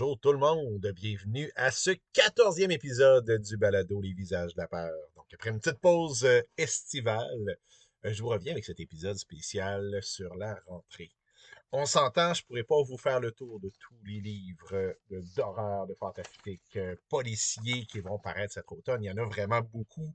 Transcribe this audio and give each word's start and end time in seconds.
Bonjour 0.00 0.18
tout 0.18 0.32
le 0.32 0.38
monde, 0.38 0.92
bienvenue 0.94 1.52
à 1.56 1.70
ce 1.70 1.90
quatorzième 2.14 2.70
épisode 2.70 3.30
du 3.42 3.58
balado 3.58 4.00
Les 4.00 4.14
visages 4.14 4.54
de 4.54 4.60
la 4.62 4.66
peur. 4.66 4.94
Donc 5.14 5.26
après 5.34 5.50
une 5.50 5.60
petite 5.60 5.78
pause 5.78 6.24
euh, 6.24 6.40
estivale, 6.56 7.58
euh, 8.06 8.10
je 8.10 8.22
vous 8.22 8.30
reviens 8.30 8.52
avec 8.52 8.64
cet 8.64 8.80
épisode 8.80 9.18
spécial 9.18 9.98
sur 10.00 10.34
la 10.36 10.58
rentrée. 10.66 11.10
On 11.70 11.84
s'entend, 11.84 12.32
je 12.32 12.42
pourrais 12.46 12.62
pas 12.62 12.82
vous 12.82 12.96
faire 12.96 13.20
le 13.20 13.30
tour 13.30 13.60
de 13.60 13.68
tous 13.78 13.94
les 14.06 14.22
livres 14.22 14.96
d'horreur, 15.36 15.86
de 15.86 15.92
fantastique, 15.92 16.62
euh, 16.76 16.96
policiers 17.10 17.84
qui 17.84 18.00
vont 18.00 18.18
paraître 18.18 18.54
cet 18.54 18.72
automne. 18.72 19.04
Il 19.04 19.08
y 19.08 19.10
en 19.10 19.18
a 19.18 19.26
vraiment 19.26 19.60
beaucoup. 19.60 20.14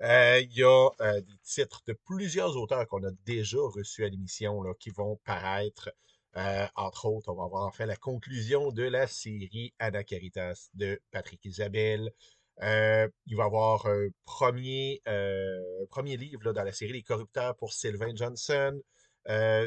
il 0.00 0.50
y 0.50 0.64
a 0.64 1.20
des 1.20 1.38
titres 1.44 1.82
de 1.86 1.92
plusieurs 1.92 2.56
auteurs 2.56 2.88
qu'on 2.88 3.04
a 3.04 3.12
déjà 3.24 3.60
reçus 3.60 4.04
à 4.04 4.08
l'émission 4.08 4.74
qui 4.80 4.90
vont 4.90 5.20
paraître 5.24 5.88
euh, 6.36 6.66
entre 6.76 7.06
autres, 7.06 7.28
on 7.28 7.34
va 7.34 7.48
voir 7.48 7.66
enfin 7.66 7.86
la 7.86 7.96
conclusion 7.96 8.70
de 8.70 8.84
la 8.84 9.06
série 9.06 9.74
Anna 9.78 10.04
Caritas 10.04 10.70
de 10.74 11.00
Patrick 11.10 11.44
Isabelle. 11.44 12.12
Euh, 12.62 13.08
il 13.26 13.36
va 13.36 13.44
y 13.44 13.46
avoir 13.46 13.86
un 13.86 14.08
premier, 14.24 15.02
euh, 15.08 15.86
premier 15.88 16.16
livre 16.16 16.52
dans 16.52 16.62
la 16.62 16.72
série 16.72 16.92
Les 16.92 17.02
Corrupteurs 17.02 17.56
pour 17.56 17.72
Sylvain 17.72 18.14
Johnson. 18.14 18.80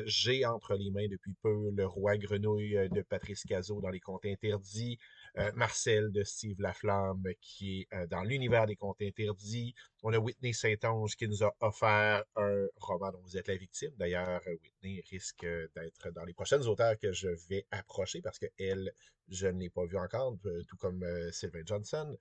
J'ai 0.05 0.45
entre 0.45 0.75
les 0.75 0.91
mains 0.91 1.07
depuis 1.09 1.33
peu 1.41 1.71
Le 1.71 1.85
Roi 1.85 2.17
Grenouille 2.17 2.89
de 2.89 3.01
Patrice 3.01 3.43
Cazot 3.43 3.81
dans 3.81 3.89
les 3.89 3.99
Contes 3.99 4.25
Interdits. 4.25 4.99
Euh, 5.39 5.51
Marcel 5.55 6.11
de 6.11 6.23
Steve 6.23 6.61
Laflamme 6.61 7.23
qui 7.41 7.81
est 7.81 7.95
euh, 7.95 8.05
dans 8.05 8.21
l'univers 8.21 8.67
des 8.67 8.75
contes 8.75 9.01
interdits. 9.01 9.73
On 10.03 10.13
a 10.13 10.19
Whitney 10.19 10.53
Saint-Onge 10.53 11.15
qui 11.15 11.27
nous 11.27 11.43
a 11.43 11.51
offert 11.59 12.23
un 12.35 12.67
roman 12.77 13.11
dont 13.11 13.21
vous 13.23 13.35
êtes 13.35 13.47
la 13.47 13.55
victime. 13.55 13.89
D'ailleurs, 13.97 14.41
euh, 14.45 14.55
Whitney 14.61 15.03
risque 15.09 15.43
d'être 15.75 16.11
dans 16.11 16.23
les 16.23 16.33
prochaines 16.33 16.67
auteurs 16.67 16.99
que 16.99 17.11
je 17.13 17.29
vais 17.49 17.65
approcher 17.71 18.21
parce 18.21 18.37
qu'elle, 18.37 18.93
je 19.27 19.47
ne 19.47 19.59
l'ai 19.59 19.71
pas 19.71 19.85
vue 19.85 19.97
encore, 19.97 20.37
tout 20.67 20.77
comme 20.77 21.03
Sylvain 21.31 21.63
Johnson. 21.65 22.15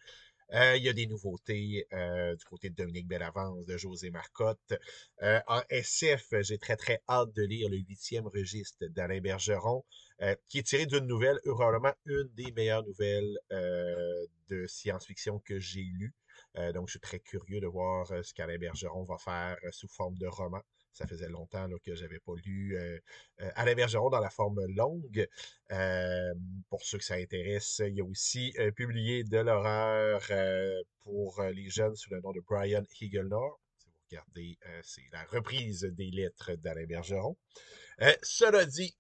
Il 0.53 0.83
y 0.83 0.89
a 0.89 0.93
des 0.93 1.07
nouveautés 1.07 1.87
du 1.91 2.45
côté 2.45 2.71
de 2.71 2.75
Dominique 2.75 3.09
Bellavance, 3.09 3.67
de 3.67 3.77
José 3.77 4.11
Marcotte. 4.11 4.75
en 5.21 5.63
SF, 5.71 6.35
j'ai 6.41 6.59
très 6.59 6.77
très 6.77 7.03
hâte 7.09 7.33
de 7.35 7.43
lire 7.43 7.69
le 7.69 7.79
huitième 7.79 8.27
registre 8.27 8.87
d'Alain 8.87 9.21
Bergeron. 9.21 9.85
Euh, 10.23 10.37
qui 10.49 10.59
est 10.59 10.63
tiré 10.63 10.87
d'une 10.87 11.07
nouvelle, 11.07 11.41
probablement 11.45 11.93
une 12.07 12.29
des 12.35 12.53
meilleures 12.53 12.85
nouvelles 12.85 13.37
euh, 13.51 14.27
de 14.51 14.67
science-fiction 14.69 15.41
que 15.41 15.59
j'ai 15.59 15.83
lues. 15.83 16.15
Euh, 16.59 16.73
donc, 16.73 16.87
je 16.87 16.93
suis 16.93 17.01
très 17.01 17.19
curieux 17.19 17.61
de 17.61 17.67
voir 17.67 18.07
ce 18.07 18.33
qu'Alain 18.33 18.57
Bergeron 18.57 19.03
va 19.05 19.19
faire 19.19 19.57
sous 19.73 19.89
forme 19.89 20.17
de 20.19 20.29
roman. 20.29 20.63
Ça 20.93 21.07
faisait 21.07 21.29
longtemps 21.29 21.69
que 21.85 21.95
je 21.95 22.03
n'avais 22.03 22.21
pas 22.21 22.35
lu 22.45 22.77
Alain 23.57 23.75
Bergeron 23.75 24.11
dans 24.11 24.21
la 24.21 24.31
forme 24.31 24.61
longue. 24.67 25.27
pour 26.69 26.83
ceux 26.83 26.99
que 26.99 27.05
ça 27.05 27.15
intéresse, 27.15 27.81
il 27.87 28.01
a 28.01 28.05
aussi 28.05 28.55
publié 28.77 29.25
de 29.25 29.39
l'horreur 29.39 30.23
pour 31.01 31.43
les 31.43 31.71
jeunes 31.71 31.97
sous 31.97 32.11
le 32.11 32.21
nom 32.21 32.33
de 32.33 32.41
Brian 32.41 32.85
Higelnor. 33.01 33.59
Si 33.79 33.89
vous 33.89 34.01
regardez, 34.11 34.59
c'est 34.83 35.09
la 35.13 35.25
reprise 35.25 35.81
des 35.83 36.11
lettres 36.11 36.55
d'Alain 36.57 36.87
Bergeron. 36.87 37.37
cela 38.23 38.67
dit, 38.67 38.95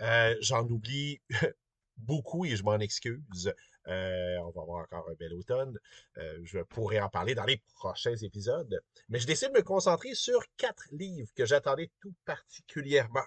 euh, 0.00 0.34
j'en 0.40 0.66
oublie 0.66 1.20
beaucoup 1.98 2.44
et 2.44 2.56
je 2.56 2.62
m'en 2.62 2.78
excuse. 2.78 3.52
Euh, 3.88 4.36
on 4.38 4.50
va 4.50 4.62
avoir 4.62 4.82
encore 4.82 5.08
un 5.10 5.14
bel 5.14 5.32
automne. 5.32 5.78
Euh, 6.18 6.38
je 6.44 6.58
pourrais 6.60 7.00
en 7.00 7.08
parler 7.08 7.34
dans 7.34 7.44
les 7.44 7.62
prochains 7.74 8.16
épisodes. 8.16 8.82
Mais 9.08 9.18
je 9.18 9.26
décide 9.26 9.52
de 9.52 9.58
me 9.58 9.62
concentrer 9.62 10.14
sur 10.14 10.42
quatre 10.56 10.88
livres 10.92 11.30
que 11.34 11.46
j'attendais 11.46 11.90
tout 12.00 12.14
particulièrement. 12.24 13.24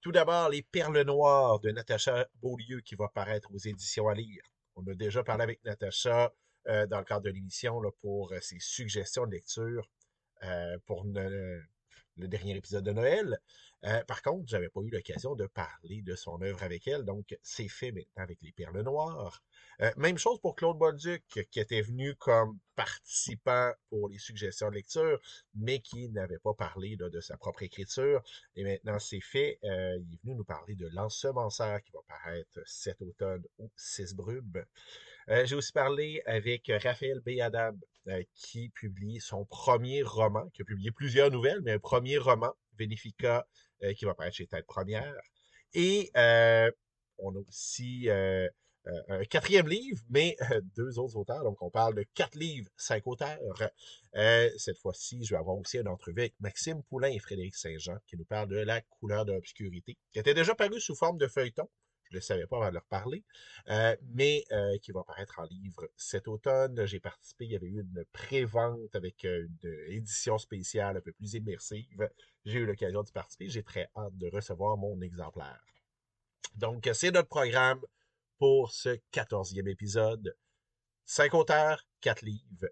Tout 0.00 0.12
d'abord, 0.12 0.50
Les 0.50 0.62
Perles 0.62 1.02
Noires 1.02 1.60
de 1.60 1.70
Natacha 1.70 2.26
Beaulieu 2.42 2.80
qui 2.80 2.94
va 2.94 3.08
paraître 3.08 3.50
aux 3.54 3.58
éditions 3.58 4.08
à 4.08 4.14
lire. 4.14 4.42
On 4.76 4.86
a 4.86 4.94
déjà 4.94 5.22
parlé 5.22 5.44
avec 5.44 5.64
Natacha 5.64 6.32
dans 6.66 6.98
le 6.98 7.04
cadre 7.04 7.22
de 7.22 7.30
l'émission 7.30 7.80
pour 8.00 8.32
ses 8.40 8.58
suggestions 8.58 9.26
de 9.26 9.32
lecture 9.32 9.88
pour 10.84 11.04
le 11.04 12.28
dernier 12.28 12.56
épisode 12.56 12.84
de 12.84 12.92
Noël. 12.92 13.38
Euh, 13.84 14.02
par 14.04 14.22
contre, 14.22 14.48
j'avais 14.48 14.70
pas 14.70 14.80
eu 14.80 14.88
l'occasion 14.88 15.34
de 15.34 15.46
parler 15.46 16.00
de 16.02 16.14
son 16.14 16.40
œuvre 16.40 16.62
avec 16.62 16.88
elle, 16.88 17.04
donc 17.04 17.36
c'est 17.42 17.68
fait 17.68 17.92
maintenant 17.92 18.22
avec 18.22 18.38
les 18.40 18.52
perles 18.52 18.80
noires. 18.80 19.42
Euh, 19.82 19.90
même 19.98 20.16
chose 20.16 20.40
pour 20.40 20.56
Claude 20.56 20.78
Bolduc, 20.78 21.22
qui 21.50 21.60
était 21.60 21.82
venu 21.82 22.14
comme 22.14 22.58
participant 22.76 23.72
pour 23.90 24.08
les 24.08 24.18
suggestions 24.18 24.70
de 24.70 24.76
lecture, 24.76 25.20
mais 25.54 25.80
qui 25.80 26.08
n'avait 26.08 26.38
pas 26.38 26.54
parlé 26.54 26.96
de 26.96 27.20
sa 27.20 27.36
propre 27.36 27.62
écriture. 27.62 28.22
Et 28.56 28.64
maintenant, 28.64 28.98
c'est 28.98 29.20
fait. 29.20 29.58
Euh, 29.64 29.98
il 30.00 30.14
est 30.14 30.22
venu 30.22 30.34
nous 30.34 30.44
parler 30.44 30.76
de 30.76 30.88
L'Ensemenceur 30.88 31.82
qui 31.82 31.92
va 31.92 32.00
paraître 32.08 32.60
cet 32.64 33.02
automne 33.02 33.44
au 33.58 33.70
6 33.76 34.14
Brubes. 34.14 34.58
J'ai 35.26 35.54
aussi 35.54 35.72
parlé 35.72 36.22
avec 36.26 36.70
Raphaël 36.82 37.20
B. 37.24 37.30
qui 38.34 38.68
publie 38.70 39.20
son 39.20 39.46
premier 39.46 40.02
roman, 40.02 40.48
qui 40.50 40.62
a 40.62 40.64
publié 40.66 40.90
plusieurs 40.90 41.30
nouvelles, 41.30 41.60
mais 41.62 41.72
un 41.72 41.78
premier 41.78 42.18
roman, 42.18 42.54
Venifica 42.78 43.38
euh, 43.38 43.44
qui 43.92 44.04
va 44.04 44.14
paraître 44.14 44.36
chez 44.36 44.46
Tête 44.46 44.66
Première. 44.66 45.14
Et 45.74 46.10
euh, 46.16 46.70
on 47.18 47.34
a 47.34 47.38
aussi 47.40 48.08
euh, 48.08 48.48
un 49.08 49.24
quatrième 49.24 49.68
livre, 49.68 50.02
mais 50.08 50.36
deux 50.76 50.98
autres 50.98 51.16
auteurs. 51.16 51.42
Donc, 51.42 51.60
on 51.62 51.70
parle 51.70 51.94
de 51.94 52.04
quatre 52.14 52.36
livres, 52.36 52.70
cinq 52.76 53.06
auteurs. 53.06 53.38
cette 54.56 54.78
fois-ci, 54.78 55.24
je 55.24 55.34
vais 55.34 55.38
avoir 55.38 55.56
aussi 55.56 55.78
une 55.78 55.88
entrevue 55.88 56.20
avec 56.20 56.34
Maxime 56.40 56.82
Poulain 56.84 57.08
et 57.08 57.18
Frédéric 57.18 57.54
Saint-Jean 57.56 57.98
qui 58.06 58.16
nous 58.16 58.24
parlent 58.24 58.48
de 58.48 58.56
la 58.56 58.80
couleur 58.82 59.24
de 59.24 59.32
l'obscurité, 59.32 59.96
qui 60.12 60.18
était 60.18 60.34
déjà 60.34 60.54
paru 60.54 60.80
sous 60.80 60.94
forme 60.94 61.18
de 61.18 61.26
feuilleton. 61.26 61.68
Le 62.14 62.20
savais 62.20 62.46
pas 62.46 62.56
avant 62.56 62.68
de 62.68 62.74
leur 62.74 62.86
parler, 62.86 63.24
mais 64.14 64.44
qui 64.82 64.92
va 64.92 65.02
paraître 65.04 65.38
en 65.38 65.44
livre 65.44 65.88
cet 65.96 66.28
automne. 66.28 66.86
J'ai 66.86 67.00
participé, 67.00 67.44
il 67.44 67.52
y 67.52 67.56
avait 67.56 67.66
eu 67.66 67.80
une 67.80 68.04
pré-vente 68.12 68.94
avec 68.94 69.24
une 69.24 69.58
édition 69.88 70.38
spéciale 70.38 70.96
un 70.96 71.00
peu 71.00 71.12
plus 71.12 71.34
immersive 71.34 72.08
j'ai 72.44 72.58
eu 72.58 72.66
l'occasion 72.66 73.02
de 73.02 73.10
participer. 73.10 73.48
J'ai 73.48 73.62
très 73.62 73.90
hâte 73.96 74.16
de 74.16 74.28
recevoir 74.28 74.76
mon 74.76 75.00
exemplaire. 75.00 75.64
Donc, 76.56 76.88
c'est 76.92 77.10
notre 77.10 77.28
programme 77.28 77.80
pour 78.38 78.72
ce 78.72 78.98
quatorzième 79.10 79.68
épisode. 79.68 80.36
Cinq 81.04 81.34
auteurs, 81.34 81.86
quatre 82.00 82.22
livres. 82.22 82.68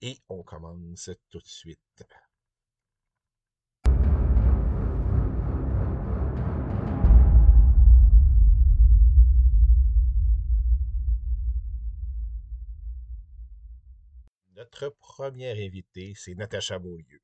Et 0.00 0.18
on 0.28 0.42
commence 0.42 1.10
tout 1.30 1.38
de 1.38 1.46
suite. 1.46 2.04
Notre 14.74 14.96
première 14.98 15.56
invitée, 15.56 16.14
c'est 16.16 16.34
Natacha 16.34 16.80
Beaulieu. 16.80 17.20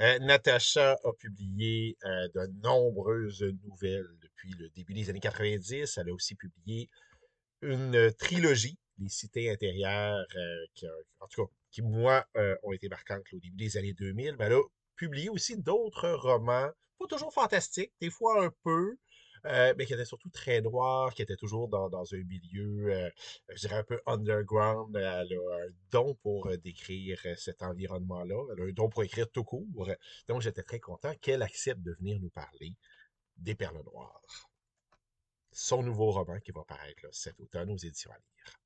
Euh, 0.00 0.18
Natacha 0.20 0.92
a 0.92 1.12
publié 1.18 1.98
euh, 2.06 2.28
de 2.34 2.46
nombreuses 2.62 3.42
nouvelles 3.64 4.08
depuis 4.22 4.54
le 4.58 4.70
début 4.70 4.94
des 4.94 5.10
années 5.10 5.20
90. 5.20 5.98
Elle 5.98 6.08
a 6.08 6.12
aussi 6.14 6.36
publié 6.36 6.88
une 7.60 8.10
trilogie, 8.18 8.78
Les 8.98 9.10
Cités 9.10 9.50
intérieures, 9.50 10.24
euh, 10.36 10.64
qui, 10.74 10.86
en 11.20 11.26
tout 11.26 11.44
cas, 11.44 11.52
qui, 11.70 11.82
moi, 11.82 12.24
ont 12.62 12.72
été 12.72 12.88
marquantes 12.88 13.24
au 13.34 13.40
début 13.40 13.56
des 13.56 13.76
années 13.76 13.92
2000. 13.92 14.36
Mais 14.38 14.46
elle 14.46 14.54
a 14.54 14.62
publié 14.94 15.28
aussi 15.28 15.58
d'autres 15.58 16.08
romans, 16.08 16.70
pas 16.98 17.06
toujours 17.10 17.34
fantastiques, 17.34 17.92
des 18.00 18.10
fois 18.10 18.42
un 18.42 18.50
peu, 18.64 18.96
euh, 19.46 19.74
mais 19.76 19.86
qui 19.86 19.94
était 19.94 20.04
surtout 20.04 20.30
très 20.30 20.60
noir, 20.60 21.14
qui 21.14 21.22
était 21.22 21.36
toujours 21.36 21.68
dans, 21.68 22.14
un 22.14 22.24
milieu, 22.24 22.92
euh, 22.92 23.10
je 23.50 23.60
dirais, 23.60 23.76
un 23.76 23.84
peu 23.84 24.00
underground. 24.06 24.94
Elle 24.96 25.04
a 25.04 25.16
un 25.20 25.70
don 25.90 26.14
pour 26.22 26.46
euh, 26.46 26.56
décrire 26.56 27.20
cet 27.36 27.62
environnement-là. 27.62 28.36
Elle 28.52 28.62
a 28.62 28.64
un 28.66 28.72
don 28.72 28.88
pour 28.88 29.02
écrire 29.02 29.30
tout 29.30 29.44
court. 29.44 29.88
Donc, 30.28 30.42
j'étais 30.42 30.62
très 30.62 30.80
content 30.80 31.12
qu'elle 31.20 31.42
accepte 31.42 31.82
de 31.82 31.92
venir 31.92 32.18
nous 32.20 32.30
parler 32.30 32.74
des 33.36 33.54
Perles 33.54 33.82
Noires. 33.84 34.22
Son 35.52 35.82
nouveau 35.82 36.10
roman 36.10 36.38
qui 36.40 36.52
va 36.52 36.64
paraître 36.64 37.06
cet 37.12 37.40
automne 37.40 37.70
aux 37.70 37.76
éditions 37.76 38.10
à 38.10 38.16
lire. 38.16 38.58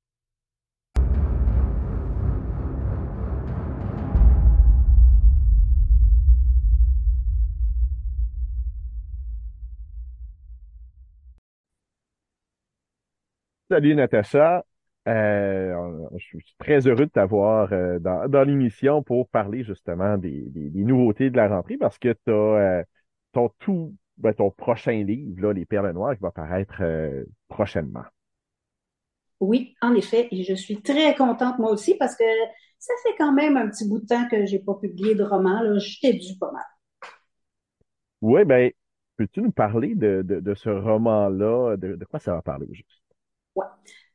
Salut 13.71 13.95
Natacha. 13.95 14.65
Euh, 15.07 16.09
je 16.17 16.25
suis 16.39 16.55
très 16.59 16.85
heureux 16.87 17.05
de 17.05 17.11
t'avoir 17.11 17.71
euh, 17.71 17.99
dans, 17.99 18.43
l'émission 18.45 19.01
pour 19.01 19.29
parler 19.29 19.63
justement 19.63 20.17
des, 20.17 20.43
nouveautés 20.73 21.29
de 21.29 21.37
la 21.37 21.47
rentrée 21.47 21.77
parce 21.77 21.97
que 21.97 22.09
tu 22.09 22.31
as 22.31 22.33
euh, 22.33 22.83
ton 23.31 23.49
tout 23.59 23.95
ben, 24.17 24.33
ton 24.33 24.51
prochain 24.51 25.05
livre, 25.05 25.53
Les 25.53 25.65
Perles 25.65 25.91
Noires, 25.91 26.15
qui 26.15 26.21
va 26.21 26.31
paraître 26.31 26.83
prochainement. 27.47 28.03
Oui, 29.39 29.73
en 29.81 29.95
effet, 29.95 30.27
et 30.31 30.43
je 30.43 30.53
suis 30.53 30.81
très 30.81 31.15
contente 31.15 31.57
moi 31.57 31.71
aussi 31.71 31.95
parce 31.95 32.17
que 32.17 32.25
ça 32.77 32.93
fait 33.03 33.15
quand 33.17 33.31
même 33.31 33.55
un 33.55 33.69
petit 33.69 33.87
bout 33.87 33.99
de 33.99 34.05
temps 34.05 34.27
que 34.27 34.45
je 34.45 34.57
n'ai 34.57 34.59
pas 34.61 34.75
publié 34.75 35.15
de 35.15 35.23
roman. 35.23 35.61
Là. 35.61 35.79
Je 35.79 35.97
t'ai 36.01 36.11
dû 36.11 36.37
pas 36.37 36.51
mal. 36.51 36.65
Oui, 38.19 38.43
ben, 38.43 38.69
peux-tu 39.15 39.41
nous 39.41 39.53
parler 39.53 39.95
de, 39.95 40.53
ce 40.55 40.69
roman-là? 40.69 41.77
De, 41.77 41.95
de, 41.95 42.03
quoi 42.03 42.19
ça 42.19 42.33
va 42.33 42.41
parler 42.41 42.67
juste? 42.69 43.00
Ouais. 43.55 43.65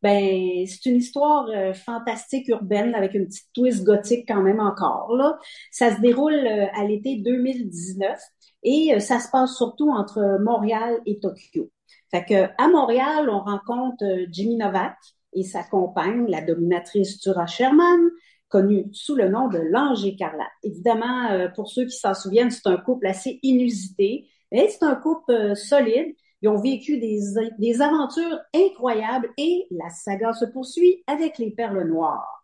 Ben, 0.03 0.67
c'est 0.67 0.87
une 0.91 0.97
histoire 0.97 1.49
euh, 1.49 1.73
fantastique 1.75 2.49
urbaine 2.49 2.95
avec 2.95 3.15
une 3.15 3.27
petite 3.27 3.49
twist 3.55 3.85
gothique 3.85 4.25
quand 4.29 4.43
même 4.43 4.61
encore 4.61 5.15
là. 5.17 5.39
Ça 5.71 5.95
se 5.95 6.01
déroule 6.01 6.35
euh, 6.35 6.67
à 6.75 6.85
l'été 6.85 7.17
2019 7.17 8.19
et 8.63 8.95
euh, 8.95 8.99
ça 9.01 9.21
se 9.21 9.31
passe 9.31 9.57
surtout 9.57 9.91
entre 9.91 10.39
Montréal 10.43 11.01
et 11.07 11.19
Tokyo. 11.19 11.71
Fait 12.11 12.25
que 12.25 12.45
à 12.63 12.69
Montréal, 12.69 13.29
on 13.31 13.41
rencontre 13.41 14.05
Jimmy 14.31 14.57
Novak 14.57 14.97
et 15.33 15.43
sa 15.43 15.65
compagne, 15.65 16.27
la 16.29 16.41
dominatrice 16.41 17.19
Tura 17.19 17.47
Sherman, 17.47 18.11
connue 18.49 18.87
sous 18.93 19.17
le 19.17 19.29
nom 19.29 19.49
de 19.49 19.59
l'Ange 19.59 20.05
écarlate. 20.05 20.47
Évidemment, 20.63 21.49
pour 21.57 21.69
ceux 21.69 21.85
qui 21.85 21.97
s'en 21.97 22.15
souviennent, 22.15 22.51
c'est 22.51 22.69
un 22.69 22.77
couple 22.77 23.09
assez 23.09 23.41
inusité, 23.43 24.29
mais 24.53 24.69
c'est 24.69 24.85
un 24.85 24.95
couple 24.95 25.57
solide 25.57 26.15
ils 26.43 26.49
ont 26.49 26.61
vécu 26.61 26.99
des, 26.99 27.21
des 27.59 27.83
aventures 27.83 28.39
incroyables 28.55 29.31
et 29.39 29.67
la 29.71 29.89
saga 29.91 30.33
se 30.33 30.45
poursuit 30.45 31.03
avec 31.07 31.39
les 31.39 31.51
perles 31.51 31.87
noires. 31.87 32.37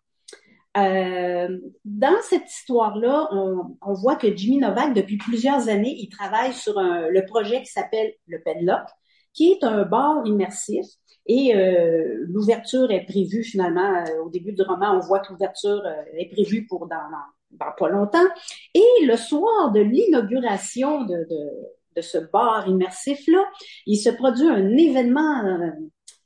Euh, 0.77 1.59
dans 1.85 2.17
cette 2.23 2.51
histoire-là, 2.51 3.29
on, 3.33 3.77
on, 3.83 3.93
voit 3.93 4.17
que 4.17 4.35
Jimmy 4.35 4.59
Novak, 4.59 4.95
depuis 4.95 5.19
plusieurs 5.19 5.69
années, 5.69 5.95
il 5.99 6.09
travaille 6.09 6.55
sur 6.55 6.79
un, 6.79 7.09
le 7.09 7.27
projet 7.27 7.61
qui 7.61 7.71
s'appelle 7.71 8.15
le 8.27 8.41
Penlock, 8.43 8.89
qui 9.35 9.53
est 9.53 9.65
un 9.65 9.85
bar 9.85 10.27
immersif. 10.27 10.87
Et 11.27 11.55
euh, 11.55 12.25
l'ouverture 12.29 12.91
est 12.91 13.05
prévue 13.05 13.45
finalement 13.45 14.05
euh, 14.05 14.23
au 14.25 14.31
début 14.31 14.53
du 14.53 14.63
roman. 14.63 14.97
On 14.97 15.01
voit 15.01 15.21
que 15.21 15.33
l'ouverture 15.33 15.83
euh, 15.85 16.03
est 16.17 16.33
prévue 16.33 16.67
pour 16.67 16.89
dans, 16.89 16.97
dans, 16.97 17.67
dans, 17.67 17.73
pas 17.79 17.89
longtemps. 17.89 18.27
Et 18.75 19.07
le 19.07 19.17
soir 19.17 19.71
de 19.73 19.81
l'inauguration 19.81 21.05
de, 21.05 21.15
de 21.31 21.51
de 21.97 22.03
ce 22.03 22.19
bar 22.19 22.69
immersif-là, 22.69 23.45
il 23.87 23.97
se 23.97 24.11
produit 24.11 24.49
un 24.49 24.77
événement 24.77 25.45
euh, 25.45 25.71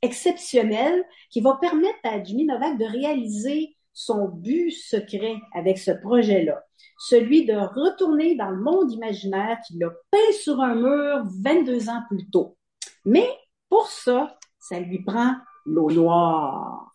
exceptionnel 0.01 1.03
qui 1.29 1.41
va 1.41 1.57
permettre 1.59 1.99
à 2.03 2.23
Jimmy 2.23 2.45
Novak 2.45 2.77
de 2.77 2.85
réaliser 2.85 3.75
son 3.93 4.27
but 4.27 4.71
secret 4.71 5.35
avec 5.53 5.79
ce 5.79 5.91
projet-là, 5.91 6.63
celui 6.99 7.45
de 7.45 7.55
retourner 7.55 8.35
dans 8.35 8.51
le 8.51 8.61
monde 8.61 8.91
imaginaire 8.91 9.57
qu'il 9.65 9.83
a 9.83 9.89
peint 10.11 10.31
sur 10.39 10.61
un 10.61 10.75
mur 10.75 11.23
22 11.43 11.89
ans 11.89 12.03
plus 12.07 12.29
tôt. 12.29 12.57
Mais 13.05 13.27
pour 13.69 13.87
ça, 13.87 14.37
ça 14.59 14.79
lui 14.79 15.03
prend 15.03 15.33
l'eau 15.65 15.89
noire. 15.89 16.91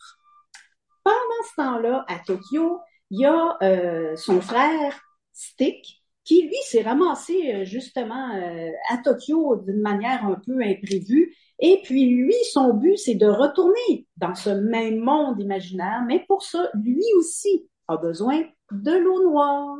Pendant 1.02 1.42
ce 1.50 1.54
temps-là, 1.56 2.04
à 2.08 2.18
Tokyo, 2.20 2.80
il 3.10 3.20
y 3.20 3.26
a 3.26 3.58
euh, 3.62 4.14
son 4.16 4.40
frère 4.40 5.00
Stick 5.32 6.01
qui 6.24 6.42
lui 6.42 6.56
s'est 6.64 6.82
ramassé 6.82 7.54
euh, 7.54 7.64
justement 7.64 8.34
euh, 8.34 8.70
à 8.90 8.98
Tokyo 8.98 9.56
d'une 9.56 9.80
manière 9.80 10.24
un 10.24 10.40
peu 10.46 10.60
imprévue. 10.62 11.34
Et 11.58 11.80
puis 11.84 12.06
lui, 12.06 12.34
son 12.52 12.74
but, 12.74 12.96
c'est 12.96 13.14
de 13.14 13.26
retourner 13.26 14.06
dans 14.16 14.34
ce 14.34 14.50
même 14.50 14.98
monde 14.98 15.40
imaginaire, 15.40 16.02
mais 16.06 16.24
pour 16.26 16.42
ça, 16.42 16.68
lui 16.74 17.04
aussi 17.18 17.68
a 17.88 17.96
besoin 17.96 18.42
de 18.70 18.92
l'eau 18.92 19.30
noire. 19.30 19.78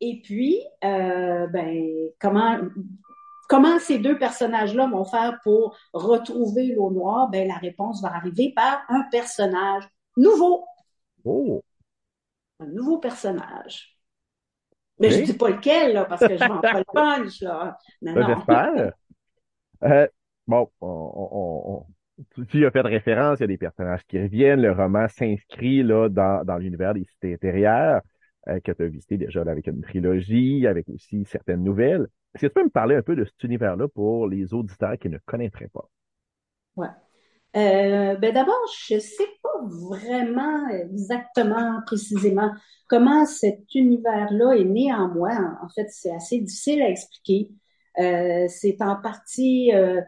Et 0.00 0.20
puis, 0.22 0.60
euh, 0.84 1.46
ben, 1.48 1.84
comment 2.20 2.58
comment 3.48 3.78
ces 3.78 3.98
deux 3.98 4.18
personnages-là 4.18 4.86
vont 4.88 5.04
faire 5.04 5.38
pour 5.42 5.76
retrouver 5.92 6.66
l'eau 6.66 6.90
noire? 6.90 7.28
Ben, 7.30 7.48
la 7.48 7.56
réponse 7.56 8.02
va 8.02 8.14
arriver 8.14 8.52
par 8.54 8.82
un 8.88 9.02
personnage 9.10 9.84
nouveau. 10.16 10.64
Oh. 11.24 11.62
Un 12.60 12.66
nouveau 12.66 12.98
personnage. 12.98 13.97
Mais 15.00 15.10
je 15.10 15.22
dis 15.22 15.32
pas 15.34 15.50
lequel, 15.50 15.94
là, 15.94 16.04
parce 16.04 16.26
que 16.26 16.36
je 16.36 16.44
vends 16.44 16.60
pas 16.60 16.78
le 16.78 16.84
punch, 16.92 17.40
là. 17.40 17.76
Non, 18.02 18.14
ben, 18.14 18.26
J'espère. 18.26 18.92
Euh, 19.84 20.08
bon, 20.46 20.70
on, 20.80 20.86
on, 21.16 21.86
tu 22.48 22.66
as 22.66 22.70
fait 22.70 22.82
de 22.82 22.88
référence, 22.88 23.38
il 23.38 23.42
y 23.42 23.44
a 23.44 23.48
des 23.48 23.58
personnages 23.58 24.04
qui 24.06 24.20
reviennent. 24.20 24.62
Le 24.62 24.72
roman 24.72 25.06
s'inscrit 25.08 25.82
là 25.82 26.08
dans, 26.08 26.44
dans 26.44 26.58
l'univers 26.58 26.94
des 26.94 27.04
cités 27.04 27.34
intérieures 27.34 28.00
euh, 28.48 28.60
que 28.60 28.72
tu 28.72 28.82
as 28.82 28.88
visité 28.88 29.16
déjà 29.16 29.44
là, 29.44 29.52
avec 29.52 29.66
une 29.66 29.82
trilogie, 29.82 30.66
avec 30.66 30.88
aussi 30.88 31.24
certaines 31.26 31.62
nouvelles. 31.62 32.08
Est-ce 32.34 32.42
que 32.42 32.46
tu 32.48 32.54
peux 32.54 32.64
me 32.64 32.70
parler 32.70 32.96
un 32.96 33.02
peu 33.02 33.14
de 33.14 33.24
cet 33.24 33.42
univers-là 33.44 33.88
pour 33.88 34.26
les 34.26 34.52
auditeurs 34.52 34.98
qui 34.98 35.08
ne 35.08 35.18
connaîtraient 35.26 35.70
pas? 35.72 35.88
Ouais. 36.76 36.88
Euh, 37.56 38.14
ben 38.16 38.32
d'abord, 38.34 38.60
je 38.86 38.98
sais 38.98 39.28
pas 39.42 39.48
vraiment 39.64 40.68
exactement, 40.68 41.80
précisément, 41.86 42.50
comment 42.88 43.24
cet 43.24 43.74
univers-là 43.74 44.52
est 44.52 44.64
né 44.64 44.92
en 44.92 45.08
moi. 45.08 45.30
En, 45.62 45.68
fait, 45.70 45.86
c'est 45.90 46.10
assez 46.10 46.40
difficile 46.40 46.82
à 46.82 46.90
expliquer. 46.90 47.50
Euh, 47.98 48.46
c'est 48.48 48.80
en 48.80 48.96
partie 48.96 49.72
euh, 49.74 50.00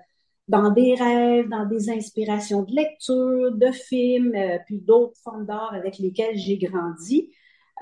dans 0.49 0.71
des 0.71 0.95
rêves, 0.95 1.49
dans 1.49 1.65
des 1.65 1.91
inspirations 1.91 2.63
de 2.63 2.75
lecture, 2.75 3.53
de 3.53 3.73
films, 3.73 4.35
euh, 4.35 4.59
puis 4.67 4.79
d'autres 4.79 5.19
formes 5.25 5.47
d'art 5.47 5.73
avec 5.75 5.99
lesquelles 5.99 6.37
j'ai 6.37 6.59
grandi. 6.59 7.31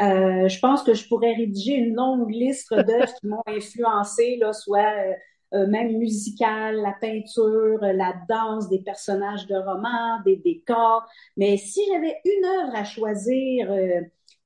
Euh, 0.01 0.49
je 0.49 0.59
pense 0.61 0.85
que 0.85 0.95
je 0.95 1.09
pourrais 1.09 1.35
rédiger 1.35 1.75
une 1.75 1.95
longue 1.95 2.31
liste 2.31 2.73
d'œuvres 2.73 3.13
qui 3.21 3.27
m'ont 3.27 3.43
influencé, 3.47 4.37
là, 4.37 4.53
soit 4.53 4.95
euh, 5.55 5.67
même 5.67 5.97
musicale, 5.97 6.77
la 6.77 6.95
peinture, 7.01 7.79
la 7.81 8.15
danse, 8.29 8.69
des 8.69 8.81
personnages 8.81 9.47
de 9.47 9.55
romans, 9.55 10.21
des 10.25 10.37
décors. 10.37 11.09
Mais 11.39 11.57
si 11.57 11.81
j'avais 11.91 12.17
une 12.25 12.45
œuvre 12.45 12.75
à 12.75 12.85
choisir 12.85 13.73
euh, 13.73 14.01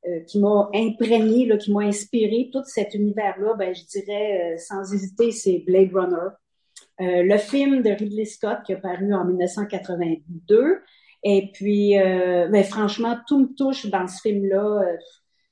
euh, 0.06 0.20
qui 0.20 0.38
m'a 0.38 0.70
imprégné, 0.72 1.46
là, 1.46 1.56
qui 1.56 1.72
m'a 1.72 1.82
inspiré 1.82 2.50
tout 2.52 2.62
cet 2.64 2.94
univers-là, 2.94 3.54
ben 3.54 3.74
je 3.74 3.84
dirais 3.86 4.56
sans 4.58 4.94
hésiter, 4.94 5.32
c'est 5.32 5.64
Blade 5.66 5.90
Runner. 5.92 6.28
le 7.00 7.36
film 7.36 7.82
de 7.82 7.90
Ridley 7.90 8.24
Scott 8.24 8.58
qui 8.64 8.72
a 8.72 8.76
paru 8.76 9.12
en 9.12 9.24
1982. 9.24 10.82
Et 11.24 11.50
puis, 11.52 11.94
ben, 11.96 12.64
franchement, 12.64 13.16
tout 13.26 13.40
me 13.40 13.54
touche 13.56 13.86
dans 13.86 14.06
ce 14.06 14.20
film-là. 14.20 14.84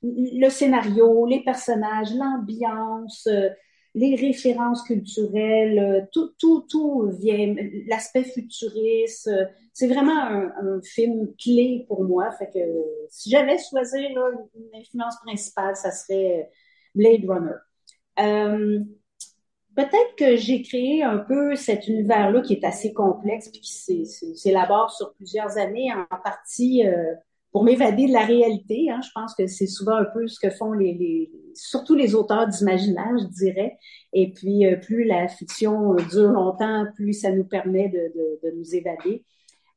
le 0.03 0.49
scénario, 0.49 1.27
les 1.27 1.43
personnages, 1.43 2.15
l'ambiance, 2.15 3.29
les 3.95 4.15
références 4.15 4.83
culturelles, 4.85 5.79
euh, 5.79 6.01
tout, 6.13 6.33
tout, 6.39 6.67
tout 6.69 7.11
vient, 7.19 7.55
l'aspect 7.89 8.25
futuriste. 8.25 9.29
Euh, 9.29 9.47
c'est 9.73 9.89
vraiment 9.89 10.21
un, 10.21 10.81
film 10.83 11.35
clé 11.37 11.85
pour 11.89 12.05
moi. 12.05 12.31
Fait 12.33 12.51
que 12.51 12.59
si 13.09 13.31
j'avais 13.31 13.57
choisi 13.59 13.99
une 13.99 14.81
influence 14.81 15.17
principale, 15.25 15.77
ça 15.77 15.91
serait 15.91 16.51
Blade 16.95 17.25
Runner. 17.27 17.57
Euh, 18.19 18.81
peut-être 19.77 20.17
que 20.17 20.37
j'ai 20.37 20.63
créé 20.63 21.03
un 21.03 21.19
peu 21.19 21.55
cet 21.55 21.89
univers-là 21.89 22.41
qui 22.43 22.55
est 22.55 22.65
assez 22.65 22.93
complexe 22.93 23.49
puis 23.49 23.61
qui 23.61 24.07
s'élabore 24.07 24.91
sur 24.91 25.15
plusieurs 25.15 25.57
années, 25.59 25.93
en 25.93 26.17
partie 26.23 26.87
euh, 26.87 27.15
pour 27.53 27.65
m'évader 27.65 28.07
de 28.07 28.13
la 28.13 28.25
réalité. 28.25 28.91
Hein, 28.91 29.01
je 29.03 29.11
pense 29.15 29.35
que 29.35 29.47
c'est 29.47 29.67
souvent 29.67 29.97
un 29.97 30.05
peu 30.05 30.27
ce 30.29 30.39
que 30.39 30.51
font 30.51 30.73
les, 30.73 31.31
surtout 31.55 31.95
les 31.95 32.15
auteurs 32.15 32.47
d'imaginaire, 32.47 33.17
je 33.19 33.27
dirais. 33.27 33.79
Et 34.13 34.33
puis, 34.33 34.67
euh, 34.67 34.77
plus 34.77 35.05
la 35.05 35.29
fiction 35.29 35.95
dure 35.95 36.31
longtemps, 36.31 36.87
plus 36.95 37.13
ça 37.13 37.31
nous 37.33 37.45
permet 37.45 37.89
de, 37.89 38.13
de, 38.15 38.49
de 38.49 38.57
nous 38.57 38.75
évader. 38.75 39.25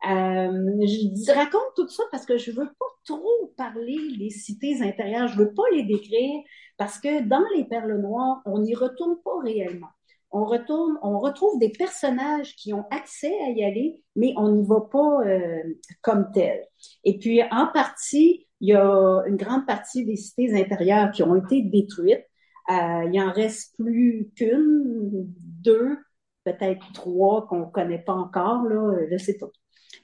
Euh, 0.06 0.86
je 0.86 1.34
raconte 1.34 1.62
tout 1.77 1.88
ça 1.88 2.03
parce 2.12 2.25
que 2.25 2.38
je 2.38 2.51
veux 2.51 2.68
pas 2.68 2.86
trop 3.06 3.53
parler 3.56 3.98
des 4.18 4.30
cités 4.30 4.82
intérieures, 4.82 5.30
je 5.30 5.38
veux 5.38 5.53
pas 5.53 5.63
les 5.72 5.84
décrire 5.84 6.42
parce 6.77 7.00
que 7.00 7.24
dans 7.25 7.44
les 7.56 7.63
perles 7.63 8.01
noires, 8.01 8.42
on 8.46 8.60
n'y 8.60 8.75
retourne 8.75 9.15
pas 9.24 9.39
réellement 9.42 9.93
on 10.34 11.20
retrouve 11.20 11.60
des 11.60 11.70
personnages 11.70 12.56
qui 12.56 12.74
ont 12.74 12.86
accès 12.90 13.34
à 13.46 13.52
y 13.52 13.63
aller, 13.63 14.02
mais 14.16 14.34
on 14.36 14.50
n'y 14.52 14.66
va 14.66 14.82
pas 14.82 15.22
euh, 15.25 15.63
comme 16.02 16.32
tel. 16.34 16.66
Et 17.04 17.20
puis, 17.20 17.42
en 17.44 17.68
partie, 17.68 18.48
il 18.60 18.70
y 18.70 18.74
a 18.74 19.24
une 19.28 19.36
grande 19.36 19.66
partie 19.66 20.06
des 20.06 20.16
cités 20.16 20.54
intérieures 20.60 21.12
qui 21.12 21.24
ont 21.24 21.36
été 21.36 21.62
détruites. 21.62 22.25
Euh, 22.70 23.10
il 23.12 23.22
en 23.22 23.32
reste 23.32 23.75
plus 23.78 24.32
qu'une, 24.36 25.28
deux, 25.63 25.98
peut-être 26.46 26.92
trois 26.94 27.46
qu'on 27.48 27.66
connaît 27.66 28.00
pas 28.00 28.13
encore, 28.13 28.63
là, 28.63 28.94
pas. 29.40 29.48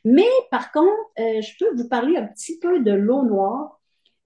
Mais 0.05 0.27
par 0.51 0.71
contre, 0.71 0.91
euh, 1.19 1.41
je 1.41 1.51
peux 1.57 1.75
vous 1.75 1.89
parler 1.89 2.17
un 2.17 2.27
petit 2.27 2.59
peu 2.59 2.81
de 2.81 2.91
l'eau 2.91 3.23
noire, 3.23 3.79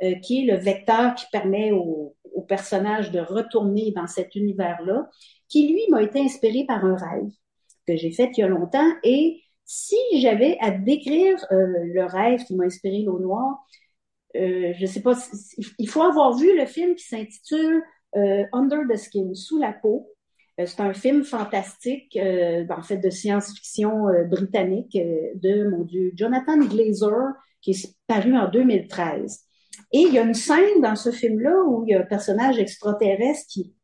euh, 0.03 0.15
qui 0.15 0.41
est 0.41 0.51
le 0.51 0.57
vecteur 0.57 1.15
qui 1.15 1.25
permet 1.31 1.72
aux 1.72 2.15
au 2.33 2.41
personnages 2.41 3.12
de 3.12 3.19
retourner 3.19 3.91
dans 3.95 4.07
cet 4.07 4.36
univers-là 4.36 5.10
qui 5.53 5.67
lui 5.67 5.83
m'a 5.91 6.01
été 6.01 6.19
inspiré 6.19 6.65
par 6.65 6.83
un 6.83 6.95
rêve 6.95 7.29
que 7.86 7.95
j'ai 7.95 8.12
fait 8.12 8.31
il 8.36 8.41
y 8.41 8.43
a 8.43 8.48
longtemps. 8.48 8.91
Et 9.03 9.39
si 9.65 9.95
j'avais 10.15 10.57
à 10.60 10.72
décrire 10.72 11.38
euh, 11.51 11.67
le 11.93 12.05
rêve 12.05 12.43
qui 12.45 12.55
m'a 12.55 12.63
inspiré 12.63 13.03
l'eau 13.03 13.19
noire, 13.19 13.63
euh, 14.36 14.74
je 14.75 14.86
sais 14.88 15.03
pas, 15.03 15.13
il 15.77 15.88
faut 15.88 16.01
avoir 16.01 16.36
vu 16.36 16.57
le 16.57 16.65
film 16.65 16.95
qui 16.95 17.05
s'intitule 17.05 17.83
euh, 18.15 18.45
Under 18.51 18.79
the 18.89 18.98
Skin, 18.98 19.36
sous 19.36 19.60
la 19.60 19.74
peau. 19.74 20.10
Euh, 20.60 20.65
c'est 20.65 20.81
un 20.81 20.93
film 20.93 21.24
fantastique, 21.24 22.17
euh, 22.17 22.65
en 22.75 22.81
fait, 22.81 22.98
de 22.98 23.12
science-fiction 23.12 24.05
britannique 24.27 24.98
de, 24.98 25.69
mon 25.69 25.83
Dieu, 25.83 26.13
Jonathan 26.15 26.57
Glazer, 26.57 27.33
qui 27.62 27.72
est 27.72 27.95
paru 28.07 28.36
en 28.36 28.50
2013. 28.50 29.39
Et 29.91 30.00
il 30.00 30.13
y 30.13 30.17
a 30.17 30.24
une 30.24 30.33
scène 30.33 30.81
dans 30.81 30.95
ce 30.95 31.12
film-là 31.12 31.63
où 31.67 31.83
il 31.86 31.91
y 31.91 31.95
a 31.95 32.00
un 32.00 32.05
personnage 32.05 32.57
extraterrestre 32.57 33.45
qui 33.50 33.75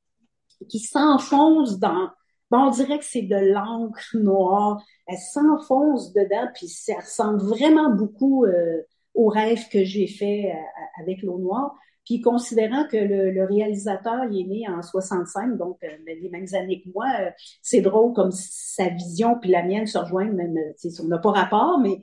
qui 0.67 0.79
s'enfonce 0.79 1.79
dans 1.79 2.09
bon, 2.51 2.67
on 2.67 2.71
dirait 2.71 2.99
que 2.99 3.05
c'est 3.05 3.21
de 3.21 3.53
l'encre 3.53 4.15
noire. 4.15 4.81
Elle 5.07 5.17
s'enfonce 5.17 6.13
dedans, 6.13 6.49
puis 6.53 6.67
ça 6.67 6.95
ressemble 6.95 7.41
vraiment 7.43 7.91
beaucoup 7.91 8.45
euh, 8.45 8.81
au 9.13 9.27
rêve 9.27 9.67
que 9.69 9.83
j'ai 9.83 10.07
fait 10.07 10.51
euh, 10.51 11.01
avec 11.01 11.21
l'eau 11.21 11.37
noire. 11.37 11.75
Puis 12.05 12.21
considérant 12.21 12.87
que 12.87 12.97
le, 12.97 13.45
réalisateur 13.45 14.25
il 14.31 14.41
est 14.41 14.47
né 14.47 14.67
en 14.67 14.81
65, 14.81 15.57
donc 15.57 15.77
euh, 15.83 15.87
les 16.07 16.29
mêmes 16.29 16.47
années 16.53 16.81
que 16.81 16.89
moi, 16.89 17.05
euh, 17.19 17.29
c'est 17.61 17.81
drôle 17.81 18.13
comme 18.13 18.31
sa 18.31 18.89
vision 18.89 19.37
puis 19.39 19.51
la 19.51 19.63
mienne 19.63 19.85
se 19.85 19.97
rejoignent, 19.97 20.33
même 20.33 20.57
si 20.75 20.89
on 21.01 21.07
n'a 21.07 21.19
pas 21.19 21.31
rapport, 21.31 21.79
mais 21.79 22.01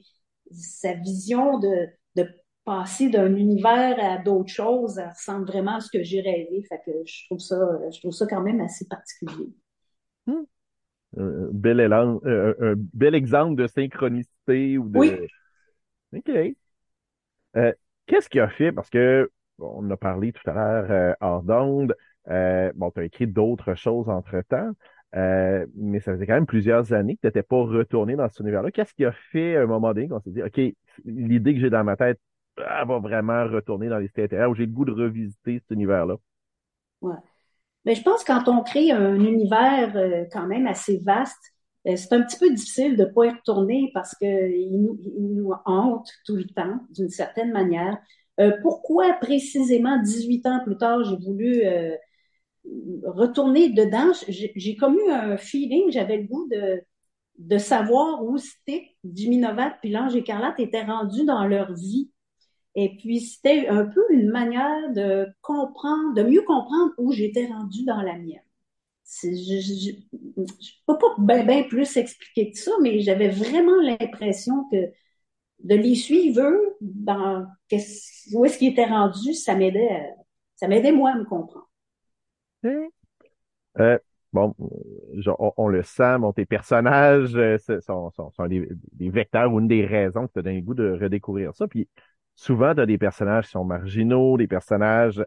sa 0.52 0.92
vision 0.92 1.58
de 1.58 1.88
passer 2.66 3.08
d'un 3.08 3.34
univers 3.34 3.96
à 3.98 4.18
d'autres 4.18 4.52
choses, 4.52 4.98
elle 4.98 5.08
ressemble 5.08 5.46
vraiment 5.46 5.76
à 5.76 5.80
ce 5.80 5.90
que 5.90 6.02
j'ai 6.02 6.20
rêvé. 6.20 6.62
Fait 6.68 6.80
que 6.84 6.90
je 7.06 7.24
trouve 7.26 7.38
ça, 7.38 7.56
je 7.90 7.98
trouve 8.00 8.12
ça 8.12 8.26
quand 8.26 8.42
même 8.42 8.60
assez 8.60 8.86
particulier. 8.86 9.48
Hmm. 10.26 10.42
Un, 11.16 11.48
bel 11.52 11.80
élan, 11.80 12.20
un, 12.24 12.74
bel 12.92 13.14
exemple 13.14 13.54
de 13.54 13.66
synchronicité 13.66 14.76
ou 14.76 14.88
de. 14.88 14.98
Oui. 14.98 15.12
OK. 16.14 16.30
Euh, 17.56 17.72
qu'est-ce 18.06 18.28
qui 18.28 18.40
a 18.40 18.48
fait? 18.48 18.72
Parce 18.72 18.90
que 18.90 19.30
on 19.58 19.90
a 19.90 19.96
parlé 19.96 20.32
tout 20.32 20.48
à 20.50 20.52
l'heure 20.52 20.90
euh, 20.90 21.14
hors 21.20 21.42
d'onde. 21.42 21.94
Euh, 22.28 22.72
bon, 22.74 22.90
tu 22.90 23.00
as 23.00 23.04
écrit 23.04 23.26
d'autres 23.26 23.74
choses 23.74 24.08
entre-temps, 24.08 24.72
euh, 25.14 25.64
mais 25.76 26.00
ça 26.00 26.12
faisait 26.12 26.26
quand 26.26 26.34
même 26.34 26.46
plusieurs 26.46 26.92
années 26.92 27.14
que 27.14 27.20
tu 27.20 27.26
n'étais 27.28 27.42
pas 27.42 27.62
retourné 27.62 28.16
dans 28.16 28.28
cet 28.28 28.40
univers-là. 28.40 28.70
Qu'est-ce 28.70 28.94
qui 28.94 29.04
a 29.04 29.12
fait 29.12 29.56
à 29.56 29.62
un 29.62 29.66
moment 29.66 29.94
donné 29.94 30.08
qu'on 30.08 30.20
s'est 30.20 30.30
dit, 30.30 30.42
OK, 30.42 30.60
l'idée 31.04 31.54
que 31.54 31.60
j'ai 31.60 31.70
dans 31.70 31.84
ma 31.84 31.96
tête, 31.96 32.20
elle 32.58 32.86
va 32.86 32.98
vraiment 32.98 33.44
retourner 33.46 33.88
dans 33.88 33.98
les 33.98 34.10
intérieures, 34.16 34.50
où 34.50 34.54
j'ai 34.54 34.66
le 34.66 34.72
goût 34.72 34.84
de 34.84 34.92
revisiter 34.92 35.58
cet 35.58 35.70
univers-là? 35.70 36.16
Ouais. 37.02 37.16
Mais 37.84 37.94
je 37.94 38.02
pense 38.02 38.24
que 38.24 38.32
quand 38.32 38.48
on 38.48 38.62
crée 38.62 38.90
un 38.90 39.14
univers 39.20 39.92
quand 40.32 40.46
même 40.46 40.66
assez 40.66 40.98
vaste, 40.98 41.52
c'est 41.84 42.12
un 42.12 42.22
petit 42.22 42.38
peu 42.38 42.50
difficile 42.52 42.96
de 42.96 43.04
ne 43.04 43.10
pas 43.10 43.26
y 43.26 43.30
retourner 43.30 43.90
parce 43.94 44.14
qu'il 44.16 44.82
nous, 44.82 44.98
il 45.00 45.44
hante 45.66 46.08
tout 46.24 46.34
le 46.34 46.46
temps, 46.46 46.80
d'une 46.90 47.10
certaine 47.10 47.52
manière. 47.52 47.96
Euh, 48.40 48.52
pourquoi 48.60 49.12
précisément 49.14 50.02
18 50.02 50.46
ans 50.46 50.60
plus 50.64 50.76
tard, 50.76 51.04
j'ai 51.04 51.16
voulu 51.16 51.64
euh, 51.64 51.94
retourner 53.04 53.70
dedans? 53.70 54.12
J'ai 54.28 54.76
comme 54.76 54.96
eu 54.96 55.10
un 55.10 55.36
feeling, 55.36 55.92
j'avais 55.92 56.16
le 56.16 56.24
goût 56.24 56.48
de, 56.50 56.82
de 57.38 57.58
savoir 57.58 58.24
où 58.24 58.36
c'était 58.36 58.96
Jimmy 59.04 59.38
Novak 59.38 59.78
puis 59.80 59.90
l'Ange 59.90 60.16
écarlate 60.16 60.58
étaient 60.58 60.84
rendus 60.84 61.24
dans 61.24 61.46
leur 61.46 61.72
vie. 61.72 62.10
Et 62.78 62.94
puis, 62.98 63.20
c'était 63.20 63.68
un 63.68 63.86
peu 63.86 64.04
une 64.10 64.28
manière 64.28 64.92
de 64.92 65.26
comprendre, 65.40 66.14
de 66.14 66.22
mieux 66.22 66.42
comprendre 66.42 66.92
où 66.98 67.10
j'étais 67.10 67.46
rendu 67.46 67.84
dans 67.84 68.02
la 68.02 68.18
mienne. 68.18 68.42
Je 69.22 69.92
ne 70.36 70.44
peux 70.86 70.98
pas 70.98 71.14
bien 71.18 71.44
ben 71.44 71.66
plus 71.68 71.96
expliquer 71.96 72.50
que 72.50 72.58
ça, 72.58 72.72
mais 72.82 73.00
j'avais 73.00 73.30
vraiment 73.30 73.80
l'impression 73.80 74.68
que 74.70 74.76
de 75.64 75.74
les 75.74 75.94
suivre 75.94 76.42
eux 76.42 76.76
dans 76.80 77.46
où 78.34 78.44
est-ce 78.44 78.58
qu'ils 78.58 78.72
étaient 78.72 78.84
rendus, 78.84 79.32
ça 79.32 79.54
m'aidait, 79.54 80.12
ça 80.56 80.68
m'aidait 80.68 80.92
moi 80.92 81.12
à 81.12 81.18
me 81.18 81.24
comprendre. 81.24 81.70
Euh, 83.78 83.98
bon, 84.34 84.54
on, 84.58 85.68
le 85.68 85.82
sent, 85.82 86.18
bon, 86.18 86.32
tes 86.32 86.44
personnages 86.44 87.34
euh, 87.36 87.56
sont, 87.80 88.10
sont, 88.10 88.46
des, 88.48 88.68
vecteurs 89.08 89.50
ou 89.50 89.60
une 89.60 89.68
des 89.68 89.86
raisons 89.86 90.26
que 90.26 90.32
tu 90.34 90.38
as 90.40 90.42
donné 90.42 90.56
le 90.56 90.62
goût 90.62 90.74
de 90.74 90.98
redécouvrir 91.00 91.54
ça. 91.54 91.66
Puis 91.68 91.88
souvent, 92.36 92.74
tu 92.74 92.80
as 92.80 92.86
des 92.86 92.98
personnages 92.98 93.46
qui 93.46 93.52
sont 93.52 93.64
marginaux, 93.64 94.36
des 94.36 94.46
personnages. 94.46 95.24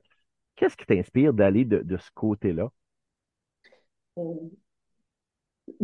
Qu'est-ce 0.55 0.77
qui 0.77 0.85
t'inspire 0.85 1.33
d'aller 1.33 1.65
de, 1.65 1.97
ce 1.97 2.09
côté-là? 2.13 2.69
Euh, 4.17 4.23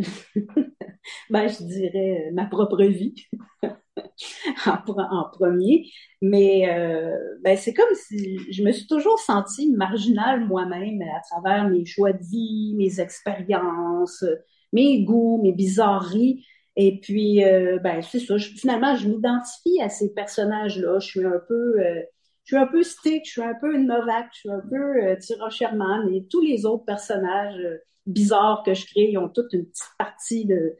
ben, 1.30 1.48
je 1.48 1.64
dirais 1.64 2.30
ma 2.32 2.46
propre 2.46 2.82
vie. 2.84 3.14
en, 4.66 5.24
premier. 5.32 5.90
Mais 6.22 6.68
euh, 6.68 7.16
ben, 7.42 7.56
c'est 7.56 7.74
comme 7.74 7.94
si 7.94 8.38
je 8.52 8.62
me 8.62 8.72
suis 8.72 8.86
toujours 8.86 9.18
sentie 9.18 9.70
marginale 9.72 10.46
moi-même 10.46 11.00
à 11.02 11.20
travers 11.30 11.68
mes 11.68 11.84
choix 11.84 12.12
de 12.12 12.22
vie, 12.22 12.74
mes 12.76 13.00
expériences, 13.00 14.24
mes 14.72 15.02
goûts, 15.04 15.40
mes 15.42 15.52
bizarreries. 15.52 16.44
Et 16.76 17.00
puis, 17.00 17.44
euh, 17.44 17.78
ben, 17.78 18.02
c'est 18.02 18.20
ça. 18.20 18.38
finalement, 18.38 18.94
je 18.96 19.08
m'identifie 19.08 19.80
à 19.80 19.88
ces 19.88 20.12
personnages-là. 20.12 20.98
Je 20.98 21.06
suis 21.06 21.24
un 21.24 21.40
peu, 21.48 21.80
euh, 21.80 22.02
je 22.44 22.54
suis 22.54 22.62
un 22.62 22.66
peu 22.66 22.82
Stick, 22.82 23.24
je 23.24 23.30
suis 23.30 23.42
un 23.42 23.54
peu 23.60 23.76
Novak, 23.78 24.26
je 24.32 24.40
suis 24.40 24.50
un 24.50 24.62
peu 24.68 25.04
euh, 25.04 25.16
Tira 25.16 25.50
Sherman 25.50 26.12
et 26.14 26.26
tous 26.30 26.42
les 26.42 26.66
autres 26.66 26.84
personnages 26.84 27.66
bizarres 28.06 28.62
que 28.64 28.74
je 28.74 28.86
crée, 28.86 29.08
ils 29.10 29.18
ont 29.18 29.28
toute 29.28 29.52
une 29.52 29.66
petite 29.66 29.84
partie 29.98 30.44
de, 30.44 30.76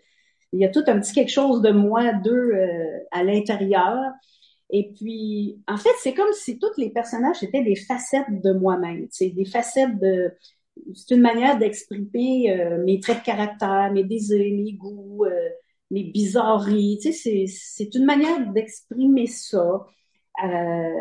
il 0.52 0.60
y 0.60 0.64
a 0.64 0.68
tout 0.68 0.84
un 0.86 1.00
petit 1.00 1.12
quelque 1.12 1.30
chose 1.30 1.60
de 1.60 1.70
moi 1.70 2.12
d'eux 2.12 2.52
euh, 2.54 2.98
à 3.10 3.22
l'intérieur. 3.24 3.98
Et 4.70 4.92
puis, 4.96 5.60
en 5.68 5.76
fait, 5.76 5.90
c'est 6.00 6.14
comme 6.14 6.32
si 6.32 6.58
tous 6.58 6.76
les 6.78 6.90
personnages 6.90 7.42
étaient 7.42 7.62
des 7.62 7.76
facettes 7.76 8.42
de 8.42 8.52
moi-même. 8.52 9.06
C'est 9.10 9.30
des 9.30 9.44
facettes 9.44 9.98
de. 10.00 10.32
C'est 10.94 11.14
une 11.14 11.22
manière 11.22 11.58
d'exprimer 11.58 12.58
euh, 12.58 12.82
mes 12.84 13.00
traits 13.00 13.20
de 13.20 13.24
caractère, 13.24 13.90
mes 13.92 14.04
désirs, 14.04 14.38
mes 14.38 14.72
goûts, 14.72 15.24
euh, 15.24 15.48
mes 15.90 16.04
bizarreries. 16.04 16.98
Tu 17.02 17.12
sais, 17.12 17.44
c'est 17.46 17.94
une 17.94 18.04
manière 18.04 18.52
d'exprimer 18.52 19.26
ça. 19.26 19.86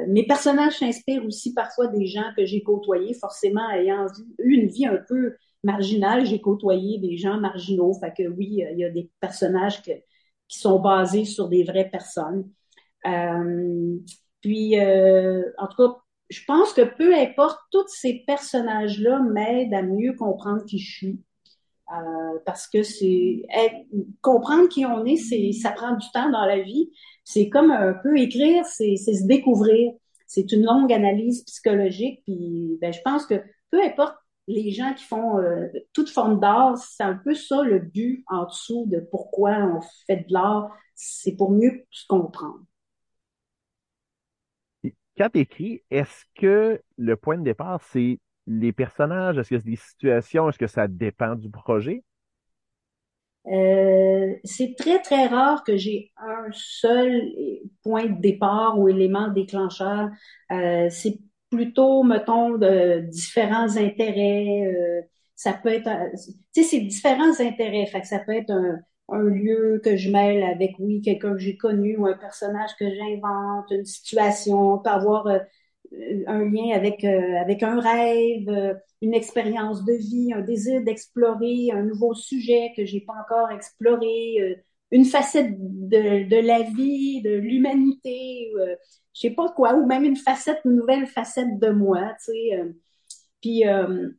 mes 0.08 0.26
personnages 0.28 0.80
s'inspirent 0.80 1.26
aussi 1.26 1.54
parfois 1.54 1.88
des 1.88 2.06
gens 2.08 2.32
que 2.38 2.46
j'ai 2.46 2.64
côtoyés, 2.64 3.14
forcément 3.14 3.70
ayant 3.72 4.08
eu 4.40 4.56
une 4.56 4.68
vie 4.68 4.86
un 4.86 4.98
peu 5.08 5.36
marginal, 5.64 6.26
j'ai 6.26 6.40
côtoyé 6.40 7.00
des 7.00 7.18
gens 7.18 7.40
marginaux. 7.40 7.94
Fait 8.00 8.14
que 8.16 8.28
oui, 8.28 8.64
il 8.72 8.80
y 8.80 8.86
a 8.86 8.90
des 8.90 9.10
personnages 9.20 9.82
qui 9.82 10.60
sont 10.60 10.80
basés 10.80 11.26
sur 11.26 11.50
des 11.50 11.64
vraies 11.64 11.90
personnes. 11.90 12.50
Euh, 13.06 13.98
puis, 14.42 14.80
euh, 14.80 15.44
en 15.58 15.68
tout 15.68 15.78
cas, 15.78 15.98
je 16.30 16.42
pense 16.46 16.74
que 16.74 16.82
peu 16.82 17.14
importe, 17.16 17.60
tous 17.72 17.88
ces 17.88 18.24
personnages-là 18.26 19.20
m'aident 19.20 19.74
à 19.74 19.82
mieux 19.82 20.14
comprendre 20.14 20.64
qui 20.66 20.80
je 20.80 20.92
suis. 20.98 21.24
Euh, 21.94 22.40
parce 22.46 22.68
que 22.68 22.82
c'est 22.82 23.44
comprendre 24.22 24.68
qui 24.70 24.86
on 24.86 25.06
est, 25.06 25.18
c'est 25.18 25.52
ça 25.52 25.72
prend 25.72 25.96
du 25.96 26.06
temps 26.14 26.32
dans 26.32 26.46
la 26.46 26.60
vie. 26.60 26.92
C'est 27.24 27.50
comme 27.50 27.72
un 27.72 27.94
peu 27.94 28.18
écrire, 28.18 28.66
c'est 28.66 28.96
se 28.98 29.26
découvrir. 29.28 29.92
C'est 30.28 30.52
une 30.52 30.66
longue 30.66 30.92
analyse 30.92 31.44
psychologique. 31.44 32.22
Puis, 32.26 32.78
ben, 32.82 32.92
je 32.92 33.00
pense 33.04 33.26
que 33.26 33.36
peu 33.70 33.84
importe 33.84 34.16
les 34.48 34.72
gens 34.72 34.94
qui 34.94 35.04
font 35.04 35.40
euh, 35.40 35.68
toute 35.94 36.10
forme 36.10 36.40
d'art, 36.40 36.78
c'est 36.78 37.04
un 37.04 37.16
peu 37.16 37.34
ça 37.34 37.64
le 37.64 37.80
but 37.80 38.24
en 38.28 38.46
dessous 38.46 38.86
de 38.88 39.00
pourquoi 39.00 39.58
on 39.58 39.82
fait 40.08 40.26
de 40.28 40.34
l'art, 40.34 40.72
c'est 40.94 41.36
pour 41.36 41.52
mieux 41.52 41.86
se 41.92 42.06
comprendre. 42.08 42.62
Quand 45.18 45.30
tu 45.30 45.40
écris, 45.40 45.82
est-ce 45.92 46.26
que 46.36 46.82
le 46.98 47.16
point 47.16 47.38
de 47.38 47.44
départ, 47.44 47.82
c'est 47.92 48.20
les 48.48 48.72
personnages, 48.72 49.38
est-ce 49.38 49.50
que 49.50 49.60
c'est 49.60 49.70
des 49.70 49.76
situations, 49.76 50.50
est-ce 50.50 50.58
que 50.58 50.68
ça 50.68 50.88
dépend 50.88 51.36
du 51.36 51.50
projet? 51.50 52.04
Euh, 53.48 54.34
c'est 54.44 54.76
très, 54.78 55.02
très 55.02 55.28
rare 55.28 55.64
que 55.64 55.78
j'ai 55.78 56.12
un 56.18 56.48
seul 56.52 57.22
point 57.84 58.08
de 58.08 58.20
départ 58.20 58.80
ou 58.80 58.90
élément 58.90 59.28
déclencheur. 59.28 60.10
Euh, 60.52 60.88
c'est 60.90 61.20
plutôt, 61.52 62.04
mettons, 62.04 62.58
de 62.58 63.02
différents 63.02 63.78
intérêts. 63.78 64.66
Euh, 64.66 65.02
ça 65.36 65.54
peut 65.54 65.70
être, 65.70 65.90
tu 66.54 66.64
sais, 66.64 66.64
c'est 66.64 66.80
différents 66.82 67.40
intérêts. 67.40 67.86
Fait 67.88 68.04
ça 68.04 68.20
peut 68.20 68.34
être 68.34 68.52
un, 68.52 68.80
lieu 69.20 69.80
que 69.84 69.96
je 69.96 70.10
mêle 70.10 70.44
avec, 70.44 70.76
oui, 70.80 71.02
quelqu'un 71.02 71.34
que 71.34 71.40
j'ai 71.40 71.58
connu 71.58 71.98
ou 71.98 72.08
un 72.08 72.18
personnage 72.18 72.72
que 72.80 72.86
j'invente, 72.90 73.70
une 73.70 73.86
situation, 73.86 74.74
on 74.74 74.80
peut 74.80 74.90
avoir 74.90 75.28
euh, 75.28 75.40
un 76.28 76.50
lien 76.50 76.76
avec, 76.76 77.04
euh, 77.04 77.40
avec 77.40 77.64
un 77.64 77.80
rêve, 77.80 78.78
une 79.02 79.14
expérience 79.14 79.86
de 79.86 79.94
vie, 79.94 80.34
un 80.34 80.42
désir 80.42 80.84
d'explorer 80.84 81.72
un 81.72 81.84
nouveau 81.84 82.14
sujet 82.14 82.72
que 82.76 82.86
j'ai 82.86 83.02
pas 83.02 83.14
encore 83.14 83.52
exploré, 83.52 84.64
une 84.92 85.06
facette 85.06 85.56
de, 85.58 86.28
de 86.30 86.48
la 86.48 86.62
vie, 86.64 87.22
de 87.22 87.32
l'humanité 87.32 88.52
je 89.16 89.22
sais 89.22 89.30
pas 89.32 89.50
quoi, 89.50 89.74
ou 89.76 89.86
même 89.86 90.04
une 90.04 90.18
facette, 90.18 90.60
une 90.66 90.76
nouvelle 90.76 91.08
facette 91.08 91.58
de 91.60 91.70
moi, 91.70 92.14
tu 92.20 92.32
sais. 92.34 92.60
Euh. 92.60 92.74
puis 93.42 93.66
euh, 93.68 94.10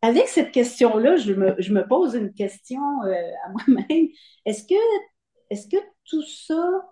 avec 0.00 0.28
cette 0.28 0.52
question-là, 0.52 1.16
je 1.16 1.34
me, 1.34 1.54
je 1.58 1.72
me 1.72 1.86
pose 1.86 2.14
une 2.14 2.32
question 2.32 2.80
euh, 3.04 3.12
à 3.44 3.50
moi-même. 3.50 4.08
Est-ce 4.46 4.64
que, 4.66 4.74
est-ce 5.50 5.68
que 5.68 5.76
tout 6.06 6.22
ça, 6.22 6.82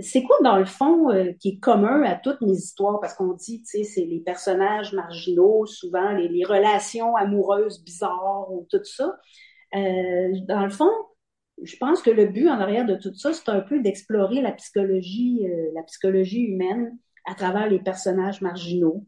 c'est 0.00 0.22
quoi 0.22 0.36
dans 0.42 0.56
le 0.58 0.64
fond 0.64 1.08
qui 1.40 1.50
est 1.50 1.58
commun 1.58 2.02
à 2.04 2.14
toutes 2.16 2.40
mes 2.40 2.52
histoires? 2.52 3.00
Parce 3.00 3.14
qu'on 3.14 3.34
dit, 3.34 3.60
tu 3.62 3.66
sais, 3.66 3.84
c'est 3.84 4.04
les 4.04 4.20
personnages 4.20 4.92
marginaux, 4.94 5.66
souvent 5.66 6.12
les, 6.12 6.28
les 6.28 6.44
relations 6.44 7.16
amoureuses 7.16 7.82
bizarres 7.84 8.50
ou 8.50 8.66
tout 8.70 8.82
ça. 8.84 9.16
dans 9.74 10.64
le 10.64 10.70
fond, 10.70 10.90
je 11.62 11.76
pense 11.76 12.02
que 12.02 12.10
le 12.10 12.26
but 12.26 12.48
en 12.48 12.60
arrière 12.60 12.86
de 12.86 12.94
tout 12.96 13.14
ça, 13.14 13.32
c'est 13.32 13.48
un 13.48 13.60
peu 13.60 13.80
d'explorer 13.82 14.40
la 14.40 14.52
psychologie, 14.52 15.46
euh, 15.48 15.70
la 15.74 15.82
psychologie 15.84 16.40
humaine 16.42 16.96
à 17.26 17.34
travers 17.34 17.68
les 17.68 17.78
personnages 17.80 18.40
marginaux. 18.40 19.06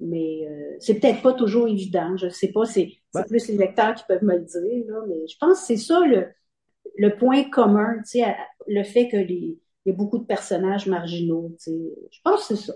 Mais 0.00 0.46
euh, 0.48 0.76
c'est 0.80 1.00
peut-être 1.00 1.22
pas 1.22 1.34
toujours 1.34 1.68
évident. 1.68 2.16
Je 2.16 2.28
sais 2.28 2.52
pas, 2.52 2.64
c'est 2.66 2.92
Ouais. 3.14 3.24
plus 3.28 3.48
les 3.48 3.56
lecteurs 3.56 3.94
qui 3.94 4.04
peuvent 4.08 4.24
me 4.24 4.34
le 4.36 4.44
dire, 4.44 4.84
là, 4.88 5.00
mais 5.08 5.26
je 5.28 5.36
pense 5.40 5.60
que 5.60 5.66
c'est 5.66 5.76
ça 5.76 6.00
le, 6.00 6.28
le 6.98 7.16
point 7.16 7.44
commun, 7.50 7.96
tu 8.04 8.20
sais, 8.20 8.36
le 8.68 8.82
fait 8.84 9.08
que 9.08 9.16
les, 9.16 9.58
il 9.86 9.90
y 9.90 9.92
a 9.92 9.94
beaucoup 9.94 10.18
de 10.18 10.24
personnages 10.24 10.86
marginaux, 10.86 11.50
tu 11.58 11.70
sais. 11.72 11.72
Je 12.12 12.20
pense 12.22 12.48
que 12.48 12.56
c'est 12.56 12.66
ça. 12.66 12.74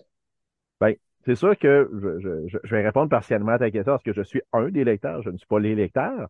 Ben, 0.80 0.94
c'est 1.24 1.34
sûr 1.34 1.56
que 1.58 1.90
je, 2.20 2.48
je- 2.48 2.58
vais 2.74 2.82
répondre 2.84 3.08
partiellement 3.10 3.52
à 3.52 3.58
ta 3.58 3.70
question 3.70 3.92
parce 3.92 4.02
que 4.02 4.12
je 4.12 4.22
suis 4.22 4.42
un 4.52 4.68
des 4.70 4.84
lecteurs, 4.84 5.22
je 5.22 5.30
ne 5.30 5.36
suis 5.36 5.46
pas 5.46 5.58
les 5.58 5.74
lecteurs. 5.74 6.28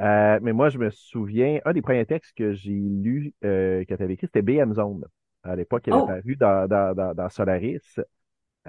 Euh, 0.00 0.38
mais 0.42 0.52
moi, 0.52 0.70
je 0.70 0.78
me 0.78 0.90
souviens, 0.90 1.60
un 1.64 1.72
des 1.74 1.82
premiers 1.82 2.06
textes 2.06 2.36
que 2.36 2.52
j'ai 2.54 2.72
lu, 2.72 3.34
euh, 3.44 3.84
que 3.86 3.94
tu 3.94 4.02
avais 4.02 4.14
écrit, 4.14 4.28
c'était 4.28 4.42
BM 4.42 4.74
Zone. 4.74 5.04
À 5.44 5.56
l'époque, 5.56 5.84
il 5.86 5.90
avait 5.92 6.02
Oh. 6.02 6.18
paru 6.22 6.36
dans, 6.36 6.68
dans, 6.68 6.94
dans, 6.96 7.14
dans 7.14 7.30
Solaris. 7.30 7.80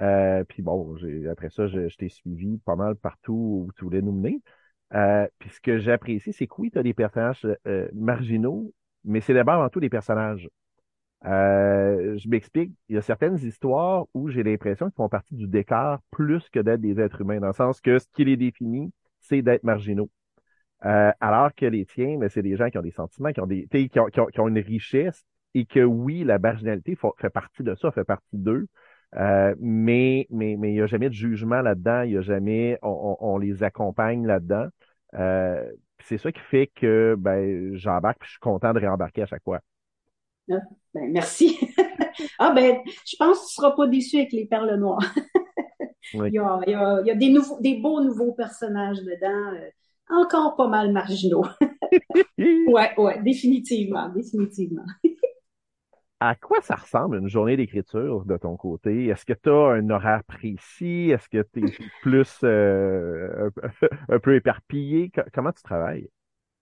Euh, 0.00 0.44
puis 0.44 0.62
bon, 0.62 0.96
j'ai, 0.96 1.28
après 1.28 1.50
ça, 1.50 1.66
je, 1.68 1.88
je 1.88 1.96
t'ai 1.96 2.08
suivi 2.08 2.58
pas 2.60 2.76
mal 2.76 2.96
partout 2.96 3.66
où 3.68 3.72
tu 3.76 3.84
voulais 3.84 4.02
nous 4.02 4.12
mener. 4.12 4.40
Euh, 4.94 5.26
puis 5.38 5.50
ce 5.50 5.60
que 5.60 5.78
j'apprécie, 5.78 6.32
c'est 6.32 6.46
que 6.46 6.54
oui, 6.58 6.70
tu 6.70 6.78
as 6.78 6.82
des 6.82 6.94
personnages 6.94 7.46
euh, 7.66 7.88
marginaux, 7.94 8.72
mais 9.04 9.20
c'est 9.20 9.34
d'abord 9.34 9.54
avant 9.54 9.68
tout 9.68 9.80
des 9.80 9.90
personnages. 9.90 10.48
Euh, 11.26 12.18
je 12.18 12.28
m'explique, 12.28 12.72
il 12.88 12.96
y 12.96 12.98
a 12.98 13.02
certaines 13.02 13.36
histoires 13.38 14.06
où 14.14 14.28
j'ai 14.28 14.42
l'impression 14.42 14.86
qu'ils 14.86 14.96
font 14.96 15.08
partie 15.08 15.34
du 15.34 15.46
décor 15.46 15.98
plus 16.10 16.48
que 16.50 16.60
d'être 16.60 16.82
des 16.82 17.00
êtres 17.00 17.22
humains, 17.22 17.40
dans 17.40 17.46
le 17.48 17.52
sens 17.54 17.80
que 17.80 17.98
ce 17.98 18.06
qui 18.12 18.24
les 18.24 18.36
définit, 18.36 18.92
c'est 19.20 19.42
d'être 19.42 19.64
marginaux. 19.64 20.10
Euh, 20.84 21.12
alors 21.20 21.54
que 21.54 21.64
les 21.66 21.86
tiens, 21.86 22.18
mais 22.18 22.28
c'est 22.28 22.42
des 22.42 22.56
gens 22.56 22.68
qui 22.68 22.76
ont 22.78 22.82
des 22.82 22.90
sentiments, 22.90 23.32
qui 23.32 23.40
ont 23.40 23.46
des, 23.46 23.66
qui 23.68 24.00
ont, 24.38 24.48
une 24.48 24.58
richesse 24.58 25.24
et 25.54 25.64
que 25.64 25.80
oui, 25.80 26.24
la 26.24 26.38
marginalité 26.38 26.94
fa- 26.94 27.12
fait 27.16 27.30
partie 27.30 27.62
de 27.62 27.74
ça, 27.74 27.90
fait 27.90 28.04
partie 28.04 28.36
d'eux. 28.36 28.66
Euh, 29.16 29.54
mais 29.60 30.26
mais 30.30 30.56
mais 30.58 30.70
il 30.70 30.74
n'y 30.74 30.80
a 30.80 30.86
jamais 30.86 31.08
de 31.08 31.14
jugement 31.14 31.60
là-dedans, 31.62 32.02
il 32.02 32.10
n'y 32.10 32.16
a 32.16 32.22
jamais 32.22 32.78
on, 32.82 33.16
on, 33.20 33.34
on 33.34 33.38
les 33.38 33.62
accompagne 33.62 34.26
là-dedans. 34.26 34.66
Euh, 35.14 35.64
c'est 36.00 36.18
ça 36.18 36.32
qui 36.32 36.40
fait 36.40 36.66
que 36.74 37.14
ben 37.18 37.76
j'embarque, 37.76 38.24
je 38.24 38.30
suis 38.30 38.40
content 38.40 38.72
de 38.72 38.80
réembarquer 38.80 39.22
à 39.22 39.26
chaque 39.26 39.44
fois. 39.44 39.60
Ah, 40.50 40.58
ben, 40.92 41.10
merci. 41.12 41.58
ah 42.38 42.52
ben, 42.52 42.78
je 43.06 43.16
pense 43.16 43.40
que 43.40 43.46
tu 43.48 43.54
seras 43.54 43.70
pas 43.70 43.86
déçu 43.86 44.16
avec 44.16 44.32
les 44.32 44.46
perles 44.46 44.74
noires. 44.76 45.00
Oui. 46.12 46.28
Il 46.30 46.34
y 46.34 46.38
a, 46.38 46.60
il 46.66 46.70
y 46.70 46.74
a, 46.74 47.00
il 47.00 47.06
y 47.06 47.10
a 47.10 47.14
des 47.14 47.30
nouveaux, 47.30 47.58
des 47.60 47.76
beaux 47.76 48.00
nouveaux 48.02 48.32
personnages 48.32 48.98
dedans, 48.98 49.54
euh, 49.56 49.70
encore 50.10 50.54
pas 50.54 50.68
mal 50.68 50.92
marginaux. 50.92 51.44
Ouais, 52.38 52.92
ouais, 52.98 53.22
définitivement, 53.22 54.08
définitivement. 54.08 54.84
À 56.20 56.34
quoi 56.36 56.60
ça 56.62 56.76
ressemble 56.76 57.18
une 57.18 57.28
journée 57.28 57.56
d'écriture 57.56 58.24
de 58.24 58.36
ton 58.36 58.56
côté? 58.56 59.06
Est-ce 59.08 59.24
que 59.26 59.32
tu 59.34 59.48
as 59.50 59.74
un 59.74 59.90
horaire 59.90 60.24
précis? 60.24 61.10
Est-ce 61.10 61.28
que 61.28 61.42
tu 61.52 61.66
es 61.68 61.72
plus 62.00 62.38
euh, 62.44 63.50
un, 64.08 64.18
peu 64.20 64.34
éparpillé? 64.34 65.10
Co- 65.10 65.22
Comment 65.32 65.52
tu 65.52 65.62
travailles? 65.62 66.08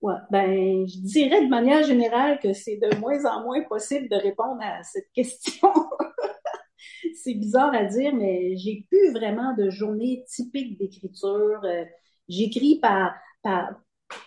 Ouais, 0.00 0.14
ben, 0.32 0.85
je 0.88 0.99
dirais 1.00 1.44
de 1.44 1.49
manière 1.49 1.85
générale 1.85 2.40
que 2.40 2.52
c'est 2.52 2.76
de 2.76 2.97
moins 2.99 3.25
en 3.25 3.44
moins 3.44 3.62
possible 3.62 4.09
de 4.09 4.16
répondre 4.16 4.61
à 4.61 4.82
cette 4.82 5.11
question. 5.14 5.68
C'est 7.14 7.35
bizarre 7.35 7.75
à 7.75 7.85
dire, 7.85 8.14
mais 8.14 8.56
j'ai 8.56 8.87
plus 8.90 9.12
vraiment 9.12 9.54
de 9.54 9.71
journée 9.71 10.25
typique 10.28 10.78
d'écriture. 10.78 11.61
Euh, 11.64 11.85
j'écris 12.28 12.78
par, 12.80 13.15
par, 13.43 13.71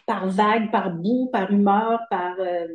par 0.08 0.30
vague, 0.30 0.72
par 0.72 0.92
bout, 0.92 1.30
par 1.32 1.52
humeur, 1.52 2.02
par... 2.10 2.40
euh, 2.40 2.68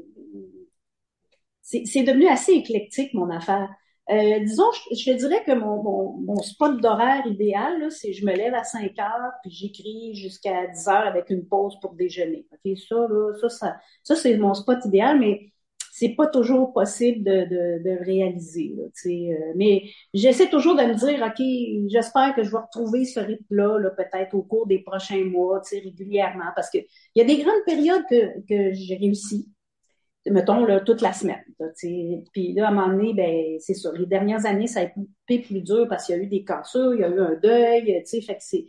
c'est 1.85 2.03
devenu 2.03 2.27
assez 2.27 2.53
éclectique, 2.53 3.15
mon 3.15 3.31
affaire. 3.31 3.69
Euh, 4.11 4.41
disons, 4.41 4.65
je, 4.91 4.97
je 4.97 5.13
dirais 5.13 5.45
que 5.45 5.53
mon, 5.53 6.43
spot 6.43 6.81
d'horaire 6.81 7.25
idéal, 7.27 7.93
c'est 7.93 8.13
je 8.13 8.27
me 8.27 8.33
lève 8.33 8.55
à 8.55 8.65
5 8.65 8.99
heures, 8.99 9.33
puis 9.43 9.53
j'écris 9.53 10.15
jusqu'à 10.15 10.67
10 10.67 10.89
heures 10.89 11.07
avec 11.07 11.31
une 11.31 11.47
pause 11.47 11.79
pour 11.81 11.95
déjeuner. 11.95 12.45
Ça, 12.89 13.79
ça, 14.03 14.17
c'est 14.17 14.37
mon 14.37 14.55
spot 14.55 14.85
idéal, 14.85 15.21
mais 15.21 15.53
c'est 15.93 16.17
pas 16.17 16.27
toujours 16.27 16.73
possible 16.73 17.23
de, 17.23 17.45
de, 17.45 17.85
de 17.85 17.91
le 17.91 18.05
réaliser. 18.05 18.75
Euh, 18.79 19.53
mais 19.55 19.85
j'essaie 20.13 20.49
toujours 20.49 20.75
de 20.75 20.83
me 20.83 20.95
dire, 20.95 21.23
OK, 21.25 21.91
j'espère 21.91 22.35
que 22.35 22.43
je 22.43 22.51
vais 22.51 22.59
retrouver 22.59 23.05
ce 23.05 23.21
rythme-là, 23.21 23.79
là, 23.79 23.91
peut-être 23.91 24.35
au 24.35 24.43
cours 24.43 24.67
des 24.67 24.81
prochains 24.81 25.25
mois, 25.25 25.61
régulièrement, 25.71 26.51
parce 26.57 26.71
que 26.71 26.79
il 26.79 27.19
y 27.19 27.21
a 27.21 27.25
des 27.25 27.43
grandes 27.43 27.63
périodes 27.65 28.05
que, 28.09 28.41
que 28.49 28.73
j'ai 28.73 28.97
réussi 28.97 29.49
mettons, 30.27 30.65
là, 30.65 30.81
toute 30.81 31.01
la 31.01 31.13
semaine. 31.13 31.43
Puis 32.33 32.53
là, 32.53 32.69
à 32.69 32.71
un 32.71 32.75
moment 32.75 32.89
donné, 32.89 33.15
ben, 33.15 33.57
c'est 33.61 33.75
sûr, 33.75 33.93
les 33.93 34.07
dernières 34.07 34.47
années, 34.47 34.67
ça 34.67 34.81
a 34.81 34.85
été 34.85 35.43
plus 35.43 35.63
dur 35.63 35.87
parce 35.89 36.07
qu'il 36.07 36.17
y 36.17 36.19
a 36.19 36.23
eu 36.23 36.27
des 36.27 36.45
cassures, 36.45 36.95
il 36.95 37.01
y 37.01 37.05
a 37.05 37.09
eu 37.09 37.21
un 37.21 37.35
deuil, 37.43 38.03
tu 38.05 38.07
sais, 38.07 38.21
fait 38.21 38.37
que 38.37 38.43
c'est, 38.43 38.67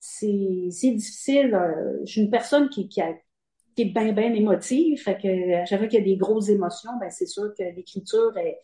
c'est, 0.00 0.90
difficile. 0.92 1.54
euh, 1.54 1.98
je 2.04 2.12
suis 2.12 2.20
une 2.22 2.30
personne 2.30 2.68
qui, 2.70 2.88
qui, 2.88 3.00
est 3.00 3.84
bien, 3.84 4.12
bien 4.12 4.32
émotive, 4.32 5.02
fait 5.02 5.16
que 5.16 5.86
qu'il 5.86 5.98
y 5.98 6.02
a 6.02 6.04
des 6.04 6.16
grosses 6.16 6.48
émotions, 6.48 6.92
ben, 6.98 7.10
c'est 7.10 7.26
sûr 7.26 7.52
que 7.58 7.62
l'écriture 7.62 8.36
est, 8.38 8.58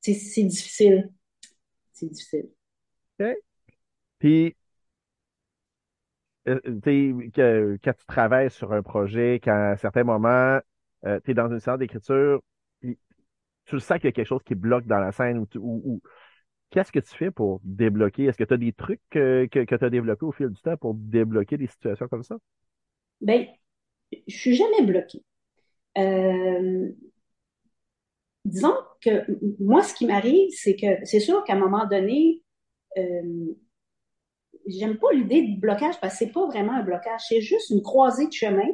c'est, 0.00 0.14
c'est 0.14 0.44
difficile. 0.44 1.10
C'est 1.92 2.06
difficile. 2.06 2.48
OK? 3.20 3.26
Puis, 4.18 4.56
euh, 6.48 6.60
que- 7.34 7.78
quand 7.82 7.92
tu 7.92 8.06
travailles 8.06 8.50
sur 8.50 8.72
un 8.72 8.82
projet, 8.82 9.40
qu'à 9.42 9.72
un 9.72 9.76
certain 9.76 10.04
moment, 10.04 10.60
tu 11.02 11.30
es 11.30 11.34
dans 11.34 11.50
une 11.50 11.60
séance 11.60 11.78
d'écriture, 11.78 12.40
puis 12.80 12.98
tu 13.66 13.78
sens 13.80 13.98
qu'il 13.98 14.06
y 14.06 14.08
a 14.08 14.12
quelque 14.12 14.26
chose 14.26 14.42
qui 14.44 14.54
bloque 14.54 14.86
dans 14.86 14.98
la 14.98 15.12
scène 15.12 15.44
ou, 15.56 16.00
qu'est-ce 16.70 16.92
que 16.92 16.98
tu 16.98 17.14
fais 17.16 17.30
pour 17.30 17.60
débloquer? 17.64 18.24
Est-ce 18.24 18.38
que 18.38 18.44
tu 18.44 18.54
as 18.54 18.58
des 18.58 18.72
trucs 18.72 19.00
que, 19.10 19.46
tu 19.46 19.84
as 19.84 19.90
développés 19.90 20.26
au 20.26 20.32
fil 20.32 20.48
du 20.48 20.60
temps 20.60 20.76
pour 20.76 20.94
débloquer 20.94 21.56
des 21.56 21.66
situations 21.66 22.08
comme 22.08 22.22
ça? 22.22 22.36
Ben, 23.20 23.46
je 24.26 24.36
suis 24.36 24.54
jamais 24.54 24.82
bloquée. 24.82 25.22
Euh, 25.96 26.90
disons 28.44 28.74
que 29.00 29.10
moi, 29.62 29.82
ce 29.82 29.94
qui 29.94 30.06
m'arrive, 30.06 30.50
c'est 30.52 30.76
que 30.76 31.04
c'est 31.04 31.20
sûr 31.20 31.42
qu'à 31.44 31.54
un 31.54 31.58
moment 31.58 31.86
donné, 31.86 32.42
euh, 32.96 33.56
j'aime 34.66 34.98
pas 34.98 35.12
l'idée 35.12 35.42
de 35.42 35.60
blocage 35.60 36.00
parce 36.00 36.14
que 36.14 36.18
c'est 36.18 36.32
pas 36.32 36.46
vraiment 36.46 36.72
un 36.72 36.82
blocage, 36.82 37.22
c'est 37.28 37.40
juste 37.40 37.70
une 37.70 37.82
croisée 37.82 38.26
de 38.26 38.32
chemin. 38.32 38.68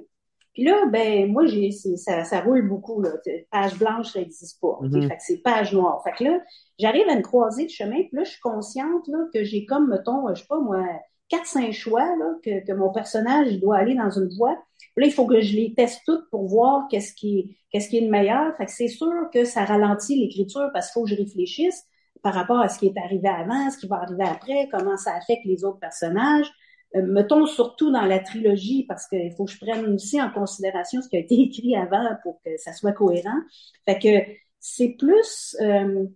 Puis 0.55 0.65
là, 0.65 0.87
ben 0.87 1.31
moi, 1.31 1.47
j'ai 1.47 1.73
ça, 1.73 2.25
ça 2.25 2.41
roule 2.41 2.69
beaucoup 2.69 3.03
là. 3.03 3.11
Page 3.51 3.79
blanche, 3.79 4.13
ça 4.13 4.21
n'existe 4.21 4.61
pas. 4.61 4.79
Mhm. 4.81 5.09
Fait 5.09 5.17
que 5.17 5.23
c'est 5.23 5.39
page 5.39 5.73
noire. 5.73 6.01
Fait 6.05 6.13
que 6.13 6.25
là, 6.25 6.41
j'arrive 6.79 7.09
à 7.09 7.15
une 7.15 7.23
croisée 7.23 7.67
de 7.67 7.71
chemin, 7.71 7.97
puis 7.97 8.11
là, 8.13 8.25
je 8.25 8.31
suis 8.31 8.41
consciente 8.41 9.07
là, 9.09 9.19
que 9.33 9.43
j'ai 9.43 9.67
comme, 9.67 9.91
mettons, 9.91 10.33
je 10.33 10.41
sais 10.41 10.47
pas 10.49 10.61
moi, 10.61 10.87
quatre, 11.29 11.47
cinq 11.47 11.73
choix 11.73 12.05
là, 12.05 12.35
que, 12.43 12.65
que 12.65 12.73
mon 12.73 12.93
personnage 12.93 13.59
doit 13.59 13.79
aller 13.79 13.97
dans 13.97 14.11
une 14.11 14.29
voie. 14.37 14.57
Puis 14.95 15.05
là, 15.05 15.07
il 15.09 15.13
faut 15.13 15.27
que 15.27 15.41
je 15.41 15.57
les 15.57 15.75
teste 15.75 16.03
toutes 16.07 16.31
pour 16.31 16.47
voir 16.47 16.87
qu'est-ce 16.89 17.15
qui 17.15 17.39
est, 17.41 17.57
qu'est-ce 17.71 17.89
qui 17.89 17.99
est 17.99 18.03
le 18.03 18.11
meilleur. 18.11 18.57
Fait 18.57 18.67
que 18.67 18.71
c'est 18.71 18.89
sûr 18.89 19.29
que 19.33 19.45
ça 19.45 19.65
ralentit 19.65 20.17
l'écriture 20.17 20.71
parce 20.73 20.87
qu'il 20.87 21.01
faut 21.01 21.05
que 21.05 21.11
je 21.11 21.17
réfléchisse 21.17 21.85
par 22.23 22.33
rapport 22.33 22.61
à 22.61 22.69
ce 22.69 22.79
qui 22.79 22.87
est 22.87 22.99
arrivé 22.99 23.29
avant, 23.29 23.71
ce 23.71 23.79
qui 23.79 23.89
va 23.89 23.97
arriver 23.97 24.25
après, 24.25 24.69
comment 24.71 24.97
ça 24.97 25.15
affecte 25.15 25.45
les 25.45 25.65
autres 25.65 25.81
personnages. 25.81 26.51
Euh, 26.97 27.03
mettons 27.03 27.47
surtout 27.47 27.91
dans 27.91 28.05
la 28.07 28.21
trilogie, 28.21 28.85
parce 28.87 29.07
qu'il 29.09 29.33
faut 29.33 29.45
que 29.47 29.53
je 29.53 29.59
prenne 29.59 29.95
aussi 29.95 30.21
en 30.21 30.31
considération 30.31 31.03
ce 31.03 31.09
qui 31.09 31.17
a 31.17 31.21
été 31.21 31.35
écrit 31.41 31.75
avant 31.77 32.07
pour 32.23 32.41
que 32.45 32.57
ça 32.57 32.73
soit 32.73 32.93
cohérent. 32.93 33.41
Fait 33.85 33.99
que 33.99 34.33
c'est 34.61 34.91
plus... 34.99 35.57
euh, 35.61 36.07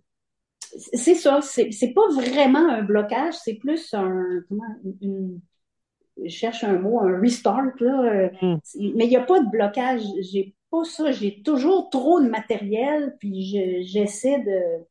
c'est 0.93 1.15
ça, 1.15 1.41
c'est 1.41 1.93
pas 1.93 2.07
vraiment 2.13 2.69
un 2.69 2.83
blocage, 2.83 3.33
c'est 3.43 3.55
plus 3.55 3.93
un... 3.93 4.23
Comment, 4.47 4.63
une, 5.01 5.41
je 6.23 6.29
cherche 6.29 6.63
un 6.63 6.77
mot, 6.77 6.99
un 6.99 7.19
restart, 7.19 7.71
là. 7.79 8.03
euh, 8.03 8.29
Mm. 8.41 8.57
Mais 8.95 9.05
il 9.05 9.09
n'y 9.09 9.15
a 9.15 9.23
pas 9.23 9.39
de 9.39 9.49
blocage. 9.49 10.01
J'ai 10.31 10.53
pas 10.69 10.83
ça. 10.83 11.11
J'ai 11.11 11.41
toujours 11.41 11.89
trop 11.89 12.19
de 12.21 12.29
matériel, 12.29 13.15
puis 13.19 13.45
je- 13.45 13.81
j'essaie 13.87 14.39
de... 14.39 14.85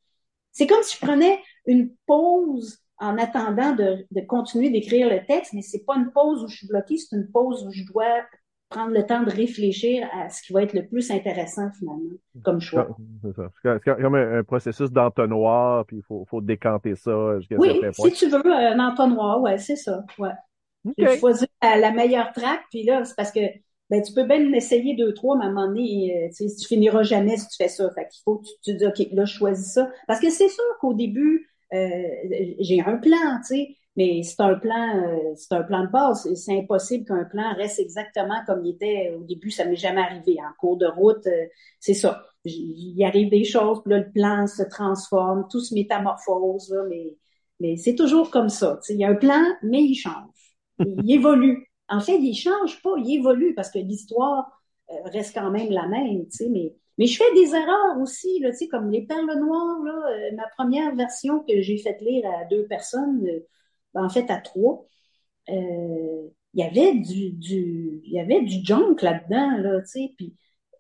C'est 0.53 0.67
comme 0.67 0.83
si 0.83 0.97
je 0.97 1.07
prenais 1.07 1.39
une 1.67 1.91
pause 2.07 2.79
en 3.01 3.17
attendant 3.19 3.75
de, 3.75 4.07
de 4.11 4.21
continuer 4.23 4.71
d'écrire 4.71 5.09
le 5.09 5.25
texte, 5.25 5.53
mais 5.53 5.63
c'est 5.63 5.85
pas 5.85 5.97
une 5.97 6.11
pause 6.11 6.43
où 6.43 6.49
je 6.49 6.57
suis 6.57 6.67
bloquée, 6.67 6.97
c'est 6.97 7.17
une 7.17 7.31
pause 7.31 7.67
où 7.67 7.71
je 7.71 7.85
dois 7.85 8.23
prendre 8.69 8.93
le 8.93 9.07
temps 9.07 9.23
de 9.23 9.31
réfléchir 9.31 10.07
à 10.13 10.29
ce 10.29 10.43
qui 10.43 10.53
va 10.53 10.63
être 10.63 10.75
le 10.75 10.87
plus 10.87 11.11
intéressant 11.11 11.71
finalement, 11.79 12.11
comme 12.45 12.61
choix. 12.61 12.89
Comme- 13.23 13.53
C'est 13.65 13.95
comme- 13.95 14.15
un, 14.15 14.45
processus 14.45 14.91
d'entonnoir, 14.91 15.87
puis 15.87 15.99
il 15.99 16.03
faut, 16.03 16.25
faut 16.29 16.41
décanter 16.41 16.95
ça 16.95 17.39
jusqu'à 17.39 17.57
Oui, 17.57 17.69
point. 17.97 18.11
si 18.11 18.13
tu 18.13 18.29
veux, 18.29 18.53
un 18.53 18.79
entonnoir, 18.79 19.41
ouais, 19.41 19.59
c'est 19.59 19.77
ça, 19.77 20.05
ouais. 20.19 20.31
OK. 20.85 20.95
J'ai 20.99 21.19
choisi 21.19 21.47
la, 21.63 21.77
la 21.77 21.91
meilleure 21.93 22.33
track, 22.33 22.61
puis 22.71 22.85
là, 22.85 23.05
c'est 23.05 23.15
parce 23.17 23.33
que 23.33 23.41
ben, 23.91 24.03
tu 24.03 24.13
peux 24.13 24.25
bien 24.25 24.53
essayer 24.53 24.95
deux, 24.97 25.15
trois, 25.15 25.37
mais 25.39 25.45
à 25.47 25.49
un 25.49 25.53
moment 25.53 25.67
donné, 25.69 26.15
euh, 26.15 26.29
tu 26.29 26.49
sais, 26.49 26.57
tu 26.57 26.67
finiras 26.69 27.03
jamais 27.03 27.37
si 27.39 27.49
tu 27.49 27.57
fais 27.57 27.69
ça. 27.69 27.91
Fait 27.95 28.07
qu'il 28.09 28.21
faut 28.23 28.37
que 28.37 28.45
tu, 28.45 28.53
tu 28.63 28.75
dis, 28.77 28.87
OK, 28.87 28.99
là, 29.13 29.25
je 29.25 29.33
choisis 29.33 29.73
ça. 29.73 29.91
Parce 30.07 30.21
que 30.21 30.29
c'est 30.31 30.49
sûr 30.51 30.65
qu'au 30.81 30.93
début, 30.93 31.49
euh, 31.49 31.58
j'ai 31.73 32.81
un 32.85 32.97
plan, 32.97 33.17
tu 33.47 33.57
sais, 33.57 33.77
mais 33.97 34.23
c'est 34.23 34.41
un 34.41 34.55
plan, 34.55 35.03
euh, 35.05 35.35
c'est 35.37 35.53
un 35.55 35.63
plan 35.63 35.83
de 35.85 35.91
base. 35.91 36.33
C'est- 36.35 36.57
impossible 36.59 37.05
qu'un 37.05 37.25
plan 37.25 37.55
reste 37.57 37.79
exactement 37.81 38.41
comme 38.47 38.65
il 38.65 38.71
était 38.75 39.15
au 39.19 39.25
début. 39.25 39.51
Ça 39.51 39.65
m'est 39.65 39.77
jamais 39.77 40.01
arrivé. 40.03 40.37
En 40.41 40.53
cours 40.59 40.77
de 40.77 40.87
route, 40.87 41.27
euh, 41.27 41.47
c'est 41.81 41.95
ça. 41.95 42.25
Il 42.45 43.03
arrive 43.05 43.29
des 43.31 43.45
choses, 43.45 43.83
puis 43.83 43.93
là, 43.93 43.99
le 44.01 44.11
plan 44.13 44.47
se 44.47 44.63
transforme, 44.63 45.47
tout 45.51 45.61
se 45.61 45.75
métamorphose, 45.75 46.71
là, 46.71 46.85
mais 47.61 47.77
c'est 47.77 47.95
toujours 47.95 48.31
comme 48.31 48.49
ça. 48.49 48.79
Il 48.89 48.97
y 48.97 49.05
a 49.05 49.09
un 49.11 49.15
plan, 49.15 49.43
mais 49.63 49.83
il 49.83 49.95
change. 49.95 50.55
Il 50.85 51.11
évolue. 51.13 51.67
En 51.89 52.01
fait, 52.01 52.19
il 52.19 52.35
change 52.35 52.81
pas, 52.83 52.91
il 52.99 53.19
évolue 53.19 53.55
parce 53.55 53.71
que 53.71 53.79
l'histoire 53.79 54.47
euh, 54.91 54.95
reste 55.07 55.35
quand 55.35 55.51
même 55.51 55.71
la 55.71 55.87
même, 55.89 56.25
tu 56.27 56.31
sais, 56.37 56.49
mais, 56.51 56.75
mais 56.99 57.07
je 57.07 57.17
fais 57.17 57.33
des 57.35 57.55
erreurs 57.55 57.99
aussi, 58.01 58.41
là, 58.41 58.51
tu 58.51 58.59
sais, 58.59 58.69
comme 58.69 58.91
les 58.91 59.03
perles 59.07 59.39
noires, 59.39 59.83
là, 59.85 60.11
euh, 60.11 60.37
ma 60.37 60.49
première 60.57 60.95
version 60.95 61.41
que 61.45 61.61
j'ai 61.61 61.79
fait 61.79 61.97
lire 62.01 62.29
à 62.29 62.45
deux 62.47 62.67
personnes, 62.67 63.25
euh, 63.27 63.47
ben, 63.95 64.05
en 64.05 64.09
fait 64.09 64.31
à 64.31 64.39
trois, 64.39 64.85
il 65.49 66.31
y 66.55 66.63
avait 66.63 66.95
du, 66.95 67.31
du, 67.31 68.01
il 68.05 68.13
y 68.13 68.21
avait 68.21 68.43
du 68.43 68.65
junk 68.65 68.97
là-dedans, 69.01 69.59
là, 69.59 69.81
tu 69.81 69.87
sais, 69.87 70.13
puis, 70.17 70.35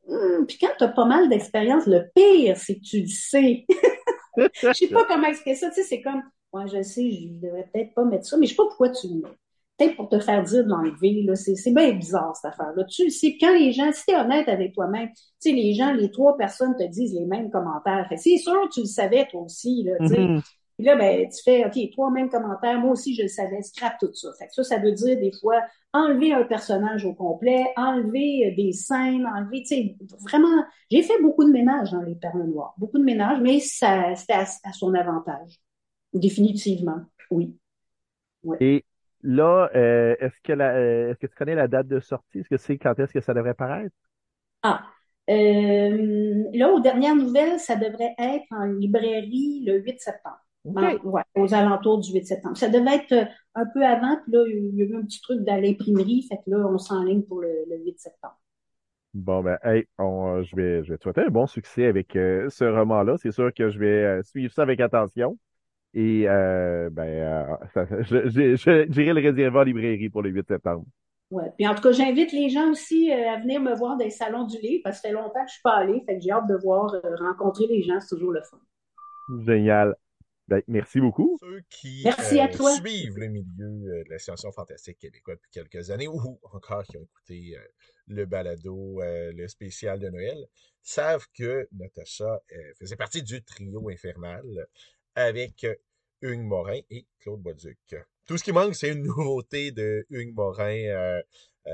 hum, 0.08 0.44
puis 0.46 0.58
quand 0.58 0.72
tu 0.76 0.84
as 0.84 0.88
pas 0.88 1.06
mal 1.06 1.28
d'expérience, 1.28 1.86
le 1.86 2.10
pire, 2.14 2.56
c'est 2.56 2.76
que 2.76 2.84
tu 2.84 3.00
le 3.00 3.06
sais. 3.06 3.64
Je 4.36 4.72
sais 4.72 4.88
pas 4.88 5.04
comment 5.04 5.26
expliquer 5.26 5.56
ça, 5.56 5.68
tu 5.68 5.76
sais, 5.76 5.82
c'est 5.82 6.00
comme, 6.02 6.22
moi, 6.52 6.66
je 6.66 6.80
sais, 6.82 7.10
je 7.10 7.28
devrais 7.44 7.68
peut-être 7.72 7.92
pas 7.94 8.04
mettre 8.04 8.24
ça, 8.24 8.36
mais 8.36 8.46
je 8.46 8.50
sais 8.50 8.56
pas 8.56 8.66
pourquoi 8.66 8.90
tu 8.90 9.08
le 9.08 9.14
mets 9.16 9.36
peut-être 9.78 9.96
pour 9.96 10.08
te 10.08 10.18
faire 10.18 10.42
dire 10.42 10.64
de 10.64 10.68
l'enlever. 10.68 11.22
Là, 11.22 11.34
c'est, 11.36 11.54
c'est 11.54 11.72
bien 11.72 11.92
bizarre 11.92 12.34
cette 12.36 12.52
affaire-là. 12.52 12.84
Tu 12.84 13.10
sais, 13.10 13.36
quand 13.40 13.54
les 13.54 13.72
gens, 13.72 13.90
si 13.92 14.04
t'es 14.06 14.16
honnête 14.16 14.48
avec 14.48 14.74
toi-même, 14.74 15.08
tu 15.10 15.22
sais, 15.38 15.52
les 15.52 15.74
gens, 15.74 15.92
les 15.92 16.10
trois 16.10 16.36
personnes 16.36 16.76
te 16.76 16.84
disent 16.84 17.14
les 17.14 17.26
mêmes 17.26 17.50
commentaires. 17.50 18.06
Fait, 18.08 18.16
c'est 18.16 18.38
sûr, 18.38 18.68
tu 18.72 18.80
le 18.80 18.86
savais 18.86 19.26
toi 19.30 19.42
aussi, 19.42 19.84
là, 19.84 19.92
tu 20.00 20.08
sais. 20.08 20.18
Mm-hmm. 20.18 20.42
Puis 20.78 20.86
là, 20.86 20.94
ben, 20.94 21.28
tu 21.28 21.42
fais, 21.42 21.64
OK, 21.64 21.90
trois 21.90 22.10
mêmes 22.12 22.30
commentaires, 22.30 22.78
moi 22.78 22.92
aussi, 22.92 23.12
je 23.12 23.22
le 23.22 23.28
savais, 23.28 23.60
scrap 23.62 23.98
tout 23.98 24.14
ça. 24.14 24.28
Fait 24.38 24.46
que 24.46 24.54
ça, 24.54 24.62
ça 24.62 24.78
veut 24.78 24.92
dire 24.92 25.18
des 25.18 25.32
fois 25.32 25.60
enlever 25.92 26.32
un 26.32 26.44
personnage 26.44 27.04
au 27.04 27.14
complet, 27.14 27.64
enlever 27.76 28.54
des 28.56 28.72
scènes, 28.72 29.26
enlever, 29.26 29.62
tu 29.62 29.66
sais, 29.66 29.96
vraiment, 30.28 30.64
j'ai 30.88 31.02
fait 31.02 31.20
beaucoup 31.20 31.44
de 31.44 31.50
ménage 31.50 31.90
dans 31.90 32.02
les 32.02 32.14
perles 32.14 32.44
noires, 32.44 32.74
beaucoup 32.78 32.98
de 32.98 33.04
ménage, 33.04 33.40
mais 33.40 33.58
ça, 33.58 34.14
c'était 34.14 34.34
à, 34.34 34.72
son 34.72 34.94
avantage. 34.94 35.60
Définitivement, 36.14 37.00
oui. 37.32 37.56
Ouais. 38.44 38.84
Là, 39.22 39.70
euh, 39.74 40.14
est-ce 40.20 40.40
que 40.42 40.52
la, 40.52 40.76
euh, 40.76 41.10
est-ce 41.10 41.18
que 41.18 41.26
tu 41.26 41.34
connais 41.34 41.54
la 41.54 41.68
date 41.68 41.88
de 41.88 42.00
sortie? 42.00 42.40
Est-ce 42.40 42.48
que 42.48 42.56
c'est 42.56 42.78
quand 42.78 42.98
est-ce 42.98 43.12
que 43.12 43.20
ça 43.20 43.34
devrait 43.34 43.54
paraître? 43.54 43.94
Ah, 44.62 44.84
euh, 45.28 46.44
là, 46.52 46.70
aux 46.70 46.80
dernières 46.80 47.16
nouvelles, 47.16 47.58
ça 47.58 47.76
devrait 47.76 48.14
être 48.18 48.46
en 48.50 48.64
librairie 48.64 49.64
le 49.66 49.80
8 49.80 50.00
septembre. 50.00 50.38
ouais, 50.64 51.22
aux 51.34 51.52
alentours 51.52 51.98
du 51.98 52.12
8 52.12 52.26
septembre. 52.26 52.56
Ça 52.56 52.68
devait 52.68 52.96
être 52.96 53.28
un 53.54 53.66
peu 53.74 53.84
avant, 53.84 54.16
puis 54.22 54.32
là, 54.32 54.44
il 54.46 54.76
y 54.76 54.82
a 54.82 54.84
eu 54.84 54.96
un 54.96 55.02
petit 55.02 55.20
truc 55.20 55.42
dans 55.44 55.60
l'imprimerie, 55.60 56.26
fait 56.28 56.36
que 56.36 56.50
là, 56.50 56.66
on 56.68 56.78
s'enligne 56.78 57.22
pour 57.22 57.40
le, 57.40 57.64
8 57.84 57.98
septembre. 57.98 58.38
Bon, 59.14 59.42
ben, 59.42 59.58
hey, 59.64 59.84
je, 59.98 60.56
vais, 60.56 60.84
je 60.84 60.92
vais 60.92 60.98
te 60.98 61.02
souhaiter 61.02 61.22
un 61.22 61.30
bon 61.30 61.46
succès 61.46 61.86
avec 61.86 62.12
ce 62.12 62.64
roman-là. 62.64 63.16
C'est 63.16 63.32
sûr 63.32 63.52
que 63.52 63.68
je 63.68 63.78
vais 63.78 64.22
suivre 64.22 64.52
ça 64.52 64.62
avec 64.62 64.80
attention. 64.80 65.36
Et 65.98 66.28
euh, 66.28 66.90
ben, 66.90 67.58
euh, 67.76 68.86
j'irai 68.88 69.14
le 69.14 69.20
réserver 69.20 69.58
en 69.58 69.62
librairie 69.64 70.08
pour 70.08 70.22
le 70.22 70.30
8 70.30 70.46
septembre. 70.46 70.84
Ouais. 71.32 71.50
Puis 71.56 71.66
en 71.66 71.74
tout 71.74 71.82
cas, 71.82 71.90
j'invite 71.90 72.30
les 72.30 72.48
gens 72.50 72.70
aussi 72.70 73.10
euh, 73.10 73.32
à 73.32 73.40
venir 73.40 73.60
me 73.60 73.74
voir 73.74 73.96
dans 73.96 74.04
les 74.04 74.10
salons 74.10 74.44
du 74.44 74.58
livre 74.60 74.82
parce 74.84 74.98
que 74.98 75.02
ça 75.02 75.08
fait 75.08 75.14
longtemps 75.14 75.32
que 75.32 75.38
je 75.38 75.42
ne 75.42 75.48
suis 75.48 75.62
pas 75.62 75.74
allée. 75.74 76.00
Fait 76.06 76.14
que 76.14 76.22
j'ai 76.22 76.30
hâte 76.30 76.46
de 76.46 76.54
voir, 76.54 76.94
euh, 76.94 77.00
rencontrer 77.16 77.66
les 77.66 77.82
gens, 77.82 77.98
c'est 77.98 78.14
toujours 78.14 78.30
le 78.30 78.42
fun. 78.42 78.60
Génial. 79.44 79.96
Ben, 80.46 80.62
merci 80.68 81.00
beaucoup. 81.00 81.36
Ceux 81.40 81.62
qui 81.68 82.02
merci 82.04 82.38
à 82.38 82.46
toi. 82.46 82.70
suivent 82.74 83.18
le 83.18 83.26
milieu 83.26 84.04
de 84.04 84.04
la 84.08 84.20
science 84.20 84.46
fantastique 84.54 84.98
québécois 84.98 85.34
depuis 85.34 85.50
quelques 85.50 85.90
années, 85.90 86.06
ou 86.06 86.38
encore 86.52 86.84
qui 86.84 86.96
ont 86.96 87.02
écouté 87.02 87.56
le 88.06 88.24
balado, 88.24 89.00
le 89.02 89.48
spécial 89.48 89.98
de 89.98 90.08
Noël, 90.10 90.46
savent 90.80 91.26
que 91.36 91.68
Natacha 91.72 92.40
faisait 92.78 92.96
partie 92.96 93.22
du 93.22 93.42
trio 93.42 93.90
infernal 93.90 94.44
avec 95.16 95.66
Hugues 96.22 96.40
Morin 96.40 96.80
et 96.90 97.06
Claude 97.20 97.40
Bolduc. 97.40 97.78
Tout 98.26 98.36
ce 98.36 98.44
qui 98.44 98.52
manque, 98.52 98.74
c'est 98.74 98.90
une 98.90 99.02
nouveauté 99.04 99.70
de 99.72 100.06
Hugues 100.10 100.34
Morin 100.34 100.84
euh, 100.84 101.22
euh, 101.66 101.70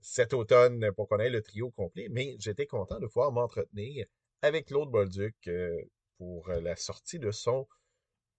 cet 0.00 0.34
automne 0.34 0.92
pour 0.92 1.08
qu'on 1.08 1.18
ait 1.18 1.30
le 1.30 1.42
trio 1.42 1.70
complet, 1.70 2.08
mais 2.10 2.36
j'étais 2.38 2.66
content 2.66 2.98
de 2.98 3.06
pouvoir 3.06 3.32
m'entretenir 3.32 4.06
avec 4.42 4.66
Claude 4.66 4.90
Bolduc 4.90 5.34
euh, 5.48 5.80
pour 6.18 6.48
la 6.48 6.76
sortie 6.76 7.18
de 7.18 7.30
son 7.30 7.66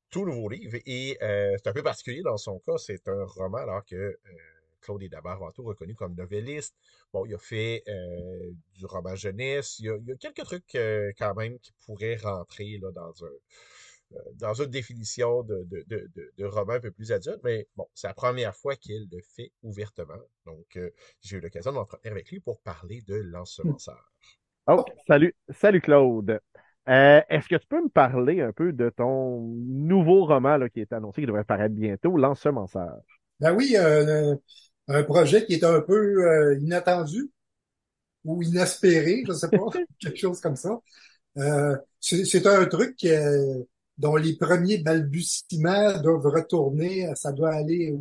tout 0.09 0.25
nouveau 0.25 0.49
livre. 0.49 0.77
Et 0.85 1.17
c'est 1.19 1.67
un 1.67 1.73
peu 1.73 1.83
particulier 1.83 2.21
dans 2.21 2.37
son 2.37 2.59
cas, 2.59 2.77
c'est 2.77 3.07
un 3.07 3.25
roman 3.25 3.57
alors 3.57 3.85
que 3.85 4.17
Claude 4.81 5.03
est 5.03 5.09
d'abord 5.09 5.33
avant 5.33 5.51
tout 5.51 5.63
reconnu 5.63 5.95
comme 5.95 6.15
novelliste. 6.15 6.75
Bon, 7.11 7.25
il 7.25 7.35
a 7.35 7.37
fait 7.37 7.83
du 8.73 8.85
roman 8.85 9.15
jeunesse. 9.15 9.79
Il 9.79 9.85
y 9.85 9.89
a, 9.89 10.15
quelques 10.15 10.43
trucs 10.43 10.77
quand 11.17 11.35
même 11.35 11.59
qui 11.59 11.71
pourraient 11.85 12.15
rentrer 12.15 12.79
là, 12.81 12.91
dans 12.91 13.25
un 13.25 13.31
dans 14.35 14.53
une 14.53 14.69
définition 14.69 15.43
de, 15.43 15.67
de, 15.69 15.83
de, 15.87 16.31
de, 16.37 16.45
roman 16.45 16.73
un 16.73 16.79
peu 16.79 16.91
plus 16.91 17.11
adulte, 17.11 17.39
mais 17.43 17.67
bon, 17.75 17.87
c'est 17.93 18.07
la 18.07 18.13
première 18.13 18.55
fois 18.55 18.75
qu'il 18.75 19.07
le 19.11 19.19
fait 19.35 19.51
ouvertement. 19.63 20.19
Donc, 20.45 20.65
euh, 20.77 20.89
j'ai 21.21 21.37
eu 21.37 21.41
l'occasion 21.41 21.71
de 21.71 21.77
m'entretenir 21.77 22.13
avec 22.13 22.29
lui 22.31 22.39
pour 22.39 22.61
parler 22.61 23.01
de 23.01 23.15
l'ensemenceur. 23.15 24.11
Oh, 24.67 24.83
salut, 25.07 25.35
salut 25.49 25.81
Claude. 25.81 26.39
Euh, 26.89 27.21
est-ce 27.29 27.47
que 27.49 27.55
tu 27.55 27.67
peux 27.67 27.83
me 27.83 27.89
parler 27.89 28.41
un 28.41 28.53
peu 28.53 28.71
de 28.71 28.89
ton 28.89 29.41
nouveau 29.41 30.25
roman 30.25 30.57
là, 30.57 30.69
qui 30.69 30.79
est 30.79 30.93
annoncé, 30.93 31.21
qui 31.21 31.27
devrait 31.27 31.43
paraître 31.43 31.75
bientôt, 31.75 32.15
L'ensemenceur? 32.17 32.97
Ben 33.39 33.53
oui, 33.53 33.75
un 33.77 35.03
projet 35.03 35.45
qui 35.45 35.55
est 35.55 35.63
un 35.63 35.81
peu 35.81 36.57
inattendu 36.59 37.29
ou 38.23 38.41
inespéré, 38.41 39.23
je 39.25 39.31
ne 39.31 39.37
sais 39.37 39.49
pas, 39.49 39.57
quelque 39.99 40.17
chose 40.17 40.39
comme 40.39 40.55
ça. 40.55 40.79
c'est 41.99 42.47
un 42.47 42.65
truc 42.65 42.95
qui 42.95 43.07
est 43.07 43.67
dont 43.97 44.15
les 44.15 44.35
premiers 44.35 44.77
balbutiements 44.77 45.99
doivent 46.01 46.27
retourner, 46.27 47.11
ça 47.15 47.31
doit 47.31 47.53
aller 47.53 47.95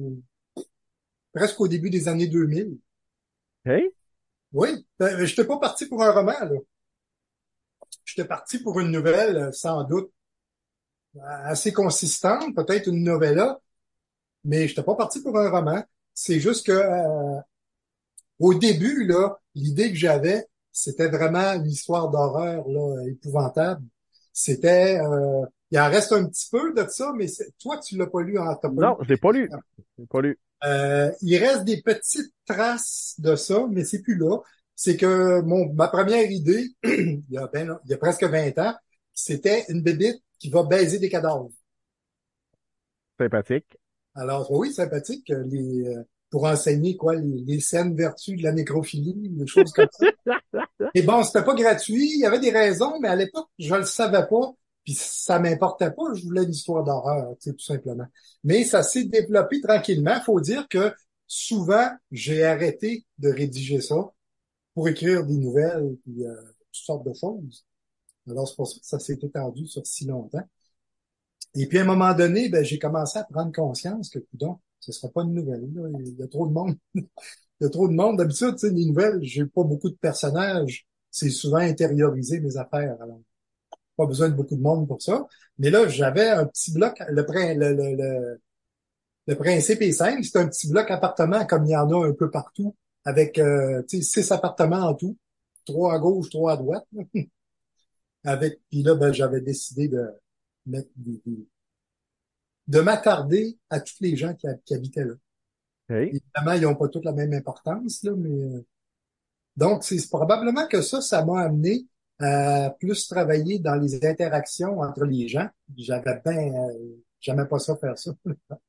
presque 1.32 1.60
au 1.60 1.68
début 1.68 1.90
des 1.90 2.08
années 2.08 2.26
2000. 2.26 2.78
Hey? 3.64 3.90
Oui, 4.52 4.86
ben, 4.98 5.16
je 5.16 5.22
n'étais 5.22 5.44
pas 5.44 5.58
parti 5.58 5.86
pour 5.86 6.02
un 6.02 6.12
roman, 6.12 6.38
là. 6.40 6.58
J'étais 8.04 8.26
parti 8.26 8.58
pour 8.58 8.78
une 8.80 8.90
nouvelle, 8.90 9.52
sans 9.52 9.84
doute, 9.84 10.10
assez 11.20 11.72
consistante, 11.72 12.54
peut-être 12.54 12.88
une 12.88 13.02
novella, 13.02 13.58
mais 14.44 14.66
je 14.66 14.72
n'étais 14.72 14.82
pas 14.82 14.94
parti 14.94 15.20
pour 15.22 15.36
un 15.38 15.50
roman. 15.50 15.82
C'est 16.14 16.40
juste 16.40 16.66
que 16.66 16.72
euh, 16.72 17.40
au 18.38 18.54
début, 18.54 19.06
là, 19.06 19.38
l'idée 19.54 19.90
que 19.90 19.96
j'avais, 19.96 20.46
c'était 20.72 21.08
vraiment 21.08 21.52
une 21.54 21.66
histoire 21.66 22.10
d'horreur 22.10 22.68
là, 22.68 23.04
épouvantable. 23.08 23.84
C'était 24.38 25.00
euh, 25.00 25.46
il 25.70 25.80
en 25.80 25.88
reste 25.88 26.12
un 26.12 26.26
petit 26.26 26.46
peu 26.50 26.74
de 26.74 26.86
ça, 26.90 27.14
mais 27.16 27.24
toi, 27.58 27.78
tu 27.78 27.96
l'as 27.96 28.06
pas 28.06 28.20
lu 28.20 28.38
en 28.38 28.54
pas 28.54 28.68
Non, 28.68 28.98
je 29.00 29.08
l'ai 29.08 29.16
pas 29.16 29.32
lu. 29.32 29.48
pas 30.10 30.20
lu. 30.20 30.38
Euh, 30.62 31.10
il 31.22 31.38
reste 31.38 31.64
des 31.64 31.80
petites 31.80 32.34
traces 32.44 33.14
de 33.16 33.34
ça, 33.34 33.66
mais 33.70 33.82
c'est 33.82 34.02
plus 34.02 34.14
là. 34.14 34.36
C'est 34.74 34.98
que 34.98 35.40
mon 35.40 35.72
ma 35.72 35.88
première 35.88 36.30
idée, 36.30 36.68
il, 36.84 37.24
y 37.30 37.38
a 37.38 37.46
ben, 37.46 37.78
il 37.86 37.90
y 37.90 37.94
a 37.94 37.96
presque 37.96 38.24
20 38.24 38.58
ans, 38.58 38.74
c'était 39.14 39.64
une 39.70 39.80
bébite 39.80 40.22
qui 40.38 40.50
va 40.50 40.64
baiser 40.64 40.98
des 40.98 41.08
cadavres. 41.08 41.50
Sympathique. 43.18 43.78
Alors 44.14 44.52
oui, 44.52 44.70
sympathique. 44.70 45.32
Les, 45.46 45.88
euh, 45.88 46.02
pour 46.30 46.44
enseigner 46.44 46.96
quoi 46.96 47.14
les, 47.14 47.42
les 47.46 47.60
saines 47.60 47.94
vertus 47.94 48.36
de 48.38 48.42
la 48.42 48.52
nécrophilie, 48.52 49.14
des 49.16 49.46
choses 49.46 49.72
comme 49.72 49.88
ça. 49.90 50.06
Et 50.94 51.02
bon, 51.02 51.22
c'était 51.22 51.44
pas 51.44 51.54
gratuit. 51.54 52.10
Il 52.14 52.20
y 52.20 52.26
avait 52.26 52.40
des 52.40 52.50
raisons, 52.50 52.98
mais 53.00 53.08
à 53.08 53.16
l'époque, 53.16 53.48
je 53.58 53.74
le 53.74 53.84
savais 53.84 54.26
pas. 54.28 54.54
Puis 54.84 54.94
ça 54.94 55.40
m'importait 55.40 55.90
pas, 55.90 56.14
je 56.14 56.22
voulais 56.22 56.44
une 56.44 56.52
histoire 56.52 56.84
d'horreur, 56.84 57.34
tout 57.42 57.58
simplement. 57.58 58.06
Mais 58.44 58.64
ça 58.64 58.84
s'est 58.84 59.04
développé 59.04 59.60
tranquillement. 59.60 60.20
Faut 60.20 60.40
dire 60.40 60.68
que 60.68 60.92
souvent, 61.26 61.90
j'ai 62.12 62.44
arrêté 62.44 63.04
de 63.18 63.28
rédiger 63.28 63.80
ça 63.80 63.96
pour 64.74 64.88
écrire 64.88 65.26
des 65.26 65.38
nouvelles 65.38 65.96
puis 66.04 66.24
euh, 66.24 66.34
toutes 66.72 66.84
sortes 66.84 67.06
de 67.06 67.12
choses. 67.14 67.66
Alors 68.30 68.48
c'est 68.48 68.54
pour 68.54 68.68
ça 68.68 68.78
que 68.78 68.86
ça 68.86 68.98
s'est 69.00 69.18
étendu 69.20 69.66
sur 69.66 69.84
si 69.84 70.06
longtemps. 70.06 70.46
Et 71.56 71.66
puis 71.66 71.78
à 71.78 71.82
un 71.82 71.86
moment 71.86 72.14
donné, 72.14 72.48
ben, 72.48 72.62
j'ai 72.62 72.78
commencé 72.78 73.18
à 73.18 73.24
prendre 73.24 73.52
conscience 73.52 74.10
que, 74.10 74.20
donc, 74.34 74.60
ce 74.80 74.92
sera 74.92 75.12
pas 75.12 75.22
une 75.22 75.34
nouvelle. 75.34 75.68
Il 76.00 76.16
y 76.18 76.22
a 76.22 76.28
trop 76.28 76.46
de 76.46 76.52
monde. 76.52 76.76
Il 76.94 77.64
y 77.64 77.66
a 77.66 77.70
trop 77.70 77.88
de 77.88 77.94
monde. 77.94 78.18
D'habitude, 78.18 78.54
les 78.62 78.84
nouvelles, 78.84 79.18
j'ai 79.22 79.46
pas 79.46 79.64
beaucoup 79.64 79.88
de 79.88 79.96
personnages. 79.96 80.86
C'est 81.10 81.30
souvent 81.30 81.58
intérioriser 81.58 82.40
mes 82.40 82.56
affaires. 82.56 82.96
Alors, 83.00 83.20
pas 83.96 84.06
besoin 84.06 84.28
de 84.28 84.34
beaucoup 84.34 84.56
de 84.56 84.60
monde 84.60 84.86
pour 84.86 85.00
ça. 85.02 85.26
Mais 85.58 85.70
là, 85.70 85.88
j'avais 85.88 86.28
un 86.28 86.46
petit 86.46 86.72
bloc, 86.72 86.98
le, 87.08 87.22
le, 87.22 87.96
le, 87.96 88.40
le, 89.26 89.34
principe 89.36 89.80
est 89.82 89.92
simple, 89.92 90.22
c'est 90.22 90.38
un 90.38 90.48
petit 90.48 90.68
bloc 90.68 90.90
appartement 90.90 91.46
comme 91.46 91.64
il 91.64 91.70
y 91.70 91.76
en 91.76 91.90
a 91.90 92.06
un 92.06 92.12
peu 92.12 92.30
partout, 92.30 92.76
avec 93.04 93.38
euh, 93.38 93.82
six 93.88 94.30
appartements 94.32 94.82
en 94.88 94.94
tout, 94.94 95.16
trois 95.64 95.94
à 95.94 95.98
gauche, 95.98 96.28
trois 96.30 96.52
à 96.52 96.56
droite. 96.56 96.86
avec, 98.24 98.60
puis 98.70 98.82
là, 98.82 98.94
ben, 98.94 99.12
j'avais 99.12 99.40
décidé 99.40 99.88
de 99.88 100.04
mettre 100.66 100.90
des, 100.96 101.20
de 102.68 102.80
m'attarder 102.80 103.58
à 103.70 103.80
tous 103.80 103.96
les 104.00 104.16
gens 104.16 104.34
qui, 104.34 104.46
qui 104.64 104.74
habitaient 104.74 105.04
là. 105.04 105.14
Évidemment, 105.88 106.52
ils 106.52 106.62
n'ont 106.62 106.74
pas 106.74 106.88
toutes 106.88 107.04
la 107.04 107.12
même 107.12 107.32
importance, 107.32 108.02
là, 108.02 108.12
mais 108.16 108.42
euh, 108.42 108.66
donc 109.56 109.84
c'est 109.84 110.08
probablement 110.08 110.66
que 110.66 110.82
ça, 110.82 111.00
ça 111.00 111.24
m'a 111.24 111.42
amené 111.42 111.86
euh, 112.22 112.68
plus 112.80 113.06
travailler 113.06 113.60
dans 113.60 113.76
les 113.76 114.04
interactions 114.04 114.80
entre 114.80 115.04
les 115.04 115.28
gens. 115.28 115.48
J'avais 115.76 116.20
bien, 116.24 116.52
euh, 116.52 116.96
J'aimais 117.20 117.46
pas 117.46 117.58
ça 117.58 117.76
faire 117.76 117.98
ça. 117.98 118.12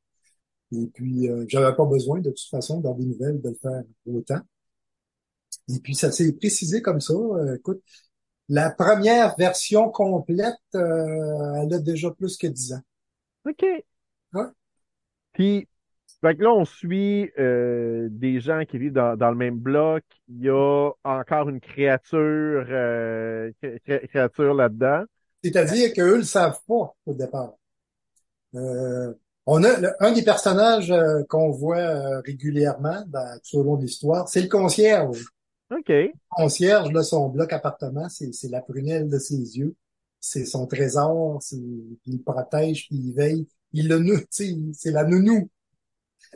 Et 0.71 0.87
puis, 0.87 1.29
euh, 1.29 1.45
j'avais 1.47 1.75
pas 1.75 1.85
besoin 1.85 2.19
de 2.19 2.31
toute 2.31 2.49
façon 2.49 2.79
dans 2.79 2.93
des 2.93 3.05
nouvelles 3.05 3.41
de 3.41 3.49
le 3.49 3.55
faire 3.55 3.83
autant. 4.07 4.41
Et 5.69 5.79
puis, 5.79 5.95
ça 5.95 6.11
s'est 6.11 6.31
précisé 6.33 6.81
comme 6.81 6.99
ça. 6.99 7.13
Euh, 7.13 7.55
écoute, 7.55 7.81
la 8.49 8.71
première 8.71 9.35
version 9.37 9.89
complète, 9.89 10.55
euh, 10.75 11.61
elle 11.61 11.73
a 11.73 11.79
déjà 11.79 12.11
plus 12.11 12.37
que 12.37 12.47
10 12.47 12.73
ans. 12.73 12.81
OK. 13.47 13.65
Ouais. 14.33 14.43
Puis, 15.33 15.67
fait 16.21 16.35
que 16.35 16.43
là, 16.43 16.51
on 16.51 16.65
suit 16.65 17.31
euh, 17.37 18.07
des 18.11 18.39
gens 18.39 18.63
qui 18.67 18.77
vivent 18.77 18.93
dans, 18.93 19.15
dans 19.15 19.29
le 19.29 19.37
même 19.37 19.57
bloc. 19.57 20.03
Il 20.27 20.41
y 20.41 20.49
a 20.49 20.91
encore 21.03 21.49
une 21.49 21.59
créature, 21.59 22.65
euh, 22.69 23.51
cré- 23.61 24.07
créature 24.07 24.53
là-dedans. 24.53 25.03
C'est-à-dire 25.43 25.93
qu'eux 25.93 26.17
le 26.17 26.23
savent 26.23 26.59
pas 26.67 26.95
au 27.05 27.13
départ. 27.13 27.53
Euh, 28.55 29.13
on 29.45 29.63
a 29.63 29.79
le- 29.79 29.93
un 29.99 30.11
des 30.11 30.23
personnages 30.23 30.93
qu'on 31.29 31.51
voit 31.51 32.19
régulièrement 32.21 33.03
dans, 33.07 33.39
tout 33.47 33.57
au 33.59 33.63
long 33.63 33.75
de 33.77 33.83
l'histoire, 33.83 34.27
c'est 34.27 34.41
le 34.41 34.49
concierge. 34.49 35.25
OK. 35.71 35.89
Le 35.89 36.11
concierge, 36.29 36.91
là, 36.91 37.03
son 37.03 37.29
bloc 37.29 37.53
appartement, 37.53 38.09
c'est 38.09 38.49
la 38.49 38.61
prunelle 38.61 39.09
de 39.09 39.19
ses 39.19 39.57
yeux. 39.57 39.75
C'est 40.19 40.45
son 40.45 40.67
trésor, 40.67 41.39
il 42.05 42.23
protège, 42.23 42.87
il 42.91 43.13
veille. 43.13 43.47
Il 43.73 43.87
le 43.87 44.25
c'est 44.29 44.91
la 44.91 45.03
nounou 45.03 45.49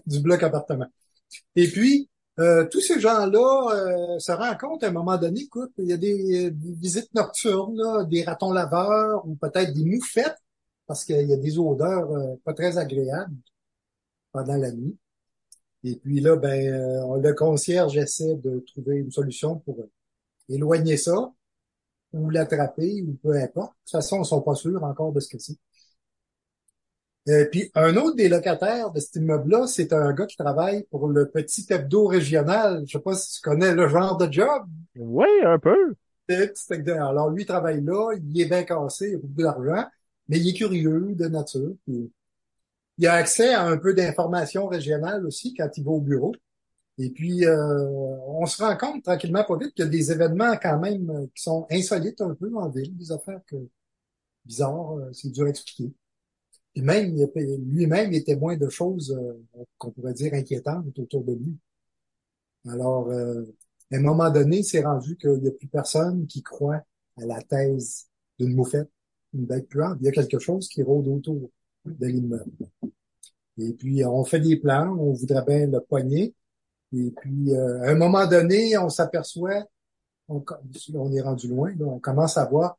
du 0.05 0.19
bloc 0.19 0.43
appartement. 0.43 0.87
Et 1.55 1.67
puis, 1.67 2.09
euh, 2.39 2.65
tous 2.69 2.81
ces 2.81 2.99
gens-là 2.99 3.69
euh, 3.73 4.19
se 4.19 4.31
rendent 4.31 4.57
compte 4.57 4.83
à 4.83 4.87
un 4.87 4.91
moment 4.91 5.17
donné, 5.17 5.41
écoute, 5.41 5.71
il 5.77 5.87
y 5.87 5.93
a 5.93 5.97
des, 5.97 6.51
des 6.51 6.73
visites 6.73 7.13
nocturnes, 7.13 7.75
là, 7.77 8.03
des 8.05 8.23
ratons 8.23 8.51
laveurs 8.51 9.27
ou 9.27 9.35
peut-être 9.35 9.73
des 9.73 9.85
moufettes, 9.85 10.37
parce 10.87 11.05
qu'il 11.05 11.27
y 11.27 11.33
a 11.33 11.37
des 11.37 11.57
odeurs 11.57 12.11
euh, 12.11 12.35
pas 12.43 12.53
très 12.53 12.77
agréables 12.77 13.35
pendant 14.31 14.57
la 14.57 14.71
nuit. 14.71 14.97
Et 15.83 15.95
puis 15.95 16.19
là, 16.19 16.35
ben, 16.35 16.67
euh, 16.73 17.17
le 17.17 17.33
concierge 17.33 17.97
essaie 17.97 18.35
de 18.35 18.63
trouver 18.67 18.97
une 18.97 19.11
solution 19.11 19.59
pour 19.59 19.79
euh, 19.79 19.89
éloigner 20.49 20.97
ça 20.97 21.31
ou 22.13 22.29
l'attraper 22.29 23.01
ou 23.01 23.17
peu 23.21 23.33
importe. 23.33 23.71
De 23.71 23.77
toute 23.85 23.91
façon, 23.91 24.21
ils 24.21 24.25
sont 24.25 24.41
pas 24.41 24.55
sûrs 24.55 24.83
encore 24.83 25.11
de 25.13 25.19
ce 25.19 25.29
que 25.29 25.39
c'est. 25.39 25.57
Euh, 27.29 27.45
puis 27.51 27.69
un 27.75 27.95
autre 27.97 28.15
des 28.15 28.29
locataires 28.29 28.91
de 28.91 28.99
cet 28.99 29.17
immeuble-là, 29.17 29.67
c'est 29.67 29.93
un 29.93 30.11
gars 30.13 30.25
qui 30.25 30.37
travaille 30.37 30.83
pour 30.89 31.07
le 31.07 31.29
petit 31.29 31.65
hebdo 31.69 32.07
régional. 32.07 32.83
Je 32.87 32.93
sais 32.93 33.03
pas 33.03 33.13
si 33.13 33.35
tu 33.35 33.41
connais 33.41 33.73
le 33.73 33.87
genre 33.87 34.17
de 34.17 34.31
job. 34.31 34.63
Oui, 34.95 35.27
un 35.45 35.59
peu. 35.59 35.93
Alors 36.29 37.29
lui, 37.29 37.43
il 37.43 37.45
travaille 37.45 37.83
là, 37.83 38.13
il 38.13 38.41
est 38.41 38.45
bien 38.45 38.63
cassé, 38.63 39.09
il 39.09 39.15
a 39.15 39.17
beaucoup 39.19 39.41
d'argent, 39.41 39.87
mais 40.29 40.39
il 40.39 40.49
est 40.49 40.53
curieux 40.53 41.13
de 41.13 41.27
nature. 41.27 41.73
Puis 41.85 42.11
il 42.97 43.07
a 43.07 43.13
accès 43.13 43.53
à 43.53 43.63
un 43.63 43.77
peu 43.77 43.93
d'informations 43.93 44.67
régionales 44.67 45.25
aussi 45.25 45.53
quand 45.53 45.69
il 45.77 45.83
va 45.83 45.91
au 45.91 46.01
bureau. 46.01 46.33
Et 47.01 47.09
puis, 47.09 47.45
euh, 47.45 47.87
on 48.27 48.45
se 48.45 48.61
rend 48.61 48.77
compte 48.77 49.03
tranquillement, 49.03 49.43
pas 49.43 49.57
vite, 49.57 49.73
qu'il 49.73 49.85
y 49.85 49.87
a 49.87 49.91
des 49.91 50.11
événements 50.11 50.55
quand 50.61 50.79
même 50.79 51.09
euh, 51.09 51.25
qui 51.35 51.41
sont 51.41 51.65
insolites 51.71 52.21
un 52.21 52.35
peu 52.35 52.51
en 52.55 52.69
ville, 52.69 52.95
des 52.95 53.11
affaires 53.11 53.41
que 53.47 53.55
bizarres, 54.45 54.97
euh, 54.97 55.09
c'est 55.13 55.31
dur 55.31 55.45
à 55.45 55.49
expliquer. 55.49 55.91
Et 56.75 56.81
même, 56.81 57.15
lui-même 57.65 58.13
est 58.13 58.25
témoin 58.25 58.55
de 58.55 58.69
choses 58.69 59.11
euh, 59.11 59.63
qu'on 59.79 59.91
pourrait 59.91 60.13
dire 60.13 60.33
inquiétantes 60.33 60.97
autour 60.99 61.23
de 61.23 61.33
lui. 61.33 61.57
Alors, 62.67 63.09
euh, 63.09 63.43
à 63.91 63.97
un 63.97 64.01
moment 64.01 64.29
donné, 64.29 64.61
c'est 64.61 64.83
rendu 64.83 65.17
qu'il 65.17 65.41
n'y 65.41 65.47
a 65.47 65.51
plus 65.51 65.67
personne 65.67 66.27
qui 66.27 66.43
croit 66.43 66.81
à 67.17 67.25
la 67.25 67.41
thèse 67.41 68.07
d'une 68.39 68.53
moufette, 68.53 68.89
une 69.33 69.45
bête 69.45 69.67
puante. 69.67 69.97
Il 70.01 70.05
y 70.05 70.09
a 70.09 70.11
quelque 70.11 70.39
chose 70.39 70.69
qui 70.69 70.83
rôde 70.83 71.07
autour 71.07 71.49
de 71.85 72.07
l'immeuble. 72.07 72.51
Et 73.57 73.73
puis, 73.73 74.05
on 74.05 74.23
fait 74.23 74.39
des 74.39 74.57
plans, 74.57 74.95
on 74.97 75.13
voudrait 75.13 75.43
bien 75.45 75.67
le 75.67 75.81
poigner. 75.81 76.33
Et 76.93 77.11
puis, 77.11 77.53
euh, 77.53 77.83
à 77.83 77.91
un 77.91 77.95
moment 77.95 78.27
donné, 78.27 78.77
on 78.77 78.89
s'aperçoit, 78.89 79.65
on, 80.27 80.43
est 81.11 81.21
rendu 81.21 81.47
loin, 81.47 81.71
là, 81.77 81.85
on 81.85 81.99
commence 81.99 82.37
à 82.37 82.45
voir 82.45 82.77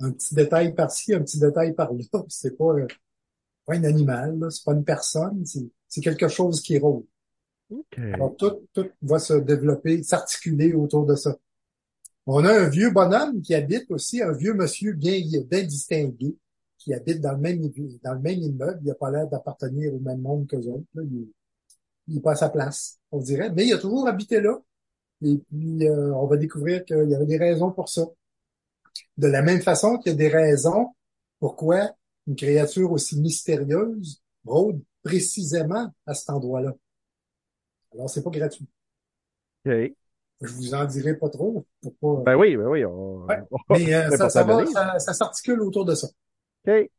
un 0.00 0.10
petit 0.12 0.34
détail 0.34 0.74
par-ci, 0.74 1.14
un 1.14 1.20
petit 1.20 1.38
détail 1.38 1.74
par-là. 1.74 2.04
C'est 2.28 2.56
pas, 2.56 2.74
euh, 2.74 2.86
pas 3.64 3.74
un 3.74 3.84
animal, 3.84 4.46
c'est 4.50 4.64
pas 4.64 4.74
une 4.74 4.84
personne, 4.84 5.44
c'est 5.88 6.00
quelque 6.00 6.28
chose 6.28 6.60
qui 6.60 6.78
rôde. 6.78 7.04
OK. 7.70 7.98
Alors, 7.98 8.36
tout, 8.36 8.60
tout 8.72 8.88
va 9.02 9.18
se 9.18 9.34
développer, 9.34 10.02
s'articuler 10.04 10.72
autour 10.72 11.04
de 11.04 11.16
ça. 11.16 11.36
On 12.26 12.44
a 12.44 12.52
un 12.52 12.68
vieux 12.68 12.90
bonhomme 12.90 13.40
qui 13.40 13.54
habite 13.54 13.90
aussi, 13.90 14.22
un 14.22 14.32
vieux 14.32 14.54
monsieur 14.54 14.92
bien, 14.92 15.20
bien 15.48 15.64
distingué, 15.64 16.36
qui 16.78 16.94
habite 16.94 17.20
dans 17.20 17.32
le 17.32 17.38
même, 17.38 17.60
dans 18.04 18.14
le 18.14 18.20
même 18.20 18.38
immeuble. 18.38 18.78
Il 18.82 18.88
n'a 18.88 18.94
pas 18.94 19.10
l'air 19.10 19.28
d'appartenir 19.28 19.94
au 19.94 19.98
même 19.98 20.20
monde 20.20 20.46
qu'eux 20.46 20.66
autres. 20.68 20.86
là. 20.94 21.02
Il, 21.02 21.26
il 22.08 22.18
est 22.18 22.20
pas 22.20 22.32
à 22.32 22.36
sa 22.36 22.48
place, 22.50 22.98
on 23.12 23.18
dirait. 23.20 23.50
Mais 23.50 23.66
il 23.66 23.72
a 23.72 23.78
toujours 23.78 24.08
habité 24.08 24.40
là. 24.40 24.58
Et 25.22 25.38
puis, 25.48 25.86
euh, 25.88 26.12
on 26.14 26.26
va 26.26 26.36
découvrir 26.36 26.84
qu'il 26.84 27.08
y 27.08 27.14
avait 27.14 27.26
des 27.26 27.38
raisons 27.38 27.70
pour 27.72 27.88
ça. 27.88 28.02
De 29.16 29.28
la 29.28 29.42
même 29.42 29.62
façon 29.62 29.98
qu'il 29.98 30.12
y 30.12 30.14
a 30.14 30.18
des 30.18 30.28
raisons 30.28 30.94
pourquoi 31.38 31.90
une 32.26 32.36
créature 32.36 32.90
aussi 32.92 33.20
mystérieuse 33.20 34.22
rôde 34.44 34.82
précisément 35.02 35.92
à 36.06 36.14
cet 36.14 36.30
endroit-là. 36.30 36.74
Alors, 37.94 38.10
c'est 38.10 38.22
pas 38.22 38.30
gratuit. 38.30 38.66
OK. 39.64 39.72
Je 40.42 40.52
vous 40.52 40.74
en 40.74 40.84
dirai 40.84 41.16
pas 41.16 41.30
trop 41.30 41.64
pour 41.80 41.94
pas. 41.96 42.22
Ben 42.32 42.36
oui, 42.36 42.56
ben 42.56 42.66
oui. 42.66 42.84
On... 42.84 43.24
Ouais. 43.24 43.38
on- 43.50 43.58
Mais 43.70 43.94
euh, 43.94 44.08
va, 44.16 44.28
ça, 44.28 44.98
ça 44.98 45.14
s'articule 45.14 45.62
autour 45.62 45.84
de 45.84 45.94
ça. 45.94 46.08
OK. 46.66 46.90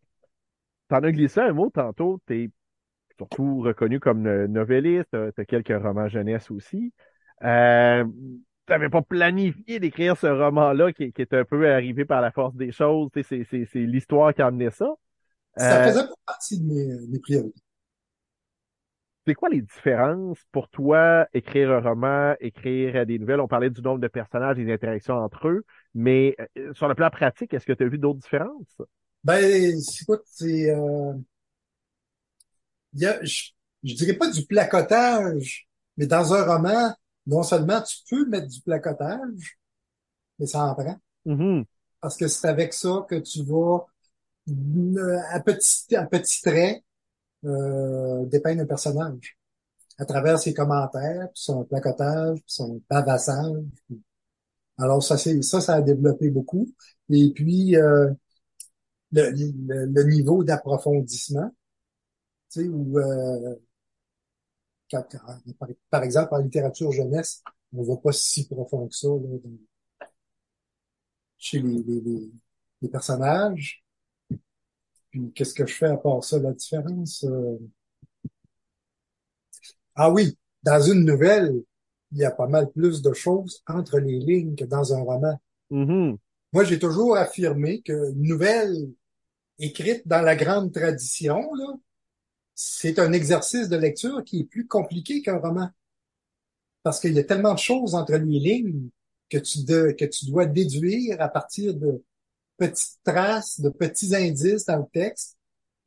T'en 0.90 1.04
as 1.04 1.12
glissé 1.12 1.42
un 1.42 1.54
mot 1.54 1.70
tantôt. 1.70 2.20
T'es 2.26 2.50
surtout 3.18 3.60
reconnu 3.62 4.00
comme 4.00 4.22
no- 4.22 4.48
novelliste. 4.48 5.08
T'as 5.12 5.32
t'as 5.32 5.46
quelques 5.46 5.70
romans 5.82 6.08
jeunesse 6.10 6.52
aussi. 6.52 6.94
Euh, 7.44 8.06
T'avais 8.66 8.90
pas 8.90 9.02
planifié 9.02 9.80
d'écrire 9.80 10.18
ce 10.18 10.28
roman-là 10.28 10.92
qui, 10.92 11.14
qui 11.14 11.22
est 11.22 11.34
un 11.34 11.46
peu 11.46 11.72
arrivé 11.74 12.04
par 12.04 12.20
la 12.22 12.32
force 12.32 12.54
des 12.56 12.72
choses. 12.74 13.10
Tu 13.14 13.24
sais, 13.24 13.46
C'est 13.46 13.80
l'histoire 13.80 14.34
qui 14.34 14.42
a 14.42 14.48
amené 14.48 14.70
ça. 14.72 14.94
Ça 15.56 15.84
Euh, 15.84 15.84
faisait 15.84 16.08
pas 16.08 16.16
partie 16.26 16.60
de 16.60 16.64
mes, 16.66 17.08
mes 17.10 17.20
priorités. 17.20 17.62
C'est 19.28 19.34
quoi 19.36 19.50
les 19.50 19.62
différences 19.62 20.40
pour 20.54 20.70
toi, 20.70 21.28
écrire 21.34 21.72
un 21.72 21.82
roman, 21.82 22.34
écrire 22.40 22.96
euh, 22.96 23.06
des 23.06 23.20
nouvelles? 23.20 23.42
On 23.42 23.48
parlait 23.48 23.70
du 23.70 23.82
nombre 23.82 24.00
de 24.00 24.08
personnages 24.08 24.58
et 24.60 24.64
des 24.66 24.72
interactions 24.74 25.16
entre 25.16 25.50
eux, 25.50 25.66
mais 25.94 26.36
euh, 26.58 26.74
sur 26.74 26.88
le 26.88 26.96
plan 26.96 27.10
pratique, 27.10 27.54
est-ce 27.54 27.66
que 27.66 27.74
tu 27.74 27.84
as 27.84 27.88
vu 27.90 27.98
d'autres 27.98 28.20
différences? 28.20 28.82
Ben, 29.24 29.76
écoute, 30.02 30.22
c'est, 30.26 30.72
euh, 30.72 31.14
il 32.94 33.02
y 33.02 33.06
a, 33.06 33.24
je, 33.24 33.52
je 33.84 33.94
dirais 33.96 34.14
pas 34.14 34.30
du 34.30 34.46
placotage, 34.46 35.68
mais 35.98 36.08
dans 36.08 36.34
un 36.34 36.44
roman, 36.46 36.94
non 37.26 37.44
seulement 37.44 37.82
tu 37.82 37.98
peux 38.10 38.26
mettre 38.28 38.48
du 38.48 38.62
placotage, 38.62 39.58
mais 40.40 40.48
ça 40.48 40.66
en 40.66 40.76
prend. 40.76 40.98
Mhm. 41.26 41.66
Parce 42.02 42.18
que 42.18 42.28
c'est 42.28 42.48
avec 42.48 42.74
ça 42.74 43.06
que 43.10 43.16
tu 43.16 43.44
vas, 43.44 43.86
euh, 44.50 45.20
à 45.32 45.40
petit, 45.42 45.96
à 45.96 46.06
petit 46.06 46.42
trait, 46.42 46.84
euh, 47.46 48.26
dépeindre 48.26 48.62
un 48.64 48.66
personnage. 48.66 49.38
À 50.00 50.06
travers 50.06 50.40
ses 50.40 50.54
commentaires, 50.54 51.30
puis 51.34 51.44
son 51.44 51.64
placotage, 51.66 52.38
puis 52.38 52.46
son 52.54 52.82
bavassage. 52.90 53.64
puis- 53.88 54.02
Alors 54.78 55.04
ça, 55.04 55.18
c'est, 55.18 55.42
ça, 55.44 55.62
ça 55.62 55.76
a 55.76 55.82
développé 55.82 56.30
beaucoup. 56.30 56.68
Et 57.10 57.32
puis, 57.34 57.76
euh, 57.78 58.12
le, 59.12 59.32
le, 59.32 59.86
le 59.86 60.04
niveau 60.04 60.44
d'approfondissement, 60.44 61.52
tu 62.52 62.62
sais, 62.62 62.68
où, 62.68 62.98
euh, 63.00 63.56
quand- 64.92 65.06
quand- 65.10 65.54
par, 65.60 65.70
par 65.90 66.04
exemple, 66.04 66.34
en 66.34 66.40
littérature 66.40 66.92
jeunesse, 66.92 67.42
on 67.74 67.84
va 67.84 67.98
pas 67.98 68.12
si 68.12 68.48
profond 68.48 68.88
que 68.88 68.96
ça, 68.96 69.08
là, 69.08 69.38
dans- 69.44 69.58
chez 71.38 71.60
les, 71.62 71.84
les, 71.84 72.02
les, 72.02 72.32
les 72.82 72.90
personnages. 72.90 73.84
Puis, 75.10 75.32
qu'est-ce 75.34 75.54
que 75.54 75.66
je 75.66 75.74
fais 75.74 75.88
à 75.88 75.98
part 75.98 76.24
ça, 76.24 76.40
la 76.40 76.54
différence? 76.54 77.24
euh, 77.24 77.58
Ah 79.96 80.12
oui, 80.12 80.38
dans 80.64 80.82
une 80.82 81.06
nouvelle, 81.06 81.64
il 82.12 82.20
y 82.20 82.26
a 82.26 82.32
pas 82.32 82.48
mal 82.48 82.70
plus 82.72 83.02
de 83.02 83.14
choses 83.14 83.64
entre 83.68 84.00
les 84.00 84.20
lignes 84.20 84.56
que 84.56 84.66
dans 84.66 84.94
un 84.94 85.02
roman. 85.02 85.40
Mhm. 85.70 86.18
Moi, 86.54 86.64
j'ai 86.64 86.80
toujours 86.80 87.18
affirmé 87.18 87.82
qu'une 87.82 88.22
nouvelle 88.22 88.76
écrite 89.60 90.08
dans 90.08 90.22
la 90.22 90.36
grande 90.36 90.74
tradition, 90.74 91.54
là, 91.56 91.74
c'est 92.60 92.98
un 92.98 93.14
exercice 93.14 93.70
de 93.70 93.78
lecture 93.78 94.24
qui 94.24 94.40
est 94.40 94.44
plus 94.44 94.66
compliqué 94.66 95.22
qu'un 95.22 95.38
roman. 95.38 95.70
Parce 96.82 97.00
qu'il 97.00 97.14
y 97.14 97.20
a 97.20 97.24
tellement 97.24 97.54
de 97.54 97.60
choses 97.60 97.94
entre 97.94 98.14
les 98.14 98.40
lignes 98.40 98.90
que 99.30 99.38
tu, 99.38 99.64
de- 99.64 99.96
que 99.98 100.06
tu 100.06 100.26
dois 100.26 100.48
déduire 100.48 101.22
à 101.22 101.28
partir 101.30 101.76
de 101.76 102.04
petites 102.58 102.98
traces, 103.04 103.60
de 103.60 103.70
petits 103.70 104.16
indices 104.16 104.66
dans 104.66 104.78
le 104.80 104.86
texte. 104.92 105.38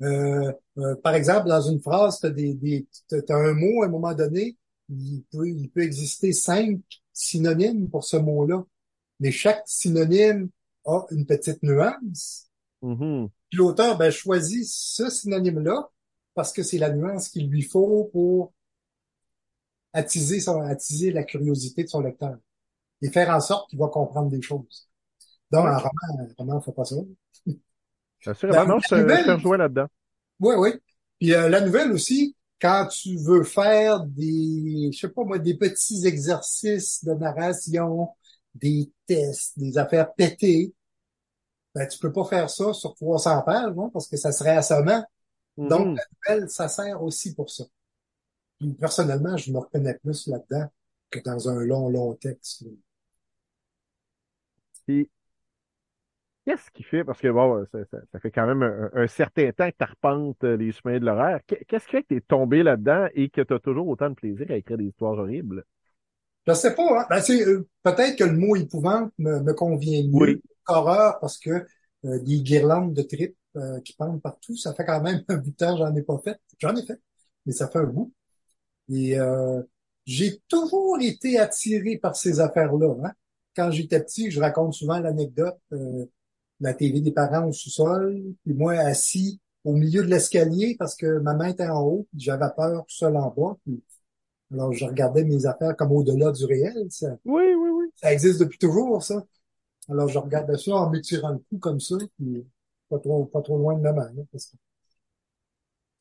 Euh, 0.03 0.53
euh, 0.79 0.95
par 1.03 1.17
exemple, 1.17 1.49
dans 1.49 1.61
une 1.61 1.81
phrase, 1.81 2.21
tu 2.21 2.27
as, 2.27 2.31
des, 2.31 2.87
un 3.31 3.53
mot 3.55 3.83
à 3.83 3.87
un 3.87 3.89
moment 3.89 4.15
donné, 4.15 4.57
il 4.89 5.25
peut, 5.33 5.49
il 5.49 5.71
peut 5.71 5.83
exister 5.83 6.33
cinq 6.33 6.79
synonymes 7.13 7.91
pour 7.91 8.05
ce 8.05 8.17
mot-là. 8.17 8.65
Mais 9.19 9.33
chaque 9.33 9.63
synonyme 9.67 10.49
a 10.85 11.05
une 11.11 11.27
petite 11.27 11.65
nuance. 11.65 12.47
Mhm. 12.81 13.29
Puis 13.49 13.59
l'auteur 13.59 13.99
ben, 13.99 14.13
choisit 14.13 14.65
ce 14.69 15.11
synonyme-là 15.11 15.91
parce 16.41 16.55
que 16.55 16.63
c'est 16.63 16.79
la 16.79 16.89
nuance 16.89 17.29
qu'il 17.29 17.51
lui 17.51 17.61
faut 17.61 18.09
pour 18.15 18.55
attiser, 19.93 20.41
son, 20.41 20.63
attiser 20.63 21.13
la 21.13 21.23
curiosité 21.23 21.85
de 21.85 21.89
son 21.91 22.01
lecteur 22.01 22.39
et 23.03 23.11
faire 23.11 23.29
en 23.29 23.41
sorte 23.41 23.69
qu'il 23.69 23.79
va 23.79 23.89
comprendre 23.89 24.31
des 24.31 24.41
choses. 24.41 24.89
Donc, 25.51 25.67
un 25.67 25.77
roman, 25.77 25.91
un 26.19 26.33
roman, 26.39 26.61
fait 26.63 26.73
pas 26.73 26.87
ça. 26.87 26.97
Assurément, 28.25 28.65
non, 28.65 28.79
je 28.79 28.89
te 28.89 29.31
rejoins 29.31 29.59
là-dedans. 29.59 29.87
Oui, 30.39 30.55
oui. 30.57 30.71
Puis 31.19 31.35
euh, 31.35 31.51
la 31.51 31.61
nouvelle 31.61 31.93
aussi, 31.93 32.35
quand 32.59 32.87
tu 32.87 33.19
veux 33.19 33.45
faire 33.45 34.01
des, 34.01 34.89
je 34.95 34.99
sais 34.99 35.11
pas 35.11 35.25
moi, 35.25 35.39
des 35.39 35.59
petits 35.59 36.07
exercices 36.07 37.05
de 37.05 37.13
narration, 37.13 38.09
des 38.55 38.91
tests, 39.07 39.59
des 39.59 39.77
affaires 39.77 40.15
pétées, 40.15 40.73
ben, 41.75 41.87
tu 41.87 41.99
peux 41.99 42.13
pas 42.13 42.25
faire 42.25 42.49
ça 42.49 42.73
sur 42.73 42.95
300 42.95 43.43
pages, 43.43 43.75
non? 43.75 43.91
parce 43.91 44.09
que 44.09 44.17
ça 44.17 44.33
serait 44.33 44.57
assommant. 44.57 45.05
Donc, 45.57 45.89
mm-hmm. 45.89 45.97
la 45.97 46.35
nouvelle, 46.35 46.51
ça 46.51 46.69
sert 46.69 47.03
aussi 47.03 47.35
pour 47.35 47.51
ça. 47.51 47.65
Puis, 48.59 48.75
personnellement, 48.75 49.37
je 49.37 49.53
me 49.53 49.59
reconnais 49.59 49.99
plus 49.99 50.27
là-dedans 50.27 50.69
que 51.11 51.19
dans 51.21 51.49
un 51.49 51.65
long, 51.65 51.89
long 51.89 52.15
texte. 52.15 52.65
Puis, 54.87 55.09
qu'est-ce 56.45 56.71
qui 56.71 56.83
fait, 56.83 57.05
parce 57.05 57.21
que 57.21 57.29
bon, 57.29 57.65
ça, 57.73 58.19
fait 58.21 58.31
quand 58.31 58.47
même 58.47 58.91
un, 58.95 59.07
certain 59.07 59.51
temps 59.53 59.71
que 59.71 59.77
tu 59.77 59.85
arpentes 59.85 60.45
euh, 60.45 60.57
les 60.57 60.73
chemins 60.73 60.99
de 60.99 61.05
l'horaire, 61.05 61.41
qu'est-ce 61.47 61.85
qui 61.85 61.91
fait 61.91 62.03
que 62.03 62.09
tu 62.09 62.17
es 62.17 62.21
tombé 62.21 62.63
là-dedans 62.63 63.09
et 63.15 63.29
que 63.29 63.41
tu 63.41 63.55
as 63.55 63.59
toujours 63.59 63.89
autant 63.89 64.11
de 64.11 64.15
plaisir 64.15 64.47
à 64.51 64.57
écrire 64.57 64.79
des 64.79 64.87
histoires 64.87 65.19
horribles? 65.19 65.65
Je 66.47 66.53
sais 66.55 66.75
pas, 66.75 67.01
hein? 67.01 67.07
ben, 67.09 67.23
euh, 67.31 67.69
peut-être 67.83 68.17
que 68.17 68.25
le 68.25 68.37
mot 68.37 68.57
épouvante 68.57 69.13
me, 69.19 69.53
convient 69.53 70.03
mieux. 70.05 70.11
Oui. 70.13 70.43
Horreur, 70.67 71.19
parce 71.21 71.39
que 71.39 71.51
euh, 72.05 72.19
des 72.21 72.41
guirlandes 72.43 72.95
de 72.95 73.03
tripes 73.03 73.37
qui 73.85 73.95
pendent 73.95 74.23
partout, 74.23 74.57
ça 74.57 74.75
fait 74.75 74.85
quand 74.85 75.03
même 75.03 75.23
un 75.29 75.37
bout 75.37 75.51
de 75.51 75.57
temps, 75.57 75.77
j'en 75.77 75.95
ai 75.95 76.03
pas 76.03 76.19
fait. 76.19 76.41
J'en 76.59 76.75
ai 76.77 76.85
fait, 76.85 77.01
mais 77.47 77.53
ça 77.53 77.69
fait 77.69 77.79
un 77.79 77.85
bout. 77.85 78.13
Et 78.89 79.17
j'ai 80.07 80.41
toujours 80.49 80.99
été 81.01 81.39
attiré 81.39 81.97
par 81.99 82.17
ces 82.17 82.41
affaires-là. 82.41 82.95
Hein? 83.05 83.13
Quand 83.57 83.71
j'étais 83.71 84.01
petit, 84.03 84.31
je 84.31 84.41
raconte 84.41 84.75
souvent 84.75 84.99
l'anecdote 84.99 85.59
la 86.61 86.75
télé 86.75 87.01
des 87.01 87.13
parents 87.13 87.49
au 87.49 87.53
sous-sol, 87.53 88.23
puis 88.45 88.55
moi 88.55 88.75
assis 88.75 89.41
au 89.65 89.73
milieu 89.73 90.03
de 90.03 90.09
l'escalier 90.09 90.77
parce 90.79 90.95
que 90.95 91.19
ma 91.19 91.35
main 91.35 91.49
était 91.49 91.69
en 91.69 91.83
haut, 91.83 92.07
j'avais 92.17 92.47
peur 92.57 92.85
tout 92.87 92.95
seul 92.95 93.17
en 93.17 93.31
bas. 93.31 93.57
alors 94.53 94.73
je 94.73 94.85
regardais 94.85 95.25
mes 95.25 95.47
affaires 95.47 95.77
comme 95.77 95.93
au-delà 95.93 96.33
du 96.33 96.45
réel. 96.45 96.87
Ça, 96.91 97.09
oui, 97.25 97.43
oui, 97.55 97.71
oui. 97.71 97.87
Ça 97.97 98.13
existe 98.13 98.41
depuis 98.41 98.59
toujours, 98.59 99.03
ça. 99.03 99.25
Alors 99.89 100.09
je 100.09 100.19
regardais 100.19 100.57
ça 100.59 100.73
en 100.73 100.91
m'étirant 100.91 101.31
le 101.31 101.39
cou 101.39 101.59
comme 101.59 101.81
ça, 101.81 101.97
puis 102.17 102.47
pas 102.91 102.99
trop, 102.99 103.25
pas 103.27 103.41
trop 103.43 103.57
loin 103.57 103.75
de 103.75 103.81
ma 103.81 103.93
main. 103.93 104.11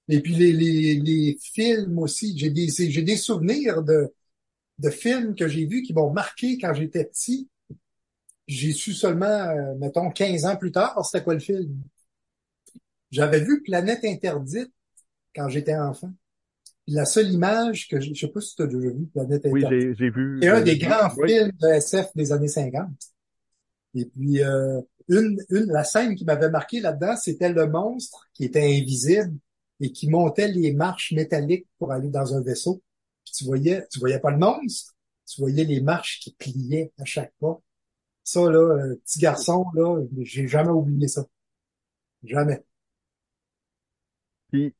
Et 0.09 0.21
puis 0.21 0.35
les, 0.35 0.51
les, 0.51 0.95
les 0.95 1.37
films 1.41 1.99
aussi, 1.99 2.37
j'ai 2.37 2.49
des, 2.49 2.67
j'ai 2.67 3.01
des 3.03 3.15
souvenirs 3.15 3.83
de, 3.83 4.13
de 4.79 4.89
films 4.89 5.35
que 5.35 5.47
j'ai 5.47 5.65
vus 5.65 5.83
qui 5.83 5.93
m'ont 5.93 6.11
marqué 6.11 6.57
quand 6.57 6.73
j'étais 6.73 7.05
petit 7.05 7.49
j'ai 8.49 8.73
su 8.73 8.93
seulement, 8.93 9.27
euh, 9.27 9.75
mettons, 9.75 10.09
15 10.09 10.45
ans 10.45 10.57
plus 10.57 10.71
tard, 10.71 11.05
c'était 11.05 11.23
quoi 11.23 11.35
le 11.35 11.39
film? 11.39 11.81
J'avais 13.11 13.39
vu 13.41 13.61
Planète 13.61 14.03
interdite 14.03 14.71
quand 15.35 15.47
j'étais 15.49 15.75
enfant. 15.75 16.11
La 16.87 17.05
seule 17.05 17.31
image 17.31 17.87
que 17.87 17.99
je, 18.01 18.13
je 18.13 18.19
sais 18.19 18.31
pas 18.31 18.41
si 18.41 18.55
tu 18.55 18.63
as 18.63 18.67
déjà 18.67 18.89
vu 18.89 19.05
Planète 19.13 19.45
interdite. 19.45 19.69
Oui, 19.69 19.95
j'ai 19.97 20.09
vu. 20.09 20.39
C'est 20.41 20.49
un 20.49 20.61
des 20.61 20.77
grands 20.79 21.09
films 21.11 21.51
de 21.61 21.67
SF 21.67 22.07
des 22.15 22.31
années 22.31 22.47
50. 22.47 22.89
Et 23.93 24.05
puis 24.05 24.41
euh, 24.41 24.81
une, 25.09 25.39
la 25.49 25.83
scène 25.83 26.15
qui 26.15 26.23
m'avait 26.23 26.49
marqué 26.49 26.79
là-dedans, 26.79 27.15
c'était 27.15 27.51
le 27.51 27.67
monstre 27.67 28.27
qui 28.33 28.45
était 28.45 28.63
invisible 28.63 29.37
et 29.79 29.91
qui 29.91 30.09
montait 30.09 30.47
les 30.47 30.73
marches 30.73 31.11
métalliques 31.13 31.67
pour 31.77 31.91
aller 31.91 32.09
dans 32.09 32.35
un 32.35 32.41
vaisseau. 32.41 32.81
Tu 33.25 33.45
voyais, 33.45 33.85
tu 33.91 33.99
voyais 33.99 34.19
pas 34.19 34.31
le 34.31 34.37
monstre, 34.37 34.93
tu 35.27 35.41
voyais 35.41 35.63
les 35.63 35.81
marches 35.81 36.19
qui 36.19 36.33
pliaient 36.33 36.91
à 36.97 37.05
chaque 37.05 37.33
pas. 37.39 37.59
Ça, 38.23 38.41
là, 38.41 38.59
euh, 38.59 38.95
petit 39.05 39.19
garçon, 39.19 39.65
là, 39.73 40.03
j'ai 40.21 40.47
jamais 40.47 40.69
oublié 40.69 41.07
ça. 41.07 41.25
Jamais. 42.23 42.63
Puis, 44.51 44.75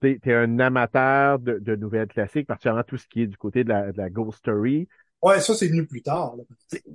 t'es 0.00 0.18
es 0.24 0.34
un 0.34 0.58
amateur 0.58 1.38
de, 1.38 1.58
de, 1.58 1.76
nouvelles 1.76 2.08
classiques, 2.08 2.46
particulièrement 2.46 2.82
tout 2.82 2.96
ce 2.96 3.06
qui 3.06 3.22
est 3.22 3.26
du 3.26 3.36
côté 3.36 3.64
de 3.64 3.68
la, 3.68 3.92
de 3.92 3.98
la 3.98 4.10
Ghost 4.10 4.38
Story. 4.38 4.88
Ouais, 5.22 5.40
ça, 5.40 5.54
c'est 5.54 5.68
venu 5.68 5.86
plus 5.86 6.02
tard. 6.02 6.34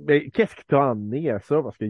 Mais 0.06 0.28
qu'est-ce 0.30 0.54
qui 0.56 0.64
t'a 0.64 0.80
emmené 0.80 1.30
à 1.30 1.38
ça? 1.38 1.62
Parce 1.62 1.76
que 1.76 1.86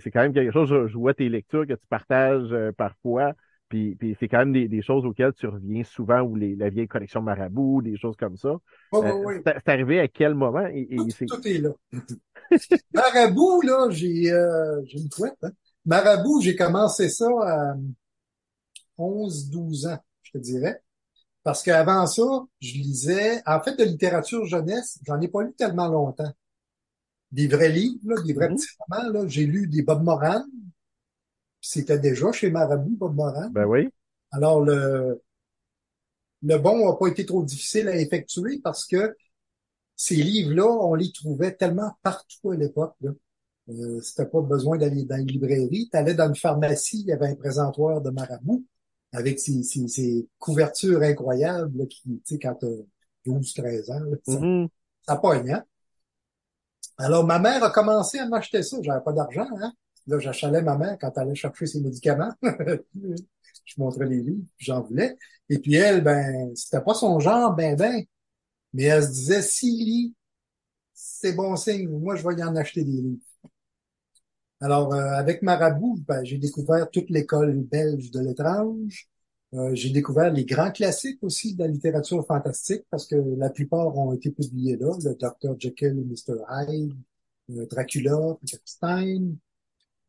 c'est 0.00 0.10
quand 0.10 0.20
même 0.20 0.32
quelque 0.32 0.52
chose, 0.52 0.68
je, 0.68 0.98
vois 0.98 1.14
tes 1.14 1.28
lectures 1.28 1.66
que 1.66 1.74
tu 1.74 1.86
partages 1.88 2.52
euh, 2.52 2.72
parfois. 2.72 3.34
Puis, 3.68 3.94
puis 3.94 4.16
c'est 4.18 4.26
quand 4.26 4.38
même 4.38 4.52
des, 4.52 4.66
des, 4.66 4.82
choses 4.82 5.06
auxquelles 5.06 5.32
tu 5.32 5.46
reviens 5.46 5.84
souvent, 5.84 6.22
ou 6.22 6.34
les, 6.34 6.56
la 6.56 6.70
vieille 6.70 6.88
collection 6.88 7.22
Marabout, 7.22 7.82
des 7.82 7.96
choses 7.96 8.16
comme 8.16 8.36
ça. 8.36 8.56
Oui, 8.92 9.00
oui, 9.04 9.10
oui. 9.24 9.34
C'est 9.44 9.68
arrivé 9.68 10.00
à 10.00 10.08
quel 10.08 10.34
moment? 10.34 10.66
Et, 10.66 10.88
tout, 11.28 11.46
est 11.46 11.58
là. 11.58 11.70
Marabout, 12.92 13.62
là, 13.62 13.86
j'ai 13.90 14.32
euh, 14.32 14.82
une 14.92 15.08
couette. 15.08 15.38
Hein? 15.44 15.52
Marabout, 15.86 16.40
j'ai 16.40 16.56
commencé 16.56 17.08
ça 17.08 17.28
à 17.44 17.74
11-12 18.98 19.88
ans, 19.88 19.98
je 20.22 20.32
te 20.32 20.38
dirais. 20.38 20.82
Parce 21.42 21.62
qu'avant 21.62 22.06
ça, 22.06 22.22
je 22.60 22.74
lisais, 22.74 23.42
en 23.46 23.60
fait, 23.60 23.76
de 23.76 23.84
littérature 23.84 24.44
jeunesse, 24.44 24.98
j'en 25.06 25.20
ai 25.20 25.28
pas 25.28 25.42
lu 25.42 25.54
tellement 25.54 25.88
longtemps. 25.88 26.30
Des 27.32 27.48
vrais 27.48 27.70
livres, 27.70 28.00
là, 28.04 28.22
des 28.22 28.32
vrais 28.32 28.48
mm-hmm. 28.48 28.56
petits 28.56 28.68
romans, 28.78 29.12
là. 29.12 29.26
J'ai 29.26 29.46
lu 29.46 29.66
des 29.66 29.82
Bob 29.82 30.02
Moran, 30.02 30.44
c'était 31.60 31.98
déjà 31.98 32.32
chez 32.32 32.50
Marabout, 32.50 32.96
Bob 32.96 33.14
Moran. 33.14 33.50
Ben 33.50 33.64
oui. 33.66 33.88
Alors, 34.32 34.62
le, 34.62 35.22
le 36.42 36.56
bon 36.58 36.86
n'a 36.86 36.96
pas 36.96 37.08
été 37.08 37.24
trop 37.26 37.42
difficile 37.42 37.88
à 37.88 37.96
effectuer 37.96 38.60
parce 38.62 38.86
que 38.86 39.14
ces 39.96 40.16
livres-là, 40.16 40.66
on 40.66 40.94
les 40.94 41.12
trouvait 41.12 41.54
tellement 41.54 41.92
partout 42.02 42.50
à 42.50 42.56
l'époque. 42.56 42.96
Euh, 43.68 44.00
C'était 44.00 44.26
pas 44.26 44.40
besoin 44.40 44.78
d'aller 44.78 45.04
dans 45.04 45.18
une 45.18 45.26
librairie. 45.26 45.88
Tu 45.90 45.96
allais 45.96 46.14
dans 46.14 46.28
une 46.28 46.36
pharmacie, 46.36 47.00
il 47.00 47.06
y 47.06 47.12
avait 47.12 47.28
un 47.28 47.34
présentoir 47.34 48.00
de 48.00 48.10
Marabout 48.10 48.64
avec 49.12 49.40
ses, 49.40 49.62
ses, 49.62 50.28
couvertures 50.38 51.02
incroyables 51.02 51.88
qui, 51.88 52.22
tu 52.24 52.34
sais, 52.34 52.38
quand 52.38 52.54
tu 52.54 52.66
12, 53.26 53.54
13 53.54 53.90
ans, 53.90 54.00
ça, 54.24 54.32
mm-hmm. 54.32 54.68
ça 55.06 55.16
pogne, 55.16 55.50
hein? 55.52 55.64
Alors, 56.98 57.24
ma 57.24 57.38
mère 57.38 57.64
a 57.64 57.70
commencé 57.70 58.18
à 58.18 58.28
m'acheter 58.28 58.62
ça. 58.62 58.76
J'avais 58.82 59.02
pas 59.02 59.12
d'argent, 59.12 59.46
hein? 59.60 59.72
Là, 60.06 60.18
j'achalais 60.18 60.62
ma 60.62 60.76
mère 60.76 60.98
quand 61.00 61.10
elle 61.16 61.22
allait 61.22 61.34
chercher 61.34 61.66
ses 61.66 61.80
médicaments. 61.80 62.32
je 62.42 63.74
montrais 63.78 64.06
les 64.06 64.20
livres, 64.22 64.44
j'en 64.58 64.82
voulais. 64.82 65.16
Et 65.48 65.58
puis 65.58 65.74
elle, 65.74 66.02
ben, 66.02 66.54
c'était 66.54 66.82
pas 66.82 66.94
son 66.94 67.18
genre, 67.20 67.54
ben, 67.54 67.76
ben. 67.76 68.04
Mais 68.72 68.84
elle 68.84 69.02
se 69.02 69.08
disait, 69.08 69.42
si 69.42 69.70
lit, 69.70 70.14
c'est 70.92 71.32
bon 71.32 71.56
signe. 71.56 71.88
Moi, 71.88 72.16
je 72.16 72.26
vais 72.26 72.34
y 72.34 72.44
en 72.44 72.54
acheter 72.56 72.84
des 72.84 72.92
livres. 72.92 73.22
Alors, 74.60 74.92
euh, 74.94 75.12
avec 75.14 75.42
Marabout, 75.42 75.98
ben, 76.06 76.22
j'ai 76.24 76.38
découvert 76.38 76.90
toute 76.90 77.08
l'école 77.10 77.54
belge 77.54 78.10
de 78.10 78.20
l'étrange. 78.20 79.08
Euh, 79.54 79.74
j'ai 79.74 79.90
découvert 79.90 80.32
les 80.32 80.44
grands 80.44 80.70
classiques 80.70 81.22
aussi 81.22 81.54
de 81.54 81.60
la 81.60 81.68
littérature 81.68 82.24
fantastique 82.26 82.84
parce 82.90 83.06
que 83.06 83.16
la 83.16 83.50
plupart 83.50 83.96
ont 83.96 84.12
été 84.12 84.30
publiés 84.30 84.76
là. 84.76 84.96
Le 85.02 85.14
Dr. 85.14 85.58
Jekyll 85.58 85.98
et 85.98 86.04
Mr. 86.04 86.38
Hyde, 86.48 86.94
euh, 87.50 87.66
Dracula, 87.66 88.36
Frankenstein, 88.46 89.36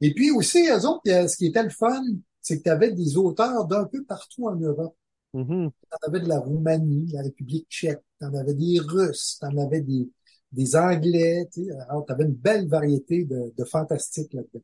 et 0.02 0.14
puis 0.14 0.32
aussi, 0.32 0.68
eux 0.70 0.86
autres, 0.88 1.04
ce 1.06 1.38
qui 1.38 1.48
était 1.48 1.64
le 1.64 1.70
fun, 1.70 2.02
c'est 2.42 2.58
que 2.58 2.64
tu 2.64 2.70
avais 2.70 2.92
des 2.92 3.18
auteurs 3.18 3.66
d'un 3.68 3.86
peu 3.86 4.04
partout 4.04 4.48
en 4.48 4.56
Europe. 4.56 4.96
Tu 5.34 5.40
en 5.40 6.08
avais 6.08 6.20
de 6.20 6.28
la 6.28 6.40
Roumanie, 6.40 7.08
la 7.14 7.22
République 7.22 7.68
tchèque, 7.70 8.02
tu 8.20 8.26
en 8.26 8.34
avais 8.34 8.56
des 8.56 8.80
Russes, 8.80 9.38
tu 9.40 9.46
en 9.46 9.58
avais 9.58 9.82
des, 9.82 10.10
des 10.52 10.76
Anglais. 10.76 11.48
Tu 11.54 11.72
avais 12.08 12.24
une 12.24 12.34
belle 12.34 12.68
variété 12.68 13.26
de, 13.26 13.54
de 13.58 13.66
fantastique 13.66 14.34
là-dedans. 14.34 14.64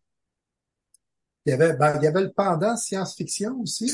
Il 1.46 1.52
y 1.52 1.54
avait, 1.54 1.74
ben, 1.74 1.96
il 1.98 2.04
y 2.04 2.08
avait 2.08 2.24
le 2.24 2.32
pendant 2.32 2.76
science-fiction 2.76 3.62
aussi. 3.62 3.90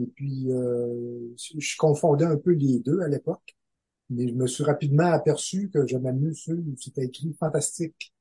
Et 0.00 0.06
puis, 0.06 0.50
euh, 0.50 1.34
je 1.36 1.76
confondais 1.76 2.24
un 2.24 2.36
peu 2.36 2.52
les 2.52 2.80
deux 2.80 3.00
à 3.00 3.08
l'époque. 3.08 3.54
Mais 4.10 4.28
je 4.28 4.34
me 4.34 4.46
suis 4.46 4.64
rapidement 4.64 5.12
aperçu 5.12 5.70
que 5.70 5.86
j'aimais 5.86 6.12
mieux 6.12 6.34
ceux 6.34 6.56
où 6.56 6.74
c'était 6.78 7.04
écrit 7.04 7.34
fantastique. 7.38 8.12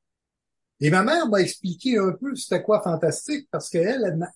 Et 0.80 0.90
ma 0.90 1.04
mère 1.04 1.28
m'a 1.30 1.40
expliqué 1.40 1.98
un 1.98 2.12
peu 2.12 2.36
c'était 2.36 2.62
quoi 2.62 2.82
fantastique 2.82 3.48
parce 3.52 3.70
qu'elle, 3.70 4.04
elle, 4.04 4.28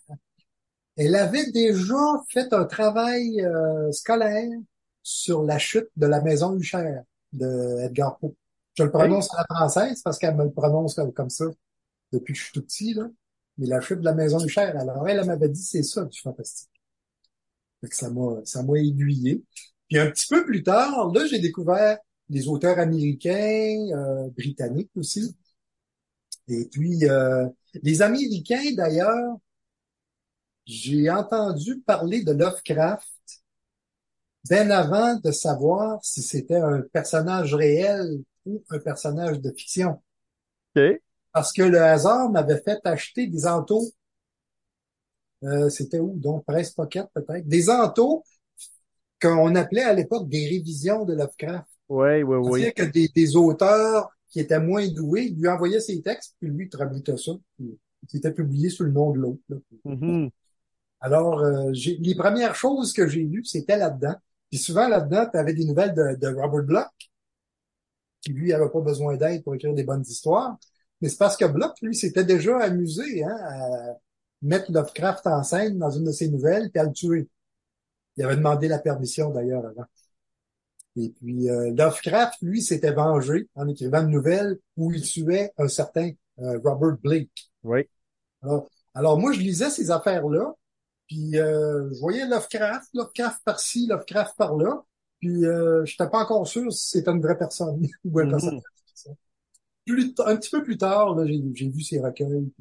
elle 0.96 1.16
avait 1.16 1.52
déjà 1.52 2.24
fait 2.30 2.54
un 2.54 2.66
travail 2.66 3.42
euh, 3.42 3.92
scolaire 3.92 4.50
sur 5.04 5.44
la 5.44 5.58
chute 5.58 5.90
de 5.96 6.08
la 6.08 6.22
maison 6.22 6.58
Huchère 6.58 7.04
de 7.34 7.80
Edgar 7.82 8.18
Poe. 8.18 8.34
Je 8.78 8.84
le 8.84 8.92
prononce 8.92 9.34
à 9.34 9.38
la 9.38 9.56
française 9.56 10.02
parce 10.04 10.20
qu'elle 10.20 10.36
me 10.36 10.44
le 10.44 10.52
prononce 10.52 11.00
comme, 11.16 11.30
ça 11.30 11.46
depuis 12.12 12.34
que 12.34 12.40
je 12.40 12.44
suis 12.46 12.54
tout 12.54 12.62
petit, 12.62 12.94
là. 12.94 13.08
Mais 13.58 13.66
la 13.66 13.82
chute 13.82 14.00
de 14.00 14.06
la 14.06 14.14
maison 14.14 14.40
Huchère, 14.40 14.78
alors 14.78 15.08
elle, 15.08 15.20
elle 15.20 15.26
m'avait 15.26 15.50
dit 15.50 15.64
c'est 15.64 15.82
ça 15.82 16.06
du 16.06 16.20
fantastique. 16.20 16.70
Fait 17.82 17.90
que 17.90 17.96
ça 17.96 18.10
m'a, 18.12 18.42
ça 18.46 18.62
m'a 18.62 18.78
aiguillé. 18.78 19.44
Puis 19.88 19.98
un 19.98 20.12
petit 20.12 20.28
peu 20.28 20.46
plus 20.46 20.62
tard, 20.62 21.12
là, 21.12 21.26
j'ai 21.26 21.40
découvert 21.40 21.98
des 22.30 22.48
auteurs 22.48 22.78
américains, 22.78 23.88
euh, 23.94 24.30
britanniques 24.30 24.92
aussi, 24.96 25.36
et 26.48 26.66
puis, 26.66 27.06
euh, 27.06 27.48
les 27.84 28.02
Américains, 28.02 28.72
d'ailleurs, 28.76 29.38
j'ai 30.66 31.10
entendu 31.10 31.80
parler 31.80 32.24
de 32.24 32.32
Lovecraft 32.32 33.08
bien 34.50 34.70
avant 34.70 35.16
de 35.16 35.32
savoir 35.32 36.00
si 36.04 36.22
c'était 36.22 36.56
un 36.56 36.82
personnage 36.82 37.54
réel 37.54 38.24
ou 38.48 38.64
un 38.70 38.80
personnage 38.80 39.40
de 39.42 39.52
fiction. 39.52 40.02
Parce 41.34 41.52
que 41.54 41.64
le 41.64 41.82
hasard 41.82 42.32
m'avait 42.32 42.62
fait 42.62 42.80
acheter 42.84 43.28
des 43.28 43.46
entos. 43.46 43.92
Euh, 45.44 45.70
c'était 45.70 46.00
où? 46.00 46.14
Donc, 46.16 46.46
Presse 46.46 46.72
Pocket, 46.72 47.06
peut-être. 47.14 47.48
Des 47.48 47.70
entos 47.70 48.24
qu'on 49.22 49.56
appelait 49.56 49.84
à 49.84 49.94
l'époque 49.94 50.30
des 50.30 50.48
révisions 50.48 51.06
de 51.06 51.14
Lovecraft. 51.14 51.68
Oui, 51.90 52.24
oui, 52.24 52.38
oui. 52.38 52.62
C'est-à-dire 52.62 52.74
que 52.74 52.92
des, 52.92 53.08
des 53.10 53.36
auteurs 53.36 54.10
qui 54.30 54.40
étaient 54.40 54.60
moins 54.60 54.88
doués 54.88 55.30
lui 55.30 55.48
envoyaient 55.48 55.80
ses 55.80 56.02
textes, 56.02 56.36
puis 56.40 56.50
lui, 56.50 56.66
il 56.66 56.70
traduisait 56.70 57.18
ça. 57.18 57.32
Puis, 57.58 57.78
c'était 58.08 58.34
publié 58.34 58.70
sous 58.70 58.84
le 58.84 58.92
nom 58.92 59.12
de 59.12 59.20
l'autre. 59.20 59.42
Mhm. 59.86 60.30
Alors, 61.00 61.40
euh, 61.40 61.70
j'ai, 61.74 61.98
les 61.98 62.16
premières 62.16 62.56
choses 62.56 62.94
que 62.94 63.08
j'ai 63.08 63.24
lues, 63.24 63.46
c'était 63.46 63.78
là-dedans. 63.78 64.16
Puis 64.50 64.60
souvent, 64.60 64.88
là-dedans, 64.88 65.28
tu 65.32 65.38
avais 65.38 65.54
des 65.54 65.66
nouvelles 65.66 65.94
de, 65.94 66.16
de 66.16 66.28
Robert 66.34 66.64
Bloch, 66.64 67.12
qui 68.22 68.32
lui 68.34 68.54
avait 68.54 68.70
pas 68.70 68.82
besoin 68.82 69.16
d'aide 69.16 69.44
pour 69.44 69.56
écrire 69.56 69.74
des 69.74 69.84
bonnes 69.84 70.04
histoires. 70.08 70.58
Mais 71.02 71.10
c'est 71.10 71.18
parce 71.18 71.38
que 71.38 71.46
Bloch, 71.46 71.76
lui, 71.82 71.96
s'était 71.96 72.24
déjà 72.24 72.58
amusé 72.60 73.24
hein, 73.24 73.38
à 73.42 73.98
mettre 74.42 74.72
Lovecraft 74.72 75.28
en 75.28 75.44
scène 75.44 75.78
dans 75.78 75.92
une 75.92 76.06
de 76.06 76.12
ses 76.12 76.30
nouvelles, 76.30 76.70
puis 76.72 76.80
à 76.80 76.86
le 76.86 76.92
tuer. 76.92 77.30
Il 78.16 78.24
avait 78.24 78.36
demandé 78.36 78.68
la 78.68 78.80
permission 78.80 79.30
d'ailleurs 79.30 79.66
avant. 79.66 79.86
Et 80.96 81.10
puis 81.10 81.50
euh, 81.50 81.72
Lovecraft, 81.76 82.42
lui, 82.42 82.62
s'était 82.62 82.92
vengé 82.92 83.48
en 83.56 83.68
écrivant 83.68 84.02
une 84.02 84.10
nouvelle 84.10 84.58
où 84.76 84.92
il 84.92 85.02
tuait 85.04 85.52
un 85.58 85.68
certain 85.68 86.12
euh, 86.40 86.60
Robert 86.64 86.98
Blake. 86.98 87.52
Oui. 87.64 87.88
Alors, 88.42 88.68
alors 88.96 89.20
moi, 89.20 89.32
je 89.32 89.40
lisais 89.40 89.70
ces 89.70 89.92
affaires-là, 89.92 90.54
puis 91.08 91.38
euh, 91.38 91.88
je 91.94 92.00
voyais 92.00 92.28
Lovecraft, 92.28 92.90
Lovecraft 92.94 93.42
par-ci, 93.46 93.86
Lovecraft 93.88 94.36
par-là, 94.38 94.84
puis 95.20 95.46
euh, 95.46 95.86
je 95.86 95.94
n'étais 95.94 96.10
pas 96.10 96.20
encore 96.24 96.48
sûr 96.48 96.72
si 96.72 96.90
c'était 96.90 97.12
une 97.12 97.22
vraie 97.22 97.38
personne 97.38 97.86
ou 98.06 98.20
un 98.20 98.26
Mhm. 98.26 98.32
personnage. 98.32 98.64
Plus 99.86 100.14
un 100.26 100.36
petit 100.38 100.50
peu 100.52 100.64
plus 100.64 100.78
tard, 100.78 101.16
j'ai, 101.26 101.70
vu 101.70 101.82
ces 101.82 102.00
recueils, 102.00 102.52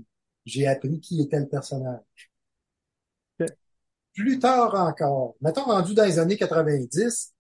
j'ai 0.46 0.66
appris 0.66 1.00
qui 1.00 1.20
était 1.20 1.40
le 1.40 1.48
personnage. 1.48 2.00
Ok. 3.40 3.48
Plus 4.14 4.38
tard 4.38 4.74
encore, 4.74 5.36
mettons 5.40 5.64
rendu 5.64 5.94
dans 5.94 6.04
les 6.04 6.18
années 6.18 6.36
90, 6.36 7.34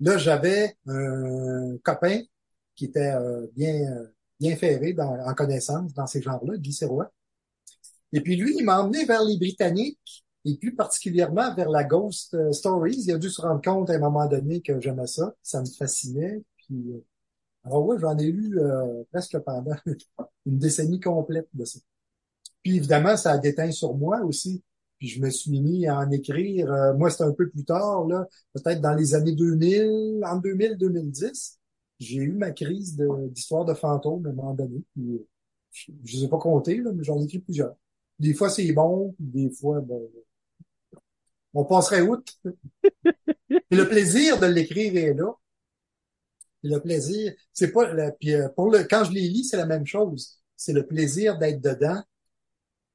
là 0.00 0.18
j'avais 0.18 0.76
un 0.86 1.76
copain 1.84 2.22
qui 2.76 2.86
était 2.86 3.12
euh, 3.14 3.46
bien 3.56 3.74
euh, 3.92 4.14
bien 4.40 4.56
ferré 4.56 4.92
dans, 4.94 5.18
en 5.26 5.34
connaissance 5.34 5.94
dans 5.94 6.06
ces 6.06 6.22
genres-là, 6.22 6.56
Guy 6.58 6.72
Serrois. 6.72 7.12
Et 8.12 8.20
puis 8.20 8.36
lui, 8.36 8.54
il 8.58 8.64
m'a 8.64 8.80
emmené 8.80 9.04
vers 9.04 9.22
les 9.24 9.36
Britanniques 9.36 10.23
et 10.44 10.56
plus 10.56 10.74
particulièrement 10.74 11.54
vers 11.54 11.70
la 11.70 11.84
Ghost 11.84 12.34
euh, 12.34 12.52
Stories. 12.52 13.04
Il 13.06 13.12
a 13.12 13.18
dû 13.18 13.30
se 13.30 13.40
rendre 13.40 13.62
compte 13.62 13.90
à 13.90 13.94
un 13.94 13.98
moment 13.98 14.26
donné 14.26 14.60
que 14.60 14.80
j'aimais 14.80 15.06
ça, 15.06 15.34
ça 15.42 15.60
me 15.60 15.66
fascinait. 15.66 16.42
Euh, 16.70 17.04
alors 17.64 17.86
ouais, 17.86 17.98
j'en 17.98 18.16
ai 18.18 18.30
lu 18.30 18.58
euh, 18.58 19.04
presque 19.10 19.38
pendant 19.38 19.76
une 20.46 20.58
décennie 20.58 21.00
complète 21.00 21.48
de 21.54 21.64
ça. 21.64 21.78
Puis 22.62 22.76
évidemment, 22.76 23.16
ça 23.16 23.32
a 23.32 23.38
déteint 23.38 23.70
sur 23.70 23.94
moi 23.94 24.20
aussi. 24.22 24.62
Puis 24.98 25.08
je 25.08 25.20
me 25.20 25.30
suis 25.30 25.60
mis 25.60 25.86
à 25.86 25.98
en 25.98 26.10
écrire. 26.10 26.70
euh, 26.72 26.94
moi, 26.94 27.10
c'était 27.10 27.24
un 27.24 27.32
peu 27.32 27.48
plus 27.48 27.64
tard, 27.64 28.06
là, 28.06 28.26
peut-être 28.52 28.80
dans 28.80 28.94
les 28.94 29.14
années 29.14 29.34
2000, 29.34 30.22
en 30.24 30.40
2000-2010. 30.40 31.58
J'ai 31.98 32.16
eu 32.22 32.32
ma 32.32 32.50
crise 32.50 32.96
d'histoire 33.30 33.64
de, 33.64 33.74
fantômes 33.74 34.26
à 34.26 34.30
un 34.30 34.32
moment 34.32 34.54
donné. 34.54 34.82
Puis, 34.94 35.14
euh, 35.14 35.26
je 35.72 35.92
ne 35.92 36.18
les 36.20 36.24
ai 36.24 36.28
pas 36.28 36.38
comptés, 36.38 36.80
mais 36.80 37.04
j'en 37.04 37.20
ai 37.20 37.24
écrit 37.24 37.40
plusieurs. 37.40 37.74
Des 38.18 38.34
fois, 38.34 38.48
c'est 38.50 38.70
bon, 38.72 39.14
des 39.18 39.50
fois, 39.50 39.80
ben, 39.80 40.00
on 41.54 41.64
passerait 41.64 42.02
outre. 42.02 42.32
Et 43.50 43.76
le 43.76 43.88
plaisir 43.88 44.38
de 44.40 44.46
l'écrire 44.46 44.96
est 44.96 45.14
là. 45.14 45.32
Et 46.62 46.68
le 46.68 46.80
plaisir, 46.80 47.32
c'est 47.52 47.72
pas, 47.72 47.92
le- 47.92 48.12
puis 48.18 48.34
euh, 48.34 48.48
pour 48.48 48.70
le, 48.70 48.84
quand 48.84 49.04
je 49.04 49.12
les 49.12 49.28
lis, 49.28 49.44
c'est 49.44 49.56
la 49.56 49.66
même 49.66 49.86
chose. 49.86 50.40
C'est 50.56 50.72
le 50.72 50.86
plaisir 50.86 51.38
d'être 51.38 51.60
dedans, 51.60 52.02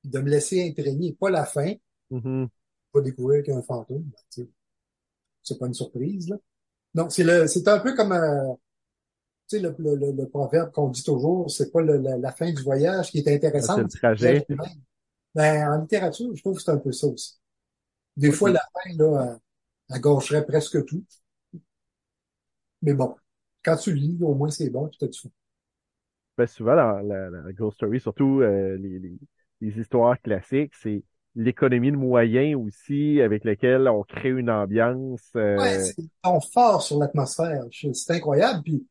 de 0.03 0.19
me 0.19 0.29
laisser 0.29 0.67
imprégner, 0.69 1.13
pas 1.19 1.29
la 1.29 1.45
fin, 1.45 1.73
Mhm. 2.11 2.49
pas 2.91 3.01
découvrir 3.01 3.43
qu'il 3.43 3.53
y 3.53 3.55
a 3.55 3.59
un 3.59 3.63
fantôme. 3.63 4.03
ben, 4.03 4.11
tu 4.31 4.41
sais, 4.43 4.49
c'est 5.43 5.59
pas 5.59 5.67
une 5.67 5.73
surprise, 5.73 6.29
là. 6.29 6.37
Donc, 6.95 7.11
c'est 7.13 7.23
le, 7.23 7.47
c'est 7.47 7.67
un 7.67 7.79
peu 7.79 7.95
comme, 7.95 8.13
euh, 8.13 8.53
tu 9.49 9.57
sais, 9.57 9.59
le, 9.59 9.75
le, 9.79 9.95
le, 9.95 10.11
le 10.11 10.29
proverbe 10.29 10.71
qu'on 10.71 10.89
dit 10.89 11.03
toujours, 11.03 11.49
c'est 11.51 11.71
pas 11.71 11.81
le- 11.81 11.97
la, 11.97 12.17
la 12.17 12.31
fin 12.31 12.51
du 12.51 12.61
voyage 12.63 13.11
qui 13.11 13.19
est 13.19 13.27
Ah, 13.27 13.31
intéressante. 13.33 13.77
C'est 13.77 13.83
le 13.83 13.99
trajet. 13.99 14.47
Ben, 15.35 15.69
en 15.71 15.81
littérature, 15.81 16.35
je 16.35 16.41
trouve 16.41 16.57
que 16.57 16.63
c'est 16.63 16.71
un 16.71 16.77
peu 16.77 16.91
ça 16.91 17.07
aussi. 17.07 17.38
Des 18.17 18.31
fois, 18.31 18.51
la 18.51 18.61
fin, 18.73 18.95
là, 18.97 19.37
elle, 19.89 20.01
gâcherait 20.01 20.45
presque 20.45 20.85
tout. 20.85 21.03
Mais 22.81 22.93
bon, 22.93 23.15
quand 23.63 23.77
tu 23.77 23.93
lis, 23.93 24.17
au 24.21 24.35
moins 24.35 24.49
c'est 24.51 24.69
bon, 24.69 24.89
est 25.01 25.17
fou. 25.17 25.29
Ben, 26.37 26.47
souvent, 26.47 26.75
la, 26.75 27.01
la 27.29 27.51
Ghost 27.51 27.75
Story, 27.77 27.99
surtout 27.99 28.41
euh, 28.41 28.77
les, 28.77 28.99
les, 28.99 29.19
les 29.61 29.79
histoires 29.79 30.19
classiques, 30.21 30.73
c'est 30.81 31.03
l'économie 31.35 31.91
de 31.91 31.97
moyens 31.97 32.55
aussi 32.55 33.21
avec 33.21 33.43
lesquels 33.43 33.87
on 33.89 34.03
crée 34.03 34.29
une 34.29 34.49
ambiance. 34.49 35.29
euh, 35.35 35.57
Ouais, 35.57 35.79
c'est 35.83 35.95
ton 36.23 36.39
fort 36.39 36.81
sur 36.81 36.97
l'atmosphère. 36.97 37.63
C'est 37.71 38.13
incroyable. 38.13 38.63
Puis 38.63 38.87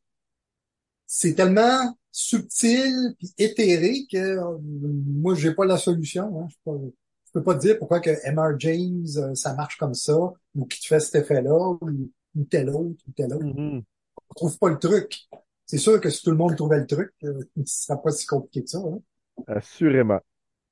c'est 1.06 1.34
tellement 1.34 1.96
subtil 2.12 3.14
puis 3.18 3.32
éthéré 3.38 4.06
que 4.10 4.18
euh, 4.18 4.58
moi, 4.62 5.34
j'ai 5.34 5.54
pas 5.54 5.64
la 5.64 5.78
solution. 5.78 6.40
Hein. 6.42 6.46
Je 6.50 6.56
peux 6.64 6.72
pas, 6.78 6.84
je 7.28 7.32
peux 7.32 7.44
pas 7.44 7.54
te 7.54 7.60
dire 7.60 7.78
pourquoi 7.78 8.00
que 8.00 8.10
M.R. 8.24 8.58
James, 8.58 9.06
euh, 9.16 9.34
ça 9.34 9.54
marche 9.54 9.76
comme 9.76 9.94
ça, 9.94 10.16
ou 10.54 10.66
qui 10.66 10.80
te 10.80 10.86
fait 10.86 11.00
cet 11.00 11.22
effet-là, 11.24 11.54
ou, 11.54 12.10
ou 12.36 12.44
tel 12.44 12.70
autre, 12.70 13.02
ou 13.08 13.12
tel 13.16 13.34
autre. 13.34 13.44
mhm. 13.44 13.82
On 14.30 14.34
trouve 14.34 14.58
pas 14.58 14.68
le 14.70 14.78
truc. 14.78 15.28
C'est 15.66 15.78
sûr 15.78 16.00
que 16.00 16.10
si 16.10 16.22
tout 16.22 16.30
le 16.30 16.36
monde 16.36 16.56
trouvait 16.56 16.80
le 16.80 16.86
truc, 16.86 17.12
euh, 17.24 17.40
ce 17.66 17.86
serait 17.86 18.00
pas 18.02 18.10
si 18.10 18.26
compliqué 18.26 18.64
que 18.64 18.70
ça. 18.70 18.78
Hein. 18.78 19.00
Assurément. 19.46 20.20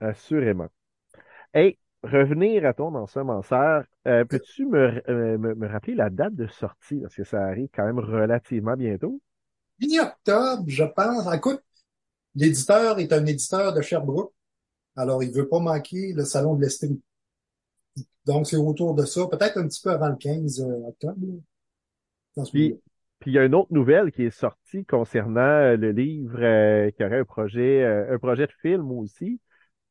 Assurément. 0.00 0.68
Hey, 1.54 1.78
revenir 2.02 2.66
à 2.66 2.74
ton 2.74 2.94
ensemenceur, 2.94 3.84
euh, 4.06 4.24
peux-tu 4.24 4.66
me, 4.66 5.02
euh, 5.10 5.38
me, 5.38 5.54
me 5.54 5.68
rappeler 5.68 5.94
la 5.94 6.10
date 6.10 6.34
de 6.34 6.46
sortie? 6.46 7.00
Parce 7.00 7.14
que 7.16 7.24
ça 7.24 7.44
arrive 7.44 7.68
quand 7.74 7.84
même 7.86 7.98
relativement 7.98 8.76
bientôt. 8.76 9.20
Mi-octobre, 9.80 10.64
je 10.66 10.84
pense. 10.84 11.32
Écoute, 11.34 11.62
l'éditeur 12.34 12.98
est 12.98 13.12
un 13.12 13.26
éditeur 13.26 13.74
de 13.74 13.80
Sherbrooke. 13.82 14.32
Alors, 14.96 15.22
il 15.22 15.32
veut 15.32 15.48
pas 15.48 15.60
manquer 15.60 16.12
le 16.12 16.24
Salon 16.24 16.54
de 16.56 16.62
l'Estrie. 16.62 17.00
Donc, 18.26 18.46
c'est 18.46 18.56
autour 18.56 18.94
de 18.94 19.04
ça, 19.06 19.26
peut-être 19.26 19.56
un 19.58 19.66
petit 19.68 19.80
peu 19.82 19.90
avant 19.90 20.08
le 20.08 20.16
15 20.16 20.60
octobre. 20.60 21.16
là. 21.20 21.34
Dans 22.36 22.44
ce 22.44 22.50
Puis, 22.52 22.74
puis 23.20 23.30
il 23.30 23.34
y 23.34 23.38
a 23.38 23.44
une 23.44 23.54
autre 23.54 23.72
nouvelle 23.72 24.12
qui 24.12 24.24
est 24.24 24.30
sortie 24.30 24.84
concernant 24.84 25.40
euh, 25.40 25.76
le 25.76 25.90
livre 25.92 26.38
euh, 26.40 26.90
qui 26.90 27.04
aurait 27.04 27.20
un 27.20 27.24
projet, 27.24 27.82
euh, 27.82 28.14
un 28.14 28.18
projet 28.18 28.46
de 28.46 28.52
film 28.62 28.90
aussi. 28.92 29.40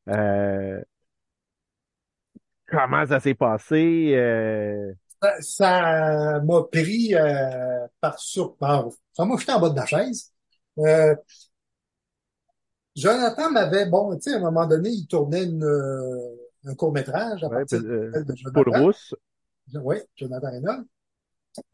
Euh, 0.08 0.80
comment 2.66 3.06
ça 3.06 3.20
s'est 3.20 3.34
passé? 3.34 4.12
euh, 4.14 4.92
Ça- 5.40 6.40
m'a 6.44 6.62
pris 6.70 7.14
euh, 7.14 7.86
par 8.00 8.18
surprise. 8.18 8.98
Ça 9.12 9.24
m'a 9.24 9.36
jeté 9.36 9.52
en 9.52 9.60
bas 9.60 9.70
de 9.70 9.76
la 9.76 9.86
chaise. 9.86 10.32
Jonathan 12.96 13.50
m'avait, 13.50 13.86
bon, 13.86 14.16
tu 14.16 14.22
sais, 14.22 14.34
à 14.34 14.38
un 14.38 14.40
moment 14.40 14.66
donné, 14.66 14.88
il 14.88 15.06
tournait 15.06 15.44
une, 15.44 15.64
euh, 15.64 16.34
un 16.64 16.74
court-métrage 16.74 17.44
à 17.44 17.48
ouais, 17.48 17.56
partir 17.58 17.78
euh, 17.84 18.10
de, 18.10 18.22
de 18.22 18.50
Paul 18.52 18.64
Jonathan. 18.64 18.84
Rousse. 18.84 19.14
Oui, 19.74 19.96
Jonathan 20.16 20.50
Reynolds. 20.50 20.84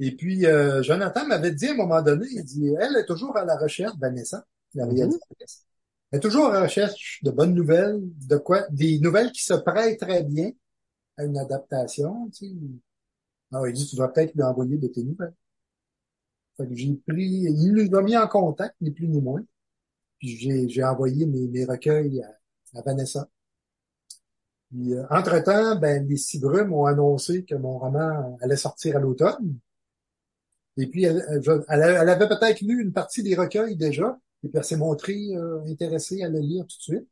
Et 0.00 0.16
puis, 0.16 0.46
euh, 0.46 0.82
Jonathan 0.82 1.26
m'avait 1.26 1.52
dit 1.52 1.68
à 1.68 1.72
un 1.72 1.76
moment 1.76 2.02
donné, 2.02 2.26
il 2.30 2.44
dit, 2.44 2.74
elle 2.78 2.96
est 2.96 3.06
toujours 3.06 3.36
à 3.36 3.44
la 3.44 3.56
recherche, 3.56 3.94
Vanessa, 4.00 4.44
la 4.74 4.86
réalisatrice. 4.86 5.66
Elle 6.10 6.18
est 6.18 6.20
toujours 6.20 6.46
à 6.46 6.52
la 6.52 6.62
recherche 6.62 7.20
de 7.22 7.30
bonnes 7.30 7.54
nouvelles, 7.54 8.00
de 8.28 8.36
quoi, 8.36 8.66
des 8.70 8.98
nouvelles 8.98 9.32
qui 9.32 9.44
se 9.44 9.54
prêtent 9.54 10.00
très 10.00 10.24
bien 10.24 10.50
à 11.16 11.24
une 11.24 11.38
adaptation, 11.38 12.28
tu 12.30 12.46
sais. 12.46 12.54
Alors, 13.52 13.68
il 13.68 13.74
dit, 13.74 13.86
tu 13.86 13.96
dois 13.96 14.12
peut-être 14.12 14.34
lui 14.34 14.42
envoyer 14.42 14.78
de 14.78 14.88
tes 14.88 15.04
nouvelles. 15.04 15.34
Fait 16.56 16.66
que 16.66 16.74
j'ai 16.74 16.94
pris, 17.06 17.44
il 17.48 17.72
nous 17.72 17.96
a 17.96 18.02
mis 18.02 18.16
en 18.16 18.26
contact, 18.26 18.74
ni 18.80 18.90
plus 18.90 19.08
ni 19.08 19.20
moins. 19.20 19.42
Puis 20.22 20.68
j'ai, 20.68 20.84
envoyé 20.84 21.26
mes, 21.26 21.48
mes 21.48 21.64
recueils 21.64 22.22
à, 22.22 22.78
à 22.78 22.82
Vanessa. 22.82 23.28
Puis, 24.70 24.94
euh, 24.94 25.04
entre-temps, 25.10 25.76
ben, 25.76 26.06
les 26.06 26.16
Cibrumes 26.16 26.72
ont 26.72 26.86
annoncé 26.86 27.44
que 27.44 27.56
mon 27.56 27.78
roman 27.78 28.38
allait 28.40 28.56
sortir 28.56 28.96
à 28.96 29.00
l'automne. 29.00 29.58
Et 30.76 30.86
puis, 30.86 31.02
elle, 31.04 31.22
elle, 31.68 31.82
avait 32.08 32.28
peut-être 32.28 32.60
lu 32.60 32.80
une 32.82 32.92
partie 32.92 33.24
des 33.24 33.34
recueils 33.34 33.76
déjà, 33.76 34.18
et 34.44 34.48
puis 34.48 34.58
elle 34.58 34.64
s'est 34.64 34.76
montrée 34.76 35.34
euh, 35.34 35.60
intéressée 35.66 36.22
à 36.22 36.28
le 36.28 36.38
lire 36.38 36.66
tout 36.66 36.76
de 36.78 36.82
suite. 36.82 37.08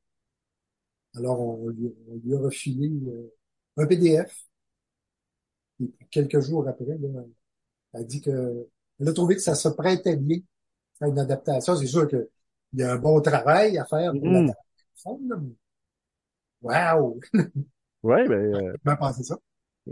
Alors, 1.17 1.41
on, 1.41 1.69
lui, 1.69 1.93
on 2.09 2.15
lui 2.17 2.35
a 2.35 2.39
refilé 2.39 2.89
euh, 3.09 3.35
un 3.77 3.87
PDF. 3.87 4.47
Et 5.81 5.87
puis, 5.89 6.07
quelques 6.11 6.41
jours 6.41 6.69
après, 6.69 6.85
là, 6.87 7.25
elle 7.93 8.01
a 8.01 8.05
dit 8.05 8.21
que 8.21 8.69
elle 9.01 9.09
a 9.09 9.13
trouvé 9.13 9.35
que 9.35 9.43
ça 9.43 9.55
se 9.55 9.69
prêtait 9.69 10.17
bien 10.17 10.41
à 11.01 11.09
une 11.09 11.19
adaptation. 11.19 11.75
C'est 11.77 11.87
sûr 11.87 12.07
qu'il 12.71 12.81
y 12.81 12.83
a 12.83 12.93
un 12.93 12.97
bon 12.97 13.21
travail 13.21 13.79
à 13.79 13.85
faire 13.85 14.13
pour 14.13 14.31
là, 14.31 14.43
mais- 14.43 14.53
Wow! 16.63 17.21
Ouais, 18.03 18.27
ben, 18.27 18.55
euh, 18.55 18.73
J'ai 18.87 18.97
pensé 18.97 19.23
ça. 19.25 19.37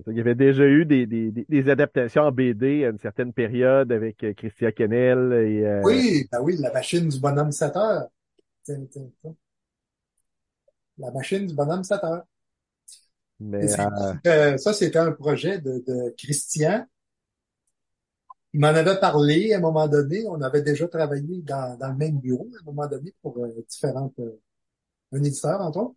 il 0.07 0.17
y 0.17 0.21
avait 0.21 0.35
déjà 0.35 0.65
eu 0.65 0.87
des, 0.87 1.07
des, 1.07 1.31
des, 1.31 1.45
des 1.49 1.69
adaptations 1.69 2.23
en 2.23 2.33
BD 2.33 2.85
à 2.85 2.89
une 2.89 2.99
certaine 2.99 3.33
période 3.35 3.93
avec 3.93 4.25
euh, 4.25 4.33
Christian 4.33 4.71
Kennel 4.75 5.33
et 5.35 5.65
euh, 5.67 5.83
Oui, 5.85 6.27
ben 6.33 6.41
oui, 6.41 6.57
la 6.59 6.73
machine 6.73 7.09
du 7.09 7.21
bonhomme 7.21 7.53
7 7.53 7.77
heures. 7.77 8.09
Tiens, 8.65 8.81
tiens, 8.91 9.11
tiens. 9.21 9.35
La 10.99 11.11
machine 11.11 11.47
du 11.47 11.55
bonhomme 11.55 11.85
7 11.85 12.03
heures. 12.05 12.25
Mais 13.41 13.79
euh, 13.79 14.15
euh, 14.27 14.57
ça, 14.57 14.73
c'était 14.73 14.99
un 14.99 15.13
projet 15.13 15.59
de, 15.59 15.83
de 15.87 16.15
Christian. 16.19 16.87
Il 18.55 18.61
m'en 18.61 18.69
avait 18.69 18.99
parlé 19.01 19.53
à 19.53 19.59
un 19.59 19.61
moment 19.61 19.89
donné. 19.89 20.25
On 20.27 20.41
avait 20.43 20.63
déjà 20.63 20.87
travaillé 20.89 21.43
dans, 21.43 21.77
dans 21.79 21.89
le 21.89 21.97
même 21.97 22.19
bureau 22.19 22.49
à 22.59 22.61
un 22.63 22.65
moment 22.65 22.87
donné 22.89 23.15
pour 23.23 23.39
euh, 23.45 23.65
différentes, 23.69 24.19
euh, 24.21 24.41
un 25.13 25.23
éditeur, 25.25 25.61
entre 25.63 25.81
autres. 25.81 25.97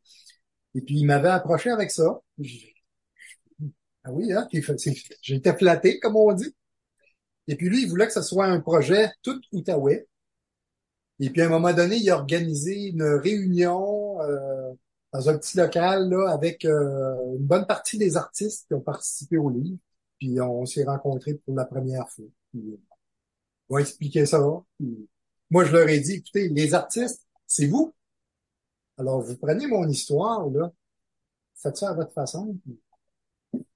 Et 0.75 0.81
puis, 0.81 0.99
il 0.99 1.05
m'avait 1.05 1.29
approché 1.29 1.71
avec 1.71 1.91
ça. 1.91 2.21
J'ai- 2.39 2.75
Ah 4.03 4.11
oui, 4.11 4.31
hein? 4.33 4.47
J'étais 5.21 5.53
flatté, 5.57 5.99
comme 5.99 6.15
on 6.15 6.33
dit. 6.33 6.55
Et 7.47 7.55
puis, 7.55 7.69
lui, 7.69 7.83
il 7.83 7.89
voulait 7.89 8.07
que 8.07 8.13
ce 8.13 8.21
soit 8.23 8.45
un 8.47 8.61
projet 8.61 9.11
tout 9.23 9.39
outaouais. 9.53 10.07
Et 11.19 11.29
puis, 11.29 11.41
à 11.41 11.45
un 11.45 11.49
moment 11.49 11.73
donné, 11.73 11.97
il 11.97 12.09
a 12.09 12.15
organisé 12.17 12.87
une 12.87 13.03
réunion 13.03 14.21
euh, 14.21 14.73
dans 15.13 15.29
un 15.29 15.37
petit 15.37 15.57
local 15.57 16.09
là, 16.09 16.31
avec 16.31 16.65
euh, 16.65 17.15
une 17.37 17.45
bonne 17.45 17.65
partie 17.67 17.97
des 17.97 18.17
artistes 18.17 18.67
qui 18.67 18.73
ont 18.73 18.81
participé 18.81 19.37
au 19.37 19.49
livre. 19.49 19.77
Puis, 20.19 20.39
on 20.41 20.65
s'est 20.65 20.83
rencontrés 20.83 21.35
pour 21.35 21.55
la 21.55 21.65
première 21.65 22.09
fois. 22.09 22.25
Puis, 22.51 22.79
on 23.69 23.75
va 23.75 23.81
expliquer 23.81 24.25
ça. 24.25 24.39
Puis, 24.77 25.09
moi, 25.49 25.65
je 25.65 25.71
leur 25.71 25.87
ai 25.87 25.99
dit, 25.99 26.15
écoutez, 26.15 26.49
les 26.49 26.73
artistes, 26.73 27.27
c'est 27.47 27.67
vous. 27.67 27.93
Alors, 28.97 29.21
vous 29.21 29.37
prenez 29.37 29.67
mon 29.67 29.87
histoire, 29.87 30.49
là, 30.49 30.71
faites 31.55 31.77
ça 31.77 31.89
à 31.89 31.93
votre 31.93 32.13
façon. 32.13 32.57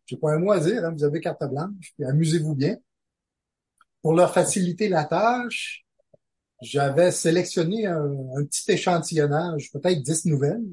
J'ai 0.05 0.17
pas 0.17 0.33
un 0.33 0.39
mot 0.39 0.51
à 0.51 0.59
dire, 0.59 0.85
hein, 0.85 0.91
vous 0.91 1.03
avez 1.03 1.19
carte 1.19 1.43
blanche, 1.43 1.93
puis 1.95 2.05
amusez-vous 2.05 2.55
bien. 2.55 2.77
Pour 4.01 4.13
leur 4.13 4.33
faciliter 4.33 4.87
la 4.87 5.05
tâche, 5.05 5.85
j'avais 6.61 7.11
sélectionné 7.11 7.87
un, 7.87 8.11
un 8.37 8.45
petit 8.45 8.71
échantillonnage, 8.71 9.71
peut-être 9.71 10.01
10 10.01 10.25
nouvelles. 10.25 10.65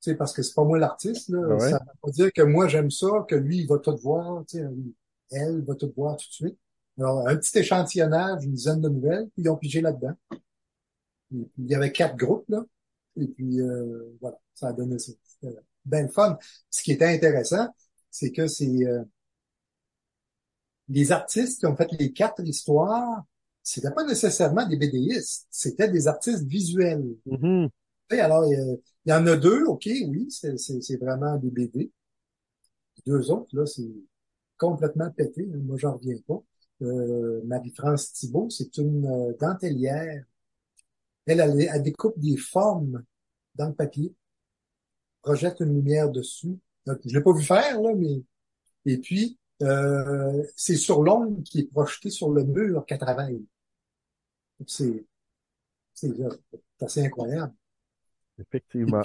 Tu 0.00 0.10
sais, 0.10 0.14
parce 0.16 0.32
que 0.32 0.42
c'est 0.42 0.54
pas 0.54 0.64
moi 0.64 0.78
l'artiste, 0.78 1.28
là. 1.28 1.40
Ah 1.42 1.54
ouais. 1.54 1.70
Ça 1.70 1.78
veut 1.78 1.98
pas 2.00 2.10
dire 2.10 2.32
que 2.32 2.42
moi 2.42 2.68
j'aime 2.68 2.90
ça, 2.90 3.24
que 3.28 3.34
lui, 3.34 3.58
il 3.58 3.68
va 3.68 3.78
tout 3.78 3.96
voir, 3.96 4.44
tu 4.46 4.58
sais, 4.58 4.66
elle 5.30 5.64
va 5.64 5.74
tout 5.74 5.92
voir 5.96 6.16
tout 6.16 6.28
de 6.28 6.32
suite. 6.32 6.58
Alors, 6.98 7.28
un 7.28 7.36
petit 7.36 7.58
échantillonnage, 7.58 8.44
une 8.44 8.52
dizaine 8.54 8.80
de 8.80 8.88
nouvelles, 8.88 9.28
puis 9.34 9.42
ils 9.42 9.48
ont 9.50 9.56
pigé 9.56 9.80
là-dedans. 9.82 10.14
Et 11.34 11.48
il 11.58 11.66
y 11.70 11.74
avait 11.74 11.92
quatre 11.92 12.16
groupes, 12.16 12.48
là. 12.48 12.62
Et 13.16 13.26
puis, 13.28 13.60
euh, 13.60 14.16
voilà, 14.20 14.38
ça 14.54 14.68
a 14.68 14.72
donné 14.72 14.98
ça. 14.98 15.12
C'était 15.24 15.56
bien 15.84 16.02
le 16.02 16.08
fun. 16.08 16.38
Ce 16.70 16.82
qui 16.82 16.92
était 16.92 17.06
intéressant, 17.06 17.68
c'est 18.10 18.32
que 18.32 18.46
c'est 18.46 18.86
euh, 18.86 19.02
les 20.88 21.12
artistes 21.12 21.60
qui 21.60 21.66
ont 21.66 21.76
fait 21.76 21.88
les 21.98 22.12
quatre 22.12 22.42
histoires, 22.44 23.24
c'était 23.62 23.90
pas 23.92 24.04
nécessairement 24.04 24.66
des 24.66 24.76
BDistes, 24.76 25.46
c'était 25.50 25.88
des 25.88 26.08
artistes 26.08 26.44
visuels. 26.44 27.04
mhm. 27.26 27.68
Tu 28.08 28.16
sais, 28.16 28.22
alors, 28.22 28.44
il 28.46 28.78
y 29.06 29.12
en 29.12 29.26
a 29.26 29.36
deux, 29.36 29.64
ok, 29.66 29.84
oui, 29.86 30.26
c'est 30.30 30.58
c'est- 30.58 30.80
c'est 30.82 30.96
vraiment 30.96 31.36
des 31.38 31.50
BD. 31.50 31.92
Les 32.98 33.02
deux 33.12 33.30
autres, 33.30 33.56
là, 33.56 33.66
c'est 33.66 33.90
complètement 34.58 35.10
pété. 35.12 35.48
hein. 35.54 35.58
Moi, 35.64 35.76
j'en 35.78 35.96
reviens 35.98 36.16
pas. 36.26 36.42
Euh, 36.82 37.40
Marie-France 37.44 38.12
Thibault, 38.12 38.50
c'est 38.50 38.76
une 38.78 39.06
euh, 39.06 39.32
dentelière. 39.40 40.24
Elle, 41.26 41.40
elle, 41.40 41.68
elle 41.72 41.82
découpe 41.82 42.18
des 42.18 42.36
formes 42.36 43.04
dans 43.54 43.68
le 43.68 43.74
papier, 43.74 44.14
projette 45.22 45.60
une 45.60 45.74
lumière 45.74 46.10
dessus. 46.10 46.58
Donc, 46.86 46.98
je 47.04 47.16
l'ai 47.16 47.22
pas 47.22 47.32
vu 47.32 47.44
faire, 47.44 47.80
là, 47.80 47.94
mais... 47.94 48.22
Et 48.84 48.98
puis, 48.98 49.38
euh, 49.62 50.42
c'est 50.56 50.76
sur 50.76 51.02
l'ombre 51.02 51.42
qui 51.44 51.60
est 51.60 51.70
projetée 51.70 52.10
sur 52.10 52.30
le 52.30 52.42
mur 52.42 52.84
qu'elle 52.84 52.98
travaille. 52.98 53.44
Donc, 54.58 54.68
C'est 54.68 55.04
c'est 55.94 56.12
c'est 56.50 56.84
assez 56.84 57.06
incroyable. 57.06 57.54
Effectivement. 58.38 59.02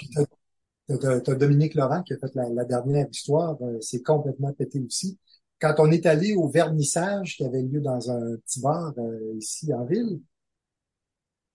t'as, 0.87 1.35
Dominique 1.35 1.75
Laurent 1.75 2.01
qui 2.01 2.13
a 2.13 2.17
fait 2.17 2.33
la, 2.33 2.49
la 2.49 2.65
dernière 2.65 3.07
histoire, 3.09 3.61
euh, 3.61 3.79
c'est 3.81 4.01
complètement 4.01 4.53
pété 4.53 4.79
aussi. 4.79 5.19
Quand 5.59 5.75
on 5.79 5.91
est 5.91 6.05
allé 6.07 6.33
au 6.35 6.47
vernissage 6.49 7.35
qui 7.37 7.45
avait 7.45 7.61
lieu 7.61 7.79
dans 7.81 8.09
un 8.11 8.37
petit 8.37 8.59
bar 8.61 8.93
euh, 8.97 9.35
ici 9.37 9.71
en 9.73 9.85
ville, 9.85 10.19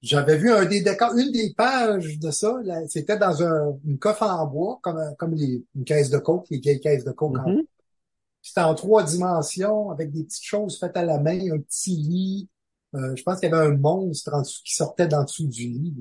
j'avais 0.02 0.36
vu 0.36 0.50
un 0.52 0.64
des 0.64 0.80
décors, 0.82 1.16
une 1.16 1.30
des 1.30 1.54
pages 1.54 2.18
de 2.18 2.30
ça, 2.30 2.56
là, 2.64 2.80
c'était 2.88 3.18
dans 3.18 3.42
un, 3.42 3.78
une 3.84 3.98
coffre 3.98 4.22
en 4.24 4.46
bois, 4.46 4.80
comme, 4.82 4.96
un- 4.98 5.14
comme 5.14 5.34
les, 5.34 5.64
une 5.76 5.84
caisse 5.84 6.10
de 6.10 6.18
coke, 6.18 6.46
les 6.50 6.58
vieilles 6.58 6.80
caisses 6.80 7.04
de 7.04 7.12
coke 7.12 7.38
en 7.38 7.50
Mhm. 7.50 7.66
C'était 8.42 8.60
en 8.62 8.74
trois 8.74 9.04
dimensions, 9.04 9.90
avec 9.90 10.12
des 10.12 10.24
petites 10.24 10.44
choses 10.44 10.78
faites 10.78 10.96
à 10.96 11.04
la 11.04 11.18
main, 11.18 11.38
un 11.52 11.60
petit 11.60 11.96
lit. 11.96 12.48
Euh, 12.94 13.16
je 13.16 13.22
pense 13.24 13.40
qu'il 13.40 13.50
y 13.50 13.52
avait 13.54 13.66
un 13.66 13.76
monstre 13.76 14.34
en 14.34 14.42
dessous 14.42 14.62
qui 14.64 14.74
sortait 14.74 15.08
d'en 15.08 15.24
dessous 15.24 15.48
du 15.48 15.68
lit. 15.68 15.94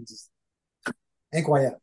Incroyable. 1.33 1.81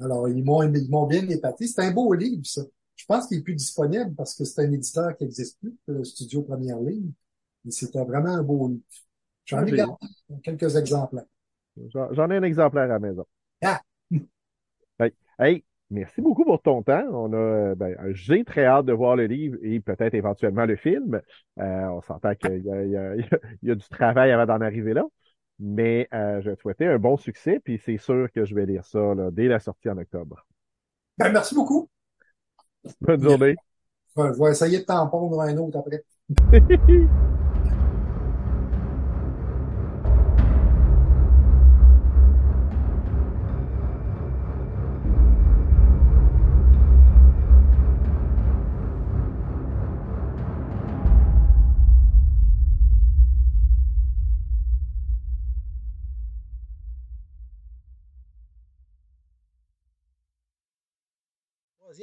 Alors, 0.00 0.28
ils 0.28 0.44
m'ont 0.44 0.62
ils 0.64 0.90
m'ont 0.90 1.06
bien 1.06 1.26
épaté. 1.30 1.66
C'est 1.66 1.80
un 1.80 1.92
beau 1.92 2.12
livre, 2.12 2.44
ça. 2.44 2.60
Je 3.02 3.06
pense 3.08 3.26
qu'il 3.26 3.38
est 3.38 3.42
plus 3.42 3.56
disponible 3.56 4.14
parce 4.14 4.36
que 4.36 4.44
c'est 4.44 4.62
un 4.62 4.70
éditeur 4.70 5.16
qui 5.16 5.24
n'existe 5.24 5.58
plus, 5.58 5.76
le 5.88 6.04
Studio 6.04 6.42
Première 6.42 6.78
Ligne. 6.78 7.10
Mais 7.64 7.72
c'était 7.72 8.04
vraiment 8.04 8.28
un 8.28 8.44
beau 8.44 8.68
livre. 8.68 8.82
J'en 9.44 9.66
ai 9.66 9.72
gardé 9.72 10.06
quelques 10.44 10.76
exemplaires. 10.76 11.24
J'en 11.88 12.30
ai 12.30 12.36
un 12.36 12.44
exemplaire 12.44 12.84
à 12.84 12.86
la 12.86 12.98
maison. 13.00 13.26
Ah! 13.62 13.80
Hey, 15.00 15.14
hey, 15.40 15.64
merci 15.90 16.20
beaucoup 16.20 16.44
pour 16.44 16.62
ton 16.62 16.82
temps. 16.84 17.02
On 17.10 17.32
a, 17.32 17.74
ben, 17.74 17.96
j'ai 18.12 18.44
très 18.44 18.66
hâte 18.66 18.86
de 18.86 18.92
voir 18.92 19.16
le 19.16 19.26
livre 19.26 19.56
et 19.62 19.80
peut-être 19.80 20.14
éventuellement 20.14 20.66
le 20.66 20.76
film. 20.76 21.20
Euh, 21.58 21.86
on 21.86 22.02
s'entend 22.02 22.36
qu'il 22.36 22.62
y 22.62 22.70
a, 22.70 23.16
y 23.16 23.28
y 23.62 23.74
du 23.74 23.88
travail 23.88 24.30
avant 24.30 24.46
d'en 24.46 24.60
arriver 24.60 24.94
là. 24.94 25.02
Mais 25.58 26.06
euh, 26.14 26.40
je 26.40 26.50
vais 26.50 26.56
te 26.56 26.60
souhaiter 26.60 26.86
un 26.86 26.98
bon 26.98 27.16
succès, 27.16 27.58
puis 27.64 27.80
c'est 27.84 27.98
sûr 27.98 28.30
que 28.32 28.44
je 28.44 28.54
vais 28.54 28.66
lire 28.66 28.84
ça 28.84 29.14
là, 29.14 29.30
dès 29.32 29.48
la 29.48 29.58
sortie 29.58 29.88
en 29.88 29.98
octobre. 29.98 30.46
Ben, 31.18 31.32
merci 31.32 31.56
beaucoup. 31.56 31.88
Bonne 33.00 33.22
journée. 33.22 33.56
Je 34.16 34.42
vais 34.42 34.50
essayer 34.50 34.78
de 34.80 34.84
t'en 34.84 35.06
pondre 35.08 35.40
un 35.40 35.56
autre 35.56 35.78
après. 35.78 36.04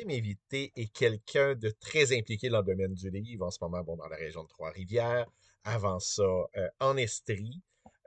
invité 0.10 0.72
est 0.76 0.92
quelqu'un 0.94 1.56
de 1.56 1.70
très 1.70 2.18
impliqué 2.18 2.50
dans 2.50 2.60
le 2.60 2.66
domaine 2.66 2.94
du 2.94 3.10
livre, 3.10 3.46
en 3.46 3.52
ce 3.52 3.58
moment, 3.62 3.84
bon, 3.84 3.96
dans 3.96 4.08
la 4.08 4.16
région 4.16 4.44
de 4.44 4.48
Trois-Rivières. 4.48 5.28
Avant 5.64 6.00
ça, 6.00 6.24
euh, 6.24 6.70
en 6.80 6.98
Estrie. 6.98 7.62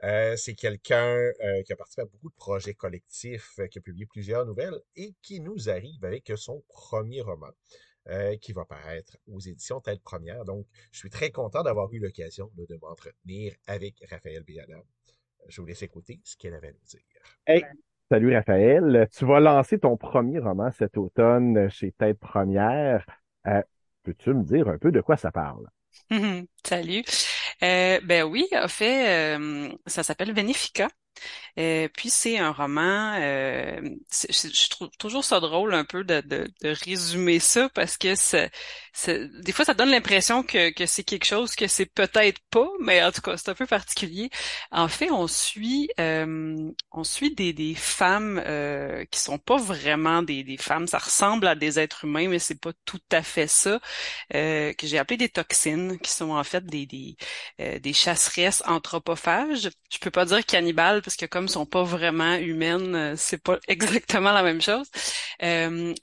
Euh, 0.05 0.37
c'est 0.37 0.55
quelqu'un 0.55 1.17
euh, 1.17 1.63
qui 1.65 1.73
a 1.73 1.77
participé 1.77 2.03
à 2.03 2.07
beaucoup 2.07 2.29
de 2.29 2.35
projets 2.35 2.75
collectifs, 2.75 3.61
qui 3.71 3.79
a 3.79 3.81
publié 3.81 4.05
plusieurs 4.07 4.45
nouvelles 4.45 4.81
et 4.97 5.15
qui 5.23 5.41
nous 5.41 5.71
arrive 5.71 6.05
avec 6.05 6.33
son 6.37 6.65
premier 6.69 7.21
roman 7.21 7.53
qui 8.41 8.53
va 8.53 8.65
paraître 8.65 9.17
aux 9.29 9.39
éditions 9.39 9.81
Tête 9.81 10.03
Première. 10.03 10.45
Donc, 10.45 10.67
je 10.91 10.99
suis 10.99 11.09
très 11.09 11.31
content 11.31 11.63
d'avoir 11.63 11.93
eu 11.93 12.01
l'occasion 12.01 12.51
là, 12.57 12.65
de 12.69 12.77
m'entretenir 12.83 13.55
avec 13.69 13.95
Raphaël 14.11 14.43
Béala. 14.43 14.83
Je 15.47 15.61
vous 15.61 15.69
laisse 15.69 15.83
écouter 15.83 16.21
ce 16.25 16.37
qu'elle 16.37 16.55
avait 16.55 16.71
à 16.71 16.73
nous 16.73 16.85
dire. 16.85 17.01
Hey, 17.47 17.65
salut 18.13 18.35
Raphaël. 18.37 19.09
Tu 19.17 19.25
vas 19.25 19.41
lancer 19.41 19.79
ton 19.79 19.97
premier 19.97 20.39
roman 20.39 20.71
cet 20.71 20.99
automne 20.99 21.71
chez 21.71 21.93
Tête 21.93 22.21
Première. 22.21 23.07
Euh, 23.47 23.63
peux-tu 24.03 24.35
me 24.35 24.43
dire 24.43 24.69
un 24.69 24.77
peu 24.77 24.93
de 24.93 25.01
quoi 25.01 25.17
ça 25.17 25.33
parle? 25.33 25.67
Salut. 26.63 27.05
Euh, 27.63 28.01
ben 28.05 28.25
oui, 28.25 28.47
en 28.53 28.69
fait, 28.69 29.39
euh, 29.39 29.73
ça 29.87 30.03
s'appelle 30.03 30.35
Benefica. 30.35 30.89
Euh, 31.59 31.89
puis 31.95 32.11
c'est 32.11 32.39
un 32.39 32.53
roman. 32.53 33.15
euh, 33.21 33.81
je, 34.31 34.69
trouve 34.71 34.91
toujours 34.99 35.25
ça 35.25 35.41
drôle 35.41 35.75
un 35.75 35.85
peu 35.85 36.05
de, 36.05 36.21
de, 36.23 36.49
de 36.63 36.69
résumer 36.85 37.41
ça 37.41 37.69
parce 37.71 37.97
que 37.99 38.15
des 39.43 39.53
fois 39.53 39.65
ça 39.65 39.75
donne 39.75 39.91
l'impression 39.91 40.43
que, 40.43 40.71
que 40.73 40.87
c'est 40.87 41.05
quelque 41.05 41.25
chose 41.25 41.55
que 41.55 41.67
c'est 41.67 41.87
peut-être 41.87 42.41
pas, 42.51 42.69
mais 42.81 43.03
en 43.03 43.13
tout 43.13 43.21
cas 43.23 43.37
c'est 43.37 43.49
un 43.51 43.55
peu 43.55 43.67
particulier. 43.67 44.31
En 44.71 44.89
fait, 44.89 45.11
on 45.11 45.27
suit 45.27 45.89
euh, 46.01 46.71
on 46.93 47.05
suit 47.05 47.35
des, 47.35 47.53
des 47.53 47.75
femmes 47.75 48.43
euh, 48.47 49.05
qui 49.11 49.21
sont 49.21 49.39
pas 49.39 49.57
vraiment 49.57 50.23
des, 50.23 50.45
des 50.45 50.57
femmes. 50.57 50.87
Ça 50.87 50.99
ressemble 50.99 51.47
à 51.47 51.55
des 51.55 51.79
êtres 51.79 52.05
humains, 52.05 52.29
mais 52.29 52.39
c'est 52.39 52.61
pas 52.61 52.73
tout 52.85 53.01
à 53.13 53.23
fait 53.23 53.47
ça. 53.49 53.81
euh, 54.35 54.73
que 54.75 54.87
j'ai 54.87 54.99
appelé 54.99 55.17
des 55.17 55.29
toxines, 55.29 55.99
qui 56.01 56.11
sont 56.11 56.31
en 56.31 56.45
fait 56.45 56.65
des 56.65 56.87
des, 56.87 57.17
euh, 57.61 57.79
des 57.79 57.93
chasseresses 57.93 58.63
anthropophages. 58.67 59.71
Je 59.93 59.99
peux 59.99 60.11
pas 60.11 60.25
dire 60.25 60.45
cannibales 60.47 61.02
parce 61.03 61.17
que 61.17 61.27
comme 61.27 61.49
sont 61.49 61.67
pas 61.67 61.83
vraiment 61.83 62.37
humaines, 62.37 63.15
c'est 63.17 63.43
pas 63.43 63.59
exactement 63.69 64.33
la 64.33 64.43
même 64.43 64.61
chose. 64.61 64.89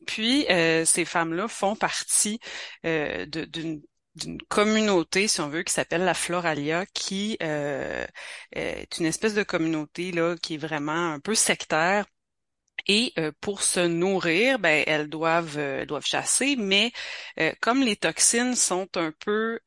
puis 0.05 0.45
ces 0.85 1.05
femmes-là 1.05 1.47
font 1.47 1.75
partie 1.75 2.39
d'une 2.83 3.81
d'une 4.15 4.41
communauté, 4.43 5.27
si 5.27 5.41
on 5.41 5.49
veut, 5.49 5.63
qui 5.63 5.73
s'appelle 5.73 6.03
la 6.03 6.13
Floralia, 6.13 6.85
qui 6.93 7.37
euh, 7.41 8.05
est 8.51 8.97
une 8.99 9.05
espèce 9.05 9.33
de 9.33 9.43
communauté 9.43 10.11
là 10.11 10.35
qui 10.37 10.55
est 10.55 10.57
vraiment 10.57 11.13
un 11.13 11.19
peu 11.19 11.35
sectaire 11.35 12.05
et 12.87 13.13
euh, 13.19 13.31
pour 13.41 13.61
se 13.63 13.79
nourrir, 13.79 14.59
ben 14.59 14.83
elles 14.87 15.09
doivent 15.09 15.57
euh, 15.57 15.85
doivent 15.85 16.05
chasser, 16.05 16.55
mais 16.57 16.91
euh, 17.39 17.51
comme 17.61 17.81
les 17.83 17.95
toxines 17.95 18.55
sont 18.55 18.87
un 18.95 19.11
peu 19.19 19.59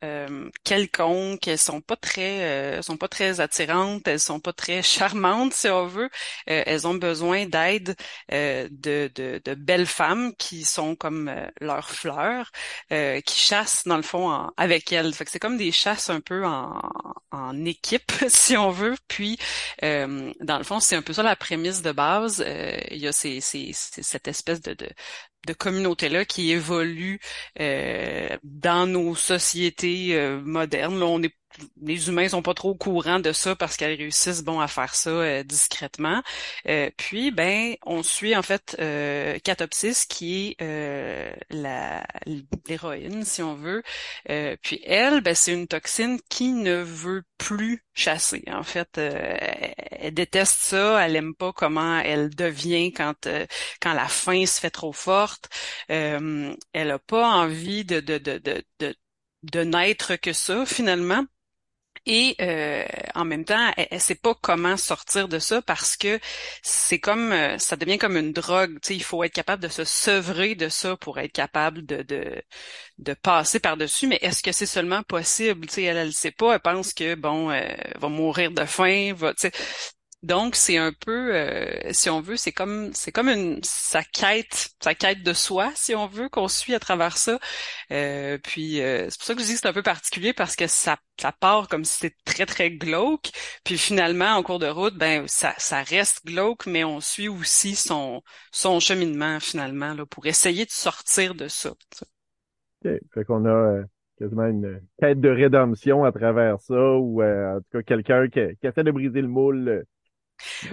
quelconques, 0.65 1.47
elles 1.49 1.59
sont 1.59 1.81
pas 1.81 1.97
très 1.97 2.81
sont 2.83 2.97
pas 2.97 3.09
très 3.09 3.41
attirantes, 3.41 4.07
elles 4.09 4.21
sont 4.21 4.41
pas 4.41 4.53
très 4.53 4.83
charmantes 4.83 5.53
si 5.55 5.69
on 5.69 5.87
veut, 5.87 6.11
elles 6.47 6.87
ont 6.87 6.95
besoin 6.95 7.47
d'aide 7.47 7.97
de, 8.31 8.69
de, 9.15 9.41
de 9.45 9.55
belles 9.55 9.87
femmes 9.87 10.33
qui 10.39 10.65
sont 10.65 10.95
comme 10.97 11.33
leurs 11.61 11.91
fleurs, 11.91 12.51
qui 12.91 13.41
chassent 13.41 13.85
dans 13.87 13.97
le 13.97 14.03
fond 14.03 14.31
avec 14.57 14.93
elles. 14.93 15.13
Fait 15.15 15.25
que 15.25 15.31
c'est 15.31 15.39
comme 15.39 15.57
des 15.57 15.73
chasses 15.73 16.11
un 16.11 16.21
peu 16.21 16.45
en, 16.45 16.81
en 17.31 17.65
équipe 17.65 18.13
si 18.29 18.57
on 18.57 18.71
veut. 18.71 18.97
Puis 19.09 19.39
dans 19.83 20.59
le 20.59 20.65
fond 20.65 20.81
c'est 20.81 20.97
un 20.97 21.03
peu 21.03 21.13
ça 21.13 21.23
la 21.23 21.37
prémisse 21.37 21.83
de 21.83 21.93
base 21.93 22.45
il 22.91 22.99
y 22.99 23.09
a 23.09 23.13
ces, 23.13 23.41
cette 23.41 24.29
espèce 24.29 24.61
de, 24.63 24.75
de, 24.75 24.89
de 25.47 25.53
communauté-là 25.53 26.25
qui 26.25 26.53
évolue 26.53 27.21
euh, 27.61 28.29
dans 28.45 28.87
nos 28.87 29.15
sociétés 29.15 30.17
euh, 30.17 30.41
modernes. 30.41 30.99
Là, 30.99 31.07
on 31.07 31.21
les 31.81 32.09
humains 32.09 32.29
sont 32.29 32.43
pas 32.43 32.55
trop 32.55 32.71
au 32.71 32.75
courant 32.75 33.21
de 33.21 33.33
ça 33.33 33.57
parce 33.57 33.77
qu'elles 33.77 33.97
réussissent 33.97 34.43
bon 34.43 34.61
à 34.61 34.69
faire 34.69 34.95
ça 34.95 35.11
euh, 35.11 35.43
discrètement. 35.43 36.23
Euh, 36.69 36.91
puis 36.97 37.31
ben 37.31 37.75
on 37.85 38.03
suit 38.03 38.37
en 38.37 38.43
fait 38.43 38.77
euh, 38.81 39.39
Catopsis 39.41 40.07
qui 40.07 40.57
est 40.59 40.63
euh, 40.63 41.33
l'héroïne 42.67 43.25
si 43.25 43.43
on 43.43 43.55
veut. 43.55 43.83
puis 44.63 44.81
elle 44.85 45.21
ben 45.21 45.35
c'est 45.35 45.53
une 45.53 45.67
toxine 45.69 46.21
qui 46.29 46.53
ne 46.53 46.77
veut 46.77 47.25
plus 47.39 47.85
chasser. 47.95 48.45
En 48.49 48.63
fait, 48.63 48.99
elle 48.99 50.15
déteste 50.15 50.59
ça, 50.61 51.05
elle 51.05 51.17
aime 51.17 51.35
pas 51.35 51.53
comment 51.53 51.99
elle 52.01 52.31
devient 52.35 52.93
quand 52.93 53.29
quand 53.81 53.93
la 53.95 54.09
faim 54.09 54.47
se 54.47 54.61
fait 54.61 54.71
trop 54.71 54.93
forte. 54.93 55.49
elle 55.89 56.57
a 56.91 56.99
pas 56.99 57.27
envie 57.29 57.85
de 57.85 58.01
de 58.01 58.19
de 58.19 58.39
de, 58.39 58.65
de 58.81 58.95
de 59.43 59.61
n'être 59.65 60.17
que 60.17 60.33
ça 60.33 60.65
finalement. 60.67 61.25
Et 62.07 62.35
euh, 62.41 62.85
en 63.15 63.25
même 63.25 63.45
temps, 63.45 63.73
elle, 63.77 63.87
ne 63.93 63.99
sait 63.99 64.17
pas 64.17 64.35
comment 64.35 64.77
sortir 64.77 65.29
de 65.29 65.39
ça 65.39 65.63
parce 65.63 65.97
que 65.97 66.19
c'est 66.63 66.99
comme 66.99 67.31
euh, 67.33 67.59
ça 67.59 67.77
devient 67.77 67.99
comme 67.99 68.17
une 68.17 68.33
drogue. 68.33 68.75
Tu 68.83 68.89
sais, 68.89 68.97
il 68.97 69.05
faut 69.05 69.23
être 69.23 69.33
capable 69.33 69.63
de 69.63 69.69
se 69.69 69.85
sevrer 69.85 70.57
de 70.57 70.69
ça 70.69 70.97
pour 70.97 71.19
être 71.21 71.33
capable 71.33 71.87
de 71.87 72.03
de, 72.03 72.43
de 72.99 73.15
passer 73.15 73.61
par 73.61 73.77
dessus. 73.77 74.09
Mais 74.09 74.19
est-ce 74.23 74.43
que 74.43 74.53
c'est 74.53 74.67
seulement 74.67 75.03
possible? 75.05 75.67
Tu 75.69 75.75
sais, 75.75 75.83
elle, 75.85 75.97
elle 75.97 76.13
sait 76.13 76.33
pas. 76.33 76.55
Elle 76.55 76.61
pense 76.61 76.93
que 76.93 77.15
bon, 77.15 77.51
euh, 77.51 77.63
va 77.97 78.09
mourir 78.09 78.51
de 78.51 78.65
faim. 78.65 79.13
Va, 79.15 79.33
tu 79.35 79.43
sais, 79.43 79.53
donc 80.23 80.55
c'est 80.55 80.77
un 80.77 80.93
peu, 80.93 81.35
euh, 81.35 81.91
si 81.91 82.09
on 82.09 82.21
veut, 82.21 82.37
c'est 82.37 82.53
comme 82.53 82.93
c'est 82.95 83.11
comme 83.11 83.29
une 83.29 83.61
sa 83.65 84.05
quête, 84.05 84.71
sa 84.81 84.95
quête 84.95 85.23
de 85.25 85.33
soi, 85.33 85.73
si 85.75 85.97
on 85.97 86.07
veut, 86.07 86.29
qu'on 86.29 86.47
suit 86.47 86.75
à 86.75 86.79
travers 86.79 87.17
ça. 87.17 87.41
Euh, 87.91 88.39
puis 88.43 88.81
euh, 88.81 89.09
c'est 89.11 89.19
pour 89.19 89.27
ça 89.27 89.35
que 89.35 89.41
je 89.41 89.47
dis 89.47 89.55
que 89.55 89.59
c'est 89.61 89.69
un 89.69 89.73
peu 89.73 89.83
particulier 89.83 90.33
parce 90.33 90.55
que 90.55 90.69
ça 90.69 90.97
ça 91.21 91.33
part 91.33 91.67
comme 91.69 91.85
si 91.85 91.99
c'était 91.99 92.17
très 92.25 92.47
très 92.47 92.71
glauque, 92.71 93.31
puis 93.65 93.77
finalement 93.77 94.37
en 94.37 94.45
cours 94.45 94.61
de 94.61 94.69
route, 94.69 94.97
ben 94.97 95.27
ça 95.27 95.55
ça 95.59 95.83
reste 95.83 96.25
glauque, 96.25 96.67
mais 96.67 96.85
on 96.85 97.01
suit 97.01 97.29
aussi 97.29 97.75
son 97.75 98.23
son 98.53 98.79
cheminement 98.79 99.41
finalement 99.41 99.93
là 99.93 100.07
pour 100.07 100.27
essayer 100.27 100.65
de 100.65 100.71
sortir 100.71 101.35
de 101.35 101.49
ça. 101.49 101.73
Okay. 102.85 103.01
Fait 103.13 103.25
qu'on 103.25 103.45
a 103.47 103.83
quasiment 104.19 104.47
une 104.47 104.81
quête 105.01 105.21
de 105.21 105.29
rédemption 105.31 106.05
à 106.05 106.13
travers 106.13 106.61
ça, 106.61 106.75
ou 106.75 107.23
en 107.23 107.59
tout 107.61 107.79
cas 107.79 107.83
quelqu'un 107.83 108.29
qui, 108.29 108.41
qui, 108.61 108.67
essaie 108.69 108.85
de 108.85 108.91
briser 108.93 109.21
le 109.21 109.29
moule 109.29 109.85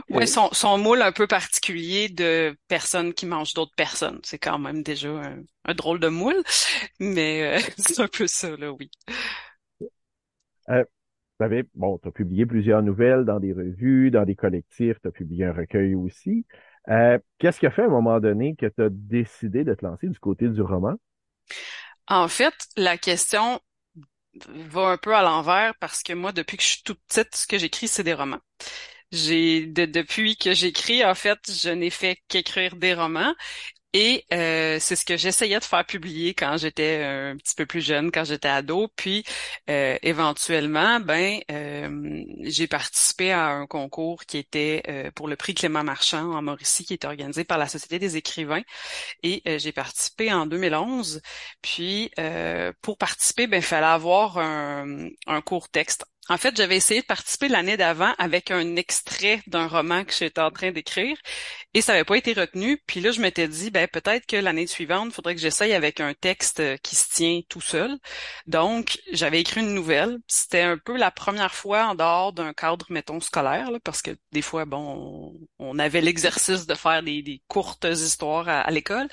oui, 0.10 0.28
son, 0.28 0.50
son 0.52 0.78
moule 0.78 1.02
un 1.02 1.12
peu 1.12 1.28
particulier 1.28 2.10
de 2.10 2.56
personnes 2.68 3.14
qui 3.14 3.26
mangent 3.26 3.54
d'autres 3.54 3.76
personnes. 3.76 4.20
C'est 4.24 4.40
quand 4.40 4.60
même 4.60 4.84
déjà 4.84 5.10
un, 5.10 5.74
drôle 5.74 6.00
de 6.00 6.08
moule, 6.08 6.42
mais 7.00 7.58
euh, 7.58 7.60
c'est 7.78 8.02
un 8.02 8.08
peu 8.08 8.28
ça, 8.28 8.56
là, 8.58 8.72
oui. 8.72 8.90
Euh, 10.70 10.84
tu 11.40 11.46
avais, 11.46 11.64
bon, 11.74 11.98
tu 11.98 12.08
as 12.08 12.12
publié 12.12 12.46
plusieurs 12.46 12.84
nouvelles 12.84 13.26
dans 13.26 13.40
des 13.40 13.54
revues, 13.54 14.12
dans 14.12 14.26
des 14.26 14.36
collectifs, 14.36 14.98
tu 15.02 15.08
as 15.08 15.12
publié 15.12 15.46
un 15.46 15.54
recueil 15.54 15.96
aussi. 15.96 16.46
Euh, 16.90 17.18
Qu'est-ce 17.38 17.60
qui 17.60 17.66
a 17.66 17.72
fait 17.72 17.84
à 17.84 17.86
un 17.86 17.90
moment 17.90 18.20
donné 18.20 18.56
que 18.56 18.66
tu 18.66 18.82
as 18.82 18.90
décidé 18.90 19.64
de 19.64 19.74
te 19.74 19.86
lancer 19.86 20.08
du 20.08 20.20
côté 20.20 20.48
du 20.48 20.62
roman? 20.62 20.96
En 22.08 22.28
fait, 22.28 22.54
la 22.76 22.98
question 22.98 23.60
va 24.48 24.90
un 24.90 24.98
peu 24.98 25.16
à 25.16 25.22
l'envers 25.22 25.74
parce 25.80 26.04
que 26.04 26.14
moi, 26.14 26.32
depuis 26.32 26.58
que 26.58 26.64
je 26.64 26.70
suis 26.70 26.84
toute 26.84 27.00
petite, 27.08 27.36
ce 27.36 27.48
que 27.48 27.58
j'écris, 27.58 27.88
c'est 27.88 28.04
des 28.04 28.14
romans. 28.14 28.40
J'ai 29.12 29.66
de, 29.66 29.86
depuis 29.86 30.38
que 30.38 30.54
j'écris, 30.54 31.04
en 31.04 31.16
fait, 31.16 31.40
je 31.52 31.70
n'ai 31.70 31.90
fait 31.90 32.20
qu'écrire 32.28 32.76
des 32.76 32.94
romans. 32.94 33.34
Et 33.94 34.26
euh, 34.34 34.78
c'est 34.80 34.96
ce 34.96 35.04
que 35.04 35.18
j'essayais 35.18 35.58
de 35.60 35.64
faire 35.64 35.84
publier 35.84 36.36
quand 36.36 36.58
j'étais 36.58 37.04
un 37.04 37.36
petit 37.38 37.56
peu 37.56 37.66
plus 37.66 37.82
jeune, 37.82 38.12
quand 38.12 38.24
j'étais 38.24 38.48
ado. 38.48 38.88
Puis 38.96 39.24
euh, 39.70 39.98
éventuellement, 40.04 41.00
ben 41.00 41.40
euh, 41.52 42.24
j'ai 42.44 42.68
participé 42.68 43.32
à 43.32 43.48
un 43.48 43.66
concours 43.66 44.26
qui 44.26 44.38
était 44.38 45.12
pour 45.16 45.28
le 45.28 45.36
prix 45.36 45.56
Clément 45.56 45.84
Marchand 45.84 46.34
en 46.34 46.42
Mauricie, 46.44 46.86
qui 46.86 46.94
était 46.94 47.08
organisé 47.08 47.44
par 47.46 47.58
la 47.58 47.68
Société 47.68 47.98
des 47.98 48.16
écrivains. 48.16 48.62
Et 49.24 49.42
j'ai 49.58 49.72
participé 49.72 50.32
en 50.32 50.46
2011. 50.46 51.22
Puis 51.64 52.12
pour 52.82 52.98
participer, 53.00 53.48
ben 53.48 53.58
il 53.58 53.64
fallait 53.64 53.88
avoir 53.88 54.38
un, 54.38 55.10
un 55.26 55.42
court 55.42 55.70
texte 55.70 56.06
en 56.30 56.38
fait, 56.38 56.56
j'avais 56.56 56.78
essayé 56.78 57.02
de 57.02 57.06
participer 57.06 57.48
l'année 57.48 57.76
d'avant 57.76 58.14
avec 58.20 58.52
un 58.52 58.76
extrait 58.76 59.42
d'un 59.48 59.68
roman 59.68 60.04
que 60.06 60.14
j'étais 60.14 60.42
en 60.42 60.52
train 60.52 60.72
d'écrire 60.72 61.18
et 61.74 61.82
ça 61.82 61.94
n'avait 61.94 62.06
pas 62.06 62.18
été 62.18 62.34
retenu. 62.34 62.82
Puis 62.88 63.00
là, 63.00 63.12
je 63.12 63.22
m'étais 63.22 63.48
dit, 63.48 63.72
ben 63.72 63.88
peut-être 63.88 64.26
que 64.26 64.36
l'année 64.36 64.68
suivante, 64.68 65.08
il 65.10 65.14
faudrait 65.14 65.36
que 65.36 65.42
j'essaye 65.42 65.74
avec 65.74 66.00
un 66.00 66.14
texte 66.14 66.62
qui 66.82 66.96
se 66.96 67.10
tient 67.10 67.42
tout 67.50 67.62
seul. 67.62 67.98
Donc, 68.48 69.00
j'avais 69.12 69.42
écrit 69.42 69.62
une 69.62 69.74
nouvelle. 69.74 70.20
C'était 70.28 70.62
un 70.62 70.78
peu 70.78 70.98
la 70.98 71.12
première 71.12 71.54
fois 71.54 71.88
en 71.88 71.96
dehors 71.96 72.34
d'un 72.34 72.54
cadre, 72.54 72.86
mettons, 72.90 73.20
scolaire, 73.20 73.70
parce 73.84 74.02
que 74.02 74.12
des 74.32 74.42
fois, 74.42 74.66
bon, 74.66 75.34
on, 75.60 75.80
avait 75.80 76.02
l'exercice 76.02 76.66
de 76.68 76.76
faire 76.76 77.04
des, 77.04 77.42
courtes 77.48 77.86
histoires 77.90 78.50
à, 78.50 78.70
l'école. 78.72 79.08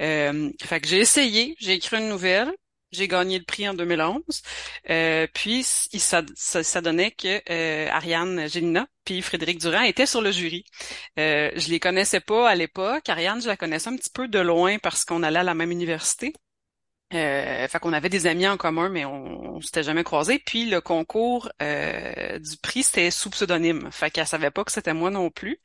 Euh, 0.00 0.50
fait 0.62 0.80
que 0.80 0.88
j'ai 0.88 0.98
essayé, 0.98 1.56
j'ai 1.58 1.74
écrit 1.74 1.98
une 1.98 2.08
nouvelle. 2.08 2.52
J'ai 2.92 3.08
gagné 3.08 3.38
le 3.38 3.44
prix 3.44 3.68
en 3.68 3.74
2011. 3.74 4.22
Euh, 4.90 5.26
puis 5.32 5.64
ça, 5.64 6.22
ça, 6.34 6.80
donnait 6.80 7.10
que 7.10 7.40
euh, 7.50 7.88
Ariane 7.90 8.46
Gélina 8.48 8.86
puis 9.04 9.22
Frédéric 9.22 9.58
Durand 9.58 9.82
étaient 9.82 10.06
sur 10.06 10.22
le 10.22 10.30
jury. 10.30 10.64
Euh, 11.18 11.50
je 11.56 11.70
les 11.70 11.80
connaissais 11.80 12.20
pas 12.20 12.48
à 12.48 12.54
l'époque. 12.54 13.08
Ariane, 13.08 13.40
je 13.40 13.48
la 13.48 13.56
connaissais 13.56 13.88
un 13.88 13.96
petit 13.96 14.10
peu 14.10 14.28
de 14.28 14.38
loin 14.38 14.78
parce 14.78 15.04
qu'on 15.04 15.22
allait 15.22 15.40
à 15.40 15.44
la 15.44 15.54
même 15.54 15.70
université. 15.70 16.32
Euh, 17.14 17.68
fait 17.68 17.78
qu'on 17.78 17.92
avait 17.92 18.08
des 18.08 18.26
amis 18.26 18.46
en 18.48 18.56
commun, 18.56 18.88
mais 18.88 19.04
on, 19.04 19.56
on 19.56 19.60
s'était 19.60 19.82
jamais 19.82 20.04
croisés. 20.04 20.38
Puis 20.38 20.68
le 20.68 20.80
concours 20.80 21.50
euh, 21.60 22.38
du 22.38 22.56
prix, 22.56 22.82
c'était 22.82 23.10
sous 23.10 23.30
pseudonyme. 23.30 23.88
Fait 23.92 24.10
qu'elle 24.10 24.26
savait 24.26 24.50
pas 24.50 24.64
que 24.64 24.72
c'était 24.72 24.94
moi 24.94 25.10
non 25.10 25.30
plus. 25.30 25.58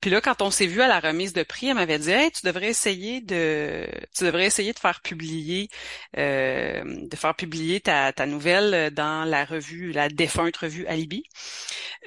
Puis 0.00 0.10
là, 0.10 0.20
quand 0.20 0.42
on 0.42 0.50
s'est 0.50 0.66
vu 0.66 0.82
à 0.82 0.88
la 0.88 1.00
remise 1.00 1.32
de 1.32 1.42
prix, 1.44 1.68
elle 1.68 1.74
m'avait 1.76 1.98
dit 1.98 2.10
Hey, 2.10 2.30
tu 2.32 2.46
devrais 2.46 2.68
essayer 2.68 3.20
de 3.20 3.86
tu 4.16 4.24
devrais 4.24 4.46
essayer 4.46 4.72
de 4.72 4.78
faire 4.78 5.00
publier 5.02 5.68
euh, 6.18 6.82
de 6.84 7.16
faire 7.16 7.34
publier 7.34 7.80
ta, 7.80 8.12
ta 8.12 8.26
nouvelle 8.26 8.90
dans 8.92 9.24
la 9.24 9.44
revue, 9.44 9.92
la 9.92 10.08
défunte 10.08 10.56
revue 10.56 10.86
Alibi, 10.86 11.24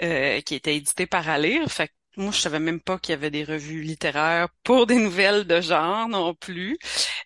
euh, 0.03 0.41
qui 0.41 0.55
était 0.55 0.75
éditée 0.75 1.05
par 1.07 1.29
Alire. 1.29 1.71
Fait 1.71 1.91
moi, 2.17 2.31
je 2.31 2.39
savais 2.39 2.59
même 2.59 2.79
pas 2.79 2.97
qu'il 2.99 3.11
y 3.13 3.15
avait 3.15 3.31
des 3.31 3.43
revues 3.43 3.81
littéraires 3.81 4.49
pour 4.63 4.87
des 4.87 4.95
nouvelles 4.95 5.45
de 5.45 5.61
genre 5.61 6.07
non 6.07 6.33
plus. 6.33 6.77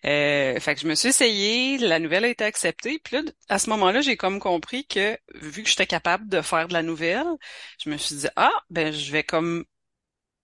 Euh, 0.04 0.58
fait 0.60 0.74
que 0.74 0.80
je 0.80 0.86
me 0.86 0.94
suis 0.94 1.08
essayée, 1.08 1.78
la 1.78 1.98
nouvelle 1.98 2.24
a 2.24 2.28
été 2.28 2.44
acceptée. 2.44 2.98
Puis 2.98 3.16
là, 3.16 3.22
à 3.48 3.58
ce 3.58 3.70
moment-là, 3.70 4.00
j'ai 4.00 4.16
comme 4.16 4.40
compris 4.40 4.86
que 4.86 5.18
vu 5.34 5.62
que 5.62 5.68
j'étais 5.68 5.86
capable 5.86 6.28
de 6.28 6.40
faire 6.40 6.68
de 6.68 6.72
la 6.72 6.82
nouvelle, 6.82 7.26
je 7.82 7.90
me 7.90 7.96
suis 7.96 8.16
dit 8.16 8.28
ah 8.36 8.52
ben 8.70 8.92
je 8.92 9.12
vais 9.12 9.24
comme 9.24 9.64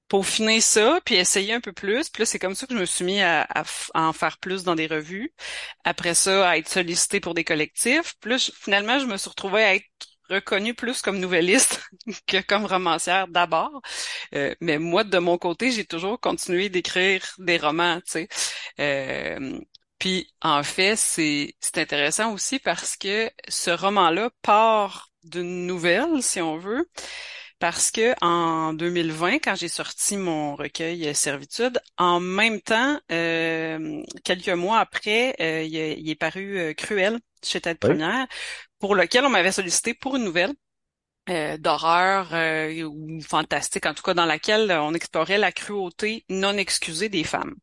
peaufiner 0.08 0.60
ça, 0.60 1.00
puis 1.04 1.16
essayer 1.16 1.52
un 1.52 1.60
peu 1.60 1.72
plus. 1.72 2.08
Puis 2.10 2.22
là, 2.22 2.26
c'est 2.26 2.38
comme 2.38 2.54
ça 2.54 2.66
que 2.66 2.74
je 2.74 2.78
me 2.78 2.84
suis 2.84 3.04
mis 3.04 3.20
à, 3.22 3.46
en 3.94 4.12
faire 4.12 4.38
plus 4.38 4.62
dans 4.64 4.74
des 4.74 4.86
revues. 4.86 5.32
Après 5.84 6.14
ça, 6.14 6.48
à 6.50 6.56
être 6.58 6.68
sollicité 6.68 7.20
pour 7.20 7.34
des 7.34 7.44
collectifs. 7.44 8.14
Puis 8.20 8.38
finalement, 8.54 8.98
je 8.98 9.06
me 9.06 9.16
suis 9.16 9.30
retrouvée 9.30 9.62
à 9.64 9.74
être 9.74 9.86
reconnue 10.28 10.74
plus 10.74 11.02
comme 11.02 11.18
nouvelliste 11.18 11.88
que 12.26 12.40
comme 12.42 12.66
romancière 12.66 13.28
d'abord. 13.28 13.82
Euh, 14.34 14.54
mais 14.60 14.78
moi, 14.78 15.04
de 15.04 15.18
mon 15.18 15.38
côté, 15.38 15.70
j'ai 15.70 15.84
toujours 15.84 16.20
continué 16.20 16.68
d'écrire 16.68 17.22
des 17.38 17.58
romans, 17.58 18.00
tu 18.00 18.12
sais. 18.12 18.28
Euh, 18.80 19.58
puis 19.98 20.32
en 20.42 20.62
fait, 20.62 20.96
c'est 20.96 21.54
intéressant 21.76 22.32
aussi 22.32 22.58
parce 22.58 22.96
que 22.96 23.30
ce 23.48 23.70
roman-là 23.70 24.30
part 24.42 25.10
d'une 25.24 25.66
nouvelle, 25.66 26.22
si 26.22 26.40
on 26.40 26.58
veut. 26.58 26.88
parce 27.58 27.90
que 27.90 28.14
en 28.22 28.74
2020, 28.74 29.38
quand 29.38 29.54
j'ai 29.56 29.68
sorti 29.68 30.16
mon 30.18 30.54
recueil 30.56 31.14
Servitude, 31.14 31.80
en 31.96 32.20
même 32.20 32.60
temps, 32.60 33.00
euh, 33.10 34.02
quelques 34.24 34.48
mois 34.50 34.78
après, 34.78 35.34
il, 35.66 35.76
est, 36.10 36.14
paru 36.16 36.74
Cruel 36.76 37.18
chez 37.48 37.60
Tête 37.60 37.78
Première, 37.78 38.26
pour 38.78 38.94
lequel 38.94 39.24
on 39.24 39.30
m'avait 39.30 39.52
sollicité 39.52 39.94
pour 39.94 40.16
une 40.16 40.24
nouvelle. 40.24 40.52
Euh, 41.28 41.58
d'horreur 41.58 42.28
euh, 42.34 42.84
ou 42.84 43.20
fantastique, 43.20 43.84
en 43.86 43.94
tout 43.94 44.02
cas 44.04 44.14
dans 44.14 44.26
laquelle 44.26 44.70
on 44.70 44.94
explorait 44.94 45.38
la 45.38 45.50
cruauté 45.50 46.24
non 46.28 46.56
excusée 46.56 47.08
des 47.08 47.24
femmes. 47.24 47.56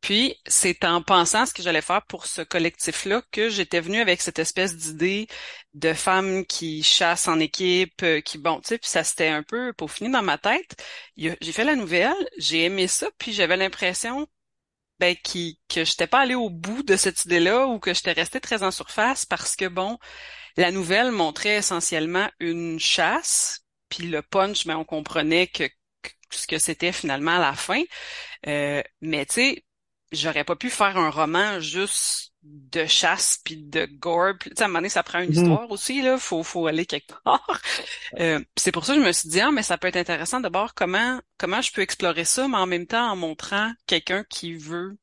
Puis 0.00 0.34
c'est 0.44 0.84
en 0.84 1.02
pensant 1.02 1.42
à 1.42 1.46
ce 1.46 1.54
que 1.54 1.62
j'allais 1.62 1.82
faire 1.82 2.02
pour 2.06 2.26
ce 2.26 2.42
collectif-là 2.42 3.22
que 3.30 3.48
j'étais 3.48 3.78
venue 3.78 4.00
avec 4.00 4.20
cette 4.22 4.40
espèce 4.40 4.76
d'idée 4.76 5.28
de 5.74 5.92
femmes 5.92 6.44
qui 6.46 6.82
chassent 6.82 7.28
en 7.28 7.38
équipe, 7.38 8.02
euh, 8.02 8.20
qui 8.20 8.38
bon, 8.38 8.60
tu 8.60 8.70
sais, 8.70 8.78
puis 8.78 8.90
ça 8.90 9.04
s'était 9.04 9.28
un 9.28 9.44
peu 9.44 9.72
peaufiné 9.72 10.10
dans 10.10 10.22
ma 10.22 10.36
tête. 10.36 10.74
J'ai 11.16 11.52
fait 11.52 11.64
la 11.64 11.76
nouvelle, 11.76 12.12
j'ai 12.38 12.64
aimé 12.64 12.88
ça, 12.88 13.08
puis 13.18 13.32
j'avais 13.32 13.56
l'impression 13.56 14.26
ben 14.98 15.14
qui 15.22 15.60
que 15.68 15.84
j'étais 15.84 16.06
pas 16.06 16.20
allée 16.20 16.34
au 16.34 16.50
bout 16.50 16.82
de 16.82 16.96
cette 16.96 17.24
idée-là 17.24 17.66
ou 17.66 17.78
que 17.78 17.94
j'étais 17.94 18.12
restée 18.12 18.40
très 18.40 18.62
en 18.62 18.70
surface 18.70 19.26
parce 19.26 19.56
que 19.56 19.66
bon 19.66 19.98
la 20.56 20.70
nouvelle 20.70 21.10
montrait 21.10 21.56
essentiellement 21.56 22.28
une 22.40 22.80
chasse, 22.80 23.60
puis 23.88 24.08
le 24.08 24.22
punch, 24.22 24.66
mais 24.66 24.74
ben, 24.74 24.80
on 24.80 24.84
comprenait 24.84 25.46
que, 25.46 25.64
ce 26.30 26.46
que 26.46 26.58
c'était 26.58 26.92
finalement 26.92 27.36
à 27.36 27.38
la 27.38 27.54
fin. 27.54 27.82
Euh, 28.46 28.82
mais 29.00 29.26
tu 29.26 29.34
sais, 29.34 29.64
j'aurais 30.12 30.44
pas 30.44 30.56
pu 30.56 30.70
faire 30.70 30.96
un 30.96 31.10
roman 31.10 31.60
juste 31.60 32.32
de 32.46 32.86
chasse 32.86 33.40
puis 33.44 33.56
de 33.56 33.86
gore. 33.86 34.34
Tu 34.40 34.50
sais, 34.50 34.62
à 34.62 34.64
un 34.64 34.68
moment 34.68 34.78
donné, 34.78 34.88
ça 34.88 35.02
prend 35.02 35.20
une 35.20 35.30
mm-hmm. 35.30 35.42
histoire 35.42 35.70
aussi, 35.70 36.02
là. 36.02 36.18
Faut, 36.18 36.42
faut 36.42 36.66
aller 36.66 36.86
quelque 36.86 37.14
part. 37.24 37.60
Euh, 38.18 38.40
c'est 38.56 38.72
pour 38.72 38.84
ça 38.84 38.94
que 38.94 39.00
je 39.00 39.06
me 39.06 39.12
suis 39.12 39.28
dit, 39.28 39.40
ah, 39.40 39.50
mais 39.50 39.62
ça 39.62 39.78
peut 39.78 39.88
être 39.88 39.96
intéressant 39.96 40.40
d'abord 40.40 40.74
comment, 40.74 41.20
comment 41.38 41.60
je 41.62 41.72
peux 41.72 41.82
explorer 41.82 42.24
ça, 42.24 42.48
mais 42.48 42.56
en 42.56 42.66
même 42.66 42.86
temps 42.86 43.10
en 43.10 43.16
montrant 43.16 43.72
quelqu'un 43.86 44.24
qui 44.28 44.54
veut 44.54 44.96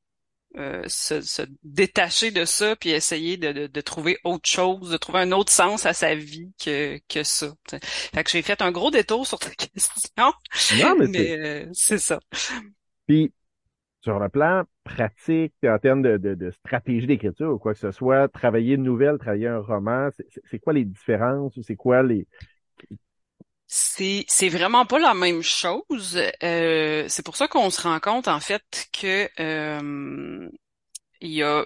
euh, 0.55 0.83
se, 0.87 1.21
se, 1.21 1.41
détacher 1.63 2.29
de 2.29 2.45
ça 2.45 2.75
puis 2.75 2.91
essayer 2.91 3.37
de, 3.37 3.51
de, 3.51 3.65
de, 3.65 3.81
trouver 3.81 4.19
autre 4.23 4.47
chose, 4.47 4.91
de 4.91 4.97
trouver 4.97 5.21
un 5.21 5.31
autre 5.31 5.51
sens 5.51 5.87
à 5.87 5.93
sa 5.93 6.13
vie 6.13 6.51
que, 6.63 6.99
que 7.09 7.23
ça. 7.23 7.55
Fait 8.13 8.23
que 8.23 8.29
j'ai 8.29 8.43
fait 8.43 8.61
un 8.61 8.71
gros 8.71 8.91
détour 8.91 9.25
sur 9.25 9.39
ta 9.39 9.49
question. 9.55 10.31
Non, 10.77 10.95
mais, 11.09 11.31
euh, 11.31 11.65
c'est 11.73 11.97
ça. 11.97 12.19
Puis 13.07 13.33
sur 14.03 14.19
le 14.19 14.27
plan 14.29 14.63
pratique, 14.83 15.53
en 15.63 15.79
termes 15.79 16.01
de, 16.01 16.17
de, 16.17 16.35
de 16.35 16.51
stratégie 16.51 17.07
d'écriture 17.07 17.53
ou 17.53 17.57
quoi 17.57 17.73
que 17.73 17.79
ce 17.79 17.91
soit, 17.91 18.27
travailler 18.27 18.75
une 18.75 18.83
nouvelle, 18.83 19.17
travailler 19.17 19.47
un 19.47 19.59
roman, 19.59 20.09
c'est 20.43 20.59
quoi 20.59 20.73
les 20.73 20.83
différences 20.83 21.55
ou 21.55 21.63
c'est 21.63 21.75
quoi 21.75 22.03
les 22.03 22.27
c'est 23.75 24.23
c'est 24.27 24.49
vraiment 24.49 24.85
pas 24.85 24.99
la 24.99 25.15
même 25.15 25.41
chose. 25.41 26.19
Euh, 26.43 27.05
c'est 27.07 27.25
pour 27.25 27.35
ça 27.35 27.47
qu'on 27.47 27.71
se 27.71 27.81
rend 27.81 27.99
compte 27.99 28.27
en 28.27 28.39
fait 28.39 28.87
que 28.93 29.27
euh, 29.39 30.47
il 31.21 31.31
y 31.31 31.41
a 31.41 31.65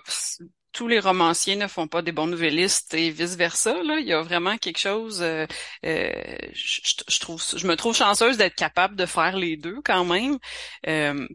tous 0.71 0.88
les 0.88 0.99
romanciers 0.99 1.57
ne 1.57 1.67
font 1.67 1.88
pas 1.88 2.01
des 2.01 2.13
bons 2.13 2.27
nouvellistes 2.27 2.93
et 2.93 3.09
vice 3.09 3.35
versa. 3.35 3.81
Là, 3.83 3.99
il 3.99 4.05
y 4.07 4.13
a 4.13 4.21
vraiment 4.21 4.57
quelque 4.57 4.77
chose. 4.77 5.21
Euh, 5.21 5.47
je, 5.83 7.19
trouve, 7.19 7.43
je 7.43 7.67
me 7.67 7.75
trouve 7.75 7.95
chanceuse 7.95 8.38
d'être 8.38 8.55
capable 8.55 8.95
de 8.95 9.07
faire 9.07 9.35
les 9.35 9.57
deux 9.57 9.81
quand 9.83 10.05
même, 10.05 10.38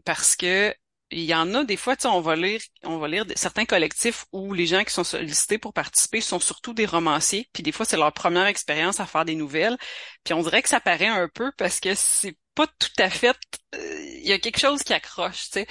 parce 0.05 0.35
que 0.35 0.73
il 1.13 1.23
y 1.23 1.33
en 1.35 1.53
a 1.53 1.63
des 1.63 1.77
fois, 1.77 1.95
tu 1.95 2.03
sais, 2.03 2.07
on 2.07 2.21
va 2.21 2.35
lire, 2.35 2.61
on 2.83 2.97
va 2.97 3.07
lire 3.07 3.25
certains 3.35 3.65
collectifs 3.65 4.25
où 4.31 4.53
les 4.53 4.65
gens 4.65 4.83
qui 4.83 4.93
sont 4.93 5.03
sollicités 5.03 5.57
pour 5.57 5.73
participer 5.73 6.21
sont 6.21 6.39
surtout 6.39 6.73
des 6.73 6.85
romanciers, 6.85 7.49
puis 7.53 7.63
des 7.63 7.71
fois 7.71 7.85
c'est 7.85 7.97
leur 7.97 8.13
première 8.13 8.45
expérience 8.47 8.99
à 8.99 9.05
faire 9.05 9.25
des 9.25 9.35
nouvelles, 9.35 9.77
puis 10.23 10.33
on 10.33 10.41
dirait 10.43 10.61
que 10.63 10.69
ça 10.69 10.79
paraît 10.79 11.07
un 11.07 11.29
peu 11.29 11.51
parce 11.57 11.79
que 11.79 11.95
c'est 11.95 12.37
pas 12.55 12.67
tout 12.67 12.89
à 12.99 13.09
fait, 13.09 13.37
euh, 13.75 14.05
il 14.21 14.27
y 14.27 14.33
a 14.33 14.39
quelque 14.39 14.59
chose 14.59 14.83
qui 14.83 14.93
accroche, 14.93 15.45
tu 15.45 15.51
sais. 15.61 15.67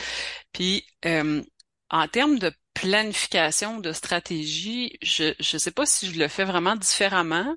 Puis 0.52 0.86
euh, 1.06 1.42
en 1.90 2.08
termes 2.08 2.38
de 2.38 2.52
planification, 2.74 3.78
de 3.80 3.92
stratégie, 3.92 4.98
je 5.02 5.34
je 5.40 5.58
sais 5.58 5.70
pas 5.72 5.86
si 5.86 6.12
je 6.12 6.18
le 6.18 6.28
fais 6.28 6.44
vraiment 6.44 6.76
différemment, 6.76 7.54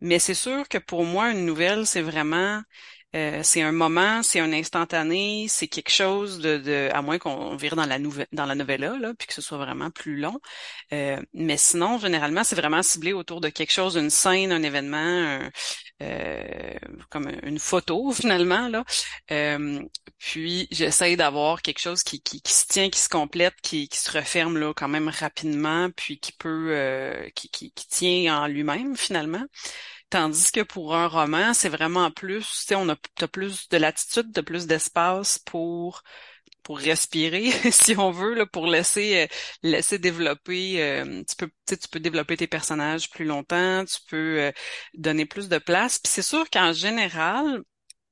mais 0.00 0.18
c'est 0.18 0.34
sûr 0.34 0.68
que 0.68 0.78
pour 0.78 1.04
moi 1.04 1.30
une 1.32 1.46
nouvelle 1.46 1.86
c'est 1.86 2.02
vraiment 2.02 2.62
euh, 3.16 3.40
c'est 3.42 3.62
un 3.62 3.72
moment, 3.72 4.22
c'est 4.22 4.40
un 4.40 4.52
instantané, 4.52 5.46
c'est 5.48 5.68
quelque 5.68 5.90
chose 5.90 6.38
de, 6.38 6.58
de 6.58 6.90
à 6.92 7.00
moins 7.00 7.18
qu'on 7.18 7.56
vire 7.56 7.74
dans 7.74 7.86
la 7.86 7.98
nouvelle 7.98 8.26
dans 8.32 8.44
la 8.44 8.54
novella, 8.54 8.96
là, 8.98 9.14
puis 9.18 9.26
que 9.26 9.32
ce 9.34 9.40
soit 9.40 9.56
vraiment 9.58 9.90
plus 9.90 10.16
long. 10.18 10.38
Euh, 10.92 11.20
mais 11.32 11.56
sinon, 11.56 11.98
généralement, 11.98 12.44
c'est 12.44 12.56
vraiment 12.56 12.82
ciblé 12.82 13.12
autour 13.14 13.40
de 13.40 13.48
quelque 13.48 13.72
chose, 13.72 13.96
une 13.96 14.10
scène, 14.10 14.52
un 14.52 14.62
événement, 14.62 15.40
euh, 16.02 16.74
comme 17.10 17.30
une 17.42 17.58
photo 17.58 18.12
finalement 18.12 18.68
là. 18.68 18.84
puis 20.18 20.68
j'essaye 20.70 21.16
d'avoir 21.16 21.62
quelque 21.62 21.78
chose 21.78 22.02
qui, 22.02 22.20
qui, 22.20 22.42
qui, 22.42 22.52
se 22.52 22.66
tient, 22.66 22.90
qui 22.90 23.00
se 23.00 23.08
complète, 23.08 23.54
qui, 23.62 23.88
qui 23.88 23.98
se 23.98 24.10
referme 24.12 24.58
là 24.58 24.74
quand 24.74 24.88
même 24.88 25.08
rapidement, 25.08 25.88
puis 25.96 26.18
qui 26.18 26.32
peut 26.32 26.74
qui, 27.34 27.48
qui, 27.48 27.72
qui 27.72 27.88
tient 27.88 28.42
en 28.42 28.46
lui-même 28.46 28.96
finalement. 28.96 29.44
Tandis 30.10 30.52
que 30.52 30.60
pour 30.62 30.94
un 30.94 31.08
roman, 31.08 31.52
c'est 31.52 31.68
vraiment 31.68 32.10
plus, 32.12 32.44
tu 32.44 32.66
sais, 32.68 32.74
on 32.76 32.88
a 32.88 32.96
as 33.20 33.28
plus 33.28 33.68
de 33.68 33.76
latitude, 33.76 34.30
de 34.32 34.40
plus 34.40 34.66
d'espace 34.66 35.38
pour 35.40 36.02
pour 36.62 36.78
respirer, 36.78 37.50
si 37.72 37.96
on 37.96 38.10
veut, 38.10 38.34
là, 38.34 38.46
pour 38.46 38.66
laisser 38.66 39.24
euh, 39.24 39.26
laisser 39.62 39.98
développer. 39.98 40.82
Euh, 40.82 41.22
tu 41.28 41.36
peux 41.36 41.50
tu 41.68 41.88
peux 41.90 42.00
développer 42.00 42.36
tes 42.36 42.46
personnages 42.48 43.10
plus 43.10 43.24
longtemps, 43.24 43.84
tu 43.84 43.98
peux 44.08 44.40
euh, 44.42 44.52
donner 44.94 45.26
plus 45.26 45.48
de 45.48 45.58
place. 45.58 45.98
Puis 45.98 46.12
c'est 46.12 46.22
sûr 46.22 46.48
qu'en 46.50 46.72
général, 46.72 47.62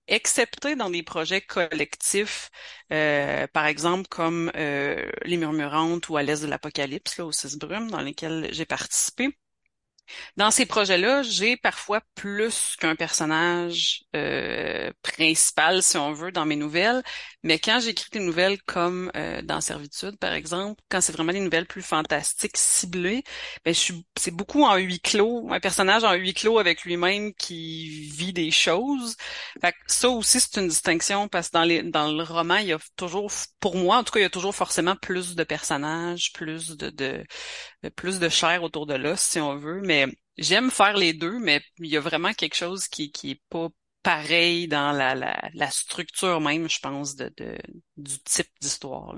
excepté 0.09 0.77
dans 0.77 0.91
des 0.91 1.03
projets 1.05 1.43
collectifs, 1.43 2.51
par 2.91 3.67
exemple 3.67 4.09
comme 4.09 4.53
Les 4.57 5.37
Murmurantes 5.39 6.09
ou 6.11 6.17
À 6.17 6.23
l'Est 6.23 6.43
de 6.43 6.49
l'Apocalypse, 6.49 7.19
là, 7.19 7.27
au 7.27 7.33
Six 7.33 7.57
Brumes, 7.59 7.91
dans 7.91 8.01
lesquels 8.03 8.49
j'ai 8.53 8.67
participé, 8.67 9.37
dans 10.37 10.51
ces 10.51 10.67
projets-là, 10.67 11.23
j'ai 11.23 11.57
parfois 11.57 12.01
plus 12.15 12.77
qu'un 12.81 12.97
personnage 12.97 14.05
euh, 14.15 14.91
principal, 15.03 15.83
si 15.83 15.97
on 15.97 16.13
veut, 16.13 16.33
dans 16.33 16.47
mes 16.47 16.57
nouvelles. 16.57 17.03
Mais 17.43 17.59
quand 17.59 17.81
j'écris 17.81 18.11
des 18.13 18.21
nouvelles 18.21 18.61
comme 18.63 19.11
euh, 19.17 19.43
dans 19.43 19.61
Servitude, 19.61 20.19
par 20.19 20.33
exemple, 20.33 20.83
quand 20.89 21.01
c'est 21.01 21.13
vraiment 21.13 21.33
des 21.33 21.41
nouvelles 21.41 21.67
plus 21.67 21.83
fantastiques, 21.83 22.57
ciblées, 22.57 23.23
ben, 23.65 23.75
c'est 24.17 24.31
beaucoup 24.31 24.63
en 24.65 24.77
huis 24.77 25.01
clos, 25.01 25.49
un 25.51 25.61
personnage 25.61 26.05
en 26.05 26.15
huis 26.15 26.35
clos 26.35 26.59
avec 26.59 26.85
lui-même 26.85 27.33
qui 27.35 28.09
vit 28.11 28.33
des 28.33 28.51
choses. 28.51 29.17
Fait 29.61 29.75
ça 29.87 30.09
aussi, 30.11 30.41
c'est 30.41 30.61
une 30.61 30.69
distinction 30.69 31.29
parce 31.29 31.49
que 31.49 31.53
dans, 31.59 31.65
les, 31.65 31.83
dans 31.83 32.11
le 32.11 32.23
roman, 32.23 32.57
il 32.57 32.67
y 32.69 32.73
a 32.73 32.79
toujours, 32.97 33.31
pour 33.61 33.77
moi, 33.77 33.99
en 33.99 34.05
tout 34.05 34.13
cas, 34.13 34.21
il 34.21 34.23
y 34.23 34.27
a 34.27 34.31
toujours 34.31 34.55
forcément 34.55 34.97
plus 34.97 35.35
de 35.35 35.45
personnages, 35.45 36.33
plus 36.33 36.77
de, 36.77 36.91
de 36.91 37.25
plus 37.97 38.19
de 38.19 38.29
chair 38.29 38.63
autour 38.63 38.87
de 38.87 38.95
l'os, 38.95 39.21
si 39.21 39.41
on 39.41 39.57
veut. 39.57 39.81
J'aime 40.39 40.71
faire 40.71 40.97
les 40.97 41.13
deux, 41.13 41.39
mais 41.39 41.61
il 41.79 41.87
y 41.87 41.97
a 41.97 42.01
vraiment 42.01 42.33
quelque 42.33 42.57
chose 42.57 42.89
qui, 42.89 43.13
qui 43.13 43.33
est 43.33 43.43
pas 43.51 43.69
pareil 44.03 44.69
dans 44.69 44.93
la, 44.93 45.15
la, 45.15 45.49
la 45.55 45.71
structure 45.71 46.41
même, 46.41 46.69
je 46.69 46.79
pense, 46.81 47.17
de, 47.17 47.33
de 47.37 47.57
du 47.97 48.19
type 48.25 48.51
d'histoire. 48.61 49.17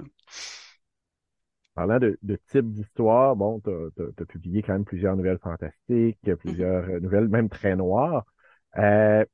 Parlant 1.74 1.98
de, 1.98 2.18
de 2.22 2.38
type 2.50 2.72
d'histoire, 2.72 3.36
bon, 3.36 3.60
tu 3.60 3.70
as, 3.70 4.24
publié 4.26 4.62
quand 4.62 4.72
même 4.72 4.84
plusieurs 4.84 5.16
nouvelles 5.16 5.40
fantastiques, 5.42 6.18
mm-hmm. 6.24 6.36
plusieurs 6.36 6.84
euh, 6.84 7.00
nouvelles 7.00 7.28
même 7.28 7.48
très 7.48 7.76
noires. 7.76 8.24
Euh, 8.78 9.24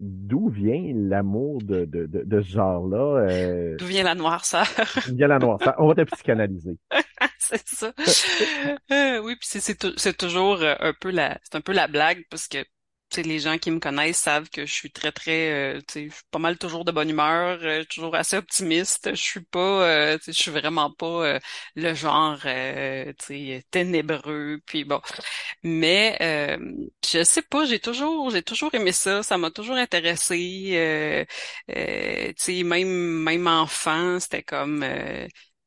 D'où 0.00 0.48
vient 0.48 0.92
l'amour 0.92 1.62
de, 1.62 1.84
de, 1.84 2.06
de, 2.06 2.24
de 2.24 2.42
ce 2.42 2.48
genre-là? 2.48 3.26
Euh... 3.30 3.76
D'où 3.78 3.86
vient 3.86 4.02
la 4.02 4.14
noirceur? 4.14 4.66
D'où 5.06 5.14
vient 5.14 5.28
la 5.28 5.38
noirceur? 5.38 5.74
On 5.78 5.86
va 5.86 5.94
te 5.94 6.02
psychanalyser. 6.02 6.76
c'est 7.66 7.68
ça. 7.68 7.92
euh, 8.92 9.18
oui, 9.20 9.36
puis 9.36 9.48
c'est 9.96 10.16
toujours 10.16 10.60
euh, 10.62 10.74
un 10.80 10.92
peu 10.94 11.10
la 11.10 11.38
c'est 11.44 11.56
un 11.56 11.60
peu 11.60 11.72
la 11.72 11.88
blague 11.88 12.24
parce 12.30 12.48
que 12.48 12.58
les 13.16 13.38
gens 13.38 13.58
qui 13.58 13.70
me 13.70 13.78
connaissent 13.78 14.18
savent 14.18 14.50
que 14.50 14.66
je 14.66 14.72
suis 14.72 14.90
très 14.90 15.12
très 15.12 15.76
euh, 15.76 15.80
je 15.94 16.00
suis 16.00 16.10
pas 16.32 16.40
mal 16.40 16.58
toujours 16.58 16.84
de 16.84 16.90
bonne 16.90 17.10
humeur 17.10 17.60
euh, 17.62 17.84
toujours 17.88 18.16
assez 18.16 18.36
optimiste. 18.36 19.10
Je 19.14 19.22
suis 19.22 19.40
pas 19.44 19.60
euh, 20.14 20.18
je 20.26 20.32
suis 20.32 20.50
vraiment 20.50 20.90
pas 20.90 21.06
euh, 21.36 21.38
le 21.76 21.94
genre 21.94 22.38
euh, 22.46 23.12
ténébreux 23.70 24.58
puis 24.66 24.84
bon. 24.84 25.00
Mais 25.62 26.18
je 27.08 27.22
sais 27.24 27.42
pas 27.42 27.66
j'ai 27.66 27.78
toujours 27.80 28.30
j'ai 28.30 28.42
toujours 28.42 28.74
aimé 28.74 28.92
ça. 28.92 29.22
Ça 29.22 29.38
m'a 29.38 29.50
toujours 29.50 29.76
intéressé 29.76 31.26
tu 31.68 32.34
sais 32.36 32.62
même 32.64 32.88
même 33.22 33.46
enfant 33.46 34.18
c'était 34.20 34.42
comme 34.42 34.84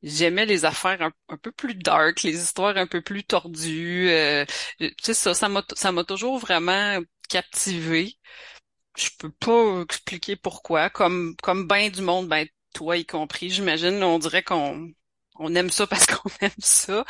J'aimais 0.03 0.45
les 0.45 0.65
affaires 0.65 1.01
un, 1.01 1.37
peu 1.37 1.51
plus 1.51 1.75
dark, 1.75 2.21
les 2.23 2.37
histoires 2.41 2.77
un 2.77 2.87
peu 2.87 3.01
plus 3.01 3.23
tordues. 3.23 4.09
Euh, 4.09 4.45
tu 4.79 4.93
sais 5.01 5.13
ça, 5.13 5.33
ça 5.33 5.49
m'a 5.49 5.63
ça 5.75 5.91
m'a 5.91 6.03
toujours 6.03 6.37
vraiment 6.37 6.99
captivé. 7.29 8.17
Je 8.97 9.09
peux 9.19 9.31
pas 9.31 9.81
expliquer 9.83 10.35
pourquoi. 10.35 10.89
Comme 10.89 11.35
comme 11.43 11.67
ben 11.67 11.89
du 11.91 12.01
monde, 12.01 12.27
ben 12.27 12.47
toi 12.73 12.97
y 12.97 13.05
compris, 13.05 13.49
j'imagine. 13.49 14.03
On 14.03 14.19
dirait 14.19 14.43
qu'on 14.43 14.89
on 15.39 15.55
aime 15.55 15.69
ça 15.71 15.87
parce 15.87 16.05
qu'on 16.05 16.29
aime 16.41 16.51
ça. 16.59 17.05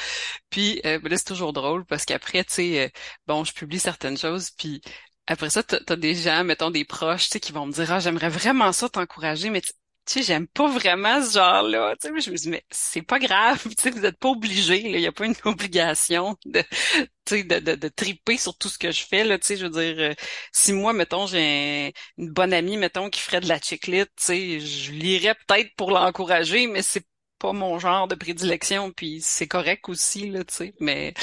Puis 0.50 0.82
euh, 0.86 1.00
ben 1.00 1.10
là 1.10 1.18
c'est 1.18 1.26
toujours 1.26 1.54
drôle 1.54 1.86
parce 1.86 2.06
qu'après 2.06 2.44
tu 2.46 2.54
sais 2.54 2.86
euh, 2.86 2.90
bon 3.28 3.44
je 3.44 3.54
publie 3.54 3.80
certaines 3.80 4.18
choses 4.18 4.52
puis 4.52 4.82
après 5.28 5.50
ça, 5.50 5.62
t'as, 5.64 5.80
t'as 5.82 5.96
des 5.98 6.16
gens, 6.16 6.44
mettons 6.46 6.72
des 6.72 6.86
proches, 6.86 7.26
tu 7.26 7.32
sais, 7.32 7.40
qui 7.42 7.52
vont 7.52 7.66
me 7.66 7.74
dire, 7.74 7.92
ah, 7.92 8.00
j'aimerais 8.00 8.30
vraiment 8.30 8.72
ça 8.72 8.88
t'encourager, 8.90 9.50
mais 9.50 9.62
tu 10.08 10.14
sais, 10.14 10.24
j'aime 10.24 10.48
pas 10.48 10.68
vraiment 10.70 11.22
ce 11.22 11.34
genre-là. 11.34 11.96
Tu 12.02 12.08
sais, 12.08 12.22
je 12.22 12.32
me 12.32 12.38
dis, 12.38 12.50
mais 12.50 12.66
c'est 12.72 13.02
pas 13.02 13.20
grave, 13.20 13.62
tu 13.78 13.84
sais, 13.84 13.90
vous 13.92 14.06
êtes 14.06 14.18
pas 14.18 14.30
obligé, 14.30 14.80
il 14.90 15.00
y 15.02 15.08
a 15.08 15.12
pas 15.12 15.26
une 15.26 15.36
obligation 15.46 16.38
de, 16.46 16.62
tu 16.62 17.08
sais, 17.28 17.44
de, 17.44 17.60
de, 17.60 17.76
de, 17.76 17.88
triper 17.90 18.38
sur 18.38 18.58
tout 18.58 18.70
ce 18.70 18.78
que 18.78 18.92
je 18.92 19.06
fais, 19.06 19.24
là, 19.26 19.38
tu 19.38 19.48
sais, 19.48 19.58
je 19.58 19.66
veux 19.66 19.72
dire, 19.72 19.96
euh, 20.00 20.14
si 20.54 20.74
moi, 20.74 20.94
mettons, 20.94 21.28
j'ai 21.28 21.94
une 22.18 22.32
bonne 22.32 22.54
amie, 22.54 22.78
mettons, 22.78 23.10
qui 23.10 23.20
ferait 23.22 23.42
de 23.42 23.50
la 23.50 23.60
chiclite, 23.60 24.10
tu 24.18 24.24
sais, 24.26 24.60
je 24.62 24.92
lirais 24.94 25.36
peut-être 25.48 25.76
pour 25.76 25.92
l'encourager, 25.92 26.68
mais 26.68 26.82
c'est 26.82 27.06
pas 27.40 27.54
mon 27.54 27.78
genre 27.80 28.08
de 28.08 28.16
prédilection, 28.16 28.92
puis 28.92 29.20
c'est 29.22 29.48
correct 29.48 29.90
aussi, 29.90 30.30
là, 30.30 30.44
tu 30.46 30.54
sais, 30.56 30.74
mais 30.80 31.14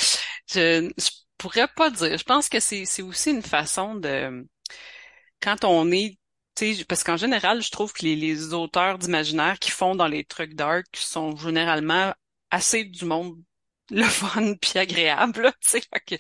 je, 0.53 0.93
je 0.99 1.11
pourrais 1.39 1.69
pas 1.69 1.91
dire. 1.91 2.17
Je 2.19 2.25
pense 2.25 2.49
que 2.49 2.61
c'est 2.61 3.03
aussi 3.03 3.31
une 3.31 3.43
façon 3.43 3.95
de, 3.97 4.47
quand 5.41 5.65
on 5.65 5.91
est 5.93 6.19
sais, 6.57 6.85
parce 6.85 7.05
qu'en 7.05 7.17
général, 7.17 7.63
je 7.63 7.71
trouve 7.71 7.93
que 7.93 8.05
les, 8.05 8.17
les 8.17 8.55
auteurs 8.55 8.99
d'imaginaire 8.99 9.59
qui 9.59 9.71
font 9.71 9.95
dans 9.95 10.09
les 10.09 10.25
trucs 10.25 10.55
dark 10.55 10.87
sont 10.95 11.37
généralement 11.37 12.13
assez 12.51 12.85
du 12.85 13.05
monde 13.05 13.37
le 13.91 14.03
fun 14.05 14.55
puis 14.61 14.79
agréable 14.79 15.53
que 16.07 16.17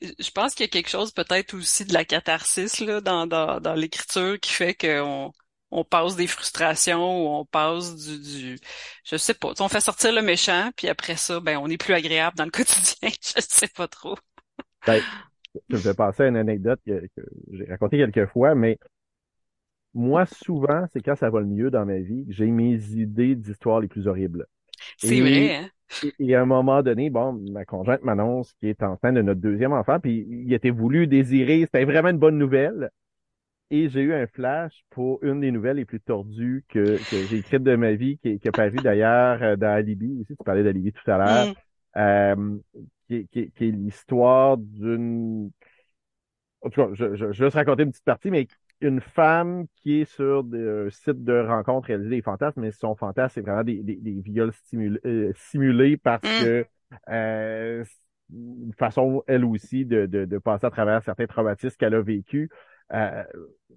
je 0.00 0.30
pense 0.30 0.54
qu'il 0.54 0.64
y 0.64 0.68
a 0.68 0.70
quelque 0.70 0.88
chose 0.88 1.12
peut-être 1.12 1.54
aussi 1.54 1.84
de 1.84 1.92
la 1.92 2.04
catharsis 2.04 2.80
là 2.80 3.00
dans 3.00 3.26
dans, 3.26 3.60
dans 3.60 3.74
l'écriture 3.74 4.38
qui 4.40 4.52
fait 4.52 4.74
qu'on 4.74 5.32
on 5.70 5.84
passe 5.84 6.16
des 6.16 6.26
frustrations 6.26 7.24
ou 7.24 7.40
on 7.40 7.44
passe 7.44 7.96
du, 7.96 8.18
du 8.20 8.58
je 9.04 9.16
sais 9.16 9.34
pas. 9.34 9.52
On 9.58 9.68
fait 9.68 9.80
sortir 9.80 10.12
le 10.12 10.22
méchant 10.22 10.70
puis 10.76 10.88
après 10.88 11.16
ça 11.16 11.40
ben 11.40 11.58
on 11.58 11.68
est 11.68 11.76
plus 11.76 11.94
agréable 11.94 12.36
dans 12.36 12.44
le 12.44 12.50
quotidien. 12.52 13.10
Je 13.10 13.40
sais 13.40 13.68
pas 13.68 13.88
trop. 13.88 14.16
Ben, 14.86 15.02
je 15.70 15.76
me 15.76 16.12
fais 16.12 16.22
à 16.22 16.28
une 16.28 16.36
anecdote 16.36 16.80
que, 16.86 17.00
que 17.16 17.22
j'ai 17.52 17.64
racontée 17.64 17.96
quelques 17.96 18.30
fois 18.30 18.54
mais 18.54 18.78
moi, 19.98 20.26
souvent, 20.26 20.86
c'est 20.92 21.02
quand 21.02 21.16
ça 21.16 21.28
va 21.28 21.40
le 21.40 21.46
mieux 21.46 21.70
dans 21.70 21.84
ma 21.84 21.98
vie, 21.98 22.24
j'ai 22.28 22.46
mes 22.46 22.76
idées 22.92 23.34
d'histoires 23.34 23.80
les 23.80 23.88
plus 23.88 24.06
horribles. 24.06 24.46
C'est 24.96 25.20
vrai, 25.20 25.56
hein? 25.56 25.68
Et, 26.20 26.34
à 26.34 26.42
un 26.42 26.46
moment 26.46 26.82
donné, 26.82 27.10
bon, 27.10 27.32
ma 27.50 27.64
conjointe 27.64 28.02
m'annonce 28.04 28.52
qu'il 28.54 28.68
est 28.68 28.82
enceinte 28.82 29.14
de 29.14 29.22
notre 29.22 29.40
deuxième 29.40 29.72
enfant, 29.72 29.98
puis 29.98 30.26
il 30.28 30.52
était 30.52 30.70
voulu, 30.70 31.06
désiré, 31.06 31.62
c'était 31.62 31.84
vraiment 31.84 32.10
une 32.10 32.18
bonne 32.18 32.38
nouvelle. 32.38 32.90
Et 33.70 33.88
j'ai 33.88 34.00
eu 34.00 34.14
un 34.14 34.26
flash 34.26 34.84
pour 34.90 35.22
une 35.22 35.40
des 35.40 35.50
nouvelles 35.50 35.76
les 35.76 35.84
plus 35.84 36.00
tordues 36.00 36.64
que, 36.68 36.96
que 37.10 37.26
j'ai 37.26 37.38
écrites 37.38 37.62
de 37.62 37.74
ma 37.74 37.92
vie, 37.94 38.18
qui, 38.18 38.38
qui 38.38 38.48
a 38.48 38.52
paru 38.52 38.76
d'ailleurs 38.76 39.42
euh, 39.42 39.56
dans 39.56 39.74
Alibi 39.74 40.16
aussi, 40.20 40.36
tu 40.36 40.44
parlais 40.44 40.62
d'Alibi 40.62 40.92
tout 40.92 41.10
à 41.10 41.18
l'heure, 41.18 41.48
mm. 41.48 42.00
euh, 42.00 42.58
qui, 43.08 43.28
qui, 43.28 43.50
qui, 43.50 43.68
est 43.68 43.70
l'histoire 43.72 44.56
d'une... 44.58 45.50
En 46.60 46.70
tout 46.70 46.82
cas, 46.82 46.88
je, 46.92 47.14
je, 47.14 47.32
je 47.32 47.44
vais 47.44 47.50
te 47.50 47.56
raconter 47.56 47.82
une 47.82 47.90
petite 47.90 48.04
partie, 48.04 48.30
mais 48.30 48.46
une 48.80 49.00
femme 49.00 49.66
qui 49.76 50.00
est 50.00 50.04
sur 50.04 50.44
un 50.52 50.90
site 50.90 51.24
de 51.24 51.40
rencontre 51.40 51.88
réaliser 51.88 52.10
des 52.10 52.22
fantasmes, 52.22 52.60
mais 52.60 52.70
son 52.70 52.94
fantasme, 52.94 53.34
c'est 53.34 53.40
vraiment 53.40 53.64
des, 53.64 53.82
des, 53.82 53.96
des 53.96 54.20
viols 54.20 54.52
euh, 54.74 55.32
simulés 55.34 55.96
parce 55.96 56.22
mm. 56.22 56.44
que 56.44 56.66
euh, 57.08 57.84
une 58.32 58.72
façon, 58.78 59.22
elle 59.26 59.44
aussi, 59.44 59.84
de, 59.84 60.06
de, 60.06 60.24
de, 60.24 60.38
passer 60.38 60.66
à 60.66 60.70
travers 60.70 61.02
certains 61.02 61.26
traumatismes 61.26 61.76
qu'elle 61.76 61.94
a 61.94 62.02
vécu. 62.02 62.50
Euh, 62.92 63.24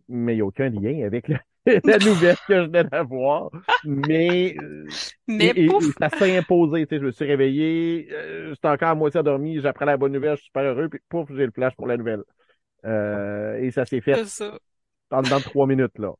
mais 0.07 0.33
il 0.33 0.35
n'y 0.37 0.41
a 0.41 0.45
aucun 0.45 0.69
lien 0.69 1.05
avec 1.05 1.27
la, 1.65 1.97
nouvelle 1.99 2.35
que 2.47 2.55
je 2.55 2.61
venais 2.61 2.83
d'avoir. 2.83 3.49
Mais, 3.85 4.55
euh, 4.61 4.87
mais 5.27 5.53
ça 5.99 6.09
s'est 6.09 6.37
imposé. 6.37 6.85
Tu 6.85 6.95
sais, 6.95 7.01
je 7.01 7.05
me 7.05 7.11
suis 7.11 7.25
réveillé, 7.25 8.07
euh, 8.11 8.49
j'étais 8.49 8.67
encore 8.67 8.89
à 8.89 8.95
moitié 8.95 9.19
endormi, 9.19 9.59
j'apprends 9.59 9.85
la 9.85 9.97
bonne 9.97 10.13
nouvelle, 10.13 10.35
je 10.35 10.41
suis 10.41 10.45
super 10.45 10.63
heureux, 10.63 10.89
puis 10.89 10.99
pouf, 11.09 11.29
j'ai 11.33 11.45
le 11.45 11.51
flash 11.51 11.75
pour 11.75 11.87
la 11.87 11.97
nouvelle. 11.97 12.23
et 12.83 13.71
ça 13.71 13.85
s'est 13.85 14.01
fait 14.01 14.23
dans, 15.11 15.39
trois 15.41 15.67
minutes, 15.67 15.97
là. 15.97 16.13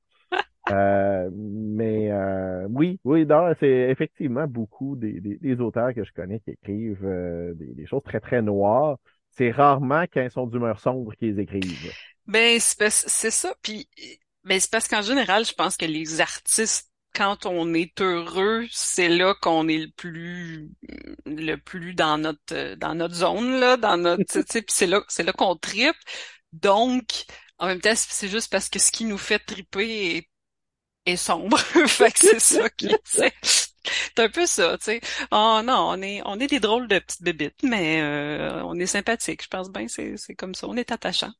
Euh, 0.69 1.29
mais 1.33 2.11
euh, 2.11 2.67
oui, 2.69 2.99
oui, 3.03 3.25
c'est 3.59 3.89
effectivement 3.89 4.45
beaucoup 4.47 4.95
des, 4.95 5.59
auteurs 5.59 5.93
que 5.93 6.03
je 6.03 6.11
connais 6.13 6.39
qui 6.39 6.51
écrivent 6.51 7.03
euh, 7.03 7.53
des, 7.55 7.85
choses 7.87 8.03
très, 8.03 8.19
très 8.19 8.41
noires. 8.41 8.97
C'est 9.31 9.51
rarement 9.51 10.03
quand 10.13 10.21
ils 10.21 10.31
sont 10.31 10.45
d'humeur 10.45 10.79
sombre 10.79 11.13
qu'ils 11.15 11.39
écrivent. 11.39 11.91
Ben, 12.27 12.59
c'est 12.59 13.31
ça. 13.31 13.55
Puis, 13.61 13.89
ben, 14.43 14.59
c'est 14.59 14.71
parce 14.71 14.87
qu'en 14.87 15.01
général, 15.01 15.45
je 15.45 15.53
pense 15.53 15.77
que 15.77 15.85
les 15.85 16.21
artistes 16.21 16.91
quand 17.13 17.45
on 17.45 17.73
est 17.73 17.99
heureux, 17.99 18.65
c'est 18.71 19.09
là 19.09 19.33
qu'on 19.41 19.67
est 19.67 19.79
le 19.79 19.91
plus 19.95 20.69
le 21.25 21.55
plus 21.57 21.93
dans 21.93 22.17
notre 22.17 22.75
dans 22.75 22.95
notre 22.95 23.15
zone 23.15 23.59
là, 23.59 23.75
dans 23.75 23.97
notre 23.97 24.23
c'est 24.67 24.87
là 24.87 25.01
c'est 25.09 25.23
là 25.23 25.33
qu'on 25.33 25.55
tripe. 25.55 25.95
Donc 26.53 27.25
en 27.61 27.67
même 27.67 27.79
temps, 27.79 27.93
c'est 27.95 28.27
juste 28.27 28.51
parce 28.51 28.69
que 28.69 28.79
ce 28.79 28.91
qui 28.91 29.05
nous 29.05 29.19
fait 29.19 29.39
triper 29.39 30.27
est, 31.05 31.15
sombre. 31.15 31.57
fait 31.87 32.11
que 32.11 32.19
c'est 32.19 32.39
ça 32.39 32.69
qui 32.71 32.89
c'est. 33.03 33.31
un 34.17 34.29
peu 34.29 34.47
ça, 34.47 34.77
tu 34.79 34.85
sais. 34.85 35.01
Oh 35.31 35.61
non, 35.63 35.91
on 35.91 36.01
est 36.01 36.21
on 36.25 36.39
est 36.39 36.47
des 36.47 36.59
drôles 36.59 36.87
de 36.87 36.97
petites 36.99 37.23
bébites, 37.23 37.63
mais 37.63 38.01
euh, 38.01 38.63
on 38.65 38.75
est 38.79 38.87
sympathique. 38.87 39.43
Je 39.43 39.47
pense 39.47 39.71
bien 39.71 39.87
c'est 39.87 40.17
c'est 40.17 40.33
comme 40.33 40.55
ça. 40.55 40.67
On 40.67 40.75
est 40.75 40.91
attachant. 40.91 41.31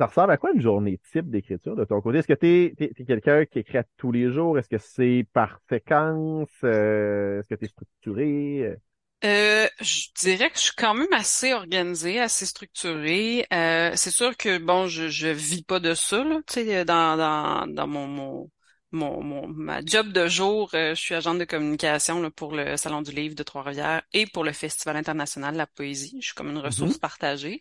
Ça 0.00 0.06
ressemble 0.06 0.32
à 0.32 0.36
quoi 0.36 0.52
une 0.52 0.60
journée 0.60 1.00
type 1.12 1.28
d'écriture 1.30 1.76
de 1.76 1.84
ton 1.84 2.00
côté? 2.00 2.18
Est-ce 2.18 2.28
que 2.28 2.34
tu 2.34 2.84
es, 2.84 3.04
quelqu'un 3.04 3.44
qui 3.46 3.60
écrit 3.60 3.78
tous 3.96 4.12
les 4.12 4.32
jours? 4.32 4.58
Est-ce 4.58 4.68
que 4.68 4.78
c'est 4.78 5.26
par 5.32 5.60
séquence? 5.68 6.50
Euh, 6.64 7.40
est-ce 7.40 7.48
que 7.48 7.54
tu 7.56 7.64
es 7.64 7.68
structuré? 7.68 8.76
Euh, 9.24 9.66
je 9.80 10.06
dirais 10.14 10.48
que 10.50 10.56
je 10.58 10.62
suis 10.64 10.74
quand 10.76 10.94
même 10.94 11.12
assez 11.12 11.52
organisée, 11.52 12.20
assez 12.20 12.46
structurée. 12.46 13.46
Euh, 13.52 13.92
c'est 13.96 14.12
sûr 14.12 14.36
que 14.36 14.58
bon, 14.58 14.86
je 14.86 15.08
je 15.08 15.26
vis 15.28 15.62
pas 15.64 15.80
de 15.80 15.94
ça 15.94 16.22
là, 16.22 16.40
tu 16.46 16.54
sais, 16.54 16.84
dans 16.84 17.16
dans 17.16 17.66
dans 17.66 17.86
mon 17.88 18.06
mon 18.06 18.50
mon, 18.90 19.22
mon, 19.22 19.46
ma 19.48 19.80
job 19.84 20.12
de 20.12 20.28
jour, 20.28 20.70
euh, 20.72 20.94
je 20.94 21.00
suis 21.00 21.14
agente 21.14 21.38
de 21.38 21.44
communication 21.44 22.22
là, 22.22 22.30
pour 22.30 22.54
le 22.54 22.76
Salon 22.78 23.02
du 23.02 23.12
Livre 23.12 23.34
de 23.34 23.42
Trois-Rivières 23.42 24.02
et 24.14 24.26
pour 24.26 24.44
le 24.44 24.52
Festival 24.52 24.96
international 24.96 25.52
de 25.52 25.58
la 25.58 25.66
poésie. 25.66 26.16
Je 26.20 26.26
suis 26.26 26.34
comme 26.34 26.50
une 26.50 26.58
ressource 26.58 26.96
mm-hmm. 26.96 27.00
partagée. 27.00 27.60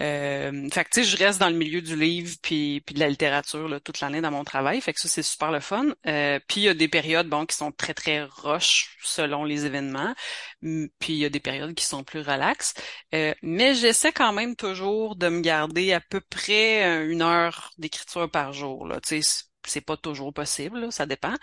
Euh, 0.00 0.68
fait 0.72 0.84
que 0.84 0.90
tu 0.90 1.04
sais, 1.04 1.04
je 1.04 1.16
reste 1.16 1.38
dans 1.38 1.48
le 1.48 1.54
milieu 1.54 1.80
du 1.80 1.96
livre 1.96 2.34
puis, 2.42 2.82
puis 2.84 2.94
de 2.94 3.00
la 3.00 3.08
littérature 3.08 3.68
là, 3.68 3.78
toute 3.78 4.00
l'année 4.00 4.20
dans 4.20 4.32
mon 4.32 4.42
travail. 4.42 4.80
Fait 4.80 4.92
que 4.92 5.00
ça, 5.00 5.08
c'est 5.08 5.22
super 5.22 5.52
le 5.52 5.60
fun. 5.60 5.86
Euh, 6.06 6.40
puis 6.48 6.62
il 6.62 6.64
y 6.64 6.68
a 6.68 6.74
des 6.74 6.88
périodes 6.88 7.28
bon 7.28 7.46
qui 7.46 7.56
sont 7.56 7.70
très, 7.70 7.94
très 7.94 8.24
roches 8.24 8.96
selon 9.02 9.44
les 9.44 9.66
événements. 9.66 10.14
Puis 10.60 11.12
il 11.12 11.18
y 11.18 11.24
a 11.24 11.30
des 11.30 11.40
périodes 11.40 11.74
qui 11.74 11.84
sont 11.84 12.02
plus 12.02 12.20
relaxes. 12.20 12.74
Euh, 13.14 13.32
mais 13.42 13.74
j'essaie 13.74 14.12
quand 14.12 14.32
même 14.32 14.56
toujours 14.56 15.14
de 15.14 15.28
me 15.28 15.40
garder 15.40 15.92
à 15.92 16.00
peu 16.00 16.20
près 16.20 17.04
une 17.06 17.22
heure 17.22 17.70
d'écriture 17.78 18.28
par 18.28 18.52
jour. 18.52 18.86
Là. 18.86 19.00
Tu 19.00 19.22
sais, 19.22 19.44
c'est 19.70 19.80
pas 19.80 19.96
toujours 19.96 20.32
possible, 20.32 20.92
ça 20.92 21.06
dépend. 21.06 21.34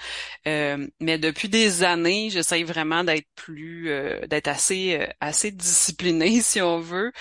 Euh, 0.47 0.87
mais 0.99 1.17
depuis 1.17 1.49
des 1.49 1.83
années, 1.83 2.29
j'essaye 2.29 2.63
vraiment 2.63 3.03
d'être 3.03 3.27
plus, 3.35 3.89
euh, 3.91 4.25
d'être 4.27 4.47
assez, 4.47 4.97
euh, 4.99 5.07
assez 5.21 5.51
disciplinée 5.51 6.41
si 6.43 6.61
on 6.61 6.79
veut, 6.79 7.11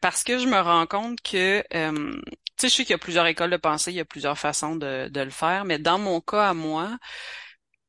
parce 0.00 0.24
que 0.24 0.38
je 0.38 0.46
me 0.46 0.58
rends 0.60 0.86
compte 0.86 1.20
que, 1.22 1.62
tu 1.72 2.22
sais, 2.56 2.68
je 2.68 2.74
sais 2.74 2.82
qu'il 2.84 2.92
y 2.92 2.94
a 2.94 2.98
plusieurs 2.98 3.26
écoles 3.26 3.50
de 3.50 3.56
pensée, 3.56 3.92
il 3.92 3.96
y 3.96 4.00
a 4.00 4.04
plusieurs 4.04 4.38
façons 4.38 4.76
de, 4.76 5.08
de 5.08 5.20
le 5.20 5.30
faire, 5.30 5.64
mais 5.64 5.78
dans 5.78 5.98
mon 5.98 6.20
cas 6.20 6.50
à 6.50 6.54
moi, 6.54 6.98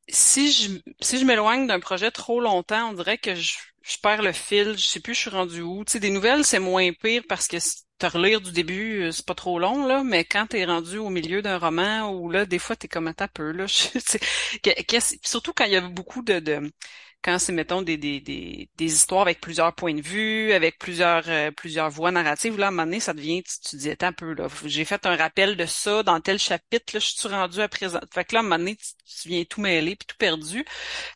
si 0.09 0.51
je 0.51 0.69
si 1.01 1.19
je 1.19 1.25
m'éloigne 1.25 1.67
d'un 1.67 1.79
projet 1.79 2.11
trop 2.11 2.39
longtemps, 2.41 2.89
on 2.89 2.93
dirait 2.93 3.17
que 3.17 3.35
je, 3.35 3.55
je 3.81 3.97
perds 4.01 4.21
le 4.21 4.31
fil, 4.33 4.77
je 4.77 4.85
sais 4.85 4.99
plus 4.99 5.13
je 5.13 5.19
suis 5.21 5.29
rendu 5.29 5.61
où. 5.61 5.83
Tu 5.85 5.93
sais, 5.93 5.99
des 5.99 6.09
nouvelles, 6.09 6.45
c'est 6.45 6.59
moins 6.59 6.91
pire 6.93 7.23
parce 7.27 7.47
que 7.47 7.57
te 8.03 8.17
relire 8.17 8.41
du 8.41 8.51
début, 8.51 9.03
euh, 9.03 9.11
c'est 9.11 9.25
pas 9.25 9.35
trop 9.35 9.59
long, 9.59 9.85
là, 9.85 10.03
mais 10.03 10.25
quand 10.25 10.47
t'es 10.47 10.65
rendu 10.65 10.97
au 10.97 11.09
milieu 11.09 11.41
d'un 11.41 11.57
roman 11.57 12.09
où 12.11 12.29
là, 12.29 12.45
des 12.45 12.59
fois, 12.59 12.75
t'es 12.75 12.87
comme 12.89 13.07
un 13.07 13.13
peu, 13.33 13.51
là. 13.51 13.65
surtout 15.23 15.53
quand 15.53 15.65
il 15.65 15.71
y 15.71 15.75
a 15.77 15.81
beaucoup 15.81 16.21
de, 16.21 16.69
quand 17.23 17.39
c'est 17.39 17.53
mettons 17.53 17.81
des, 17.81 17.97
des, 17.97 18.19
des, 18.19 18.69
des, 18.77 18.85
histoires 18.85 19.21
avec 19.21 19.39
plusieurs 19.39 19.73
points 19.73 19.93
de 19.93 20.01
vue, 20.01 20.51
avec 20.51 20.77
plusieurs 20.77 21.23
euh, 21.29 21.51
plusieurs 21.51 21.89
voix 21.89 22.11
narratives, 22.11 22.57
là 22.57 22.65
à 22.65 22.69
un 22.69 22.71
moment 22.71 22.83
donné, 22.83 22.99
ça 22.99 23.13
devient, 23.13 23.43
tu, 23.43 23.59
tu 23.69 23.77
dis 23.77 23.93
un 24.01 24.11
peu 24.13 24.33
là, 24.33 24.47
j'ai 24.65 24.83
fait 24.85 25.05
un 25.05 25.15
rappel 25.15 25.55
de 25.55 25.65
ça 25.65 26.03
dans 26.03 26.19
tel 26.19 26.39
chapitre, 26.39 26.93
là, 26.95 26.99
je 26.99 27.07
suis 27.07 27.27
rendu 27.29 27.61
à 27.61 27.69
présent. 27.69 28.01
Fait 28.13 28.25
que 28.25 28.33
là, 28.35 28.39
à 28.39 28.41
un 28.41 28.43
moment 28.43 28.57
donné, 28.59 28.75
tu, 28.75 29.29
viens 29.29 29.43
tout 29.45 29.61
mêler 29.61 29.95
puis 29.95 30.05
tout 30.07 30.17
perdu. 30.17 30.65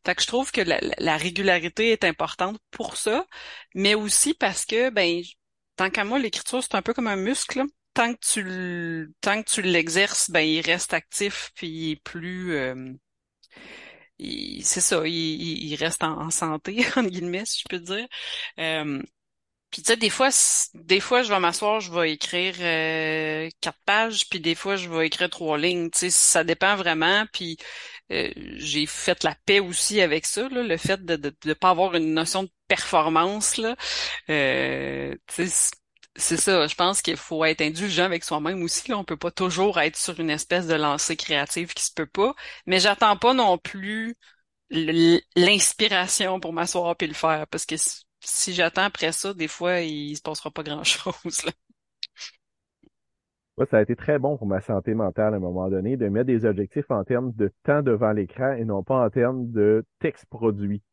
Fait 0.05 0.15
que 0.15 0.21
je 0.21 0.27
trouve 0.27 0.51
que 0.51 0.61
la, 0.61 0.79
la 0.97 1.17
régularité 1.17 1.91
est 1.91 2.05
importante 2.05 2.57
pour 2.71 2.95
ça, 2.97 3.25
mais 3.75 3.95
aussi 3.95 4.33
parce 4.33 4.65
que 4.65 4.89
ben 4.89 5.21
tant 5.77 5.89
qu'à 5.89 6.03
moi, 6.03 6.19
l'écriture, 6.19 6.63
c'est 6.63 6.75
un 6.75 6.81
peu 6.81 6.93
comme 6.93 7.07
un 7.07 7.15
muscle. 7.15 7.63
Tant 7.93 8.13
que 8.13 8.19
tu 8.21 9.13
tant 9.21 9.41
que 9.41 9.49
tu 9.49 9.61
l'exerces, 9.63 10.29
ben 10.29 10.41
il 10.41 10.61
reste 10.61 10.93
actif 10.93 11.51
puis 11.55 11.67
il 11.67 11.91
est 11.93 12.03
plus 12.03 12.53
euh, 12.55 12.93
c'est 14.19 14.81
ça, 14.81 15.07
il, 15.07 15.13
il 15.13 15.75
reste 15.75 16.03
en, 16.03 16.29
santé, 16.31 16.85
en 16.95 17.03
guillemets, 17.03 17.45
si 17.45 17.61
je 17.61 17.65
peux 17.69 17.79
dire. 17.79 18.07
Euh, 18.59 19.01
puis 19.71 19.81
tu 19.83 19.87
sais, 19.89 19.97
des 19.97 20.09
fois, 20.09 20.29
des 20.75 20.99
fois, 21.01 21.23
je 21.23 21.29
vais 21.33 21.39
m'asseoir, 21.39 21.81
je 21.81 21.91
vais 21.93 22.13
écrire 22.13 22.55
euh, 22.61 23.49
quatre 23.61 23.79
pages, 23.85 24.29
puis 24.29 24.39
des 24.39 24.55
fois, 24.55 24.77
je 24.77 24.89
vais 24.89 25.07
écrire 25.07 25.29
trois 25.29 25.57
lignes. 25.57 25.89
Tu 25.91 25.99
sais, 25.99 26.09
ça 26.11 26.43
dépend 26.43 26.75
vraiment. 26.77 27.25
Puis 27.33 27.57
euh, 28.11 28.31
j'ai 28.57 28.85
fait 28.85 29.23
la 29.23 29.35
paix 29.45 29.59
aussi 29.59 30.01
avec 30.01 30.25
ça, 30.25 30.47
là, 30.49 30.63
le 30.63 30.77
fait 30.77 31.03
de 31.03 31.35
ne 31.45 31.53
pas 31.53 31.69
avoir 31.69 31.95
une 31.95 32.13
notion 32.13 32.43
de 32.43 32.49
performance. 32.67 33.57
Là. 33.57 33.75
Euh, 34.29 35.15
c'est 36.15 36.37
ça, 36.37 36.67
je 36.67 36.75
pense 36.75 37.01
qu'il 37.01 37.17
faut 37.17 37.45
être 37.45 37.61
indulgent 37.61 38.03
avec 38.05 38.23
soi-même 38.23 38.63
aussi. 38.63 38.89
Là. 38.89 38.97
On 38.97 39.03
peut 39.03 39.17
pas 39.17 39.31
toujours 39.31 39.79
être 39.79 39.97
sur 39.97 40.19
une 40.19 40.29
espèce 40.29 40.67
de 40.67 40.73
lancée 40.75 41.15
créative 41.15 41.73
qui 41.73 41.83
se 41.83 41.93
peut 41.93 42.07
pas. 42.07 42.33
Mais 42.65 42.79
j'attends 42.79 43.17
pas 43.17 43.33
non 43.33 43.57
plus 43.57 44.15
l'inspiration 45.35 46.39
pour 46.39 46.53
m'asseoir 46.53 46.95
puis 46.95 47.07
le 47.07 47.13
faire. 47.13 47.47
Parce 47.47 47.65
que 47.65 47.75
si 48.21 48.53
j'attends 48.53 48.83
après 48.83 49.11
ça, 49.11 49.33
des 49.33 49.47
fois, 49.47 49.81
il 49.81 50.15
se 50.17 50.21
passera 50.21 50.51
pas 50.51 50.63
grand-chose. 50.63 51.41
Ouais, 53.57 53.65
ça 53.65 53.77
a 53.77 53.81
été 53.81 53.95
très 53.95 54.19
bon 54.19 54.37
pour 54.37 54.45
ma 54.45 54.61
santé 54.61 54.93
mentale 54.93 55.33
à 55.33 55.37
un 55.37 55.39
moment 55.39 55.69
donné 55.69 55.97
de 55.97 56.07
mettre 56.09 56.27
des 56.27 56.45
objectifs 56.45 56.89
en 56.91 57.03
termes 57.03 57.31
de 57.33 57.51
temps 57.63 57.81
devant 57.81 58.11
l'écran 58.11 58.53
et 58.53 58.65
non 58.65 58.83
pas 58.83 59.03
en 59.03 59.09
termes 59.09 59.51
de 59.51 59.83
texte 59.99 60.25
produit. 60.29 60.83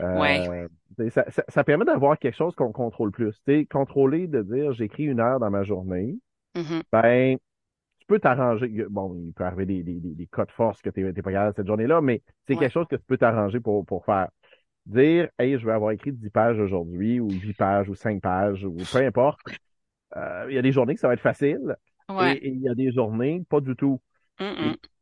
Euh, 0.00 0.68
ça, 1.10 1.30
ça, 1.30 1.44
ça, 1.48 1.64
permet 1.64 1.84
d'avoir 1.84 2.18
quelque 2.18 2.36
chose 2.36 2.54
qu'on 2.54 2.72
contrôle 2.72 3.10
plus. 3.10 3.34
sais, 3.44 3.66
contrôler 3.66 4.26
de 4.26 4.42
dire 4.42 4.72
j'écris 4.72 5.04
une 5.04 5.20
heure 5.20 5.38
dans 5.38 5.50
ma 5.50 5.64
journée, 5.64 6.16
mm-hmm. 6.54 6.82
ben 6.90 7.36
tu 7.98 8.06
peux 8.06 8.18
t'arranger. 8.18 8.86
Bon, 8.88 9.14
il 9.14 9.32
peut 9.32 9.44
arriver 9.44 9.66
des, 9.66 9.82
des, 9.82 10.00
des, 10.00 10.26
cas 10.26 10.44
de 10.44 10.50
force 10.52 10.80
que 10.80 10.90
tu 10.90 11.02
n'es 11.02 11.12
pas 11.12 11.32
capable 11.32 11.54
cette 11.54 11.66
journée-là, 11.66 12.00
mais 12.00 12.22
c'est 12.46 12.56
quelque 12.56 12.72
chose 12.72 12.86
que 12.88 12.96
tu 12.96 13.04
peux 13.06 13.18
t'arranger 13.18 13.60
pour, 13.60 13.84
pour 13.84 14.04
faire. 14.04 14.28
Dire 14.86 15.28
Hey, 15.38 15.58
je 15.58 15.64
vais 15.66 15.72
avoir 15.72 15.92
écrit 15.92 16.12
10 16.12 16.30
pages 16.30 16.58
aujourd'hui, 16.58 17.20
ou 17.20 17.28
8 17.30 17.54
pages, 17.54 17.88
ou 17.88 17.94
5 17.94 18.20
pages, 18.20 18.64
ou 18.64 18.76
peu 18.92 18.98
importe. 18.98 19.40
Euh, 20.16 20.46
il 20.48 20.54
y 20.54 20.58
a 20.58 20.62
des 20.62 20.72
journées 20.72 20.94
que 20.94 21.00
ça 21.00 21.08
va 21.08 21.14
être 21.14 21.20
facile. 21.20 21.76
Et, 22.20 22.48
il 22.48 22.60
y 22.60 22.68
a 22.68 22.74
des 22.74 22.92
journées, 22.92 23.42
pas 23.48 23.60
du 23.60 23.74
tout. 23.76 24.00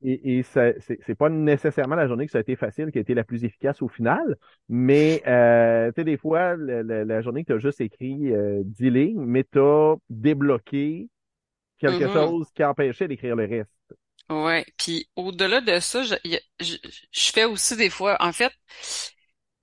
Et, 0.02 0.38
et, 0.38 0.42
c'est 0.42 1.14
pas 1.16 1.30
nécessairement 1.30 1.94
la 1.96 2.06
journée 2.06 2.26
que 2.26 2.32
ça 2.32 2.38
a 2.38 2.40
été 2.42 2.56
facile 2.56 2.90
qui 2.90 2.98
a 2.98 3.00
été 3.00 3.14
la 3.14 3.24
plus 3.24 3.44
efficace 3.44 3.80
au 3.80 3.88
final, 3.88 4.36
mais 4.68 5.22
euh, 5.26 5.88
tu 5.92 6.00
sais, 6.00 6.04
des 6.04 6.18
fois, 6.18 6.56
la 6.56 7.22
journée 7.22 7.44
que 7.44 7.52
tu 7.52 7.56
as 7.56 7.58
juste 7.58 7.80
écrit 7.80 8.32
euh, 8.32 8.62
10 8.64 8.90
lignes, 8.90 9.24
mais 9.24 9.44
tu 9.44 9.58
as 9.58 9.94
débloqué 10.10 11.08
quelque 11.78 12.04
mm-hmm. 12.04 12.12
chose 12.12 12.50
qui 12.54 12.62
empêchait 12.64 13.08
d'écrire 13.08 13.36
le 13.36 13.46
reste. 13.46 13.70
Ouais, 14.28 14.64
puis 14.76 15.08
au-delà 15.16 15.60
de 15.60 15.80
ça, 15.80 16.02
je, 16.02 16.14
je, 16.60 16.76
je, 17.10 17.32
fais 17.32 17.44
aussi 17.44 17.76
des 17.76 17.90
fois, 17.90 18.16
en 18.20 18.32
fait, 18.32 18.52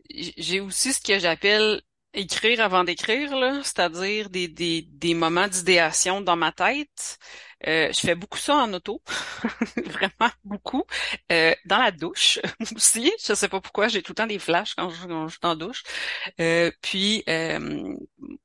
j'ai 0.09 0.59
aussi 0.59 0.91
ce 0.91 1.01
que 1.01 1.19
j'appelle 1.19 1.81
écrire 2.17 2.61
avant 2.61 2.83
d'écrire, 2.83 3.35
là, 3.37 3.61
c'est-à-dire 3.63 4.29
des, 4.29 4.47
des, 4.47 4.81
des 4.81 5.13
moments 5.13 5.47
d'idéation 5.47 6.21
dans 6.21 6.35
ma 6.35 6.51
tête. 6.51 7.19
Euh, 7.67 7.91
je 7.91 7.99
fais 7.99 8.15
beaucoup 8.15 8.37
ça 8.37 8.55
en 8.55 8.71
auto, 8.73 9.01
vraiment 9.77 10.31
beaucoup. 10.43 10.83
Euh, 11.31 11.55
dans 11.65 11.77
la 11.79 11.91
douche 11.91 12.39
aussi, 12.75 13.11
je 13.25 13.33
sais 13.33 13.47
pas 13.49 13.61
pourquoi, 13.61 13.87
j'ai 13.87 14.03
tout 14.03 14.11
le 14.11 14.15
temps 14.15 14.27
des 14.27 14.37
flashs 14.39 14.75
quand 14.75 14.89
je, 14.89 15.07
quand 15.07 15.27
je 15.27 15.33
suis 15.33 15.39
en 15.43 15.55
douche. 15.55 15.83
Euh, 16.39 16.71
puis 16.81 17.23
euh, 17.29 17.95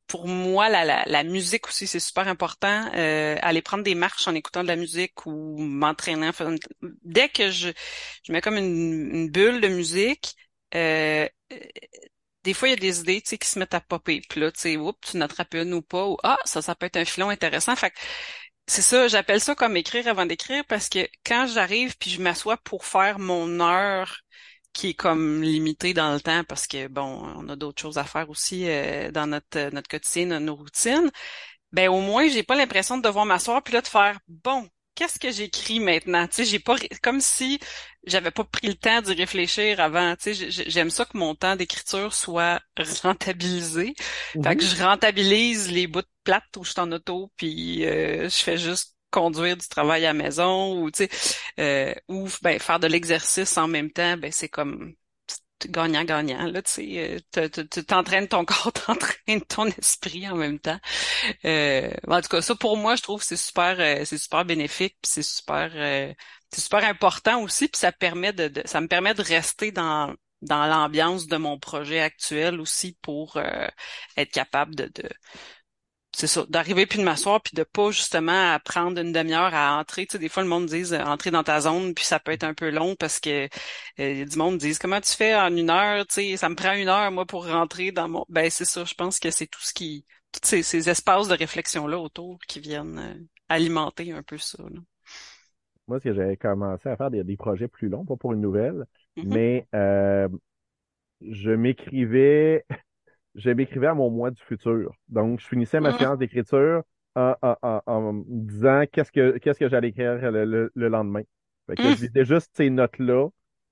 pour 0.07 0.29
moi, 0.29 0.69
la, 0.69 0.85
la, 0.85 1.05
la, 1.07 1.25
musique 1.25 1.69
aussi, 1.69 1.87
c'est 1.87 2.01
super 2.01 2.29
important. 2.29 2.91
Euh, 2.95 3.37
aller 3.43 3.63
prendre 3.63 3.85
des 3.85 3.95
marches 3.95 4.29
en 4.29 4.35
écoutant 4.35 4.63
de 4.63 4.69
la 4.69 4.77
musique 4.77 5.27
ou 5.27 5.59
m'entraîner. 5.59 6.31
Dès 7.03 7.29
que 7.29 7.51
je, 7.51 7.71
je 8.25 8.33
mets 8.33 8.41
comme 8.41 8.57
une, 8.57 9.15
une 9.15 9.31
bulle 9.31 9.61
de 9.61 9.69
musique, 9.69 10.37
euh, 10.75 11.29
des 12.45 12.55
fois, 12.55 12.69
il 12.69 12.71
y 12.73 12.75
a 12.75 12.77
des 12.77 13.01
idées, 13.01 13.21
tu 13.23 13.31
sais, 13.31 13.39
qui 13.39 13.49
se 13.49 13.59
mettent 13.59 13.75
à 13.75 13.81
popper. 13.81 14.21
Puis 14.29 14.41
là, 14.41 14.51
tu 14.53 14.61
sais, 14.61 14.77
oups, 14.77 14.99
tu 15.11 15.17
n'attrapes 15.17 15.55
une 15.55 15.75
ou 15.75 15.83
pas, 15.83 16.07
ou 16.07 16.17
ah, 16.23 16.39
ça, 16.45 16.63
ça 16.63 16.75
peut 16.75 16.87
être 16.87 16.97
un 16.97 17.05
filon 17.05 17.29
intéressant. 17.31 17.77
Fait 17.77 17.91
que 17.91 17.97
c'est 18.67 18.83
ça, 18.83 19.09
j'appelle 19.09 19.41
ça 19.41 19.55
comme 19.55 19.77
écrire 19.77 20.09
avant 20.09 20.27
d'écrire 20.27 20.65
parce 20.67 20.89
que 20.89 21.01
quand 21.27 21.47
j'arrive 21.47 21.97
puis 21.99 22.11
je 22.11 22.23
m'assois 22.23 22.57
pour 22.59 22.85
faire 22.85 23.19
mon 23.19 23.61
heure 23.61 24.21
qui 24.73 24.91
est 24.91 24.95
comme 24.95 25.43
limitée 25.43 25.95
dans 25.95 26.13
le 26.15 26.21
temps 26.21 26.45
parce 26.45 26.67
que 26.67 26.89
bon, 26.89 27.23
on 27.37 27.49
a 27.49 27.57
d'autres 27.57 27.83
choses 27.83 27.99
à 27.99 28.05
faire 28.05 28.31
aussi 28.31 28.65
euh, 28.69 29.11
dans 29.11 29.27
notre 29.27 29.71
notre 29.75 29.89
quotidien, 29.89 30.41
nos 30.41 30.57
routines. 30.57 31.11
Ben 31.73 31.89
au 31.91 32.01
moins, 32.01 32.29
j'ai 32.29 32.43
pas 32.45 32.57
l'impression 32.57 32.99
de 32.99 33.03
devoir 33.03 33.27
m'asseoir 33.27 33.63
puis 33.63 33.75
là 33.75 33.83
de 33.83 33.89
faire 33.89 34.19
bon, 34.29 34.69
qu'est-ce 35.03 35.19
que 35.19 35.33
j'écris 35.33 35.81
maintenant? 35.81 36.29
Tu 36.29 36.35
sais, 36.37 36.45
j'ai 36.45 36.61
pas 36.61 36.77
comme 37.03 37.21
si 37.21 37.59
j'avais 38.05 38.31
pas 38.31 38.45
pris 38.45 38.69
le 38.69 38.75
temps 38.75 39.03
d'y 39.03 39.15
réfléchir 39.15 39.81
avant. 39.81 40.15
Tu 40.15 40.35
sais, 40.35 40.51
j'aime 40.69 40.91
ça 40.91 41.05
que 41.05 41.19
mon 41.19 41.35
temps 41.35 41.57
d'écriture 41.57 42.15
soit 42.15 42.61
rentabilisé. 43.03 43.95
Fait 44.33 44.57
que 44.57 44.63
mhm. 44.65 44.71
je 44.71 44.83
rentabilise 44.83 45.73
les 45.73 45.89
bouts 45.89 46.03
de 46.03 46.07
plate 46.23 46.45
où 46.57 46.65
je 46.65 46.71
suis 46.71 46.81
en 46.81 46.93
auto, 46.93 47.33
puis 47.37 47.85
euh, 47.85 48.29
je 48.29 48.37
fais 48.37 48.57
juste 48.57 48.97
conduire 49.11 49.57
du 49.57 49.69
travail 49.69 50.07
à 50.07 50.13
la 50.13 50.15
maison 50.15 50.81
ou 50.81 50.91
tu 50.91 51.05
sais 51.05 51.11
euh, 51.61 51.93
ou 52.09 52.29
ben 52.41 52.59
faire 52.59 52.81
de 52.81 52.87
l'exercice 52.87 53.59
en 53.59 53.69
même 53.69 53.91
temps 53.91 54.17
ben 54.17 54.33
c'est 54.33 54.49
comme 54.49 54.95
gagnant-gagnant. 55.69 56.47
Là, 56.47 56.63
tu 56.63 56.99
euh, 56.99 57.19
t'entraînes 57.87 58.29
ton 58.29 58.45
corps, 58.47 58.73
t'entraînes 58.73 59.43
ton 59.49 59.67
esprit 59.67 60.29
en 60.29 60.37
même 60.37 60.59
temps. 60.59 60.79
Euh, 61.45 61.91
en 62.09 62.21
tout 62.21 62.29
cas, 62.29 62.43
ça 62.43 62.55
pour 62.55 62.77
moi, 62.77 62.97
je 62.97 63.03
trouve 63.03 63.21
que 63.21 63.27
c'est 63.27 63.37
super, 63.37 63.77
euh, 63.79 64.05
c'est 64.05 64.19
super 64.19 64.45
bénéfique, 64.45 64.97
puis 65.03 65.11
c'est 65.13 65.23
super, 65.23 65.71
c'est 66.51 66.61
super 66.61 66.85
important 66.85 67.43
aussi, 67.43 67.69
puis 67.69 67.79
ça 67.79 67.93
permet 67.93 68.33
de, 68.33 68.51
ça 68.65 68.81
me 68.81 68.89
permet 68.89 69.15
de 69.15 69.23
rester 69.23 69.73
dans 69.73 70.15
dans 70.43 70.67
l'ambiance 70.67 71.29
de 71.29 71.37
mon 71.37 71.57
projet 71.57 72.01
actuel 72.01 72.61
aussi 72.61 72.99
pour 73.01 73.41
être 74.17 74.33
capable 74.33 74.75
de, 74.75 74.87
de 74.87 75.09
c'est 76.15 76.27
ça, 76.27 76.45
d'arriver 76.49 76.87
puis 76.87 76.99
de 76.99 77.05
m'asseoir 77.05 77.41
puis 77.41 77.55
de 77.55 77.63
pas 77.63 77.91
justement 77.91 78.59
prendre 78.65 79.01
une 79.01 79.13
demi-heure 79.13 79.55
à 79.55 79.79
entrer. 79.79 80.07
Tu 80.07 80.13
sais, 80.13 80.19
des 80.19 80.29
fois 80.29 80.43
le 80.43 80.49
monde 80.49 80.67
dit 80.67 80.93
euh, 80.93 81.03
entrer 81.05 81.31
dans 81.31 81.43
ta 81.43 81.61
zone 81.61 81.95
puis 81.95 82.05
ça 82.05 82.21
peut 82.21 82.33
être 82.33 82.45
un 82.45 82.55
peu 82.55 82.71
long 82.71 82.95
parce 82.97 83.19
que 83.19 83.49
euh, 83.99 84.25
du 84.25 84.37
monde 84.37 84.59
dit 84.59 84.77
comment 84.79 85.01
tu 85.01 85.13
fais 85.13 85.35
en 85.35 85.57
une 85.57 85.71
heure? 85.71 86.07
Tu 86.07 86.15
sais, 86.15 86.37
ça 86.37 86.49
me 86.49 86.55
prend 86.55 86.75
une 86.75 86.89
heure 86.89 87.11
moi 87.11 87.25
pour 87.25 87.47
rentrer 87.47 87.93
dans 87.93 88.09
mon. 88.09 88.27
Ben 88.29 88.51
c'est 88.51 88.67
ça. 88.67 88.85
Je 88.85 88.95
pense 88.95 89.19
que 89.19 89.31
c'est 89.31 89.47
tout 89.47 89.63
ce 89.63 89.73
qui, 89.73 90.05
tous 90.33 90.47
ces, 90.47 90.63
ces, 90.63 90.91
espaces 90.91 91.29
de 91.29 91.35
réflexion 91.35 91.87
là 91.87 91.99
autour 91.99 92.39
qui 92.47 92.61
viennent 92.61 92.99
euh, 92.99 93.15
alimenter 93.49 94.13
un 94.13 94.23
peu 94.23 94.37
ça. 94.37 94.63
Moi, 95.89 95.99
ce 95.99 96.05
que 96.05 96.15
j'avais 96.15 96.37
commencé 96.37 96.89
à 96.89 96.97
faire 96.97 97.11
des, 97.11 97.25
des, 97.25 97.37
projets 97.37 97.69
plus 97.69 97.89
longs, 97.89 98.05
pas 98.05 98.17
pour 98.17 98.35
une 98.35 98.41
nouvelle, 98.41 98.85
mm-hmm. 99.17 99.25
mais 99.27 99.67
je 101.23 101.51
m'écrivais 101.51 102.65
je 103.35 103.51
m'écrivais 103.51 103.87
à 103.87 103.95
mon 103.95 104.11
moi 104.11 104.31
du 104.31 104.43
futur. 104.43 104.93
Donc, 105.09 105.41
je 105.41 105.47
finissais 105.47 105.81
ma 105.81 105.93
mm. 105.93 105.99
séance 105.99 106.19
d'écriture 106.19 106.83
en, 107.15 108.13
me 108.13 108.23
disant 108.27 108.85
qu'est-ce 108.91 109.13
que 109.13 109.39
qu'est-ce 109.39 109.59
que 109.59 109.69
j'allais 109.69 109.89
écrire 109.89 110.31
le, 110.31 110.71
lendemain. 110.75 111.23
Fait 111.67 111.77
que 111.77 111.83
je 111.83 112.07
lisais 112.07 112.25
juste 112.25 112.51
ces 112.55 112.71
notes-là, 112.71 113.29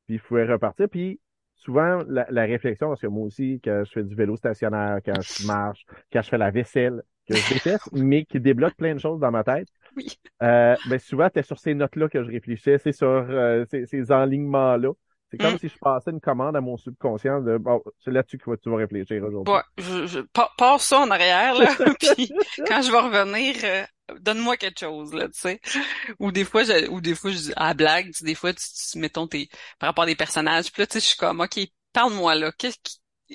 puis 0.07 0.17
il 0.17 0.21
pouvait 0.21 0.47
repartir. 0.47 0.89
Puis 0.89 1.21
souvent, 1.57 2.03
la, 2.07 2.45
réflexion, 2.45 2.89
parce 2.89 3.01
que 3.01 3.07
moi 3.07 3.27
aussi, 3.27 3.61
quand 3.63 3.83
je 3.85 3.91
fais 3.93 4.03
du 4.05 4.15
vélo 4.15 4.37
stationnaire, 4.37 4.99
quand 5.05 5.21
je 5.21 5.47
marche, 5.47 5.85
quand 6.13 6.23
je 6.23 6.29
fais 6.29 6.39
la 6.39 6.51
vaisselle, 6.51 7.03
que 7.29 7.37
je 7.37 7.55
déteste, 7.55 7.89
mais 7.93 8.25
qui 8.25 8.41
débloque 8.41 8.75
plein 8.77 8.95
de 8.95 9.01
choses 9.01 9.21
dans 9.21 9.31
ma 9.31 9.45
tête. 9.45 9.69
Oui. 9.97 10.19
Euh, 10.43 10.77
ben 10.89 10.99
souvent, 10.99 11.27
c'était 11.27 11.43
sur 11.43 11.59
ces 11.59 11.75
notes-là 11.75 12.09
que 12.09 12.23
je 12.23 12.31
réfléchissais, 12.31 12.79
c'est 12.79 12.93
sur 12.93 13.07
euh, 13.09 13.65
ces, 13.71 13.87
ces 13.87 14.13
enlignements-là. 14.13 14.93
C'est 15.31 15.39
comme 15.39 15.55
mm. 15.55 15.59
si 15.59 15.69
je 15.69 15.79
passais 15.81 16.11
une 16.11 16.21
commande 16.21 16.57
à 16.57 16.61
mon 16.61 16.77
subconscient 16.77 17.41
de 17.41 17.57
bon, 17.57 17.83
c'est 18.05 18.11
là-dessus 18.11 18.39
que 18.39 18.55
tu 18.57 18.71
vas 18.71 18.77
réfléchir 18.77 19.23
aujourd'hui. 19.23 19.55
Ouais, 19.55 19.63
je, 19.79 20.07
je 20.07 20.21
passe 20.57 20.83
ça 20.83 21.01
en 21.01 21.11
arrière, 21.11 21.55
là, 21.55 21.69
puis 22.01 22.33
quand 22.67 22.83
je 22.83 22.91
vais 22.91 22.99
revenir, 22.99 23.57
euh, 23.65 23.85
donne-moi 24.21 24.57
quelque 24.57 24.81
chose, 24.81 25.15
là, 25.15 25.29
tu 25.29 25.39
sais. 25.39 25.61
Ou 26.19 26.33
des 26.33 26.45
fois, 26.45 26.65
je, 26.65 26.89
ou 26.89 27.01
des 27.01 27.15
fois, 27.15 27.31
je 27.31 27.37
dis, 27.37 27.53
ah, 27.57 27.75
blague, 27.75 28.11
des 28.23 28.35
fois, 28.35 28.53
tu, 28.53 28.65
tu, 28.91 28.99
mettons 28.99 29.29
tes, 29.29 29.49
par 29.79 29.89
rapport 29.89 30.05
à 30.05 30.07
des 30.09 30.17
personnages, 30.17 30.73
puis 30.73 30.83
là, 30.83 30.87
tu 30.87 30.95
sais, 30.95 31.01
je 31.01 31.07
suis 31.07 31.17
comme, 31.17 31.41
ok, 31.41 31.61
parle-moi, 31.93 32.35
là, 32.35 32.53
qu'est-ce 32.59 32.79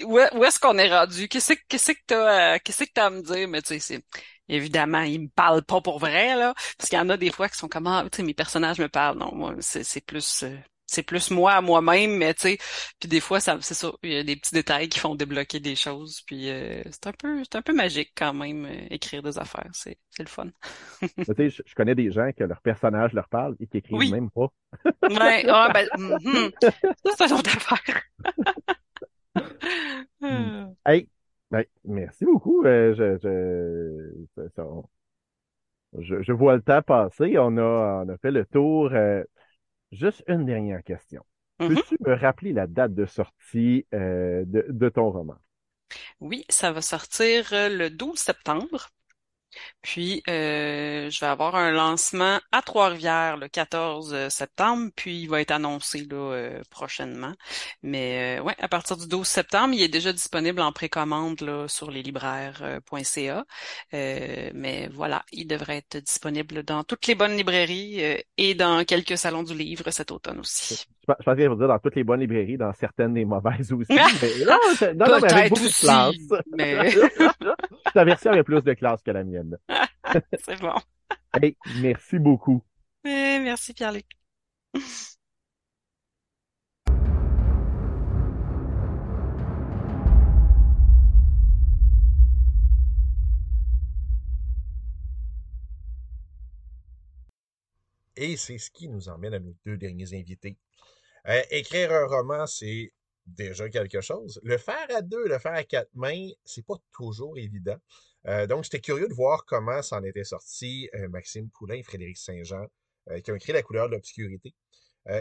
où, 0.04 0.20
est-ce 0.20 0.60
qu'on 0.60 0.78
est 0.78 0.90
rendu? 0.94 1.28
Qu'est-ce 1.28 1.54
que, 1.54 1.60
qu'est-ce 1.70 1.94
que 1.94 1.98
t'as, 2.06 2.56
euh, 2.56 2.58
qu'est-ce 2.64 2.84
que 2.84 2.90
t'as 2.94 3.06
à 3.06 3.10
me 3.10 3.22
dire? 3.22 3.48
Mais 3.48 3.62
tu 3.62 3.70
sais, 3.70 3.80
c'est, 3.80 4.04
évidemment, 4.50 5.02
ils 5.02 5.22
me 5.22 5.28
parlent 5.30 5.64
pas 5.64 5.82
pour 5.82 6.00
vrai, 6.00 6.36
là, 6.36 6.54
parce 6.78 6.90
qu'il 6.90 6.98
y 6.98 7.02
en 7.02 7.10
a 7.10 7.18
des 7.18 7.32
fois 7.32 7.50
qui 7.50 7.58
sont 7.58 7.68
comme, 7.68 7.88
ah, 7.88 8.04
tu 8.12 8.18
sais, 8.18 8.24
mes 8.24 8.34
personnages 8.34 8.80
me 8.80 8.90
parlent. 8.90 9.18
Non, 9.18 9.34
moi, 9.34 9.56
c'est, 9.60 9.84
c'est 9.84 10.02
plus, 10.02 10.44
euh, 10.44 10.58
c'est 10.96 11.04
plus 11.04 11.30
moi 11.30 11.54
à 11.54 11.62
moi-même, 11.62 12.18
mais 12.18 12.34
tu 12.34 12.42
sais, 12.42 12.58
puis 13.00 13.10
des 13.10 13.20
fois, 13.20 13.40
ça, 13.40 13.58
c'est 13.62 13.74
ça, 13.74 13.92
il 14.02 14.14
y 14.14 14.18
a 14.18 14.24
des 14.24 14.36
petits 14.38 14.56
détails 14.56 14.88
qui 14.88 15.00
font 15.00 15.14
débloquer 15.16 15.60
des 15.60 15.76
choses, 15.76 16.22
puis 16.26 16.50
euh, 16.50 16.82
c'est 16.86 17.08
un 17.08 17.12
peu, 17.12 17.44
c'est 17.44 17.56
un 17.56 17.62
peu 17.62 17.74
magique 17.74 18.14
quand 18.16 18.34
même, 18.34 18.66
euh, 18.66 18.88
écrire 18.90 19.22
des 19.22 19.38
affaires, 19.38 19.70
c'est, 19.74 19.98
c'est 20.10 20.24
le 20.24 20.30
fun. 20.30 20.48
tu 21.02 21.10
sais, 21.36 21.50
je, 21.50 21.76
connais 21.76 21.96
des 21.96 22.12
gens 22.12 22.32
que 22.32 22.46
leur 22.46 22.62
personnage 22.62 23.12
leur 23.14 23.28
parle 23.28 23.56
et 23.60 23.68
qui 23.68 23.78
écrivent 23.78 24.12
même 24.12 24.32
pas. 24.32 24.48
ouais, 25.10 25.46
ah, 25.50 25.70
ben, 25.74 25.86
mm-hmm. 25.98 26.52
c'est 27.18 27.26
une 27.28 27.34
autre 27.34 27.58
affaire. 27.58 28.02
Hmm. 30.22 30.74
hey, 30.86 31.10
ben, 31.52 31.66
merci 31.84 32.24
beaucoup. 32.24 32.64
Euh, 32.64 32.96
je, 32.96 33.18
je, 33.22 34.50
je, 36.00 36.24
je, 36.24 36.32
vois 36.32 36.56
le 36.56 36.62
temps 36.62 36.82
passer. 36.82 37.36
On 37.38 37.58
a, 37.58 38.06
on 38.06 38.10
a 38.10 38.18
fait 38.18 38.32
le 38.32 38.46
tour. 38.46 38.92
Juste 39.96 40.24
une 40.28 40.46
dernière 40.46 40.84
question. 40.84 41.24
Mm-hmm. 41.60 41.68
Peux-tu 41.70 41.96
me 42.06 42.14
rappeler 42.16 42.52
la 42.52 42.68
date 42.68 42.94
de 42.94 43.06
sortie 43.06 43.86
euh, 43.94 44.44
de, 44.46 44.90
ton 44.90 45.10
roman? 45.10 45.38
Oui, 46.20 46.44
ça 46.50 46.72
va 46.74 46.82
sortir 46.82 47.54
euh, 47.54 47.70
le 47.70 47.90
12 47.90 48.18
septembre. 48.18 48.90
Puis, 49.82 50.22
euh, 50.30 51.10
je 51.10 51.20
vais 51.20 51.28
avoir 51.28 51.56
un 51.56 51.72
lancement 51.72 52.40
à 52.52 52.62
Trois-Rivières 52.62 53.38
le 53.38 53.48
14 53.48 54.30
septembre, 54.30 54.90
puis 54.96 55.22
il 55.22 55.28
va 55.28 55.42
être 55.42 55.52
annoncé 55.52 56.06
là, 56.10 56.16
euh, 56.16 56.62
prochainement. 56.70 57.34
Mais 57.84 58.40
euh, 58.40 58.44
ouais, 58.44 58.56
à 58.60 58.68
partir 58.68 58.98
du 58.98 59.08
12 59.08 59.28
septembre, 59.28 59.74
il 59.74 59.82
est 59.82 59.88
déjà 59.88 60.12
disponible 60.14 60.62
en 60.62 60.72
précommande 60.72 61.42
là, 61.42 61.68
sur 61.68 61.92
leslibraires.ca. 61.92 63.46
Euh, 63.94 64.50
mais 64.54 64.90
voilà, 64.94 65.24
il 65.32 65.48
devrait 65.48 65.78
être 65.78 65.98
disponible 66.04 66.64
dans 66.64 66.84
toutes 66.84 67.08
les 67.08 67.16
bonnes 67.16 67.36
librairies 67.36 68.02
et 68.38 68.54
dans 68.56 68.84
quelques 68.86 69.18
salons 69.18 69.44
du 69.44 69.54
livre 69.54 69.90
cet 69.92 70.12
automne 70.12 70.40
aussi. 70.40 70.86
Je 71.08 71.14
pense 71.24 71.38
qu'il 71.38 71.48
vous 71.50 71.56
dire 71.56 71.68
dans 71.68 71.78
toutes 71.80 71.96
les 71.96 72.04
bonnes 72.04 72.22
librairies, 72.22 72.58
dans 72.58 72.74
certaines 72.74 73.14
des 73.14 73.26
mauvaises 73.26 73.72
aussi. 73.72 73.86
mais 73.94 74.46
non, 74.46 74.58
non, 74.96 75.06
non, 75.14 75.20
mais 75.22 75.34
avec 75.34 75.50
beaucoup 75.50 75.66
aussi, 75.66 75.86
de 75.86 75.88
classe. 75.88 76.42
mais- 76.58 76.90
Ta 77.94 78.04
version 78.04 78.32
avait 78.32 78.44
plus 78.44 78.62
de 78.64 78.74
classe 78.74 79.02
que 79.04 79.12
la 79.12 79.24
mienne. 79.24 79.45
C'est 80.46 80.60
bon. 80.60 80.76
Hey, 81.34 81.58
merci 81.82 82.20
beaucoup. 82.20 82.62
Merci 83.04 83.74
Pierre-Luc. 83.74 84.06
Et 98.18 98.38
c'est 98.38 98.58
ce 98.58 98.72
qui 98.72 98.88
nous 98.88 99.10
emmène 99.10 99.34
à 99.34 99.40
nos 99.40 99.54
deux 99.66 99.78
derniers 99.78 100.14
invités. 100.14 100.58
Euh, 101.28 101.42
écrire 101.50 101.92
un 101.92 102.08
roman, 102.08 102.48
c'est 102.48 102.94
déjà 103.26 103.70
quelque 103.70 104.02
chose. 104.02 104.40
Le 104.44 104.58
faire 104.58 104.88
à 104.96 105.02
deux, 105.02 105.28
le 105.28 105.38
faire 105.40 105.54
à 105.54 105.64
quatre 105.64 105.94
mains, 105.96 106.30
c'est 106.44 106.66
pas 106.66 106.76
toujours 106.94 107.38
évident. 107.38 107.78
Euh, 108.28 108.48
donc, 108.48 108.64
j'étais 108.64 108.80
curieux 108.80 109.08
de 109.08 109.14
voir 109.14 109.46
comment 109.46 109.82
s'en 109.82 110.04
était 110.04 110.24
sorti 110.24 110.90
euh, 110.96 111.08
Maxime 111.10 111.50
Poulain 111.50 111.76
et 111.76 111.84
Frédéric 111.84 112.18
Saint-Jean, 112.18 112.66
euh, 113.10 113.20
qui 113.20 113.32
ont 113.32 113.36
écrit 113.36 113.54
La 113.54 113.62
couleur 113.62 113.88
de 113.88 113.96
l'obscurité. 113.96 114.54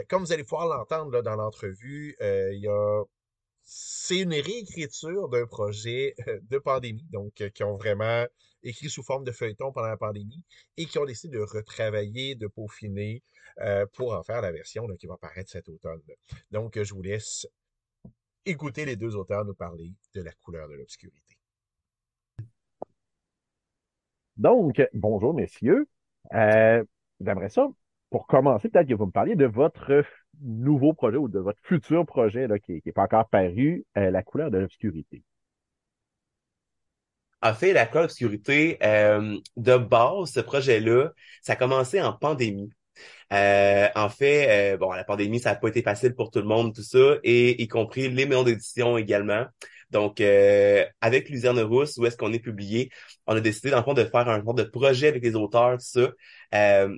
Comme 0.09 0.23
vous 0.23 0.31
allez 0.33 0.43
pouvoir 0.43 0.65
l'entendre 0.65 1.21
dans 1.21 1.35
l'entrevue, 1.35 2.15
il 2.19 2.67
a... 2.67 3.03
c'est 3.61 4.17
une 4.17 4.33
réécriture 4.33 5.29
d'un 5.29 5.45
projet 5.45 6.15
de 6.41 6.57
pandémie, 6.57 7.05
donc 7.11 7.33
qui 7.53 7.63
ont 7.63 7.75
vraiment 7.77 8.25
écrit 8.63 8.89
sous 8.89 9.03
forme 9.03 9.23
de 9.23 9.31
feuilleton 9.31 9.71
pendant 9.71 9.89
la 9.89 9.95
pandémie 9.95 10.43
et 10.77 10.87
qui 10.87 10.97
ont 10.97 11.05
décidé 11.05 11.37
de 11.37 11.43
retravailler, 11.43 12.33
de 12.33 12.47
peaufiner 12.47 13.21
pour 13.93 14.13
en 14.13 14.23
faire 14.23 14.41
la 14.41 14.51
version 14.51 14.87
qui 14.97 15.05
va 15.05 15.17
paraître 15.17 15.51
cet 15.51 15.69
automne. 15.69 16.01
Donc, 16.49 16.81
je 16.81 16.91
vous 16.91 17.03
laisse 17.03 17.45
écouter 18.43 18.85
les 18.85 18.95
deux 18.95 19.15
auteurs 19.15 19.45
nous 19.45 19.53
parler 19.53 19.93
de 20.15 20.21
la 20.23 20.31
couleur 20.31 20.67
de 20.67 20.73
l'obscurité. 20.73 21.24
Donc, 24.37 24.81
bonjour 24.93 25.33
messieurs. 25.33 25.87
Euh, 26.33 26.83
J'aimerais 27.21 27.49
ça, 27.49 27.67
pour 28.09 28.27
commencer, 28.27 28.67
peut-être 28.69 28.87
que 28.87 28.93
vous 28.93 29.05
me 29.05 29.11
parliez 29.11 29.35
de 29.35 29.45
votre 29.45 30.03
nouveau 30.41 30.93
projet 30.93 31.17
ou 31.17 31.29
de 31.29 31.39
votre 31.39 31.59
futur 31.63 32.05
projet 32.05 32.47
là, 32.47 32.59
qui 32.59 32.81
n'est 32.85 32.91
pas 32.91 33.03
encore 33.03 33.29
paru, 33.29 33.85
euh, 33.97 34.11
La 34.11 34.23
couleur 34.23 34.51
de 34.51 34.57
l'obscurité. 34.57 35.23
En 37.41 37.53
fait, 37.53 37.73
la 37.73 37.85
couleur 37.85 38.05
obscurité, 38.05 38.77
euh, 38.83 39.37
de 39.55 39.77
base, 39.77 40.31
ce 40.31 40.39
projet-là, 40.41 41.11
ça 41.41 41.53
a 41.53 41.55
commencé 41.55 42.01
en 42.01 42.11
pandémie. 42.11 42.71
Euh, 43.31 43.87
en 43.95 44.09
fait, 44.09 44.73
euh, 44.73 44.77
bon, 44.77 44.91
la 44.91 45.03
pandémie, 45.03 45.39
ça 45.39 45.51
n'a 45.51 45.55
pas 45.55 45.67
été 45.69 45.81
facile 45.81 46.15
pour 46.15 46.31
tout 46.31 46.39
le 46.39 46.45
monde, 46.45 46.73
tout 46.73 46.83
ça, 46.83 47.17
et 47.23 47.61
y 47.61 47.67
compris 47.67 48.09
les 48.09 48.25
maisons 48.25 48.43
d'édition 48.43 48.97
également. 48.97 49.45
Donc, 49.91 50.21
euh, 50.21 50.85
avec 51.01 51.29
Luzerne 51.29 51.59
Rousse, 51.61 51.97
où 51.97 52.05
est-ce 52.05 52.17
qu'on 52.17 52.33
est 52.33 52.39
publié, 52.39 52.89
on 53.27 53.35
a 53.35 53.41
décidé, 53.41 53.69
dans 53.71 53.77
le 53.77 53.83
fond, 53.83 53.93
de 53.93 54.03
faire 54.05 54.27
un 54.29 54.43
genre 54.43 54.53
de 54.53 54.63
projet 54.63 55.07
avec 55.07 55.23
les 55.23 55.35
auteurs, 55.35 55.79
ça. 55.81 56.11
Euh, 56.53 56.97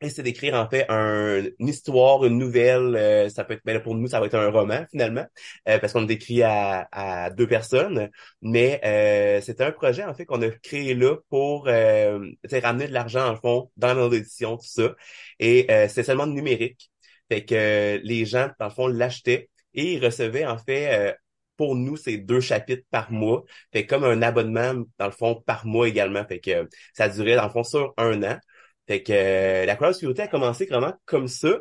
et 0.00 0.10
c'est 0.10 0.22
d'écrire, 0.22 0.54
en 0.54 0.68
fait, 0.68 0.86
un- 0.88 1.42
une 1.58 1.68
histoire, 1.68 2.24
une 2.24 2.38
nouvelle. 2.38 2.94
euh, 2.94 3.28
ça 3.28 3.42
peut 3.44 3.54
être, 3.54 3.62
ben 3.64 3.80
pour 3.80 3.96
nous, 3.96 4.06
ça 4.06 4.20
va 4.20 4.26
être 4.26 4.36
un 4.36 4.48
roman, 4.50 4.84
finalement, 4.92 5.26
euh, 5.68 5.78
parce 5.80 5.92
qu'on 5.92 6.02
décrit 6.02 6.42
à, 6.44 6.86
à 6.92 7.30
deux 7.30 7.48
personnes. 7.48 8.08
Mais 8.40 8.80
euh, 8.84 9.40
c'était 9.40 9.64
un 9.64 9.72
projet, 9.72 10.04
en 10.04 10.14
fait, 10.14 10.24
qu'on 10.24 10.40
a 10.42 10.50
créé 10.50 10.94
là 10.94 11.16
pour 11.30 11.66
euh, 11.68 12.20
ramener 12.62 12.86
de 12.86 12.92
l'argent, 12.92 13.28
en 13.28 13.36
fond, 13.36 13.70
dans 13.76 13.88
la 13.88 13.94
maison 13.96 14.08
d'édition, 14.08 14.56
tout 14.56 14.66
ça. 14.68 14.94
Et 15.40 15.66
euh, 15.70 15.88
c'est 15.88 16.04
seulement 16.04 16.26
numérique. 16.28 16.90
Fait 17.30 17.44
que 17.44 17.54
euh, 17.54 18.00
les 18.04 18.24
gens, 18.24 18.50
dans 18.60 18.66
le 18.68 18.72
fond, 18.72 18.86
l'achetaient 18.86 19.50
et 19.74 19.94
ils 19.94 20.04
recevaient, 20.04 20.46
en 20.46 20.58
fait, 20.58 21.16
pour 21.58 21.76
nous, 21.76 21.96
c'est 21.96 22.16
deux 22.16 22.40
chapitres 22.40 22.86
par 22.90 23.12
mois. 23.12 23.44
Fait 23.72 23.84
comme 23.84 24.04
un 24.04 24.22
abonnement, 24.22 24.74
dans 24.98 25.06
le 25.06 25.12
fond, 25.12 25.42
par 25.46 25.66
mois 25.66 25.88
également. 25.88 26.24
Fait 26.26 26.40
que 26.40 26.68
ça 26.94 27.10
durait, 27.10 27.36
dans 27.36 27.44
le 27.44 27.50
fond, 27.50 27.64
sur 27.64 27.92
un 27.98 28.22
an. 28.22 28.38
Fait 28.86 29.02
que 29.02 29.12
euh, 29.12 29.66
la 29.66 29.76
couleur 29.76 29.94
sécurité 29.94 30.22
a 30.22 30.28
commencé 30.28 30.64
vraiment 30.64 30.94
comme 31.04 31.28
ça. 31.28 31.58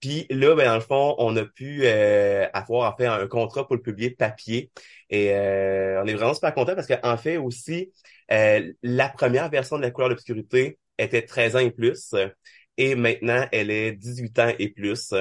Puis 0.00 0.26
là, 0.30 0.54
ben, 0.54 0.66
dans 0.66 0.74
le 0.74 0.80
fond, 0.80 1.14
on 1.18 1.34
a 1.36 1.44
pu 1.46 1.80
euh, 1.84 2.46
avoir 2.52 2.92
en 2.92 2.96
fait 2.96 3.06
un 3.06 3.26
contrat 3.26 3.66
pour 3.66 3.76
le 3.76 3.82
publier 3.82 4.10
papier. 4.10 4.70
Et 5.08 5.32
euh, 5.32 6.02
on 6.02 6.06
est 6.06 6.14
vraiment 6.14 6.34
super 6.34 6.52
content 6.54 6.74
parce 6.74 6.86
qu'en 6.86 7.16
fait 7.16 7.38
aussi, 7.38 7.90
euh, 8.30 8.72
la 8.82 9.08
première 9.08 9.48
version 9.50 9.76
de 9.76 9.82
la 9.82 9.90
couleur 9.90 10.10
d'obscurité 10.10 10.78
était 10.98 11.22
13 11.22 11.56
ans 11.56 11.60
et 11.60 11.70
plus. 11.70 12.14
Et 12.76 12.96
maintenant, 12.96 13.46
elle 13.52 13.70
est 13.70 13.92
18 13.92 14.38
ans 14.40 14.52
et 14.58 14.68
plus. 14.68 15.14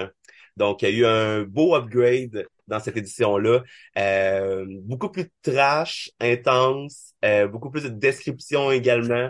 Donc, 0.58 0.82
il 0.82 0.90
y 0.90 0.92
a 0.92 0.98
eu 0.98 1.06
un 1.06 1.44
beau 1.44 1.76
upgrade 1.76 2.46
dans 2.68 2.80
cette 2.80 2.98
édition-là. 2.98 3.64
Euh, 3.98 4.66
beaucoup 4.84 5.10
plus 5.10 5.30
trash, 5.42 6.12
intense, 6.20 7.14
euh, 7.26 7.48
beaucoup 7.48 7.70
plus 7.72 7.84
de 7.84 7.90
descriptions 7.90 8.72
également, 8.72 9.30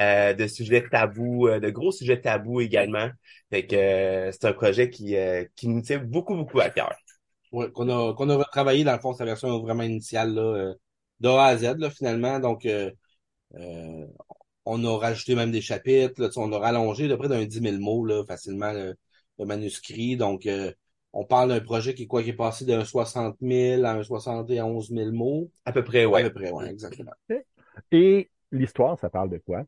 euh, 0.00 0.34
de 0.34 0.46
sujets 0.46 0.86
tabous, 0.88 1.48
euh, 1.48 1.60
de 1.60 1.70
gros 1.70 1.92
sujets 1.92 2.20
tabous 2.20 2.60
également. 2.60 3.08
Fait 3.50 3.66
que 3.66 3.76
euh, 3.76 4.32
c'est 4.32 4.44
un 4.46 4.52
projet 4.52 4.90
qui, 4.90 5.16
euh, 5.16 5.44
qui 5.56 5.68
nous 5.68 5.80
tient 5.82 5.98
beaucoup, 5.98 6.34
beaucoup 6.34 6.60
à 6.60 6.70
cœur. 6.70 6.94
Ouais, 7.52 7.70
qu'on 7.72 7.88
a, 7.88 8.14
qu'on 8.14 8.30
a 8.30 8.36
retravaillé 8.36 8.84
dans 8.84 8.92
le 8.94 8.98
fond 9.00 9.14
sa 9.14 9.24
version 9.24 9.60
vraiment 9.62 9.84
initiale 9.84 10.34
là, 10.34 10.74
de 11.20 11.28
A 11.28 11.44
à 11.46 11.56
Z 11.56 11.76
là, 11.78 11.90
finalement. 11.90 12.40
Donc 12.40 12.66
on 14.64 14.84
a 14.84 14.98
rajouté 14.98 15.34
même 15.34 15.50
des 15.52 15.60
chapitres, 15.60 16.20
là, 16.20 16.28
on 16.36 16.52
a 16.52 16.58
rallongé 16.58 17.08
de 17.08 17.14
près 17.16 17.28
d'un 17.28 17.44
10 17.44 17.60
000 17.60 17.78
mots 17.78 18.04
là, 18.06 18.24
facilement 18.26 18.72
le, 18.72 18.94
le 19.38 19.44
manuscrit. 19.44 20.16
Donc 20.16 20.46
on 21.14 21.24
parle 21.26 21.50
d'un 21.50 21.60
projet 21.60 21.94
qui 21.94 22.04
est 22.04 22.08
quoi 22.08 22.22
qui 22.22 22.30
est 22.30 22.34
passé 22.34 22.66
d'un 22.66 22.84
60 22.84 23.38
000 23.42 23.84
à 23.86 23.92
un 23.92 24.02
71 24.04 24.90
000 24.90 25.12
mots? 25.12 25.50
À 25.66 25.72
peu 25.72 25.84
près, 25.84 26.04
À 26.12 26.18
ouais. 26.18 26.22
peu 26.22 26.32
près, 26.32 26.50
ouais, 26.50 26.70
exactement. 26.70 27.12
Et 27.92 28.30
l'histoire, 28.52 28.98
ça 28.98 29.08
parle 29.10 29.30
de 29.30 29.38
quoi? 29.38 29.64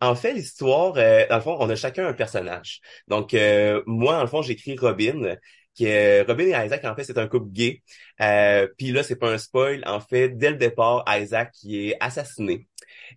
En 0.00 0.14
fait, 0.14 0.34
l'histoire, 0.34 0.94
euh, 0.98 1.26
dans 1.28 1.36
le 1.36 1.40
fond, 1.42 1.56
on 1.58 1.70
a 1.70 1.76
chacun 1.76 2.06
un 2.06 2.12
personnage. 2.12 2.80
Donc, 3.08 3.32
euh, 3.34 3.82
moi, 3.86 4.14
dans 4.16 4.20
le 4.22 4.26
fond, 4.28 4.42
j'écris 4.42 4.76
Robin, 4.76 5.36
qui 5.74 5.86
est 5.86 6.22
Robin 6.22 6.44
et 6.46 6.66
Isaac, 6.66 6.84
en 6.84 6.94
fait, 6.94 7.04
c'est 7.04 7.18
un 7.18 7.28
couple 7.28 7.50
gay. 7.50 7.82
Euh, 8.20 8.68
Puis 8.78 8.92
là, 8.92 9.02
c'est 9.02 9.16
pas 9.16 9.32
un 9.32 9.38
spoil. 9.38 9.82
En 9.86 10.00
fait, 10.00 10.28
dès 10.30 10.50
le 10.50 10.56
départ, 10.56 11.04
Isaac 11.08 11.50
qui 11.52 11.88
est 11.90 11.96
assassiné. 12.00 12.68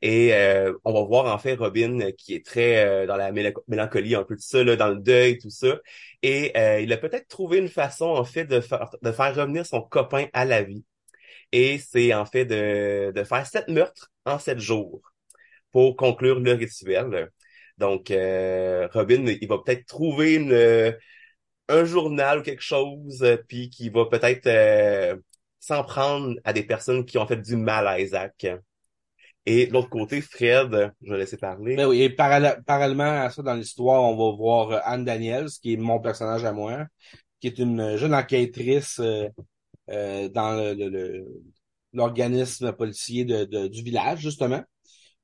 Et 0.02 0.34
euh, 0.34 0.74
on 0.86 0.94
va 0.94 1.02
voir 1.04 1.34
en 1.34 1.38
fait 1.40 1.56
Robin 1.56 2.00
euh, 2.02 2.12
qui 2.18 2.34
est 2.36 2.46
très 2.46 2.86
euh, 2.86 3.08
dans 3.08 3.16
la 3.18 3.32
méla- 3.32 3.54
mélancolie, 3.68 4.16
un 4.16 4.24
peu 4.24 4.36
de 4.36 4.42
ça, 4.42 4.64
là, 4.64 4.76
dans 4.76 4.90
le 4.90 4.98
deuil, 5.00 5.38
tout 5.38 5.50
ça. 5.50 5.80
Et 6.22 6.52
euh, 6.58 6.82
il 6.82 6.92
a 6.94 6.98
peut-être 6.98 7.28
trouvé 7.28 7.58
une 7.60 7.70
façon 7.70 8.06
en 8.06 8.24
fait 8.26 8.46
de 8.46 8.62
faire 8.62 8.90
de 9.02 9.12
faire 9.12 9.36
revenir 9.36 9.66
son 9.66 9.82
copain 9.82 10.28
à 10.34 10.46
la 10.46 10.64
vie. 10.64 10.86
Et 11.52 11.80
c'est 11.80 12.14
en 12.14 12.26
fait 12.26 12.46
de, 12.46 13.12
de 13.16 13.24
faire 13.24 13.46
sept 13.48 13.68
meurtres 13.70 14.12
en 14.26 14.40
sept 14.40 14.60
jours 14.60 15.02
pour 15.72 15.96
conclure 15.96 16.40
le 16.40 16.54
rituel. 16.54 17.32
Donc, 17.78 18.12
euh, 18.12 18.88
Robin, 18.94 19.26
il 19.28 19.48
va 19.48 19.58
peut-être 19.60 19.86
trouver 19.86 20.36
une, 20.36 20.52
euh, 20.52 20.92
un 21.70 21.86
journal 21.86 22.40
ou 22.40 22.44
quelque 22.44 22.62
chose, 22.64 23.26
puis 23.48 23.70
qui 23.70 23.90
va 23.90 24.06
peut-être 24.08 24.48
s'en 25.60 25.84
prendre 25.84 26.36
à 26.44 26.54
des 26.54 26.64
personnes 26.64 27.06
qui 27.06 27.18
ont 27.18 27.28
fait 27.28 27.38
du 27.38 27.56
mal 27.56 27.88
à 27.88 28.00
Isaac. 28.00 28.48
Et 29.50 29.66
de 29.66 29.74
l'autre 29.74 29.90
côté, 29.90 30.22
Fred, 30.22 30.92
je 31.02 31.12
vais 31.12 31.18
laisser 31.18 31.38
parler. 31.38 31.76
Ben 31.76 31.88
oui, 31.88 32.04
et 32.04 32.10
parallè- 32.10 32.62
parallèlement 32.66 33.24
à 33.24 33.32
ça, 33.32 33.42
dans 33.42 33.56
l'histoire, 33.56 34.04
on 34.04 34.16
va 34.16 34.38
voir 34.38 34.70
euh, 34.72 34.80
Anne 34.84 35.06
Daniels, 35.06 35.50
qui 35.62 35.74
est 35.74 35.78
mon 35.78 36.00
personnage 36.00 36.46
à 36.46 36.52
moi, 36.54 36.86
qui 37.40 37.48
est 37.48 37.58
une 37.58 37.98
jeune 37.98 38.14
enquêtrice 38.14 39.00
euh, 39.00 39.28
euh, 39.90 40.30
dans 40.30 40.52
le, 40.56 40.74
le- 40.76 40.90
le- 40.90 41.28
l'organisme 41.94 42.74
policier 42.74 43.26
de, 43.26 43.46
de- 43.46 43.68
du 43.68 43.82
village, 43.82 44.20
justement. 44.20 44.62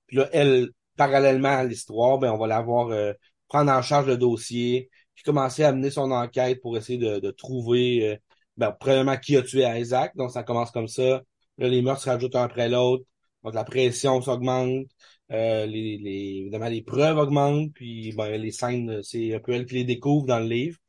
Puis 0.08 0.18
là, 0.18 0.28
elle, 0.34 0.70
parallèlement 0.98 1.50
à 1.50 1.64
l'histoire, 1.64 2.18
ben, 2.18 2.32
on 2.32 2.38
va 2.38 2.48
la 2.48 2.62
voir 2.62 2.90
euh, 2.90 3.14
prendre 3.48 3.72
en 3.72 3.84
charge 3.84 4.08
le 4.08 4.18
dossier, 4.18 4.90
puis 5.14 5.24
commencer 5.24 5.64
à 5.64 5.72
mener 5.72 5.92
son 5.92 6.10
enquête 6.12 6.62
pour 6.62 6.78
essayer 6.78 6.98
de, 6.98 7.20
de 7.20 7.32
trouver, 7.32 8.14
euh, 8.14 8.18
ben, 8.58 8.72
premièrement, 8.80 9.18
qui 9.18 9.38
a 9.38 9.44
tué 9.44 9.66
Isaac. 9.80 10.16
Donc, 10.16 10.32
ça 10.32 10.42
commence 10.44 10.72
comme 10.72 10.88
ça. 10.88 11.22
Là, 11.60 11.68
les 11.70 11.82
meurtres 11.84 12.02
se 12.02 12.10
rajoutent 12.10 12.36
un 12.36 12.44
après 12.44 12.70
l'autre. 12.70 13.04
Donc, 13.46 13.54
la 13.54 13.64
pression 13.64 14.22
s'augmente. 14.22 14.88
Euh, 15.32 15.66
les, 15.66 15.98
les, 15.98 16.40
évidemment, 16.42 16.68
les 16.68 16.82
preuves 16.82 17.18
augmentent. 17.18 17.72
Puis, 17.74 18.14
ben, 18.14 18.30
les 18.42 18.52
scènes, 18.52 19.02
c'est 19.04 19.36
un 19.36 19.40
peu 19.40 19.54
elle 19.54 19.66
qui 19.66 19.76
les 19.76 19.84
découvre 19.84 20.26
dans 20.26 20.40
le 20.40 20.48
livre. 20.48 20.80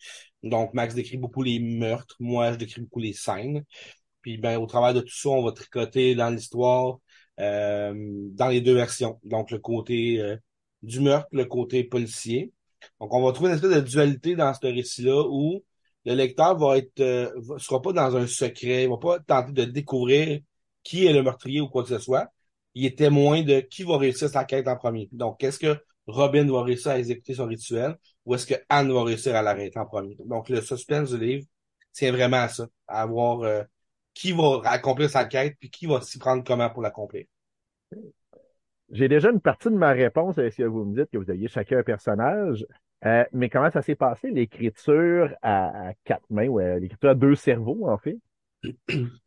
Donc, 0.42 0.72
Max 0.74 0.94
décrit 0.94 1.18
beaucoup 1.18 1.42
les 1.42 1.58
meurtres. 1.60 2.16
Moi, 2.20 2.52
je 2.52 2.56
décris 2.58 2.80
beaucoup 2.82 3.00
les 3.00 3.12
scènes. 3.12 3.64
Puis, 4.22 4.38
ben, 4.38 4.58
au 4.58 4.66
travers 4.66 4.94
de 4.94 5.00
tout 5.00 5.14
ça, 5.14 5.28
on 5.30 5.44
va 5.44 5.52
tricoter 5.52 6.14
dans 6.14 6.30
l'histoire 6.30 6.98
euh, 7.40 7.94
dans 8.32 8.48
les 8.48 8.60
deux 8.62 8.74
versions. 8.74 9.20
Donc, 9.24 9.50
le 9.50 9.58
côté 9.58 10.20
euh, 10.20 10.36
du 10.82 11.00
meurtre, 11.00 11.28
le 11.32 11.44
côté 11.44 11.84
policier. 11.84 12.52
Donc, 13.00 13.12
on 13.12 13.22
va 13.22 13.32
trouver 13.32 13.50
une 13.50 13.56
espèce 13.56 13.74
de 13.74 13.80
dualité 13.80 14.34
dans 14.36 14.54
ce 14.54 14.66
récit-là 14.66 15.26
où 15.28 15.62
le 16.06 16.14
lecteur 16.14 16.56
va 16.58 16.78
être 16.78 17.00
euh, 17.00 17.30
sera 17.58 17.82
pas 17.82 17.92
dans 17.92 18.16
un 18.16 18.26
secret, 18.26 18.86
va 18.86 18.96
pas 18.96 19.20
tenter 19.20 19.52
de 19.52 19.64
découvrir 19.64 20.40
qui 20.82 21.06
est 21.06 21.12
le 21.12 21.22
meurtrier 21.22 21.60
ou 21.60 21.68
quoi 21.68 21.82
que 21.82 21.88
ce 21.90 21.98
soit. 21.98 22.28
Il 22.76 22.84
est 22.84 22.98
témoin 22.98 23.42
de 23.42 23.60
qui 23.60 23.84
va 23.84 23.96
réussir 23.96 24.28
sa 24.28 24.44
quête 24.44 24.68
en 24.68 24.76
premier. 24.76 25.08
Donc, 25.10 25.42
est-ce 25.42 25.58
que 25.58 25.82
Robin 26.06 26.46
va 26.46 26.62
réussir 26.62 26.90
à 26.90 26.98
exécuter 26.98 27.32
son 27.32 27.46
rituel 27.46 27.96
ou 28.26 28.34
est-ce 28.34 28.44
que 28.44 28.54
Anne 28.68 28.92
va 28.92 29.02
réussir 29.02 29.34
à 29.34 29.40
l'arrêter 29.40 29.78
en 29.78 29.86
premier? 29.86 30.14
Donc, 30.26 30.50
le 30.50 30.60
suspense 30.60 31.10
du 31.10 31.18
livre 31.18 31.46
tient 31.94 32.12
vraiment 32.12 32.36
à 32.36 32.48
ça, 32.48 32.66
à 32.86 33.06
voir 33.06 33.40
euh, 33.40 33.62
qui 34.12 34.32
va 34.32 34.60
accomplir 34.64 35.08
sa 35.08 35.24
quête 35.24 35.56
puis 35.58 35.70
qui 35.70 35.86
va 35.86 36.02
s'y 36.02 36.18
prendre 36.18 36.44
comment 36.44 36.68
pour 36.68 36.82
l'accomplir. 36.82 37.24
J'ai 38.90 39.08
déjà 39.08 39.30
une 39.30 39.40
partie 39.40 39.70
de 39.70 39.74
ma 39.74 39.92
réponse 39.92 40.36
que 40.36 40.62
vous 40.64 40.84
me 40.84 40.94
dites 40.94 41.10
que 41.10 41.16
vous 41.16 41.30
aviez 41.30 41.48
chacun 41.48 41.78
un 41.78 41.82
personnage? 41.82 42.66
Euh, 43.06 43.24
mais 43.32 43.48
comment 43.48 43.70
ça 43.70 43.80
s'est 43.80 43.94
passé, 43.94 44.30
l'écriture 44.30 45.34
à, 45.40 45.88
à 45.88 45.92
quatre 46.04 46.28
mains, 46.28 46.48
ou 46.48 46.58
l'écriture 46.58 47.08
à 47.08 47.14
deux 47.14 47.36
cerveaux, 47.36 47.88
en 47.88 47.96
fait? 47.96 48.18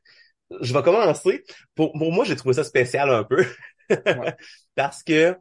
Je 0.61 0.73
vais 0.73 0.81
commencer. 0.81 1.43
Pour, 1.75 1.93
pour 1.93 2.11
moi, 2.11 2.25
j'ai 2.25 2.35
trouvé 2.35 2.53
ça 2.55 2.63
spécial 2.63 3.09
un 3.09 3.23
peu. 3.23 3.45
Ouais. 3.89 4.35
Parce 4.75 5.03
que, 5.03 5.35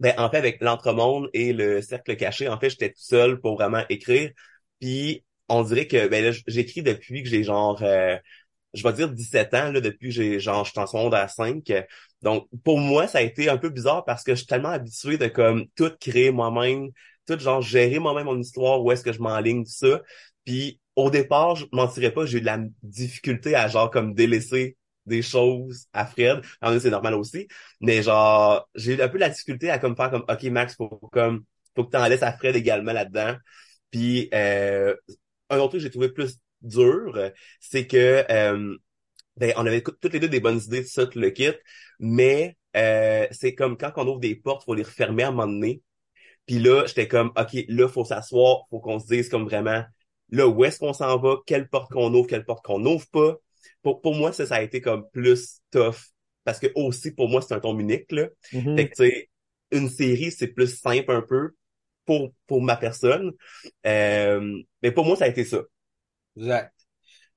ben, 0.00 0.14
en 0.18 0.30
fait, 0.30 0.38
avec 0.38 0.62
l'entremonde 0.62 1.30
et 1.34 1.52
le 1.52 1.82
cercle 1.82 2.16
caché, 2.16 2.48
en 2.48 2.58
fait, 2.60 2.70
j'étais 2.70 2.90
tout 2.90 3.02
seul 3.02 3.40
pour 3.40 3.56
vraiment 3.56 3.84
écrire. 3.90 4.32
Puis, 4.80 5.24
on 5.48 5.62
dirait 5.62 5.86
que, 5.88 6.08
ben 6.08 6.24
là, 6.24 6.32
j'écris 6.46 6.82
depuis 6.82 7.22
que 7.22 7.28
j'ai 7.28 7.44
genre, 7.44 7.82
euh, 7.82 8.16
je 8.74 8.82
vais 8.82 8.92
dire 8.94 9.10
17 9.10 9.54
ans, 9.54 9.72
là, 9.72 9.80
depuis 9.80 10.08
que 10.10 10.14
j'ai, 10.14 10.40
genre, 10.40 10.64
je 10.64 10.70
suis 10.72 10.80
en 10.80 10.86
secondaire 10.86 11.30
5. 11.30 11.64
Donc, 12.22 12.48
pour 12.64 12.78
moi, 12.78 13.08
ça 13.08 13.18
a 13.18 13.22
été 13.22 13.48
un 13.50 13.58
peu 13.58 13.70
bizarre 13.70 14.04
parce 14.04 14.24
que 14.24 14.32
je 14.32 14.38
suis 14.38 14.46
tellement 14.46 14.70
habitué 14.70 15.18
de, 15.18 15.28
comme, 15.28 15.66
tout 15.76 15.92
créer 16.00 16.30
moi-même, 16.32 16.90
tout, 17.26 17.38
genre, 17.38 17.62
gérer 17.62 17.98
moi-même 17.98 18.26
mon 18.26 18.38
histoire, 18.40 18.82
où 18.84 18.92
est-ce 18.92 19.04
que 19.04 19.12
je 19.12 19.20
m'enligne, 19.20 19.64
tout 19.64 19.72
ça. 19.72 20.02
Puis, 20.44 20.79
au 20.96 21.10
départ, 21.10 21.56
je 21.56 21.66
mentirais 21.72 22.12
pas, 22.12 22.26
j'ai 22.26 22.38
eu 22.38 22.40
de 22.40 22.46
la 22.46 22.58
difficulté 22.82 23.54
à, 23.54 23.68
genre, 23.68 23.90
comme, 23.90 24.14
délaisser 24.14 24.76
des 25.06 25.22
choses 25.22 25.86
à 25.92 26.06
Fred. 26.06 26.42
En 26.62 26.78
c'est 26.78 26.90
normal 26.90 27.14
aussi. 27.14 27.48
Mais 27.80 28.02
genre, 28.02 28.68
j'ai 28.74 28.94
eu 28.96 29.02
un 29.02 29.08
peu 29.08 29.18
la 29.18 29.28
difficulté 29.28 29.70
à 29.70 29.78
comme 29.78 29.96
faire 29.96 30.10
comme 30.10 30.24
OK 30.28 30.42
Max, 30.44 30.74
faut 30.76 30.88
comme 31.12 31.44
faut 31.74 31.84
que 31.84 31.90
t'en 31.90 32.06
laisses 32.06 32.22
à 32.22 32.32
Fred 32.32 32.56
également 32.56 32.92
là-dedans. 32.92 33.36
Puis 33.90 34.28
euh, 34.34 34.94
un 35.50 35.58
autre 35.58 35.70
truc 35.70 35.80
que 35.80 35.84
j'ai 35.84 35.90
trouvé 35.90 36.10
plus 36.10 36.38
dur, 36.62 37.18
c'est 37.60 37.86
que 37.86 38.24
euh, 38.30 38.76
ben, 39.36 39.52
on 39.56 39.66
avait 39.66 39.82
toutes 39.82 40.12
les 40.12 40.20
deux 40.20 40.28
des 40.28 40.40
bonnes 40.40 40.60
idées 40.60 40.82
de 40.82 40.86
ça, 40.86 41.04
le 41.14 41.30
kit, 41.30 41.52
mais 41.98 42.56
euh, 42.76 43.26
c'est 43.30 43.54
comme 43.54 43.76
quand 43.76 43.92
on 43.96 44.06
ouvre 44.06 44.20
des 44.20 44.36
portes, 44.36 44.64
faut 44.64 44.74
les 44.74 44.82
refermer 44.82 45.24
à 45.24 45.28
un 45.28 45.30
moment 45.32 45.46
donné. 45.46 45.82
Puis 46.46 46.58
là, 46.58 46.84
j'étais 46.86 47.08
comme 47.08 47.32
OK, 47.36 47.64
là, 47.68 47.88
faut 47.88 48.04
s'asseoir, 48.04 48.66
faut 48.70 48.80
qu'on 48.80 48.98
se 48.98 49.06
dise 49.06 49.28
comme 49.28 49.44
vraiment 49.44 49.84
là, 50.30 50.48
où 50.48 50.64
est-ce 50.64 50.78
qu'on 50.78 50.92
s'en 50.92 51.18
va, 51.18 51.36
quelle 51.46 51.68
porte 51.68 51.92
qu'on 51.92 52.12
ouvre, 52.14 52.26
quelle 52.28 52.44
porte 52.44 52.64
qu'on 52.64 52.78
n'ouvre 52.78 53.06
pas 53.10 53.36
pour, 53.82 54.00
pour 54.00 54.14
moi, 54.14 54.32
ça, 54.32 54.46
ça 54.46 54.56
a 54.56 54.62
été 54.62 54.80
comme 54.80 55.08
plus 55.10 55.60
tough. 55.70 55.96
Parce 56.44 56.58
que 56.58 56.68
aussi, 56.74 57.12
pour 57.12 57.28
moi, 57.28 57.42
c'est 57.42 57.54
un 57.54 57.60
ton 57.60 57.78
unique, 57.78 58.10
là. 58.12 58.28
Mhm. 58.52 58.76
Fait 58.76 58.88
que, 58.88 58.94
tu 58.94 59.10
sais, 59.10 59.30
une 59.70 59.88
série, 59.88 60.30
c'est 60.32 60.48
plus 60.48 60.78
simple 60.78 61.12
un 61.12 61.22
peu 61.22 61.54
pour, 62.04 62.32
pour 62.46 62.62
ma 62.62 62.76
personne. 62.76 63.32
Euh, 63.86 64.58
mais 64.82 64.90
pour 64.92 65.04
moi, 65.04 65.16
ça 65.16 65.24
a 65.26 65.28
été 65.28 65.44
ça. 65.44 65.60
Exact. 66.36 66.74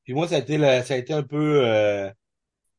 Puis 0.03 0.14
moi, 0.14 0.28
ça 0.28 0.36
a 0.36 0.40
été 0.40 0.57
le- 0.57 0.84
ça 0.84 0.95
a 0.95 0.98
été 0.98 1.14
un 1.14 1.24
peu 1.24 1.65
euh, 1.65 2.10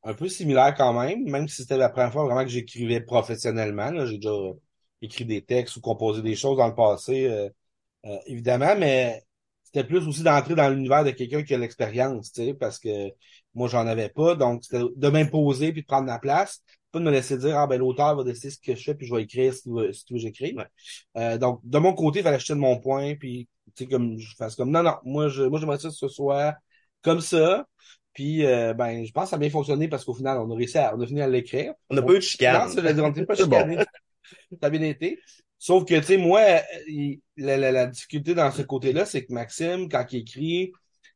un 0.02 0.14
peu 0.14 0.28
similaire 0.28 0.74
quand 0.76 0.92
même, 0.92 1.24
même 1.24 1.48
si 1.48 1.62
c'était 1.62 1.76
la 1.76 1.88
première 1.88 2.12
fois 2.12 2.24
vraiment 2.24 2.42
que 2.44 2.50
j'écrivais 2.50 3.00
professionnellement. 3.00 3.90
là. 3.90 4.06
J'ai 4.06 4.16
déjà 4.18 4.34
écrit 5.02 5.24
des 5.24 5.42
textes 5.42 5.76
ou 5.76 5.80
composé 5.80 6.22
des 6.22 6.34
choses 6.36 6.58
dans 6.58 6.68
le 6.68 6.74
passé, 6.74 7.26
euh, 7.26 7.48
euh, 8.06 8.18
évidemment, 8.26 8.76
mais 8.76 9.22
c'était 9.74 9.88
plus 9.88 10.06
aussi 10.06 10.22
d'entrer 10.22 10.54
dans 10.54 10.68
l'univers 10.68 11.02
de 11.02 11.10
quelqu'un 11.10 11.42
qui 11.42 11.52
a 11.52 11.58
l'expérience, 11.58 12.30
tu 12.32 12.44
sais, 12.44 12.54
parce 12.54 12.78
que 12.78 13.10
moi, 13.54 13.66
j'en 13.68 13.86
avais 13.88 14.08
pas. 14.08 14.36
Donc, 14.36 14.62
c'était 14.62 14.84
de 14.94 15.08
m'imposer 15.08 15.72
puis 15.72 15.82
de 15.82 15.86
prendre 15.86 16.06
ma 16.06 16.20
place, 16.20 16.62
pas 16.92 17.00
de 17.00 17.04
me 17.04 17.10
laisser 17.10 17.36
dire, 17.38 17.58
ah 17.58 17.66
ben 17.66 17.78
l'auteur 17.78 18.14
va 18.14 18.22
décider 18.22 18.50
ce 18.50 18.58
que 18.60 18.76
je 18.76 18.84
fais 18.84 18.94
puis 18.94 19.06
je 19.06 19.12
vais 19.14 19.22
écrire 19.22 19.52
si 19.52 19.62
tu 19.64 20.14
veux 20.14 20.18
j'écris. 20.20 20.54
Ouais. 20.54 20.66
Euh, 21.16 21.38
donc, 21.38 21.60
de 21.64 21.78
mon 21.78 21.92
côté, 21.92 22.20
il 22.20 22.22
fallait 22.22 22.36
acheter 22.36 22.52
de 22.52 22.60
mon 22.60 22.78
point 22.78 23.16
puis 23.16 23.48
tu 23.74 23.84
sais, 23.84 23.90
comme 23.90 24.16
je 24.16 24.36
fasse 24.36 24.54
comme 24.54 24.70
non, 24.70 24.84
non, 24.84 24.94
moi 25.04 25.28
je 25.28 25.42
moi 25.42 25.58
j'aimerais 25.58 25.78
ça 25.78 25.88
que 25.88 25.94
ce 25.94 26.08
soit 26.08 26.54
comme 27.02 27.20
ça. 27.20 27.66
Puis 28.12 28.46
euh, 28.46 28.74
ben 28.74 29.04
je 29.04 29.10
pense 29.10 29.24
que 29.24 29.30
ça 29.30 29.36
a 29.36 29.38
bien 29.40 29.50
fonctionné 29.50 29.88
parce 29.88 30.04
qu'au 30.04 30.14
final, 30.14 30.38
on 30.38 30.48
a 30.52 30.54
réussi 30.54 30.78
à 30.78 30.94
on 30.94 31.00
a 31.00 31.06
fini 31.06 31.20
à 31.20 31.26
l'écrire. 31.26 31.74
On 31.90 31.96
n'a 31.96 32.02
pas 32.02 32.12
eu 32.12 32.16
de 32.16 32.20
chicane. 32.20 32.68
Non, 32.68 32.72
ça, 32.72 32.80
je 32.80 32.86
veux 32.86 32.94
dire, 32.94 33.04
on 33.04 33.08
n'était 33.08 33.26
pas 33.26 33.34
C'est 33.34 33.48
bon. 33.48 33.58
chicané. 33.58 33.78
Ça 34.60 34.68
a 34.68 34.70
bien 34.70 34.82
été. 34.82 35.18
Sauf 35.64 35.86
que, 35.86 35.94
tu 35.98 36.04
sais, 36.04 36.16
moi, 36.18 36.42
la, 37.38 37.56
la, 37.56 37.72
la 37.72 37.86
difficulté 37.86 38.34
dans 38.34 38.50
ce 38.50 38.60
côté-là, 38.60 39.06
c'est 39.06 39.24
que 39.24 39.32
Maxime, 39.32 39.88
quand 39.88 40.04
il 40.12 40.18
écrit, 40.18 40.72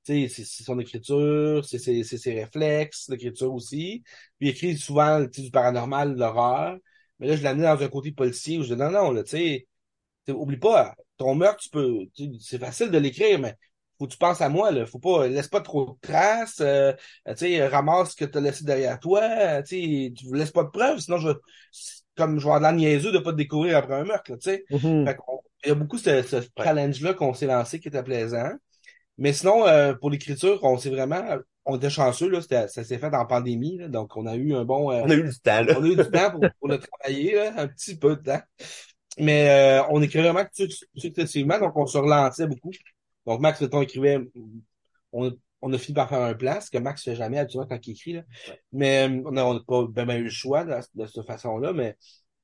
tu 0.07 0.27
sais, 0.27 0.43
c'est 0.43 0.65
son 0.65 0.79
écriture, 0.79 1.63
c'est 1.67 1.79
c'est 1.79 2.03
ses 2.17 2.33
réflexes, 2.41 3.11
l'écriture 3.11 3.53
aussi. 3.53 4.03
Puis 4.39 4.49
il 4.49 4.51
écrit 4.53 4.79
souvent 4.79 5.27
tu 5.29 5.43
du 5.43 5.51
paranormal, 5.51 6.15
de 6.15 6.21
l'horreur. 6.21 6.79
Mais 7.19 7.27
là, 7.27 7.37
je 7.37 7.43
l'ai 7.43 7.49
amené 7.49 7.65
dans 7.65 7.83
un 7.83 7.89
côté 7.89 8.11
policier 8.13 8.57
où 8.59 8.63
je 8.63 8.73
dis 8.73 8.81
non, 8.81 8.91
non, 8.91 9.11
là, 9.11 9.23
tu 9.23 9.31
sais, 9.33 9.67
tu 10.27 10.33
oublie 10.33 10.57
pas, 10.59 10.95
ton 11.19 11.35
meurtre, 11.35 11.63
tu 11.63 11.71
peux, 11.71 11.99
tu 12.15 12.31
c'est 12.41 12.59
facile 12.59 12.91
de 12.91 12.99
l'écrire, 12.99 13.39
mais 13.41 13.55
faut 13.99 14.07
que 14.07 14.13
tu 14.13 14.19
penses 14.19 14.41
à 14.41 14.49
moi, 14.49 14.71
là. 14.71 14.87
Faut 14.87 14.99
pas, 14.99 15.29
laisse 15.29 15.49
pas 15.49 15.61
trop 15.61 15.93
de 15.93 15.99
traces, 16.09 16.61
euh, 16.61 16.93
tu 17.29 17.37
sais, 17.37 17.67
ramasse 17.69 18.13
ce 18.13 18.17
que 18.17 18.25
t'as 18.25 18.41
laissé 18.41 18.65
derrière 18.65 18.99
toi, 19.01 19.63
tu 19.63 19.77
sais, 19.77 20.13
tu 20.17 20.35
laisses 20.35 20.53
pas 20.53 20.65
de 20.65 20.71
preuves, 20.71 21.01
sinon 21.01 21.19
je, 21.19 21.31
comme 22.19 22.37
avoir 22.37 22.59
de 22.59 22.65
la 22.65 22.73
niaiseux 22.73 23.13
de 23.13 23.19
pas 23.19 23.33
te 23.33 23.37
découvrir 23.39 23.79
après 23.79 23.95
un 23.95 24.05
meurtre, 24.05 24.33
tu 24.33 24.37
sais. 24.43 24.65
Fait 25.07 25.17
qu'on- 25.17 25.41
il 25.65 25.69
y 25.69 25.73
a 25.73 25.75
beaucoup 25.75 25.97
ce, 25.99 26.23
ce 26.23 26.37
challenge-là 26.63 27.15
qu'on 27.15 27.33
s'est 27.33 27.47
lancé 27.47 27.81
qui 27.81 27.89
était 27.89 28.03
plaisant. 28.03 28.51
Mais 29.17 29.33
sinon, 29.33 29.67
euh, 29.67 29.95
pour 29.95 30.11
l'écriture, 30.11 30.61
on 30.63 30.77
s'est 30.79 30.91
vraiment, 30.91 31.23
on 31.65 31.77
était 31.77 31.91
chanceux, 31.91 32.29
là, 32.29 32.41
c'était- 32.41 32.69
ça 32.69 32.85
s'est 32.85 32.99
fait 32.99 33.15
en 33.15 33.27
pandémie, 33.27 33.79
là, 33.79 33.89
donc 33.89 34.17
on 34.17 34.27
a 34.27 34.37
eu 34.37 34.55
un 34.55 34.65
bon, 34.65 34.93
euh, 34.93 35.03
On 35.05 35.11
a 35.11 35.15
eu 35.15 35.25
du 35.25 35.41
temps, 35.41 35.63
là. 35.63 35.75
on 35.79 35.83
a 35.83 35.87
eu 35.89 35.97
du 35.97 36.11
temps 36.11 36.31
pour, 36.31 36.41
pour 36.61 36.69
le 36.69 36.79
travailler, 36.79 37.35
là, 37.35 37.53
un 37.57 37.67
petit 37.69 37.97
peu 37.97 38.17
de 38.17 38.23
temps. 38.23 38.41
Mais 39.19 39.51
euh, 39.51 39.83
on 39.91 40.01
écrivait 40.03 40.31
vraiment 40.31 40.47
suc- 40.53 40.87
successivement, 40.95 41.59
donc 41.59 41.77
on 41.77 41.87
se 41.87 41.99
relançait 41.99 42.47
beaucoup. 42.47 42.71
Donc 43.27 43.41
Max, 43.41 43.61
mettons, 43.61 43.83
écrivait, 43.83 44.21
on, 45.13 45.33
on 45.61 45.73
a 45.73 45.79
fini 45.79 45.95
par 45.95 46.09
faire 46.09 46.23
un 46.23 46.35
plan, 46.35 46.61
ce 46.61 46.71
que 46.71 46.79
Max 46.79 47.03
fait 47.03 47.17
jamais 47.17 47.39
habituellement 47.39 47.69
quand 47.69 47.87
il 47.87 47.91
écrit. 47.93 48.13
Là. 48.15 48.23
Mais 48.73 49.09
euh, 49.09 49.23
on 49.27 49.33
n'a 49.33 49.61
pas 49.67 49.85
ben, 49.89 50.07
ben 50.07 50.19
eu 50.21 50.25
le 50.25 50.31
choix 50.31 50.65
de, 50.65 50.75
de 50.95 51.07
cette 51.07 51.27
façon-là, 51.27 51.73
mais 51.73 51.97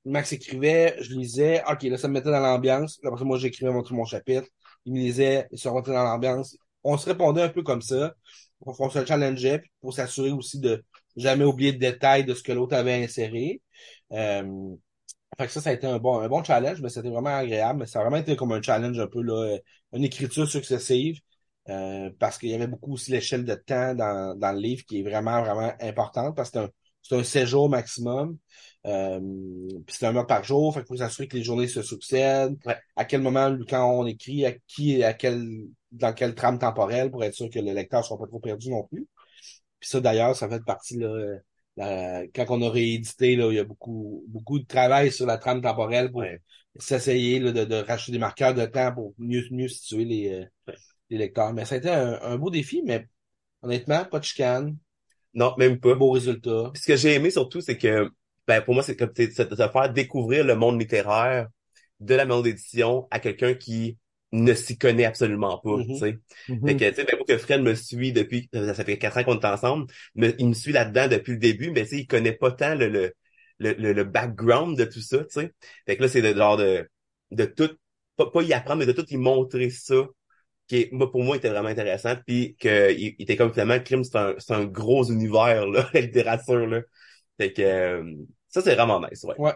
Max 0.04 0.32
écrivait, 0.32 0.96
je 1.00 1.14
lisais, 1.14 1.62
ok, 1.70 1.82
là, 1.84 1.96
ça 1.96 2.08
me 2.08 2.14
mettait 2.14 2.30
dans 2.30 2.40
l'ambiance. 2.40 3.00
Après 3.04 3.18
ça, 3.18 3.24
moi, 3.24 3.38
j'écrivais 3.38 3.72
mon, 3.72 3.82
mon 3.90 4.04
chapitre. 4.04 4.48
Il 4.84 4.92
me 4.92 4.98
lisait, 4.98 5.48
il 5.50 5.58
se 5.58 5.68
remettait 5.68 5.92
dans 5.92 6.04
l'ambiance. 6.04 6.56
On 6.82 6.98
se 6.98 7.06
répondait 7.06 7.42
un 7.42 7.48
peu 7.48 7.62
comme 7.62 7.80
ça. 7.80 8.14
On, 8.60 8.72
on 8.78 8.90
se 8.90 9.04
challengeait 9.04 9.60
puis 9.60 9.70
pour 9.80 9.94
s'assurer 9.94 10.30
aussi 10.30 10.60
de 10.60 10.84
jamais 11.16 11.44
oublier 11.44 11.72
de 11.72 11.78
détails 11.78 12.24
de 12.24 12.34
ce 12.34 12.42
que 12.42 12.52
l'autre 12.52 12.76
avait 12.76 13.02
inséré. 13.02 13.62
Euh, 14.12 14.74
fait 15.38 15.46
que 15.46 15.52
ça, 15.52 15.60
ça 15.60 15.70
a 15.70 15.72
été 15.72 15.86
un 15.86 15.98
bon, 15.98 16.20
un 16.20 16.28
bon 16.28 16.44
challenge, 16.44 16.80
mais 16.80 16.88
c'était 16.90 17.08
vraiment 17.08 17.34
agréable. 17.36 17.80
Mais 17.80 17.86
ça 17.86 18.00
a 18.00 18.02
vraiment 18.02 18.18
été 18.18 18.36
comme 18.36 18.52
un 18.52 18.62
challenge 18.62 18.98
un 18.98 19.06
peu, 19.06 19.22
là, 19.22 19.58
une 19.92 20.04
écriture 20.04 20.48
successive. 20.48 21.18
Euh, 21.68 22.10
parce 22.18 22.38
qu'il 22.38 22.50
y 22.50 22.54
avait 22.54 22.66
beaucoup 22.66 22.92
aussi 22.94 23.10
l'échelle 23.10 23.44
de 23.44 23.54
temps 23.54 23.94
dans, 23.94 24.36
dans 24.38 24.52
le 24.52 24.58
livre 24.60 24.84
qui 24.84 25.00
est 25.00 25.02
vraiment, 25.02 25.42
vraiment 25.42 25.72
importante 25.80 26.36
parce 26.36 26.50
que 26.50 26.68
c'est 27.02 27.14
un, 27.14 27.18
un 27.20 27.24
16 27.24 27.48
jours 27.48 27.68
maximum. 27.68 28.36
Euh, 28.86 29.20
puis 29.86 29.96
c'est 29.98 30.06
un 30.06 30.12
mois 30.12 30.26
par 30.26 30.44
jour. 30.44 30.74
Fait 30.74 30.80
qu'il 30.80 30.88
faut 30.88 30.96
s'assurer 30.96 31.28
que 31.28 31.36
les 31.36 31.42
journées 31.42 31.68
se 31.68 31.82
succèdent. 31.82 32.56
Ouais. 32.66 32.76
À 32.96 33.04
quel 33.04 33.22
moment, 33.22 33.56
quand 33.68 33.90
on 33.90 34.06
écrit, 34.06 34.44
à 34.44 34.52
qui, 34.66 35.02
à 35.02 35.14
quel, 35.14 35.42
dans 35.92 36.12
quelle 36.12 36.34
trame 36.34 36.58
temporelle 36.58 37.10
pour 37.10 37.24
être 37.24 37.34
sûr 37.34 37.48
que 37.50 37.58
le 37.58 37.72
lecteur 37.72 38.00
ne 38.00 38.04
soit 38.04 38.18
pas 38.18 38.26
trop 38.26 38.40
perdu 38.40 38.70
non 38.70 38.84
plus. 38.84 39.06
Puis 39.80 39.88
ça, 39.90 40.00
d'ailleurs, 40.00 40.36
ça 40.36 40.48
fait 40.48 40.64
partie, 40.64 40.98
là, 40.98 41.36
la- 41.76 42.22
quand 42.34 42.46
on 42.50 42.62
a 42.62 42.70
réédité, 42.70 43.36
là, 43.36 43.50
il 43.50 43.56
y 43.56 43.58
a 43.58 43.64
beaucoup, 43.64 44.24
beaucoup 44.28 44.58
de 44.58 44.66
travail 44.66 45.10
sur 45.12 45.26
la 45.26 45.38
trame 45.38 45.60
temporelle 45.62 46.10
pour 46.10 46.20
Ouais. 46.20 46.40
s'essayer 46.76 47.38
là, 47.40 47.52
de, 47.52 47.64
de 47.64 47.74
racheter 47.76 48.12
des 48.12 48.18
marqueurs 48.18 48.54
de 48.54 48.64
temps 48.66 48.92
pour 48.94 49.14
mieux, 49.18 49.44
mieux 49.50 49.68
situer 49.68 50.04
les, 50.04 50.28
euh, 50.30 50.44
Ouais. 50.68 50.74
Les 51.10 51.18
lecteurs. 51.18 51.52
Mais 51.54 51.64
ça 51.64 51.76
a 51.76 51.78
été 51.78 51.90
un, 51.90 52.20
un 52.22 52.36
beau 52.38 52.50
défi, 52.50 52.82
mais 52.84 53.08
honnêtement, 53.62 54.04
pas 54.06 54.20
de 54.20 54.24
chicane, 54.24 54.78
Non, 55.34 55.54
même 55.58 55.80
pas. 55.80 55.94
beau 55.94 56.10
résultat. 56.12 56.70
Puis 56.72 56.82
ce 56.82 56.86
que 56.88 56.96
j'ai 56.96 57.14
aimé 57.14 57.30
surtout, 57.30 57.60
c'est 57.60 57.78
que, 57.78 58.10
ben, 58.46 58.60
pour 58.62 58.74
moi, 58.74 58.82
c'est 58.82 58.96
comme, 58.96 59.12
c'est 59.16 59.48
de 59.50 59.56
faire 59.56 59.92
découvrir 59.92 60.44
le 60.44 60.54
monde 60.54 60.80
littéraire 60.80 61.48
de 62.00 62.14
la 62.14 62.24
maison 62.24 62.40
d'édition 62.42 63.06
à 63.10 63.20
quelqu'un 63.20 63.54
qui 63.54 63.98
ne 64.32 64.52
s'y 64.54 64.76
connaît 64.78 65.04
absolument 65.04 65.58
pas, 65.58 65.78
Mhm. 65.78 65.86
tu 65.92 65.98
sais. 65.98 66.18
Mhm. 66.48 66.66
Fait 66.66 66.76
que, 66.76 66.88
tu 66.88 66.94
sais, 66.96 67.04
ben, 67.04 67.16
moi 67.16 67.24
que 67.26 67.38
Fred 67.38 67.62
me 67.62 67.74
suit 67.74 68.12
depuis, 68.12 68.48
ça 68.52 68.74
fait 68.84 68.98
quatre 68.98 69.18
ans 69.18 69.24
qu'on 69.24 69.38
est 69.38 69.44
ensemble, 69.46 69.86
mais 70.14 70.34
il 70.38 70.48
me 70.48 70.54
suit 70.54 70.72
là-dedans 70.72 71.08
depuis 71.08 71.32
le 71.32 71.38
début, 71.38 71.70
mais 71.70 71.82
tu 71.84 71.90
sais, 71.90 71.96
il 72.00 72.06
connaît 72.06 72.32
pas 72.32 72.50
tant 72.50 72.74
le, 72.74 72.88
le, 72.88 73.12
le, 73.58 73.72
le, 73.74 73.92
le 73.92 74.04
background 74.04 74.76
de 74.76 74.84
tout 74.84 75.00
ça, 75.00 75.18
tu 75.24 75.26
sais. 75.30 75.52
Fait 75.86 75.96
que 75.96 76.02
là, 76.02 76.08
c'est 76.08 76.22
de 76.22 76.34
genre 76.36 76.56
de, 76.56 76.88
de 77.30 77.44
tout, 77.44 77.70
pas, 78.16 78.30
pas 78.30 78.42
y 78.42 78.52
apprendre, 78.52 78.80
mais 78.80 78.86
de 78.86 78.92
tout 78.92 79.06
y 79.10 79.16
montrer 79.16 79.70
ça, 79.70 79.94
qui 80.66 80.76
est, 80.82 80.92
moi, 80.92 81.10
pour 81.10 81.22
moi, 81.22 81.36
était 81.36 81.50
vraiment 81.50 81.68
intéressant, 81.68 82.14
puis 82.26 82.56
que 82.56 82.92
il, 82.92 83.16
il 83.18 83.22
était 83.22 83.36
comme 83.36 83.52
finalement, 83.52 83.74
le 83.74 83.80
crime, 83.80 84.04
c'est 84.04 84.16
un, 84.16 84.34
c'est 84.38 84.54
un 84.54 84.64
gros 84.64 85.04
univers, 85.04 85.66
là, 85.66 85.88
la 85.94 86.00
littérature, 86.00 86.66
là. 86.66 86.80
Fait 87.38 87.52
que 87.52 87.62
euh, 87.62 88.14
ça, 88.48 88.62
c'est 88.62 88.74
vraiment 88.74 89.00
nice, 89.00 89.24
ouais. 89.24 89.34
Ouais. 89.38 89.52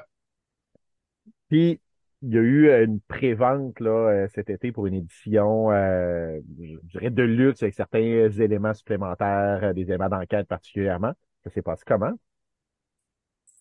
Puis, 1.49 1.81
il 2.23 2.35
y 2.35 2.39
a 2.39 2.41
eu 2.41 2.69
euh, 2.69 2.85
une 2.85 3.01
pré-vente 3.01 3.79
là, 3.81 3.91
euh, 3.91 4.29
cet 4.35 4.51
été 4.51 4.73
pour 4.73 4.87
une 4.87 4.95
édition, 4.95 5.71
euh, 5.71 6.41
je 6.61 6.77
dirais, 6.89 7.11
de 7.11 7.23
luxe 7.23 7.63
avec 7.63 7.75
certains 7.75 8.29
éléments 8.31 8.75
supplémentaires, 8.75 9.73
des 9.75 9.83
éléments 9.83 10.09
d'enquête 10.09 10.49
particulièrement. 10.49 11.13
Ça 11.45 11.51
s'est 11.51 11.63
passé 11.63 11.85
comment? 11.87 12.13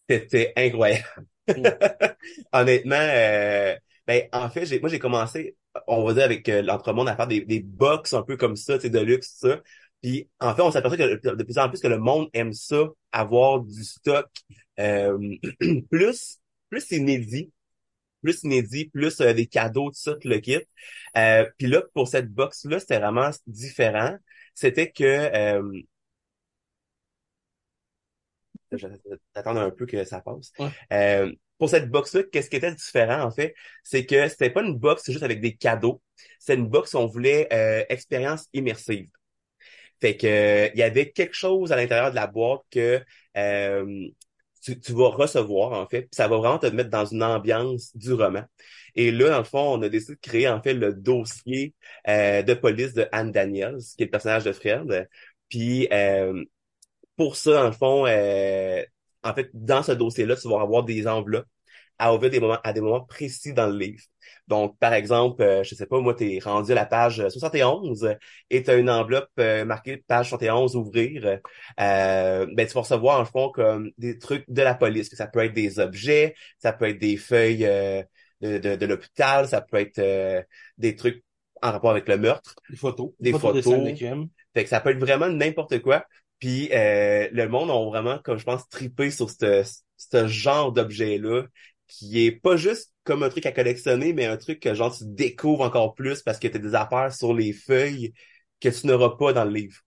C'était 0.09 0.53
incroyable. 0.55 1.27
Honnêtement, 2.53 2.95
euh, 2.97 3.75
ben 4.07 4.23
en 4.31 4.49
fait, 4.49 4.65
j'ai, 4.65 4.79
moi 4.79 4.89
j'ai 4.89 4.99
commencé, 4.99 5.57
on 5.87 6.03
va 6.05 6.13
dire 6.13 6.23
avec 6.23 6.47
euh, 6.49 6.61
l'entremonde 6.61 7.09
à 7.09 7.15
faire 7.15 7.27
des, 7.27 7.41
des 7.41 7.59
box 7.61 8.13
un 8.13 8.23
peu 8.23 8.37
comme 8.37 8.55
ça, 8.55 8.75
tu 8.77 8.83
sais, 8.83 8.89
de 8.89 8.99
luxe, 8.99 9.35
ça. 9.39 9.61
Puis 10.01 10.29
en 10.39 10.55
fait, 10.55 10.61
on 10.61 10.71
s'aperçoit 10.71 10.97
que 10.97 11.35
de 11.35 11.43
plus 11.43 11.57
en 11.57 11.69
plus 11.69 11.81
que 11.81 11.87
le 11.87 11.97
monde 11.97 12.29
aime 12.33 12.53
ça, 12.53 12.85
avoir 13.11 13.61
du 13.61 13.83
stock 13.83 14.27
euh, 14.79 15.17
plus 15.91 16.39
plus 16.69 16.91
inédit, 16.91 17.51
plus 18.21 18.43
inédit, 18.43 18.89
plus 18.89 19.21
euh, 19.21 19.33
des 19.33 19.47
cadeaux, 19.47 19.89
tout 19.91 19.99
ça, 19.99 20.15
tout 20.15 20.27
le 20.27 20.39
kit. 20.39 20.59
Euh, 21.17 21.49
puis 21.57 21.67
là, 21.67 21.83
pour 21.93 22.07
cette 22.07 22.29
box-là, 22.33 22.79
c'était 22.79 22.99
vraiment 22.99 23.29
différent. 23.47 24.17
C'était 24.55 24.91
que 24.91 25.03
euh, 25.03 25.81
J'attends 28.71 29.55
un 29.57 29.71
peu 29.71 29.85
que 29.85 30.03
ça 30.03 30.21
passe. 30.21 30.51
Ouais. 30.59 30.69
Pour 31.57 31.69
cette 31.69 31.89
box-là, 31.89 32.23
qu'est-ce 32.31 32.49
qui 32.49 32.57
était 32.57 32.73
différent, 32.73 33.21
en 33.23 33.31
fait? 33.31 33.55
C'est 33.83 34.05
que 34.05 34.27
c'était 34.27 34.49
pas 34.49 34.61
une 34.63 34.77
box 34.77 35.09
juste 35.11 35.23
avec 35.23 35.41
des 35.41 35.55
cadeaux. 35.55 36.01
C'est 36.39 36.55
une 36.55 36.67
box 36.67 36.93
où 36.93 36.97
on 36.97 37.07
voulait 37.07 37.47
euh, 37.53 37.83
expérience 37.89 38.47
immersive. 38.53 39.09
Fait 39.99 40.15
que 40.15 40.27
euh, 40.27 40.69
il 40.73 40.79
y 40.79 40.83
avait 40.83 41.11
quelque 41.11 41.33
chose 41.35 41.71
à 41.71 41.75
l'intérieur 41.75 42.11
de 42.11 42.15
la 42.15 42.27
boîte 42.27 42.61
que 42.71 43.01
euh, 43.37 44.07
tu, 44.61 44.79
tu 44.79 44.93
vas 44.93 45.09
recevoir, 45.09 45.71
en 45.73 45.87
fait. 45.87 46.01
Puis 46.01 46.09
ça 46.13 46.27
va 46.27 46.37
vraiment 46.37 46.59
te 46.59 46.67
mettre 46.67 46.89
dans 46.89 47.05
une 47.05 47.23
ambiance 47.23 47.95
du 47.95 48.13
roman. 48.13 48.43
Et 48.95 49.11
là, 49.11 49.29
dans 49.29 49.37
le 49.39 49.43
fond, 49.43 49.73
on 49.77 49.81
a 49.81 49.89
décidé 49.89 50.15
de 50.15 50.19
créer, 50.19 50.47
en 50.49 50.61
fait, 50.61 50.73
le 50.73 50.93
dossier 50.93 51.73
euh, 52.07 52.41
de 52.43 52.53
police 52.53 52.93
de 52.93 53.07
Anne 53.11 53.31
Daniels, 53.31 53.77
qui 53.95 54.03
est 54.03 54.05
le 54.05 54.11
personnage 54.11 54.43
de 54.43 54.51
Fred. 54.51 55.07
Puis 55.49 55.87
euh, 55.93 56.43
pour 57.15 57.35
ça, 57.35 57.53
dans 57.53 57.65
le 57.67 57.71
fond, 57.71 58.05
euh, 58.07 58.83
en 59.29 59.33
fait, 59.33 59.49
dans 59.53 59.83
ce 59.83 59.91
dossier-là, 59.91 60.35
tu 60.35 60.47
vas 60.49 60.61
avoir 60.61 60.83
des 60.83 61.07
enveloppes 61.07 61.47
à 61.99 62.13
ouvrir 62.13 62.29
des 62.29 62.39
moments, 62.39 62.59
à 62.63 62.73
des 62.73 62.81
moments 62.81 63.03
précis 63.03 63.53
dans 63.53 63.67
le 63.67 63.77
livre. 63.77 64.03
Donc, 64.47 64.77
par 64.77 64.93
exemple, 64.93 65.41
euh, 65.41 65.63
je 65.63 65.73
sais 65.73 65.87
pas, 65.87 65.99
moi, 65.99 66.13
t'es 66.13 66.39
rendu 66.43 66.71
à 66.71 66.75
la 66.75 66.85
page 66.85 67.27
71 67.27 68.15
et 68.49 68.61
tu 68.63 68.69
as 68.69 68.75
une 68.75 68.89
enveloppe 68.89 69.29
euh, 69.39 69.65
marquée 69.65 69.97
page 70.07 70.29
71, 70.29 70.75
ouvrir. 70.75 71.39
Euh, 71.79 72.47
ben, 72.53 72.67
tu 72.67 72.73
vas 72.73 72.81
recevoir, 72.81 73.19
en 73.19 73.25
fond, 73.25 73.49
comme 73.49 73.91
des 73.97 74.19
trucs 74.19 74.45
de 74.47 74.61
la 74.61 74.75
police, 74.75 75.09
que 75.09 75.15
ça 75.15 75.27
peut 75.27 75.39
être 75.39 75.53
des 75.53 75.79
objets, 75.79 76.35
ça 76.59 76.71
peut 76.71 76.85
être 76.85 76.99
des 76.99 77.17
feuilles 77.17 77.65
euh, 77.65 78.03
de, 78.41 78.57
de, 78.59 78.75
de 78.75 78.85
l'hôpital, 78.85 79.47
ça 79.47 79.61
peut 79.61 79.77
être 79.77 79.99
euh, 79.99 80.41
des 80.77 80.95
trucs 80.95 81.23
en 81.61 81.71
rapport 81.71 81.91
avec 81.91 82.07
le 82.07 82.17
meurtre. 82.17 82.55
Des 82.69 82.77
photos. 82.77 83.11
Des 83.19 83.31
des 83.31 83.39
photos. 83.39 83.63
de. 83.63 84.27
Fait 84.53 84.63
que 84.63 84.69
ça 84.69 84.79
peut 84.79 84.91
être 84.91 84.99
vraiment 84.99 85.29
n'importe 85.29 85.79
quoi. 85.81 86.05
Puis 86.39 86.69
euh, 86.71 87.27
le 87.31 87.47
monde 87.47 87.69
ont 87.71 87.89
vraiment, 87.89 88.19
comme 88.19 88.37
je 88.37 88.43
pense, 88.45 88.67
trippé 88.69 89.11
sur 89.11 89.29
ce 89.29 89.63
ce 89.97 90.27
genre 90.27 90.71
d'objet-là, 90.71 91.43
qui 91.87 92.25
est 92.25 92.31
pas 92.31 92.55
juste 92.57 92.93
comme 93.03 93.23
un 93.23 93.29
truc 93.29 93.45
à 93.45 93.51
collectionner, 93.51 94.13
mais 94.13 94.25
un 94.25 94.37
truc 94.37 94.59
que 94.59 94.73
genre 94.73 94.95
tu 94.95 95.05
découvres 95.05 95.63
encore 95.63 95.95
plus 95.95 96.21
parce 96.21 96.39
que 96.39 96.47
tu 96.47 96.57
as 96.57 96.59
des 96.59 96.75
affaires 96.75 97.13
sur 97.13 97.33
les 97.33 97.53
feuilles 97.53 98.13
que 98.59 98.69
tu 98.69 98.87
n'auras 98.87 99.17
pas 99.17 99.33
dans 99.33 99.45
le 99.45 99.51
livre. 99.51 99.77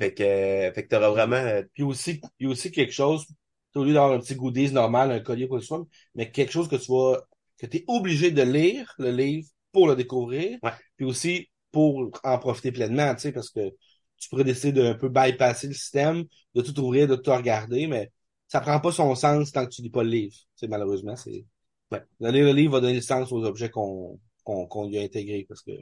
Fait 0.00 0.14
que, 0.14 0.22
euh, 0.22 0.72
fait 0.72 0.84
que 0.84 0.88
t'auras 0.88 1.10
vraiment 1.10 1.36
euh, 1.36 1.62
Puis 1.74 1.82
aussi, 1.82 2.20
il 2.38 2.46
y 2.46 2.48
a 2.48 2.52
aussi 2.52 2.70
quelque 2.70 2.92
chose, 2.92 3.26
au 3.74 3.84
lieu 3.84 3.92
d'avoir 3.92 4.12
un 4.12 4.20
petit 4.20 4.34
goodies 4.34 4.72
normal, 4.72 5.10
un 5.10 5.20
collier, 5.20 5.48
quoi 5.48 5.58
que 5.58 5.62
ce 5.62 5.68
soit, 5.68 5.86
mais 6.14 6.30
quelque 6.30 6.52
chose 6.52 6.68
que 6.68 6.76
tu 6.76 6.92
vas, 6.92 7.22
que 7.58 7.66
tu 7.66 7.78
es 7.78 7.84
obligé 7.88 8.30
de 8.30 8.42
lire, 8.42 8.92
le 8.98 9.10
livre, 9.10 9.48
pour 9.72 9.88
le 9.88 9.96
découvrir. 9.96 10.58
Ouais. 10.62 10.70
Puis 10.96 11.06
aussi 11.06 11.50
pour 11.72 12.10
en 12.24 12.38
profiter 12.38 12.72
pleinement, 12.72 13.14
tu 13.14 13.22
sais, 13.22 13.32
parce 13.32 13.50
que 13.50 13.60
tu 14.18 14.28
pourrais 14.28 14.44
décider 14.44 14.72
de 14.72 14.86
un 14.86 14.94
peu 14.94 15.08
bypasser 15.08 15.68
le 15.68 15.74
système, 15.74 16.24
de 16.54 16.62
tout 16.62 16.78
ouvrir, 16.80 17.06
de 17.08 17.16
tout 17.16 17.30
regarder, 17.32 17.86
mais 17.86 18.10
ça 18.48 18.60
prend 18.60 18.80
pas 18.80 18.92
son 18.92 19.14
sens 19.14 19.52
tant 19.52 19.64
que 19.64 19.70
tu 19.70 19.82
lis 19.82 19.90
pas 19.90 20.02
le 20.02 20.10
livre. 20.10 20.34
Tu 20.34 20.46
sais, 20.56 20.68
malheureusement, 20.68 21.16
c'est, 21.16 21.44
Ouais. 21.90 22.02
de 22.20 22.28
lire 22.30 22.44
le 22.44 22.52
livre 22.52 22.72
va 22.72 22.80
donner 22.80 22.96
le 22.96 23.00
sens 23.00 23.32
aux 23.32 23.44
objets 23.44 23.70
qu'on, 23.70 24.20
qu'on, 24.44 24.66
qu'on 24.66 24.88
y 24.90 24.98
a 24.98 25.02
intégrés, 25.02 25.46
parce 25.48 25.62
que 25.62 25.72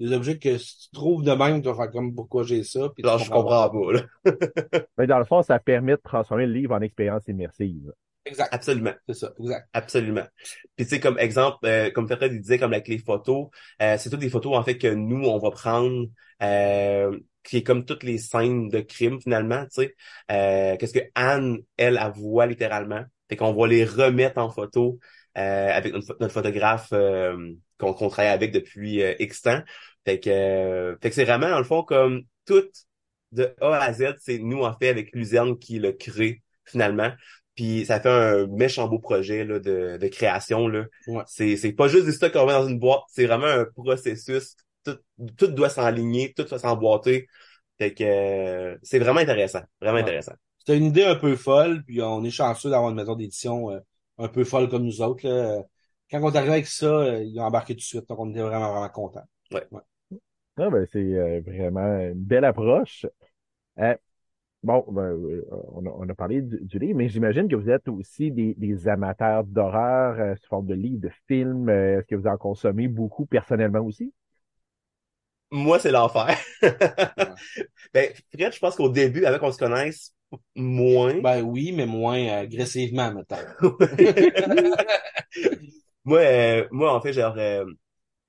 des 0.00 0.12
objets 0.12 0.38
que 0.38 0.58
si 0.58 0.88
tu 0.88 0.90
trouves 0.92 1.22
de 1.22 1.32
même, 1.32 1.62
tu 1.62 1.68
vas 1.68 1.74
faire 1.74 1.90
comme 1.90 2.14
pourquoi 2.14 2.42
j'ai 2.44 2.64
ça, 2.64 2.88
puis 2.94 3.04
genre 3.04 3.18
je 3.18 3.30
comprends 3.30 3.70
pas 3.70 3.92
là. 3.92 4.02
Mais 4.98 5.06
dans 5.06 5.18
le 5.18 5.24
fond, 5.24 5.42
ça 5.42 5.58
permet 5.58 5.92
de 5.92 6.00
transformer 6.02 6.46
le 6.46 6.52
livre 6.52 6.74
en 6.74 6.80
expérience 6.80 7.28
immersive. 7.28 7.92
Exact. 8.26 8.48
Absolument. 8.52 8.94
C'est 9.06 9.14
ça, 9.14 9.32
exact. 9.38 9.68
Absolument. 9.72 10.24
Puis 10.76 10.86
tu 10.86 10.90
sais, 10.94 11.00
comme 11.00 11.18
exemple, 11.18 11.58
euh, 11.66 11.90
comme 11.90 12.08
Fred 12.08 12.32
il 12.32 12.40
disait, 12.40 12.58
comme 12.58 12.72
avec 12.72 12.88
les 12.88 12.98
photos, 12.98 13.48
euh, 13.82 13.96
c'est 13.98 14.08
toutes 14.10 14.20
des 14.20 14.30
photos 14.30 14.56
en 14.56 14.62
fait 14.62 14.78
que 14.78 14.88
nous, 14.88 15.24
on 15.26 15.38
va 15.38 15.50
prendre, 15.50 16.06
euh, 16.42 17.16
qui 17.44 17.58
est 17.58 17.62
comme 17.62 17.84
toutes 17.84 18.02
les 18.02 18.18
scènes 18.18 18.68
de 18.68 18.80
crime 18.80 19.20
finalement, 19.20 19.64
tu 19.66 19.82
sais. 19.82 19.94
Euh, 20.32 20.76
Qu'est-ce 20.76 20.94
que 20.94 21.04
Anne, 21.14 21.58
elle, 21.76 22.00
elle 22.02 22.12
voit 22.12 22.46
littéralement. 22.46 23.04
Fait 23.28 23.36
qu'on 23.36 23.52
va 23.52 23.66
les 23.66 23.84
remettre 23.84 24.38
en 24.38 24.50
photo 24.50 24.98
euh, 25.38 25.70
avec 25.72 25.92
notre, 25.92 26.06
pho- 26.06 26.16
notre 26.20 26.32
photographe 26.32 26.88
euh, 26.92 27.52
qu'on 27.78 27.92
qu'on 27.92 28.08
travaille 28.08 28.32
avec 28.32 28.52
depuis 28.52 29.02
euh, 29.02 29.14
X 29.18 29.42
temps. 29.42 29.62
Fait 30.04 30.20
que, 30.20 30.30
euh, 30.30 30.96
fait 31.00 31.10
que 31.10 31.14
c'est 31.14 31.24
vraiment, 31.24 31.48
dans 31.48 31.58
le 31.58 31.64
fond, 31.64 31.82
comme 31.82 32.22
tout 32.46 32.64
de 33.32 33.54
A 33.60 33.76
à 33.76 33.92
Z, 33.92 34.14
c'est 34.20 34.38
nous, 34.38 34.62
en 34.62 34.76
fait, 34.76 34.88
avec 34.88 35.14
Luzerne 35.14 35.58
qui 35.58 35.78
le 35.78 35.92
crée 35.92 36.42
finalement. 36.64 37.12
Puis 37.56 37.84
ça 37.86 38.00
fait 38.00 38.10
un 38.10 38.46
méchant 38.48 38.88
beau 38.88 38.98
projet 38.98 39.44
là, 39.44 39.58
de, 39.58 39.96
de 39.96 40.08
création. 40.08 40.66
Là. 40.66 40.86
Ouais. 41.06 41.22
C'est, 41.26 41.56
c'est 41.56 41.72
pas 41.72 41.88
juste 41.88 42.06
des 42.06 42.12
stocks 42.12 42.32
qu'on 42.32 42.46
met 42.46 42.52
dans 42.52 42.68
une 42.68 42.78
boîte, 42.78 43.02
c'est 43.08 43.26
vraiment 43.26 43.46
un 43.46 43.64
processus. 43.64 44.56
Tout, 44.84 44.98
tout 45.36 45.46
doit 45.48 45.70
s'enligner, 45.70 46.32
tout 46.34 46.44
doit 46.44 46.58
s'emboîter. 46.58 47.26
Fait 47.78 47.94
que 47.94 48.04
euh, 48.04 48.76
c'est 48.82 48.98
vraiment 48.98 49.20
intéressant. 49.20 49.62
Vraiment 49.80 49.96
Ouais. 49.98 50.02
intéressant. 50.02 50.32
C'était 50.58 50.78
une 50.78 50.86
idée 50.86 51.04
un 51.04 51.16
peu 51.16 51.36
folle, 51.36 51.84
puis 51.84 52.00
on 52.02 52.24
est 52.24 52.30
chanceux 52.30 52.70
d'avoir 52.70 52.90
une 52.90 52.96
maison 52.96 53.16
d'édition 53.16 53.70
euh, 53.70 53.80
un 54.18 54.28
peu 54.28 54.44
folle 54.44 54.68
comme 54.68 54.84
nous 54.84 55.02
autres. 55.02 55.26
Là. 55.28 55.62
Quand 56.10 56.22
on 56.22 56.30
est 56.32 56.36
arrivé 56.36 56.52
avec 56.52 56.66
ça, 56.66 56.86
euh, 56.86 57.22
ils 57.22 57.38
ont 57.40 57.44
embarqué 57.44 57.74
tout 57.74 57.80
de 57.80 57.82
suite, 57.84 58.08
donc 58.08 58.18
on 58.20 58.30
était 58.30 58.40
vraiment, 58.40 58.72
vraiment 58.72 58.88
contents. 58.88 59.24
Ah, 60.56 60.70
ben, 60.70 60.86
c'est 60.92 61.40
vraiment 61.40 61.98
une 61.98 62.14
belle 62.14 62.44
approche. 62.44 63.06
Euh, 63.78 63.96
bon, 64.62 64.84
ben, 64.90 65.18
on 65.72 65.86
a, 65.86 65.90
on 65.90 66.08
a 66.08 66.14
parlé 66.14 66.42
du, 66.42 66.60
du 66.62 66.78
livre, 66.78 66.98
mais 66.98 67.08
j'imagine 67.08 67.48
que 67.48 67.56
vous 67.56 67.70
êtes 67.70 67.88
aussi 67.88 68.30
des, 68.32 68.54
des 68.56 68.88
amateurs 68.88 69.44
d'horreur 69.44 70.20
euh, 70.20 70.36
sous 70.36 70.48
forme 70.48 70.66
de 70.66 70.74
livres, 70.74 71.02
de 71.02 71.10
films. 71.28 71.68
Euh, 71.70 71.98
Est-ce 72.00 72.06
que 72.08 72.16
vous 72.16 72.28
en 72.28 72.36
consommez 72.38 72.88
beaucoup 72.88 73.26
personnellement 73.26 73.80
aussi? 73.80 74.12
Moi, 75.50 75.78
c'est 75.78 75.92
l'enfer. 75.92 76.36
ben, 77.94 78.12
Fred, 78.32 78.52
je 78.52 78.58
pense 78.58 78.76
qu'au 78.76 78.88
début, 78.88 79.24
avec 79.24 79.40
qu'on 79.40 79.52
se 79.52 79.58
connaisse 79.58 80.14
moins. 80.56 81.14
Ben 81.20 81.42
oui, 81.42 81.72
mais 81.72 81.86
moins 81.86 82.26
agressivement, 82.28 83.12
maintenant. 83.12 83.38
moi, 86.04 86.20
euh, 86.20 86.68
moi, 86.70 86.92
en 86.94 87.00
fait, 87.00 87.12
genre, 87.12 87.34
euh, 87.38 87.64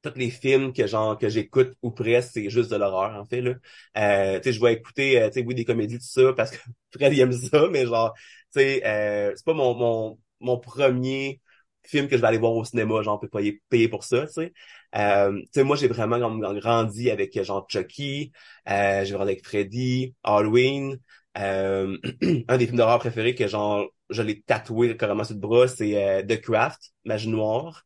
tous 0.04 0.14
les 0.18 0.30
films 0.32 0.74
que 0.74 0.88
genre 0.88 1.18
que 1.18 1.30
j'écoute 1.30 1.76
ou 1.84 1.92
presque, 1.92 2.32
c'est 2.34 2.50
juste 2.50 2.72
de 2.72 2.78
l'horreur, 2.78 3.16
en 3.20 3.26
fait, 3.26 3.42
là. 3.42 3.56
Euh, 3.98 4.40
tu 4.40 4.46
sais, 4.46 4.54
je 4.54 4.62
vais 4.62 4.74
écouter, 4.76 5.22
euh, 5.22 5.30
tu 5.30 5.42
sais, 5.42 5.46
oui, 5.48 5.56
des 5.56 5.66
comédies, 5.66 6.00
tout 6.00 6.06
ça, 6.06 6.34
parce 6.34 6.52
que 6.52 6.58
Fred, 6.96 7.14
il 7.14 7.20
aime 7.22 7.32
ça, 7.34 7.68
mais 7.72 7.86
genre, 7.88 8.14
tu 8.54 8.62
sais, 8.62 8.84
euh, 8.86 9.34
c'est 9.36 9.46
pas 9.46 9.54
mon, 9.54 9.76
mon, 9.76 10.20
mon 10.42 10.60
premier 10.60 11.42
film 11.86 12.08
que 12.08 12.18
je 12.18 12.22
vais 12.22 12.28
aller 12.28 12.38
voir 12.40 12.54
au 12.54 12.66
cinéma, 12.66 13.02
genre, 13.04 13.16
on 13.18 13.20
peut 13.20 13.30
pas 13.30 13.42
y 13.42 13.54
payer 13.70 13.90
pour 13.90 14.04
ça, 14.04 14.28
tu 14.28 14.34
sais. 14.34 14.54
Euh, 14.96 15.42
tu 15.42 15.48
sais, 15.54 15.64
moi, 15.64 15.76
j'ai 15.76 15.88
vraiment 15.88 16.20
grandi 16.54 17.12
avec, 17.12 17.42
genre, 17.44 17.66
Chucky, 17.70 18.32
euh, 18.70 19.04
j'ai 19.04 19.14
grandi 19.14 19.32
avec 19.32 19.46
Freddy, 19.46 20.16
Halloween, 20.24 20.98
euh, 21.38 21.98
un 22.48 22.58
des 22.58 22.66
films 22.66 22.78
d'horreur 22.78 23.00
préférés 23.00 23.36
que, 23.36 23.48
genre, 23.48 23.88
je 24.10 24.22
l'ai 24.22 24.42
tatoué 24.42 24.96
carrément 24.96 25.24
sur 25.24 25.36
le 25.36 25.42
bras, 25.42 25.68
c'est 25.68 26.02
euh, 26.02 26.24
The 26.24 26.40
Craft, 26.42 26.94
Magie 27.06 27.30
Noire. 27.30 27.84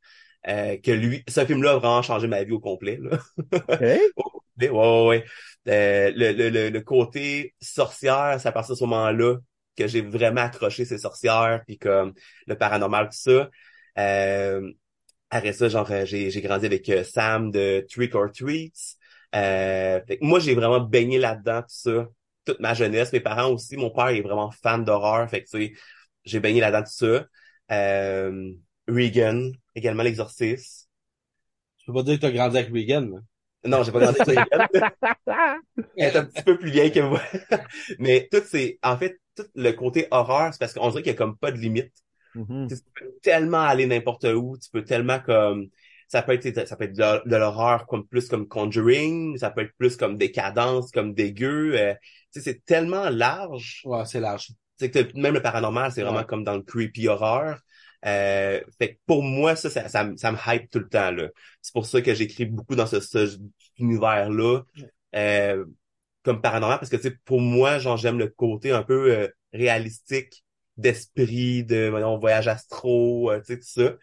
Euh, 0.47 0.77
que 0.77 0.91
lui, 0.91 1.23
ce 1.27 1.45
film-là 1.45 1.71
a 1.73 1.77
vraiment 1.77 2.01
changé 2.01 2.27
ma 2.27 2.43
vie 2.43 2.53
au 2.53 2.59
complet. 2.59 2.97
Là. 3.01 3.19
Hey? 3.81 3.99
ouais, 4.61 4.69
ouais, 4.69 5.07
ouais. 5.07 5.25
Euh, 5.67 6.11
le, 6.15 6.31
le, 6.31 6.49
le, 6.49 6.69
le 6.69 6.81
côté 6.81 7.55
sorcière, 7.61 8.37
c'est 8.39 8.47
à 8.47 8.51
partir 8.51 8.75
de 8.75 8.79
ce 8.79 8.83
moment-là 8.85 9.35
que 9.75 9.87
j'ai 9.87 10.01
vraiment 10.01 10.41
accroché 10.41 10.85
ces 10.85 10.97
sorcières, 10.97 11.61
puis 11.67 11.77
comme 11.77 12.13
le 12.47 12.55
paranormal, 12.57 13.05
tout 13.09 13.17
ça. 13.17 13.49
Euh, 13.97 14.71
après 15.29 15.53
ça, 15.53 15.69
genre, 15.69 15.89
euh, 15.91 16.05
j'ai, 16.05 16.31
j'ai 16.31 16.41
grandi 16.41 16.65
avec 16.65 16.89
euh, 16.89 17.03
Sam 17.03 17.51
de 17.51 17.85
Trick 17.89 18.15
or 18.15 18.31
Treats. 18.31 18.95
Euh, 19.35 20.01
fait 20.05 20.17
que 20.17 20.25
moi, 20.25 20.39
j'ai 20.39 20.55
vraiment 20.55 20.79
baigné 20.79 21.19
là-dedans, 21.19 21.61
tout 21.61 21.67
ça, 21.69 22.07
toute 22.45 22.59
ma 22.59 22.73
jeunesse. 22.73 23.13
Mes 23.13 23.19
parents 23.19 23.49
aussi, 23.51 23.77
mon 23.77 23.91
père 23.91 24.07
est 24.07 24.21
vraiment 24.21 24.51
fan 24.51 24.83
d'horreur, 24.83 25.29
fait 25.29 25.43
que 25.43 25.49
tu 25.49 25.67
sais, 25.67 25.73
j'ai 26.25 26.39
baigné 26.39 26.61
là-dedans, 26.61 26.83
tout 26.83 26.91
ça. 26.91 27.25
Euh, 27.71 28.51
Regan, 28.87 29.51
également 29.75 30.03
l'exorciste. 30.03 30.89
Je 31.79 31.85
peux 31.87 31.93
pas 31.93 32.03
dire 32.03 32.15
que 32.15 32.21
t'as 32.21 32.31
grandi 32.31 32.57
avec 32.57 32.71
Regan. 32.73 33.09
là. 33.11 33.19
Non, 33.65 33.83
j'ai 33.83 33.91
pas 33.91 33.99
grandi 33.99 34.19
avec 34.21 34.39
elle. 34.51 34.67
Elle 35.97 36.15
est 36.15 36.17
un 36.17 36.25
petit 36.25 36.43
peu 36.43 36.57
plus 36.57 36.71
vieille 36.71 36.91
que 36.91 37.01
moi. 37.01 37.21
Mais 37.99 38.27
tout 38.31 38.41
c'est, 38.45 38.79
en 38.83 38.97
fait, 38.97 39.19
tout 39.35 39.45
le 39.55 39.71
côté 39.71 40.07
horreur, 40.11 40.53
c'est 40.53 40.59
parce 40.59 40.73
qu'on 40.73 40.89
dirait 40.89 41.03
qu'il 41.03 41.11
y 41.11 41.15
a 41.15 41.17
comme 41.17 41.37
pas 41.37 41.51
de 41.51 41.57
limite. 41.57 41.93
Mhm. 42.39 42.67
Tu 42.69 42.75
peux 42.95 43.11
tellement 43.21 43.61
aller 43.61 43.85
n'importe 43.85 44.25
où, 44.25 44.57
tu 44.57 44.69
peux 44.71 44.83
tellement 44.83 45.19
comme, 45.19 45.67
ça 46.07 46.21
peut 46.21 46.33
être, 46.33 46.67
ça 46.67 46.75
peut 46.75 46.85
être 46.85 46.95
de, 46.95 47.29
de 47.29 47.35
l'horreur 47.35 47.85
comme 47.87 48.05
plus 48.07 48.27
comme 48.27 48.47
Conjuring, 48.47 49.37
ça 49.37 49.49
peut 49.51 49.61
être 49.61 49.73
plus 49.77 49.95
comme 49.97 50.17
décadence, 50.17 50.91
comme 50.91 51.13
dégueu. 51.13 51.73
euh, 51.77 51.93
tu 52.31 52.39
sais, 52.39 52.51
c'est 52.51 52.65
tellement 52.65 53.09
large. 53.09 53.81
Ouais, 53.85 54.05
c'est 54.05 54.19
large. 54.19 54.51
C'est 54.79 54.91
que 54.91 55.17
même 55.17 55.33
le 55.33 55.41
paranormal, 55.41 55.91
c'est 55.91 56.03
vraiment 56.03 56.23
comme 56.23 56.43
dans 56.43 56.55
le 56.55 56.61
creepy 56.61 57.07
horreur. 57.07 57.59
Euh, 58.05 58.61
fait 58.77 58.93
que 58.95 58.99
pour 59.05 59.23
moi, 59.23 59.55
ça, 59.57 59.69
ça, 59.69 59.89
ça, 59.89 60.05
me- 60.05 60.15
ça 60.15 60.31
me 60.31 60.37
hype 60.47 60.69
tout 60.69 60.79
le 60.79 60.87
temps, 60.87 61.11
là. 61.11 61.27
C'est 61.61 61.73
pour 61.73 61.85
ça 61.85 62.01
que 62.01 62.13
j'écris 62.13 62.45
beaucoup 62.45 62.75
dans 62.75 62.85
ce, 62.87 63.01
ce 63.01 63.37
univers-là. 63.77 64.61
Euh, 65.15 65.65
comme 66.23 66.41
paranormal, 66.41 66.79
parce 66.79 66.89
que, 66.89 66.97
tu 66.97 67.03
sais, 67.03 67.15
pour 67.25 67.39
moi, 67.41 67.79
genre, 67.79 67.97
j'aime 67.97 68.19
le 68.19 68.27
côté 68.27 68.71
un 68.71 68.83
peu 68.83 69.11
euh, 69.13 69.27
réalistique 69.53 70.43
d'esprit, 70.79 71.63
de, 71.63 71.89
voyage 72.19 72.47
astro, 72.47 73.31
euh, 73.31 73.39
tu 73.39 73.53
sais, 73.53 73.59
tout 73.59 73.67
ça. 73.67 73.95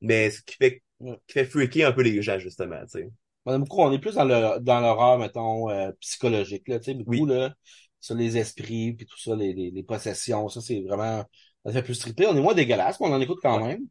Mais 0.00 0.30
ce 0.30 0.42
qui 0.42 0.56
fait, 0.56 0.82
qui 1.00 1.32
fait 1.34 1.44
freaker 1.44 1.88
un 1.88 1.92
peu 1.92 2.02
les 2.02 2.22
gens, 2.22 2.38
justement, 2.38 2.80
tu 2.82 3.00
sais. 3.00 3.10
On 3.44 3.54
est 3.54 3.58
beaucoup, 3.58 3.80
on 3.80 3.92
est 3.92 3.98
plus 3.98 4.14
dans 4.14 4.24
le 4.24 4.60
dans 4.60 4.80
l'horreur, 4.80 5.18
mettons, 5.18 5.68
euh, 5.70 5.90
psychologique, 6.00 6.68
là, 6.68 6.78
tu 6.78 6.86
sais, 6.86 6.94
beaucoup, 6.94 7.10
Oui. 7.10 7.26
là, 7.26 7.54
sur 8.00 8.14
les 8.14 8.36
esprits, 8.38 8.94
puis 8.94 9.06
tout 9.06 9.18
ça, 9.18 9.34
les, 9.36 9.52
les, 9.52 9.70
les 9.70 9.82
possessions, 9.82 10.48
ça, 10.48 10.60
c'est 10.60 10.80
vraiment, 10.82 11.24
ça 11.64 11.72
fait 11.72 11.82
plus 11.82 11.98
triper. 11.98 12.26
On 12.26 12.36
est 12.36 12.40
moins 12.40 12.54
dégueulasse, 12.54 13.00
mais 13.00 13.06
on 13.06 13.12
en 13.14 13.20
écoute 13.20 13.38
quand 13.42 13.64
même. 13.64 13.86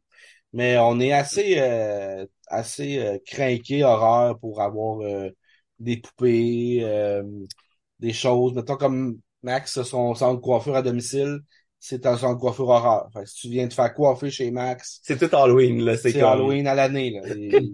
Mais 0.52 0.78
on 0.78 1.00
est 1.00 1.12
assez, 1.12 1.56
euh, 1.58 2.26
assez 2.48 2.98
euh, 2.98 3.18
craqué 3.26 3.84
horreur 3.84 4.38
pour 4.38 4.60
avoir 4.62 5.00
euh, 5.02 5.30
des 5.78 5.98
poupées, 5.98 6.80
euh, 6.82 7.22
des 8.00 8.12
choses. 8.12 8.54
Mettons 8.54 8.76
comme 8.76 9.18
Max, 9.42 9.82
son 9.82 10.14
centre 10.14 10.36
de 10.36 10.40
coiffure 10.44 10.76
à 10.76 10.82
domicile, 10.82 11.40
c'est 11.84 12.06
un 12.06 12.14
de 12.14 12.38
coiffure 12.38 12.68
horreur. 12.68 13.08
Fait 13.12 13.24
que 13.24 13.28
si 13.28 13.34
tu 13.40 13.48
viens 13.48 13.66
te 13.66 13.74
faire 13.74 13.92
coiffer 13.92 14.30
chez 14.30 14.52
Max, 14.52 15.00
C'est 15.02 15.18
tout 15.18 15.34
Halloween, 15.36 15.84
là. 15.84 15.96
C'est 15.96 16.12
c'est 16.12 16.20
comme... 16.20 16.30
Halloween 16.30 16.68
à 16.68 16.76
l'année, 16.76 17.10
là. 17.10 17.22
Et- 17.34 17.72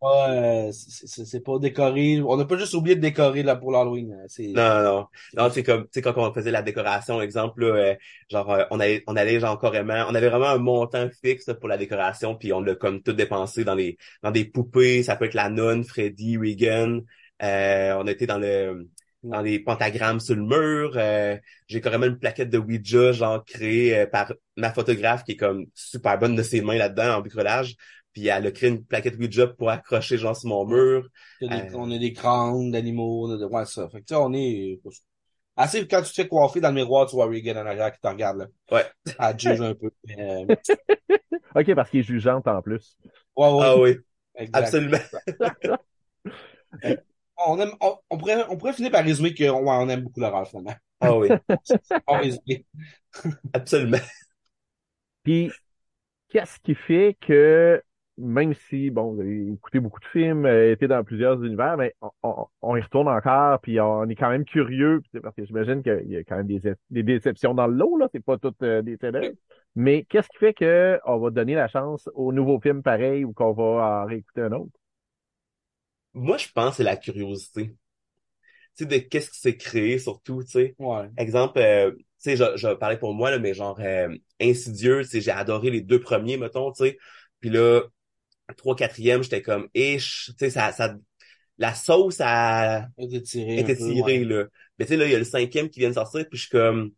pas, 0.00 0.30
euh, 0.30 0.72
c'est 0.72 1.06
c'est- 1.06 1.24
c'est 1.26 1.40
pas 1.40 1.58
décoré. 1.58 2.22
On 2.22 2.38
n'a 2.38 2.46
pas 2.46 2.56
juste 2.56 2.72
oublié 2.72 2.96
de 2.96 3.02
décorer 3.02 3.42
là 3.42 3.54
pour 3.56 3.70
l'Halloween. 3.70 4.16
C'est 4.28 4.46
Non, 4.48 4.68
non, 4.68 4.82
non. 4.82 5.06
Non, 5.36 5.50
c'est 5.50 5.62
comme, 5.62 5.82
tu 5.84 5.88
sais, 5.92 6.02
quand 6.02 6.14
on 6.16 6.32
faisait 6.32 6.50
la 6.50 6.62
décoration, 6.62 7.20
exemple, 7.20 7.66
là, 7.66 7.74
euh, 7.76 7.94
genre, 8.30 8.50
euh, 8.50 8.64
on 8.70 8.80
allait, 8.80 9.04
on 9.06 9.14
allait, 9.14 9.40
genre, 9.40 9.58
carrément, 9.60 10.06
on 10.08 10.14
avait 10.14 10.30
vraiment 10.30 10.46
un 10.48 10.58
montant 10.58 11.06
fixe 11.22 11.46
là, 11.48 11.54
pour 11.54 11.68
la 11.68 11.76
décoration, 11.76 12.34
puis 12.34 12.54
on 12.54 12.60
l'a 12.62 12.76
comme 12.76 13.02
tout 13.02 13.12
dépensé 13.12 13.62
dans 13.64 13.74
les, 13.74 13.98
dans 14.22 14.30
des 14.30 14.46
poupées, 14.46 15.02
ça 15.02 15.16
peut 15.16 15.26
être 15.26 15.34
la 15.34 15.50
nonne, 15.50 15.84
Freddy, 15.84 16.38
Regan, 16.38 17.02
euh, 17.42 17.94
on 17.98 18.06
a 18.06 18.10
été 18.10 18.26
dans 18.26 18.38
le, 18.38 18.88
dans 19.22 19.40
les 19.42 19.58
pentagrammes 19.58 20.20
sur 20.20 20.36
le 20.36 20.42
mur, 20.42 20.92
euh, 20.96 21.36
j'ai 21.66 21.80
carrément 21.80 22.06
une 22.06 22.18
plaquette 22.18 22.50
de 22.50 22.58
Ouija, 22.58 23.12
genre, 23.12 23.44
créée 23.44 23.98
euh, 23.98 24.06
par 24.06 24.32
ma 24.56 24.72
photographe, 24.72 25.24
qui 25.24 25.32
est 25.32 25.36
comme 25.36 25.66
super 25.74 26.18
bonne 26.18 26.36
de 26.36 26.42
ses 26.42 26.60
mains 26.60 26.76
là-dedans, 26.76 27.16
en 27.18 27.20
bricolage, 27.20 27.74
puis 28.12 28.28
elle 28.28 28.46
a 28.46 28.50
créé 28.52 28.70
une 28.70 28.84
plaquette 28.84 29.16
Ouija 29.16 29.48
pour 29.48 29.70
accrocher, 29.70 30.18
genre, 30.18 30.36
sur 30.36 30.48
mon 30.48 30.64
mur. 30.66 31.08
a 31.42 31.46
des- 31.48 31.54
Euh. 31.74 31.76
on 31.78 31.90
a 31.90 31.98
des 31.98 32.12
crânes 32.12 32.70
d'animaux, 32.70 33.36
de, 33.36 33.44
ouais, 33.44 33.64
ça. 33.64 33.88
Fait 33.88 34.00
que 34.00 34.06
tu 34.06 34.14
sais, 34.14 34.20
on 34.20 34.32
est 34.34 34.80
assez 35.56 35.86
quand 35.88 36.02
tu 36.02 36.10
te 36.10 36.14
fais 36.14 36.28
coiffer 36.28 36.60
dans 36.60 36.68
le 36.68 36.74
miroir, 36.76 37.06
tu 37.06 37.16
vois 37.16 37.26
Regan 37.26 37.56
en 37.58 37.66
arrière 37.66 37.92
qui 37.92 38.00
te 38.00 38.06
regarde 38.06 38.38
là. 38.38 38.46
Ouais. 38.70 38.86
Elle 39.18 39.36
te 39.36 39.42
juge 39.42 39.60
un 39.60 39.74
peu. 39.74 39.90
Mais, 40.06 40.46
euh, 40.48 40.54
OK, 41.56 41.74
parce 41.74 41.90
qu'il 41.90 42.00
est 42.00 42.04
jugeante 42.04 42.46
en 42.46 42.62
plus. 42.62 42.96
ouais, 43.36 43.50
ouais, 43.52 43.64
Ah 43.64 43.76
oui, 43.76 43.96
absolument. 44.52 44.98
On 47.46 47.58
aime, 47.60 47.72
on, 47.80 47.96
on 48.10 48.18
pourrait, 48.18 48.44
on 48.48 48.56
pourrait 48.56 48.72
finir 48.72 48.90
par 48.90 49.04
résumer 49.04 49.34
qu'on 49.34 49.44
ouais, 49.62 49.76
on 49.78 49.88
aime 49.88 50.02
beaucoup 50.02 50.20
l'horreur 50.20 50.48
finalement. 50.48 50.74
Ah 51.00 51.14
oui, 51.16 51.32
On 52.06 52.18
résume. 52.18 52.40
absolument. 53.52 54.00
Puis, 55.24 55.56
qu'est-ce 56.30 56.60
qui 56.60 56.74
fait 56.74 57.16
que, 57.20 57.82
même 58.18 58.54
si, 58.54 58.90
bon, 58.90 59.14
vous 59.14 59.20
avez 59.22 59.52
écouté 59.52 59.80
beaucoup 59.80 60.00
de 60.00 60.06
films, 60.06 60.46
euh, 60.46 60.72
été 60.72 60.88
dans 60.88 61.04
plusieurs 61.04 61.42
univers, 61.44 61.76
mais 61.78 61.94
on, 62.02 62.10
on- 62.24 62.46
on 62.62 62.76
y 62.76 62.82
retourne 62.82 63.08
encore, 63.08 63.60
puis 63.62 63.80
on 63.80 64.08
est 64.08 64.16
quand 64.16 64.30
même 64.30 64.44
curieux, 64.44 65.02
parce 65.22 65.36
que 65.36 65.44
j'imagine 65.46 65.82
qu'il 65.82 66.10
y 66.10 66.16
a 66.16 66.24
quand 66.24 66.36
même 66.38 66.46
des, 66.48 66.62
des 66.90 67.04
déceptions 67.04 67.54
dans 67.54 67.66
le 67.68 67.74
lot, 67.76 67.98
là, 67.98 68.08
c'est 68.12 68.24
pas 68.24 68.38
toutes 68.38 68.62
euh, 68.62 68.82
des 68.82 68.98
chefs 69.00 69.36
Mais 69.76 70.04
qu'est-ce 70.04 70.28
qui 70.30 70.38
fait 70.38 70.54
que 70.54 71.00
on 71.06 71.18
va 71.18 71.30
donner 71.30 71.54
la 71.56 71.68
chance 71.68 72.10
au 72.14 72.32
nouveau 72.32 72.60
film 72.60 72.82
pareil 72.84 73.24
ou 73.24 73.34
qu'on 73.34 73.52
va 73.54 74.02
en 74.04 74.06
réécouter 74.06 74.42
un 74.42 74.52
autre? 74.52 74.77
Moi, 76.18 76.36
je 76.36 76.48
pense 76.54 76.70
que 76.70 76.76
c'est 76.78 76.82
la 76.84 76.96
curiosité. 76.96 77.74
Tu 78.76 78.84
sais, 78.84 78.86
de 78.86 78.98
qu'est-ce 78.98 79.30
qui 79.30 79.40
s'est 79.40 79.56
créé, 79.56 79.98
surtout, 79.98 80.42
tu 80.42 80.50
sais. 80.50 80.74
Ouais. 80.78 81.08
Exemple, 81.16 81.58
euh, 81.58 81.92
tu 81.92 82.04
sais, 82.18 82.36
je, 82.36 82.44
je 82.56 82.68
parlais 82.74 82.98
pour 82.98 83.14
moi, 83.14 83.30
là, 83.30 83.38
mais 83.38 83.54
genre, 83.54 83.78
euh, 83.80 84.14
Insidieux, 84.40 85.02
tu 85.02 85.10
sais, 85.10 85.20
j'ai 85.20 85.30
adoré 85.30 85.70
les 85.70 85.80
deux 85.80 86.00
premiers, 86.00 86.36
mettons, 86.36 86.70
tu 86.72 86.84
sais. 86.84 86.98
Puis 87.40 87.50
là, 87.50 87.82
trois, 88.56 88.76
quatrième, 88.76 89.22
j'étais 89.22 89.42
comme, 89.42 89.68
ish, 89.74 90.26
tu 90.26 90.34
sais, 90.38 90.50
ça, 90.50 90.72
ça, 90.72 90.94
la 91.58 91.74
sauce 91.74 92.20
a 92.20 92.88
était 92.98 93.22
tirée 93.22 93.64
peu, 93.64 93.76
tirée, 93.76 94.18
ouais. 94.18 94.24
là. 94.24 94.44
Mais 94.78 94.84
tu 94.86 94.92
sais, 94.92 94.96
là, 94.96 95.06
il 95.06 95.12
y 95.12 95.14
a 95.14 95.18
le 95.18 95.24
cinquième 95.24 95.70
qui 95.70 95.80
vient 95.80 95.90
de 95.90 95.94
sortir, 95.94 96.26
puis 96.28 96.38
je 96.38 96.42
suis 96.42 96.50
comme, 96.50 96.92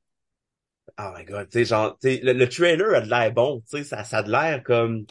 oh 0.99 1.11
my 1.17 1.25
god, 1.25 1.49
tu 1.49 1.59
sais, 1.59 1.65
genre, 1.65 1.97
tu 1.99 2.09
sais, 2.09 2.21
le, 2.23 2.33
le 2.33 2.49
trailer 2.49 2.95
a 2.95 3.01
de 3.01 3.09
l'air 3.09 3.33
bon, 3.33 3.61
tu 3.63 3.79
sais, 3.79 3.85
ça, 3.85 4.05
ça 4.05 4.19
a 4.19 4.23
de 4.23 4.31
l'air 4.31 4.63
comme, 4.63 5.07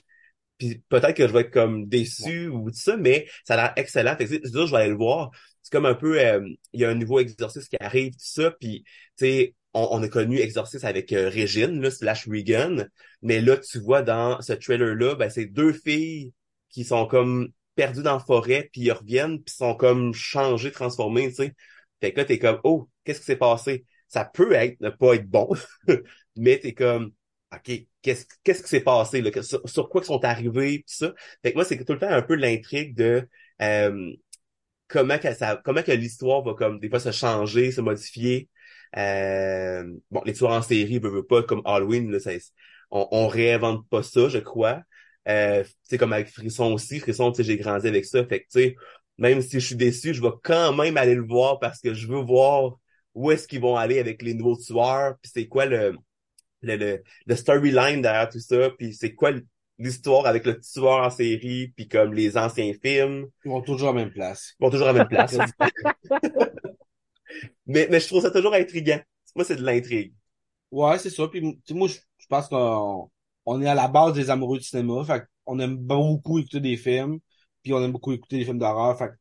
puis 0.60 0.84
peut-être 0.90 1.16
que 1.16 1.28
je 1.28 1.34
vais 1.34 1.42
être 1.42 1.52
comme 1.52 1.88
déçu 1.88 2.50
ou 2.50 2.70
tout 2.70 2.78
ça, 2.78 2.98
mais 2.98 3.28
ça 3.46 3.56
a 3.56 3.58
l'air 3.58 3.74
excellent. 3.78 4.16
Fait 4.18 4.28
que 4.28 4.48
sûr, 4.48 4.68
je 4.68 4.72
vais 4.72 4.82
aller 4.82 4.90
le 4.90 4.98
voir. 4.98 5.32
C'est 5.64 5.72
comme 5.72 5.88
un 5.88 5.96
peu, 5.96 6.20
euh, 6.22 6.48
il 6.74 6.82
y 6.82 6.86
a 6.86 6.90
un 6.90 6.96
nouveau 6.96 7.20
exorciste 7.20 7.70
qui 7.70 7.78
arrive, 7.80 8.12
tout 8.14 8.20
ça, 8.20 8.52
puis 8.52 8.84
tu 9.18 9.26
sais, 9.26 9.56
on, 9.74 9.88
on 9.92 10.04
a 10.04 10.08
connu 10.10 10.40
Exorciste 10.40 10.86
avec 10.86 11.14
euh, 11.14 11.30
Régine, 11.30 11.82
là, 11.82 11.92
slash 11.92 12.28
Regan, 12.28 12.90
mais 13.22 13.42
là, 13.42 13.58
tu 13.58 13.80
vois 13.80 14.02
dans 14.02 14.42
ce 14.42 14.54
trailer-là, 14.54 15.16
ben, 15.16 15.30
c'est 15.30 15.46
deux 15.46 15.74
filles 15.74 16.34
qui 16.70 16.84
sont 16.84 17.06
comme 17.08 17.50
perdues 17.76 18.04
dans 18.04 18.14
la 18.14 18.20
forêt, 18.20 18.70
puis 18.72 18.82
ils 18.82 18.92
reviennent, 18.92 19.42
puis 19.42 19.54
sont 19.56 19.76
comme 19.76 20.14
changées, 20.14 20.72
transformées, 20.72 21.30
tu 21.30 21.36
sais. 21.36 21.56
Fait 22.02 22.14
que 22.14 22.20
là, 22.20 22.26
t'es 22.26 22.40
comme, 22.40 22.60
oh, 22.64 22.90
qu'est-ce 23.04 23.20
qui 23.20 23.26
s'est 23.26 23.36
passé? 23.36 23.86
Ça 24.08 24.26
peut 24.26 24.54
être, 24.54 24.80
ne 24.82 24.90
pas 24.90 25.16
être 25.16 25.30
bon, 25.30 25.50
mais 26.36 26.60
t'es 26.60 26.74
comme, 26.74 27.12
OK, 27.54 27.72
qu'est-ce 28.02 28.26
qu'est-ce 28.44 28.64
qui 28.64 28.70
s'est 28.70 28.82
passé, 28.82 29.22
là? 29.22 29.32
Sur, 29.44 29.90
quoi 29.90 30.02
ils 30.02 30.06
sont 30.06 30.24
arrivés, 30.26 30.80
tout 30.80 30.94
ça. 30.94 31.14
Fait 31.44 31.52
que 31.52 31.58
moi, 31.58 31.66
c'est 31.66 31.84
tout 31.84 31.94
le 31.94 32.00
temps 32.00 32.10
un 32.10 32.22
peu 32.22 32.36
l'intrigue 32.36 32.96
de 32.96 33.28
euh, 33.62 34.14
comment 34.88 35.18
que 35.20 35.34
ça, 35.34 35.62
comment 35.64 35.84
que 35.84 35.92
l'histoire 35.92 36.44
va 36.44 36.54
comme 36.54 36.80
des 36.80 36.90
fois 36.90 37.00
se 37.00 37.12
changer, 37.12 37.72
se 37.72 37.82
modifier. 37.82 38.50
Euh, 38.98 39.84
bon, 40.12 40.22
les 40.26 40.34
tueurs 40.34 40.52
en 40.52 40.62
série 40.62 41.00
veut, 41.00 41.10
veut 41.10 41.26
pas 41.26 41.44
comme 41.44 41.62
Halloween, 41.66 42.12
là, 42.12 42.20
ça, 42.20 42.32
on, 42.92 43.08
on 43.12 43.28
réinvente 43.28 43.88
pas 43.90 44.04
ça, 44.04 44.30
je 44.30 44.40
crois. 44.40 44.82
Euh, 45.28 45.64
sais, 45.84 45.98
comme 45.98 46.14
avec 46.14 46.30
Frisson 46.30 46.74
aussi, 46.74 47.00
Frisson, 47.00 47.32
tu 47.32 47.38
sais, 47.38 47.44
j'ai 47.44 47.58
grandi 47.58 47.88
avec 47.88 48.06
ça. 48.06 48.26
Fait 48.26 48.42
que 48.42 48.46
tu 48.46 48.60
sais, 48.62 48.76
même 49.18 49.42
si 49.42 49.60
je 49.60 49.66
suis 49.66 49.76
déçu, 49.76 50.14
je 50.14 50.22
vais 50.22 50.32
quand 50.44 50.74
même 50.74 50.98
aller 50.98 51.16
le 51.16 51.26
voir 51.26 51.60
parce 51.60 51.80
que 51.82 51.94
je 51.94 52.08
veux 52.08 52.22
voir 52.22 52.78
où 53.14 53.32
est-ce 53.32 53.48
qu'ils 53.48 53.62
vont 53.62 53.76
aller 53.76 54.00
avec 54.00 54.22
les 54.22 54.34
nouveaux 54.34 54.58
tueurs, 54.58 55.16
puis 55.22 55.32
c'est 55.34 55.48
quoi 55.48 55.66
le 55.66 55.96
le, 56.62 56.76
le, 56.76 57.04
le 57.26 57.36
storyline 57.36 58.02
derrière 58.02 58.30
tout 58.30 58.40
ça, 58.40 58.70
puis 58.78 58.94
c'est 58.94 59.14
quoi 59.14 59.32
l'histoire 59.80 60.26
avec 60.26 60.46
le 60.46 60.60
tueur 60.60 61.02
en 61.06 61.10
série, 61.10 61.70
puis 61.76 61.88
comme 61.88 62.14
les 62.14 62.38
anciens 62.38 62.74
films. 62.82 63.28
Ils 63.46 63.52
vont 63.52 63.62
toujours 63.62 63.90
à 63.90 63.94
la 63.94 64.04
même 64.04 64.12
place. 64.12 64.56
Ils 64.60 64.66
vont 64.66 64.70
toujours 64.70 64.88
à 64.90 64.94
la 64.94 65.00
même 65.00 65.08
place. 65.08 65.38
mais, 67.68 67.88
mais 67.90 68.00
je 68.00 68.08
trouve 68.08 68.22
ça 68.22 68.32
toujours 68.32 68.54
intriguant. 68.54 69.00
Moi, 69.36 69.46
c'est 69.46 69.56
de 69.56 69.64
l'intrigue. 69.64 70.14
Ouais, 70.72 71.00
c'est 71.00 71.10
ça. 71.10 71.28
Puis, 71.28 71.42
moi, 71.72 71.88
je, 71.88 71.96
je 72.18 72.28
pense 72.28 72.48
qu'on 72.48 73.10
on 73.46 73.62
est 73.62 73.68
à 73.68 73.76
la 73.76 73.88
base 73.88 74.14
des 74.14 74.30
amoureux 74.30 74.60
du 74.60 74.66
cinéma. 74.66 75.04
Fait 75.04 75.24
on 75.46 75.60
aime 75.60 75.78
beaucoup 75.78 76.40
écouter 76.40 76.60
des 76.60 76.78
films. 76.78 77.20
Puis 77.64 77.74
on 77.74 77.84
aime 77.84 77.92
beaucoup 77.92 78.12
écouter 78.14 78.38
des 78.38 78.46
films 78.46 78.60
d'horreur. 78.60 78.98
Fait 78.98 79.12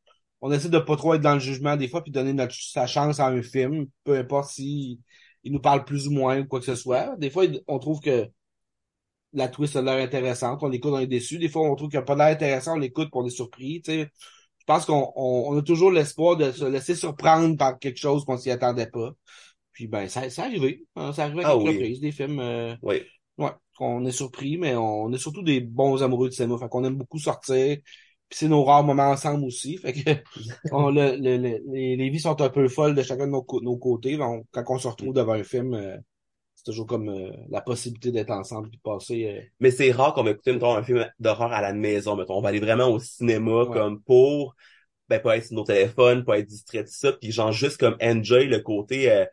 on 0.40 0.52
essaie 0.52 0.68
de 0.68 0.78
pas 0.78 0.96
trop 0.96 1.14
être 1.14 1.20
dans 1.22 1.34
le 1.34 1.40
jugement 1.40 1.76
des 1.76 1.88
fois, 1.88 2.02
puis 2.02 2.12
donner 2.12 2.32
notre, 2.32 2.54
sa 2.54 2.86
chance 2.86 3.18
à 3.20 3.26
un 3.26 3.42
film, 3.42 3.86
peu 4.04 4.16
importe 4.16 4.50
si 4.50 5.00
il 5.48 5.52
nous 5.54 5.60
parle 5.60 5.84
plus 5.84 6.08
ou 6.08 6.12
moins 6.12 6.40
ou 6.40 6.46
quoi 6.46 6.60
que 6.60 6.66
ce 6.66 6.76
soit. 6.76 7.16
Des 7.18 7.30
fois, 7.30 7.44
on 7.68 7.78
trouve 7.78 8.00
que 8.00 8.28
la 9.32 9.48
twist 9.48 9.76
a 9.76 9.82
l'air 9.82 10.02
intéressante, 10.02 10.62
on 10.62 10.68
l'écoute, 10.68 10.92
on 10.92 10.98
est 10.98 11.06
déçu. 11.06 11.38
Des 11.38 11.48
fois, 11.48 11.62
on 11.70 11.74
trouve 11.76 11.90
qu'il 11.90 11.98
n'a 11.98 12.04
pas 12.04 12.14
l'air 12.16 12.26
intéressant, 12.28 12.74
on 12.76 12.78
l'écoute, 12.78 13.08
on 13.12 13.26
est 13.26 13.30
surpris. 13.30 13.82
Je 13.86 14.06
pense 14.66 14.84
qu'on 14.86 15.12
on, 15.16 15.52
on 15.54 15.58
a 15.58 15.62
toujours 15.62 15.90
l'espoir 15.92 16.36
de 16.36 16.50
se 16.52 16.64
laisser 16.64 16.94
surprendre 16.94 17.56
par 17.56 17.78
quelque 17.78 17.98
chose 17.98 18.24
qu'on 18.24 18.36
s'y 18.38 18.50
attendait 18.50 18.86
pas. 18.90 19.12
Puis 19.72 19.86
ben, 19.88 20.08
ça, 20.08 20.28
ça 20.30 20.44
arrivé. 20.44 20.86
Hein, 20.96 21.12
ça 21.12 21.24
arrive 21.24 21.40
à 21.40 21.42
Ah 21.42 21.56
quelques 21.56 21.58
oui. 21.58 21.66
reprises, 21.66 22.00
des 22.00 22.12
films. 22.12 22.40
euh, 22.40 22.76
Oui. 22.82 23.02
Ouais, 23.38 23.52
qu'on 23.76 24.04
est 24.06 24.12
surpris, 24.12 24.58
mais 24.58 24.76
on 24.76 25.12
est 25.12 25.18
surtout 25.18 25.42
des 25.42 25.60
bons 25.60 26.02
amoureux 26.02 26.28
du 26.30 26.36
cinéma. 26.36 26.58
Fait 26.58 26.68
qu'on 26.68 26.84
aime 26.84 26.96
beaucoup 26.96 27.18
sortir. 27.20 27.78
Puis 28.28 28.38
c'est 28.40 28.48
nos 28.48 28.64
rares 28.64 28.84
moments 28.84 29.10
ensemble 29.10 29.44
aussi. 29.44 29.78
Fait 29.78 29.92
que 29.94 30.10
on, 30.72 30.90
le, 30.90 31.16
le- 31.16 31.36
le- 31.38 31.60
les, 31.72 31.96
les 31.96 32.10
vies 32.10 32.20
sont 32.20 32.40
un 32.40 32.50
peu 32.50 32.68
folles 32.68 32.94
de 32.94 33.02
chacun 33.02 33.26
de 33.26 33.32
nos, 33.32 33.42
côtés. 33.78 34.16
Donc, 34.16 34.44
quand 34.50 34.64
on 34.68 34.78
se 34.78 34.88
retrouve 34.88 35.14
devant 35.14 35.32
un 35.32 35.44
film, 35.44 35.74
euh, 35.74 35.96
c'est 36.54 36.64
toujours 36.64 36.86
comme 36.86 37.08
euh, 37.08 37.30
la 37.50 37.60
possibilité 37.62 38.12
d'être 38.12 38.30
ensemble 38.30 38.68
et 38.68 38.76
de 38.76 38.80
passer. 38.82 39.26
euh, 39.26 39.40
Mais 39.60 39.70
c'est 39.70 39.90
rare 39.92 40.12
qu'on 40.14 40.24
va 40.24 40.32
écouter 40.32 40.52
mettons, 40.52 40.74
un 40.74 40.82
film 40.82 41.06
d'horreur 41.18 41.52
à 41.52 41.62
la 41.62 41.72
maison, 41.72 42.16
mettons. 42.16 42.36
On 42.38 42.42
va 42.42 42.50
aller 42.50 42.60
vraiment 42.60 42.88
au 42.88 42.98
cinéma 42.98 43.64
Ouais. 43.64 43.72
comme 43.72 44.02
pour 44.02 44.54
ben 45.08 45.20
pas 45.20 45.38
être 45.38 45.46
sur 45.46 45.56
nos 45.56 45.64
téléphones, 45.64 46.24
pas 46.24 46.38
être 46.38 46.46
distrait 46.46 46.82
de 46.84 46.88
ça, 46.88 47.12
puis 47.12 47.32
genre 47.32 47.52
juste 47.52 47.78
comme 47.78 47.96
enjoy 48.02 48.46
le 48.46 48.60
côté 48.60 49.10
euh, 49.10 49.24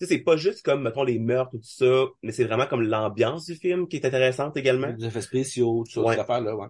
tu 0.00 0.06
sais 0.06 0.14
c'est 0.14 0.18
pas 0.22 0.36
juste 0.36 0.62
comme 0.64 0.82
mettons 0.82 1.04
les 1.04 1.18
meurtres 1.18 1.54
ou 1.54 1.58
tout 1.58 1.64
ça, 1.64 2.04
mais 2.22 2.32
c'est 2.32 2.44
vraiment 2.44 2.66
comme 2.66 2.82
l'ambiance 2.82 3.46
du 3.46 3.54
film 3.54 3.88
qui 3.88 3.96
est 3.96 4.04
intéressante 4.06 4.56
également. 4.56 4.90
Des 4.92 5.06
effets 5.06 5.22
spéciaux, 5.22 5.84
tout 5.86 5.92
ça, 5.92 6.00
Ouais. 6.02 6.14
cette 6.14 6.22
affaire-là, 6.22 6.56
ouais. 6.56 6.66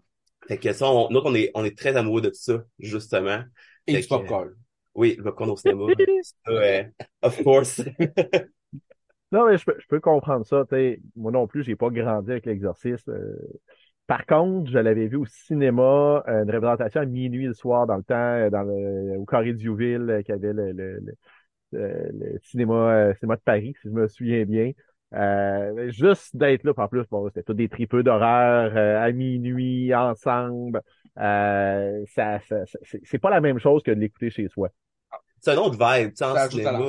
Fait 0.48 0.59
que 0.59 0.73
ça 0.73 0.90
on, 0.90 1.09
nous 1.10 1.20
on 1.24 1.35
est 1.35 1.51
on 1.55 1.64
est 1.64 1.77
très 1.77 1.97
amoureux 1.97 2.20
de 2.20 2.28
tout 2.28 2.35
ça 2.36 2.64
justement. 2.78 3.43
Et 3.86 3.93
Fait 3.93 4.01
du 4.01 4.09
que- 4.09 4.09
popcorn. 4.09 4.55
Oui, 4.94 5.14
le 5.16 5.24
popcorn 5.24 5.51
au 5.51 5.56
cinéma. 5.56 5.93
ça, 6.23 6.52
euh, 6.52 6.85
of 7.23 7.43
course. 7.43 7.81
Non, 9.32 9.47
mais 9.47 9.56
je 9.56 9.64
peux, 9.64 9.74
je 9.78 9.86
peux 9.86 10.01
comprendre 10.01 10.44
ça. 10.47 10.64
t'sais. 10.66 11.01
Moi 11.16 11.32
non 11.32 11.47
plus, 11.47 11.62
j'ai 11.64 11.77
pas 11.77 11.89
grandi 11.90 12.31
avec 12.31 12.47
l'exorciste. 12.47 13.09
Euh, 13.09 13.35
par 14.06 14.27
contre, 14.27 14.70
je 14.70 14.78
l'avais 14.78 15.06
vu 15.09 15.16
au 15.16 15.27
cinéma, 15.27 16.23
euh, 16.28 16.44
une 16.44 16.51
représentation 16.51 17.01
à 17.02 17.06
minuit 17.06 17.47
le 17.47 17.55
soir 17.55 17.86
dans 17.86 17.97
le 17.97 18.02
temps, 18.05 18.14
euh, 18.16 18.51
dans 18.51 18.62
le, 18.62 19.19
au 19.19 19.24
Carré 19.27 19.55
Diouville, 19.55 20.10
euh, 20.10 20.23
qui 20.23 20.32
avait 20.32 20.52
le, 20.52 20.73
le, 20.73 21.01
le, 21.01 21.14
le- 21.73 22.10
le 22.35 22.40
cinéma, 22.44 22.74
euh, 23.10 23.14
cinéma 23.16 23.36
de 23.36 23.43
Paris, 23.43 23.74
si 23.82 23.89
je 23.89 23.94
me 23.94 24.09
souviens 24.09 24.44
bien. 24.44 24.73
Euh, 25.14 25.90
juste 25.90 26.34
d'être 26.36 26.64
là, 26.64 26.72
en 26.76 26.89
plus, 26.89 27.05
bon, 27.10 27.28
c'était 27.28 27.43
tous 27.43 27.55
des 27.55 27.68
tripeux 27.68 28.02
d'horreur 28.02 28.72
euh, 28.76 29.01
à 29.02 29.12
minuit, 29.12 29.94
ensemble. 29.94 30.80
Euh, 31.18 32.05
ça, 32.14 32.40
ça, 32.48 32.64
ça- 32.66 32.78
c'est 32.82 33.01
c'est 33.05 33.18
pas 33.18 33.30
la 33.30 33.40
même 33.40 33.59
chose 33.59 33.82
que 33.82 33.90
de 33.90 34.01
l'écouter 34.01 34.30
chez 34.30 34.48
soi. 34.48 34.70
c'est 35.40 35.51
un 35.52 35.56
autre 35.59 35.72
vibe, 35.78 36.10
tu 36.10 36.16
sais, 36.16 36.24
en 36.24 36.36
cinéma. 36.48 36.80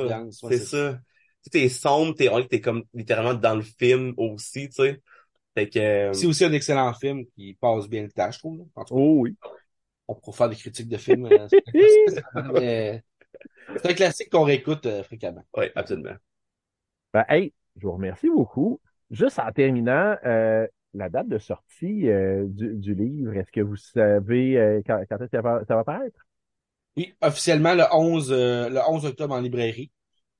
c'est 0.48 0.58
ça. 0.58 0.92
Tu 0.94 1.00
sais, 1.42 1.50
t'es 1.50 1.68
sombre, 1.68 2.14
t'es, 2.14 2.28
on 2.28 2.36
dirait 2.36 2.44
que 2.44 2.48
t'es 2.48 2.60
comme 2.60 2.84
littéralement 2.94 3.34
dans 3.34 3.54
le 3.56 3.62
film 3.62 4.14
aussi, 4.16 4.68
tu 4.68 4.76
sais. 4.76 5.00
Fait 5.54 5.68
que, 5.68 5.78
euh, 5.78 6.12
C'est 6.12 6.26
aussi 6.26 6.44
un 6.44 6.52
excellent 6.52 6.92
film 6.94 7.24
qui 7.36 7.54
passe 7.60 7.88
bien 7.88 8.02
le 8.02 8.10
temps, 8.10 8.30
je 8.30 8.38
trouve. 8.38 8.58
là. 8.58 8.64
En 8.76 8.84
tout 8.84 8.94
cas, 8.94 9.00
Oh 9.00 9.16
oui. 9.20 9.36
on 10.08 10.14
pourra 10.14 10.36
faire 10.36 10.48
des 10.48 10.56
critiques 10.56 10.88
de 10.88 10.96
films. 10.96 11.26
euh, 11.26 11.48
mais 12.54 13.02
c'est 13.76 13.90
un 13.90 13.94
classique 13.94 14.30
qu'on 14.30 14.44
réécoute 14.44 14.86
euh, 14.86 15.02
fréquemment. 15.02 15.44
ouais, 15.56 15.72
absolument. 15.74 16.16
Ben, 17.12 17.24
hey, 17.28 17.52
je 17.76 17.86
vous 17.86 17.92
remercie 17.92 18.28
beaucoup. 18.28 18.80
Juste 19.10 19.38
en 19.38 19.50
terminant, 19.52 20.16
euh, 20.24 20.66
la 20.94 21.08
date 21.08 21.28
de 21.28 21.38
sortie 21.38 22.08
euh, 22.08 22.44
du, 22.46 22.74
du 22.74 22.94
livre, 22.94 23.34
est-ce 23.36 23.50
que 23.52 23.60
vous 23.60 23.76
savez 23.76 24.58
euh, 24.58 24.80
quand, 24.86 25.00
quand 25.08 25.16
est-ce 25.16 25.24
que 25.30 25.36
ça 25.36 25.42
va, 25.42 25.64
ça 25.66 25.76
va 25.76 25.84
paraître? 25.84 26.26
Oui, 26.96 27.12
officiellement 27.22 27.74
le 27.74 27.84
11, 27.92 28.30
euh, 28.32 28.68
le 28.68 28.80
11 28.88 29.04
octobre 29.06 29.34
en 29.34 29.40
librairie, 29.40 29.90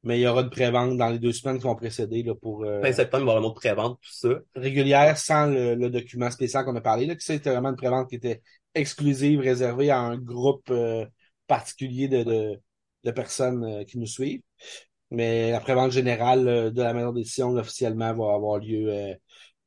mais 0.04 0.18
il 0.18 0.22
y 0.22 0.26
aura 0.26 0.42
une 0.42 0.50
prévente 0.50 0.96
dans 0.96 1.08
les 1.08 1.18
deux 1.18 1.32
semaines 1.32 1.58
qui 1.58 1.64
vont 1.64 1.74
précéder 1.74 2.22
là, 2.22 2.34
pour 2.34 2.64
euh, 2.64 2.80
Fin 2.82 2.92
septembre, 2.92 3.24
il 3.24 3.26
va 3.26 3.32
y 3.32 3.36
avoir 3.36 3.38
une 3.38 3.50
autre 3.50 3.60
prévente, 3.60 3.98
tout 4.00 4.12
ça. 4.12 4.28
régulière 4.54 5.18
sans 5.18 5.46
le, 5.46 5.74
le 5.74 5.90
document 5.90 6.30
spécial 6.30 6.64
qu'on 6.64 6.76
a 6.76 6.80
parlé. 6.80 7.06
Là, 7.06 7.14
c'était 7.18 7.50
vraiment 7.50 7.70
une 7.70 7.76
prévente 7.76 8.08
qui 8.08 8.16
était 8.16 8.40
exclusive, 8.74 9.40
réservée 9.40 9.90
à 9.90 9.98
un 9.98 10.16
groupe 10.16 10.70
euh, 10.70 11.04
particulier 11.48 12.06
de, 12.06 12.22
de, 12.22 12.60
de 13.02 13.10
personnes 13.10 13.64
euh, 13.64 13.84
qui 13.84 13.98
nous 13.98 14.06
suivent. 14.06 14.42
Mais 15.14 15.50
la 15.52 15.60
prévente 15.60 15.92
générale 15.92 16.48
euh, 16.48 16.70
de 16.70 16.82
la 16.82 16.92
maison 16.94 17.12
d'édition 17.12 17.52
là, 17.52 17.60
officiellement 17.60 18.12
va 18.14 18.34
avoir 18.34 18.58
lieu 18.58 18.88
euh, 18.92 19.14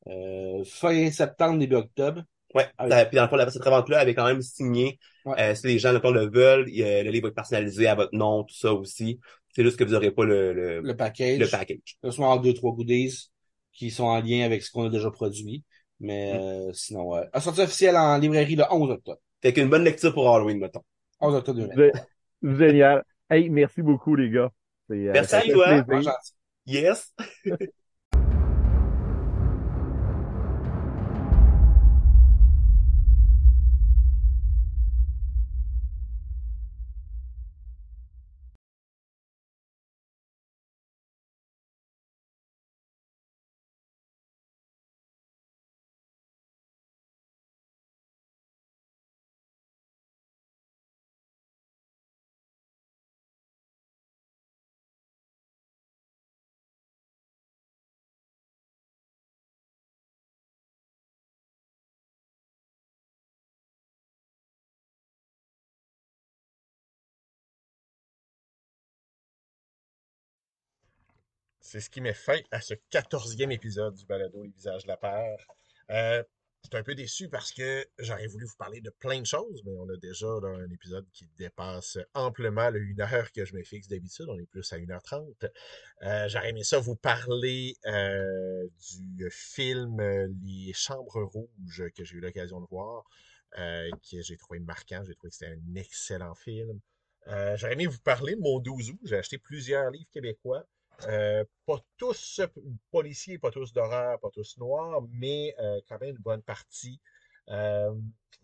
euh, 0.07 0.63
fin 0.65 1.09
septembre, 1.11 1.59
début 1.59 1.75
octobre. 1.75 2.23
Ouais. 2.53 2.65
Ah 2.77 2.85
oui. 2.87 2.93
Euh, 2.93 3.05
Puis 3.05 3.15
dans 3.17 3.23
le 3.23 3.29
fond, 3.29 3.35
la- 3.35 3.49
cette 3.49 3.61
prévente-là 3.61 3.99
avait 3.99 4.15
quand 4.15 4.25
même 4.25 4.41
signé. 4.41 4.99
Ouais. 5.25 5.35
Euh, 5.39 5.55
si 5.55 5.67
les 5.67 5.79
gens, 5.79 5.93
mettons, 5.93 6.11
le 6.11 6.29
veulent, 6.29 6.65
il, 6.69 6.81
euh, 6.83 7.03
le 7.03 7.11
livre 7.11 7.23
va 7.23 7.29
être 7.29 7.35
personnalisé 7.35 7.87
à 7.87 7.95
votre 7.95 8.15
nom, 8.15 8.43
tout 8.43 8.55
ça 8.55 8.73
aussi. 8.73 9.19
C'est 9.53 9.63
juste 9.63 9.77
que 9.77 9.83
vous 9.83 9.93
aurez 9.95 10.11
pas 10.11 10.23
le, 10.25 10.53
le, 10.53 10.81
Le 10.81 10.95
package. 10.95 11.39
le 11.39 11.47
package. 11.47 11.97
Sûrement 12.09 12.31
avoir 12.31 12.41
deux, 12.41 12.53
trois 12.53 12.71
goodies 12.73 13.29
qui 13.73 13.91
sont 13.91 14.05
en 14.05 14.19
lien 14.21 14.43
avec 14.45 14.63
ce 14.63 14.71
qu'on 14.71 14.85
a 14.85 14.89
déjà 14.89 15.11
produit. 15.11 15.63
Mais 15.99 16.33
Mm. 16.33 16.37
euh, 16.37 16.73
sinon, 16.73 17.15
euh, 17.15 17.23
la 17.33 17.41
sortie 17.41 17.61
officielle 17.61 17.97
en 17.97 18.17
librairie 18.17 18.55
le 18.55 18.63
11 18.71 18.91
octobre? 18.91 19.19
Fait 19.41 19.51
qu'une 19.53 19.69
bonne 19.69 19.83
lecture 19.83 20.13
pour 20.13 20.29
Halloween, 20.33 20.59
mettons. 20.59 20.81
11 21.19 21.35
octobre 21.35 21.59
2020. 21.59 21.91
Gé- 22.43 22.57
Génial. 22.57 23.03
Hey, 23.29 23.49
merci 23.49 23.81
beaucoup, 23.81 24.15
les 24.15 24.29
gars. 24.29 24.51
Euh, 24.91 25.11
Merci 25.13 25.29
ça 25.31 25.37
à 25.39 25.41
toi. 25.41 25.85
Yes! 26.65 27.13
C'est 71.67 71.81
ce 71.81 71.89
qui 71.89 71.99
met 71.99 72.13
fin 72.13 72.39
à 72.51 72.61
ce 72.61 72.75
quatorzième 72.89 73.51
épisode 73.51 73.93
du 73.93 74.05
balado 74.05 74.41
Les 74.41 74.51
visages 74.51 74.83
de 74.83 74.87
la 74.87 74.95
peur. 74.95 75.37
Euh, 75.89 76.23
je 76.63 76.69
suis 76.69 76.77
un 76.77 76.83
peu 76.83 76.95
déçu 76.95 77.27
parce 77.27 77.51
que 77.51 77.85
j'aurais 77.99 78.27
voulu 78.27 78.45
vous 78.45 78.55
parler 78.57 78.79
de 78.79 78.89
plein 78.89 79.19
de 79.19 79.25
choses, 79.25 79.61
mais 79.65 79.73
on 79.77 79.89
a 79.89 79.97
déjà 79.97 80.27
un 80.27 80.69
épisode 80.71 81.05
qui 81.11 81.27
dépasse 81.37 81.97
amplement 82.13 82.69
le 82.69 82.79
1 82.79 83.01
heure 83.01 83.33
que 83.33 83.43
je 83.43 83.53
me 83.53 83.63
fixe 83.63 83.89
d'habitude. 83.89 84.27
On 84.29 84.39
est 84.39 84.45
plus 84.45 84.71
à 84.71 84.77
1h30. 84.77 85.51
Euh, 86.03 86.29
j'aurais 86.29 86.51
aimé 86.51 86.63
ça 86.63 86.79
vous 86.79 86.95
parler 86.95 87.75
euh, 87.85 88.65
du 88.89 89.29
film 89.29 89.99
Les 90.45 90.71
Chambres 90.71 91.21
Rouges 91.21 91.83
que 91.93 92.05
j'ai 92.05 92.15
eu 92.15 92.21
l'occasion 92.21 92.61
de 92.61 92.67
voir, 92.71 93.03
que 93.53 94.21
j'ai 94.21 94.37
trouvé 94.37 94.59
marquant. 94.61 95.03
J'ai 95.05 95.15
trouvé 95.15 95.31
que 95.31 95.35
c'était 95.35 95.51
un 95.51 95.75
excellent 95.75 96.33
film. 96.33 96.79
J'aurais 97.25 97.73
aimé 97.73 97.87
vous 97.87 97.99
parler 97.99 98.35
de 98.35 98.41
mon 98.41 98.59
12 98.59 98.91
août. 98.91 98.99
J'ai 99.03 99.17
acheté 99.17 99.37
plusieurs 99.37 99.91
livres 99.91 100.09
québécois. 100.13 100.65
Euh, 101.05 101.43
pas 101.65 101.79
tous 101.97 102.41
policiers, 102.91 103.37
pas 103.37 103.51
tous 103.51 103.71
d'horreur, 103.73 104.19
pas 104.19 104.29
tous 104.31 104.57
noirs, 104.57 105.01
mais 105.11 105.55
euh, 105.59 105.79
quand 105.87 105.99
même 105.99 106.15
une 106.15 106.21
bonne 106.21 106.41
partie. 106.41 106.99
Euh, 107.49 107.93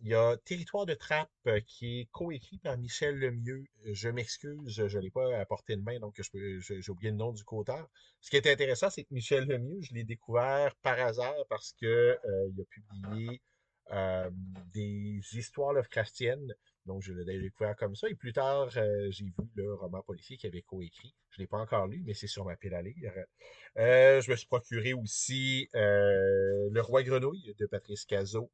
il 0.02 0.10
y 0.10 0.16
a 0.16 0.38
Territoire 0.38 0.86
de 0.86 0.94
trappe 0.94 1.30
qui 1.66 2.02
est 2.02 2.06
coécrit 2.12 2.58
par 2.58 2.78
Michel 2.78 3.18
Lemieux. 3.18 3.64
Je 3.86 4.10
m'excuse, 4.10 4.60
je 4.68 4.98
ne 4.98 5.02
l'ai 5.02 5.12
pas 5.12 5.38
à 5.38 5.46
portée 5.46 5.76
de 5.76 5.82
main, 5.82 6.00
donc 6.00 6.20
j'ai 6.34 6.90
oublié 6.90 7.12
le 7.12 7.18
nom 7.18 7.32
du 7.32 7.44
co-auteur. 7.44 7.88
Ce 8.20 8.30
qui 8.30 8.38
est 8.38 8.48
intéressant, 8.48 8.90
c'est 8.90 9.04
que 9.04 9.14
Michel 9.14 9.46
Lemieux, 9.46 9.82
je 9.82 9.94
l'ai 9.94 10.04
découvert 10.04 10.76
par 10.82 11.00
hasard 11.00 11.36
parce 11.50 11.74
que 11.80 12.18
il 12.50 12.62
a 12.62 12.66
publié 12.66 13.42
des 14.74 15.22
histoires 15.38 15.74
Lovecraftiennes. 15.74 16.54
Donc, 16.86 17.02
je 17.02 17.14
l'ai 17.14 17.40
découvert 17.40 17.76
comme 17.78 17.96
ça. 17.96 18.10
Et 18.10 18.16
plus 18.16 18.34
tard, 18.34 18.70
euh, 18.76 19.08
j'ai 19.10 19.26
vu 19.26 19.34
le 19.56 19.74
roman 19.74 20.02
policier 20.02 20.36
qu'il 20.36 20.50
avait 20.50 20.62
coécrit. 20.62 21.16
Je 21.30 21.40
ne 21.40 21.44
l'ai 21.44 21.48
pas 21.48 21.58
encore 21.58 21.88
lu, 21.88 22.04
mais 22.06 22.14
c'est 22.14 22.28
sur 22.28 22.44
ma 22.46 22.58
pile 22.58 22.74
à 22.74 22.82
lire. 22.82 23.14
Euh, 23.78 24.20
je 24.20 24.30
me 24.30 24.36
suis 24.36 24.48
procuré 24.48 24.94
aussi 24.94 25.70
euh, 25.76 26.70
Le 26.72 26.82
Roi 26.82 27.04
Grenouille 27.04 27.56
de 27.58 27.66
Patrice 27.68 28.06
Cazot, 28.06 28.52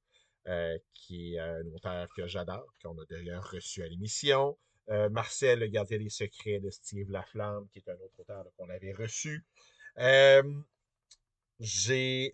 qui 0.94 1.36
est 1.36 1.40
un 1.40 1.66
auteur 1.74 2.08
que 2.16 2.28
j'adore, 2.28 2.74
qu'on 2.84 2.98
a 3.00 3.06
d'ailleurs 3.10 3.50
reçu 3.50 3.84
à 3.84 3.88
l'émission. 3.88 4.58
Marcel, 5.12 5.60
le 5.60 5.68
gardien 5.68 6.00
des 6.00 6.10
secrets 6.10 6.60
de 6.60 6.72
Steve 6.72 7.12
Laflamme, 7.12 7.68
qui 7.72 7.80
est 7.80 7.90
un 7.90 7.96
autre 7.96 8.20
auteur 8.20 8.46
qu'on 8.58 8.70
avait 8.70 8.94
reçu. 8.94 9.46
J'ai 11.60 12.34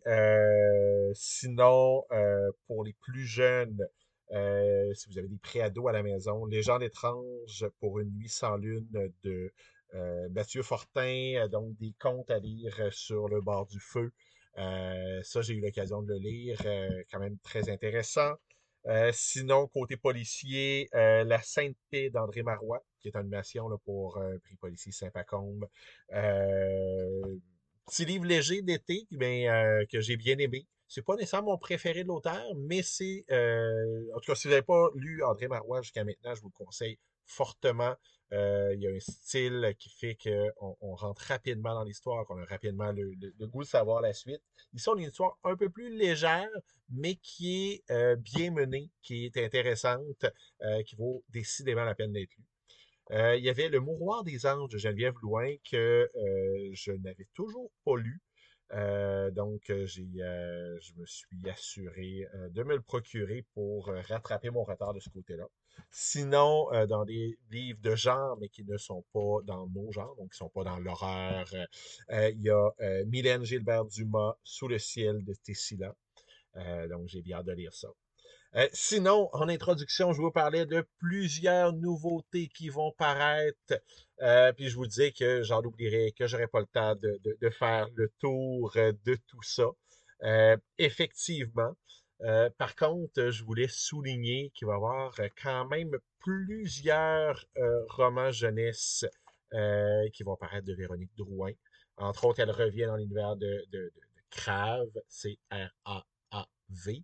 sinon, 1.13 2.05
pour 2.67 2.85
les 2.85 2.93
plus 2.93 3.25
jeunes, 3.25 3.85
euh, 4.31 4.93
si 4.93 5.09
vous 5.09 5.17
avez 5.17 5.27
des 5.27 5.37
préados 5.37 5.87
à 5.87 5.91
la 5.91 6.03
maison, 6.03 6.45
Légende 6.45 6.83
étrange 6.83 7.65
pour 7.79 7.99
une 7.99 8.11
nuit 8.11 8.29
sans 8.29 8.57
lune 8.57 8.87
de 9.23 9.51
euh, 9.93 10.27
Mathieu 10.29 10.63
Fortin, 10.63 11.35
euh, 11.35 11.47
donc 11.47 11.75
des 11.77 11.93
contes 11.99 12.29
à 12.31 12.39
lire 12.39 12.89
sur 12.91 13.29
le 13.29 13.39
bord 13.41 13.67
du 13.67 13.79
feu. 13.79 14.11
Euh, 14.57 15.21
ça, 15.23 15.41
j'ai 15.41 15.53
eu 15.53 15.61
l'occasion 15.61 16.01
de 16.01 16.13
le 16.13 16.19
lire, 16.19 16.61
euh, 16.65 17.03
quand 17.11 17.19
même 17.19 17.37
très 17.39 17.69
intéressant. 17.69 18.33
Euh, 18.87 19.11
sinon, 19.13 19.67
côté 19.67 19.97
policier, 19.97 20.89
La 20.93 21.41
Sainte 21.41 21.75
Paix 21.89 22.09
d'André 22.09 22.43
Marois, 22.43 22.83
qui 22.99 23.07
est 23.07 23.15
animation 23.15 23.67
là, 23.67 23.77
pour 23.83 24.21
prix 24.43 24.55
policier 24.57 24.91
Saint-Pacombe. 24.91 25.67
Petit 27.87 28.05
livre 28.05 28.25
léger 28.25 28.61
d'été 28.61 29.07
mais, 29.11 29.47
que 29.91 29.99
j'ai 30.01 30.17
bien 30.17 30.37
aimé. 30.37 30.67
C'est 30.87 31.03
pas 31.03 31.15
nécessairement 31.15 31.51
mon 31.51 31.57
préféré 31.57 32.03
de 32.03 32.07
l'auteur, 32.07 32.43
mais 32.55 32.83
c'est... 32.83 33.25
Euh, 33.31 34.05
en 34.15 34.19
tout 34.19 34.31
cas, 34.31 34.35
si 34.35 34.47
vous 34.47 34.51
n'avez 34.51 34.65
pas 34.65 34.89
lu 34.95 35.23
André 35.23 35.47
Marois 35.47 35.81
jusqu'à 35.81 36.03
maintenant, 36.03 36.35
je 36.35 36.41
vous 36.41 36.49
le 36.49 36.65
conseille 36.65 36.99
fortement. 37.25 37.95
Euh, 38.33 38.73
il 38.75 38.81
y 38.81 38.87
a 38.87 38.91
un 38.91 38.99
style 38.99 39.73
qui 39.79 39.89
fait 39.89 40.15
qu'on 40.15 40.77
on 40.81 40.95
rentre 40.95 41.21
rapidement 41.23 41.73
dans 41.73 41.83
l'histoire, 41.83 42.25
qu'on 42.25 42.41
a 42.41 42.45
rapidement 42.45 42.91
le, 42.91 43.13
goût 43.47 43.63
de 43.63 43.67
savoir 43.67 44.01
la 44.01 44.13
suite. 44.13 44.41
Ils 44.73 44.79
sont 44.79 44.95
une 44.95 45.07
histoire 45.07 45.37
un 45.43 45.55
peu 45.55 45.69
plus 45.69 45.95
légère, 45.95 46.49
mais 46.89 47.15
qui 47.15 47.71
est 47.71 47.91
euh, 47.91 48.15
bien 48.15 48.51
menée, 48.51 48.89
qui 49.01 49.25
est 49.25 49.37
intéressante, 49.37 50.25
qui 50.85 50.95
vaut 50.95 51.23
décidément 51.29 51.83
la 51.83 51.95
peine 51.95 52.13
d'être 52.13 52.31
lue. 52.37 53.37
il 53.37 53.43
y 53.43 53.49
avait 53.49 53.69
Le 53.69 53.79
Mouroir 53.79 54.23
des 54.23 54.45
anges 54.45 54.69
de 54.69 54.77
Geneviève 54.77 55.15
Louin 55.21 55.55
que 55.69 56.09
je 56.73 56.91
n'avais 56.91 57.27
toujours 57.33 57.71
pas 57.83 57.97
lu. 57.97 58.21
Euh, 58.73 59.31
donc, 59.31 59.69
euh, 59.69 59.85
euh, 60.19 60.77
je 60.81 60.93
me 60.95 61.05
suis 61.05 61.49
assuré 61.49 62.27
de 62.49 62.63
me 62.63 62.75
le 62.75 62.81
procurer 62.81 63.45
pour 63.53 63.87
rattraper 64.09 64.49
mon 64.49 64.63
retard 64.63 64.93
de 64.93 64.99
ce 64.99 65.09
côté-là. 65.09 65.45
Sinon, 65.91 66.69
dans 66.87 67.05
des 67.05 67.37
livres 67.51 67.79
de 67.81 67.95
genre, 67.95 68.37
mais 68.39 68.49
qui 68.49 68.63
ne 68.63 68.77
sont 68.77 69.03
pas 69.13 69.41
dans 69.43 69.67
nos 69.67 69.91
genres, 69.91 70.15
donc 70.15 70.31
qui 70.31 70.37
sont 70.37 70.49
pas 70.49 70.63
dans 70.63 70.79
l'horreur, 70.79 71.45
il 72.09 72.41
y 72.41 72.49
a 72.49 72.69
Mylène 73.05 73.43
Gilbert 73.43 73.85
Dumas, 73.85 74.35
Sous 74.43 74.67
le 74.67 74.79
ciel 74.79 75.23
de 75.23 75.33
Tessila. 75.33 75.93
donc, 76.89 77.07
j'ai 77.07 77.21
bien 77.21 77.39
hâte 77.39 77.47
de 77.47 77.51
lire 77.53 77.73
ça. 77.73 77.89
Euh, 78.55 78.69
sinon, 78.71 79.29
en 79.33 79.49
introduction, 79.49 80.13
je 80.13 80.21
vous 80.21 80.31
parlais 80.31 80.65
de 80.65 80.87
plusieurs 80.99 81.73
nouveautés 81.73 82.47
qui 82.47 82.69
vont 82.69 82.93
paraître. 82.93 83.73
Euh, 84.21 84.53
puis 84.53 84.69
je 84.69 84.77
vous 84.77 84.87
disais 84.87 85.11
que 85.11 85.43
j'en 85.43 85.61
oublierai, 85.61 86.13
que 86.13 86.25
j'aurais 86.25 86.47
pas 86.47 86.61
le 86.61 86.65
temps 86.67 86.95
de, 86.95 87.49
faire 87.49 87.89
le 87.95 88.09
tour 88.19 88.71
de 88.73 89.15
tout 89.27 89.43
ça. 89.43 89.65
Euh, 90.23 90.55
effectivement. 90.77 91.75
par 92.57 92.75
contre, 92.77 93.29
je 93.29 93.43
voulais 93.43 93.67
souligner 93.67 94.51
qu'il 94.55 94.67
va 94.67 94.73
y 94.73 94.75
avoir 94.77 95.13
quand 95.41 95.65
même 95.67 95.91
plusieurs 96.19 97.45
romans 97.89 98.31
jeunesse 98.31 99.05
qui 100.13 100.23
vont 100.23 100.37
paraître 100.37 100.65
de 100.65 100.73
Véronique 100.73 101.11
Drouin. 101.17 101.51
Entre 101.97 102.25
autres, 102.25 102.39
elle 102.39 102.51
revient 102.51 102.85
dans 102.85 102.95
l'univers 102.95 103.35
de, 103.35 103.65
de, 103.71 103.91
Crave, 104.29 104.91
c'est 105.07 105.37
R-A-A-V. 105.51 107.03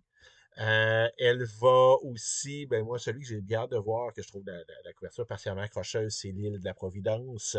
Euh, 0.58 1.08
elle 1.18 1.44
va 1.60 1.96
aussi, 2.02 2.66
ben 2.66 2.84
moi, 2.84 2.98
celui 2.98 3.20
que 3.20 3.26
j'ai 3.26 3.40
bien 3.40 3.66
de 3.66 3.76
voir, 3.76 4.12
que 4.12 4.22
je 4.22 4.28
trouve 4.28 4.42
la, 4.46 4.58
la, 4.84 4.92
couverture 4.92 5.26
particulièrement 5.26 5.62
accrocheuse, 5.62 6.14
c'est 6.14 6.30
l'île 6.30 6.60
de 6.60 6.64
la 6.64 6.74
Providence. 6.74 7.56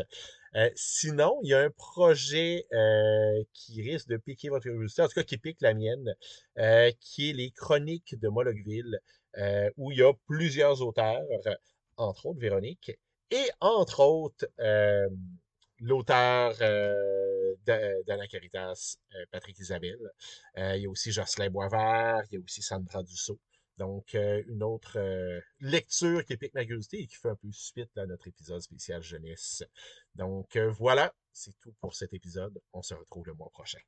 Euh, 0.56 0.70
sinon, 0.76 1.40
il 1.44 1.50
y 1.50 1.54
a 1.54 1.62
un 1.62 1.72
projet 1.72 2.68
euh, 2.72 3.44
qui 3.54 3.82
risque 3.82 4.08
de 4.10 4.18
piquer 4.18 4.50
votre 4.50 4.64
curiosité, 4.64 5.02
en 5.02 5.08
tout 5.08 5.16
cas 5.16 5.24
qui 5.24 5.38
pique 5.38 5.62
la 5.62 5.74
mienne, 5.74 6.16
qui 7.00 7.32
est 7.32 7.34
les 7.34 7.52
Chroniques 7.52 8.20
de 8.20 8.28
Molochville, 8.28 9.00
où 9.78 9.92
il 9.92 9.98
y 9.98 10.04
a 10.04 10.14
plusieurs 10.28 10.82
auteurs, 10.82 11.22
entre 11.98 12.28
autres 12.28 12.40
Véronique, 12.40 12.92
et 13.32 13.50
entre 13.60 14.02
autres 14.02 14.46
l'auteur 15.80 16.56
euh, 16.62 17.56
d'Anna 17.66 18.28
Caritas, 18.28 18.98
euh, 19.16 19.26
Patrick 19.32 19.58
Isabelle. 19.60 20.12
Euh, 20.58 20.76
il 20.76 20.84
y 20.84 20.86
a 20.86 20.90
aussi 20.90 21.12
Jocelyn 21.12 21.50
Boisvert, 21.50 22.24
il 22.32 22.36
y 22.36 22.38
a 22.38 22.44
aussi 22.44 22.62
Sandra 22.62 23.04
Dussault. 23.04 23.40
Donc, 23.78 24.14
euh, 24.14 24.44
une 24.48 24.62
autre 24.62 25.00
lecture 25.60 26.24
qui 26.26 26.38
pique 26.38 26.54
ma 26.54 26.64
curiosité 26.64 27.02
et 27.02 27.08
qui 27.08 27.16
fait 27.16 27.30
un 27.30 27.36
peu 27.36 27.52
suite 27.52 27.98
à 27.98 28.06
notre 28.06 28.28
épisode 28.28 28.62
spécial 28.62 29.02
jeunesse. 29.02 29.64
Donc, 30.14 30.58
voilà, 30.58 31.14
c'est 31.32 31.58
tout 31.60 31.74
pour 31.82 31.96
cet 31.96 32.14
épisode. 32.14 32.62
On 32.74 32.84
se 32.84 32.94
retrouve 32.94 33.26
le 33.28 33.34
mois 33.34 33.50
prochain. 33.50 33.80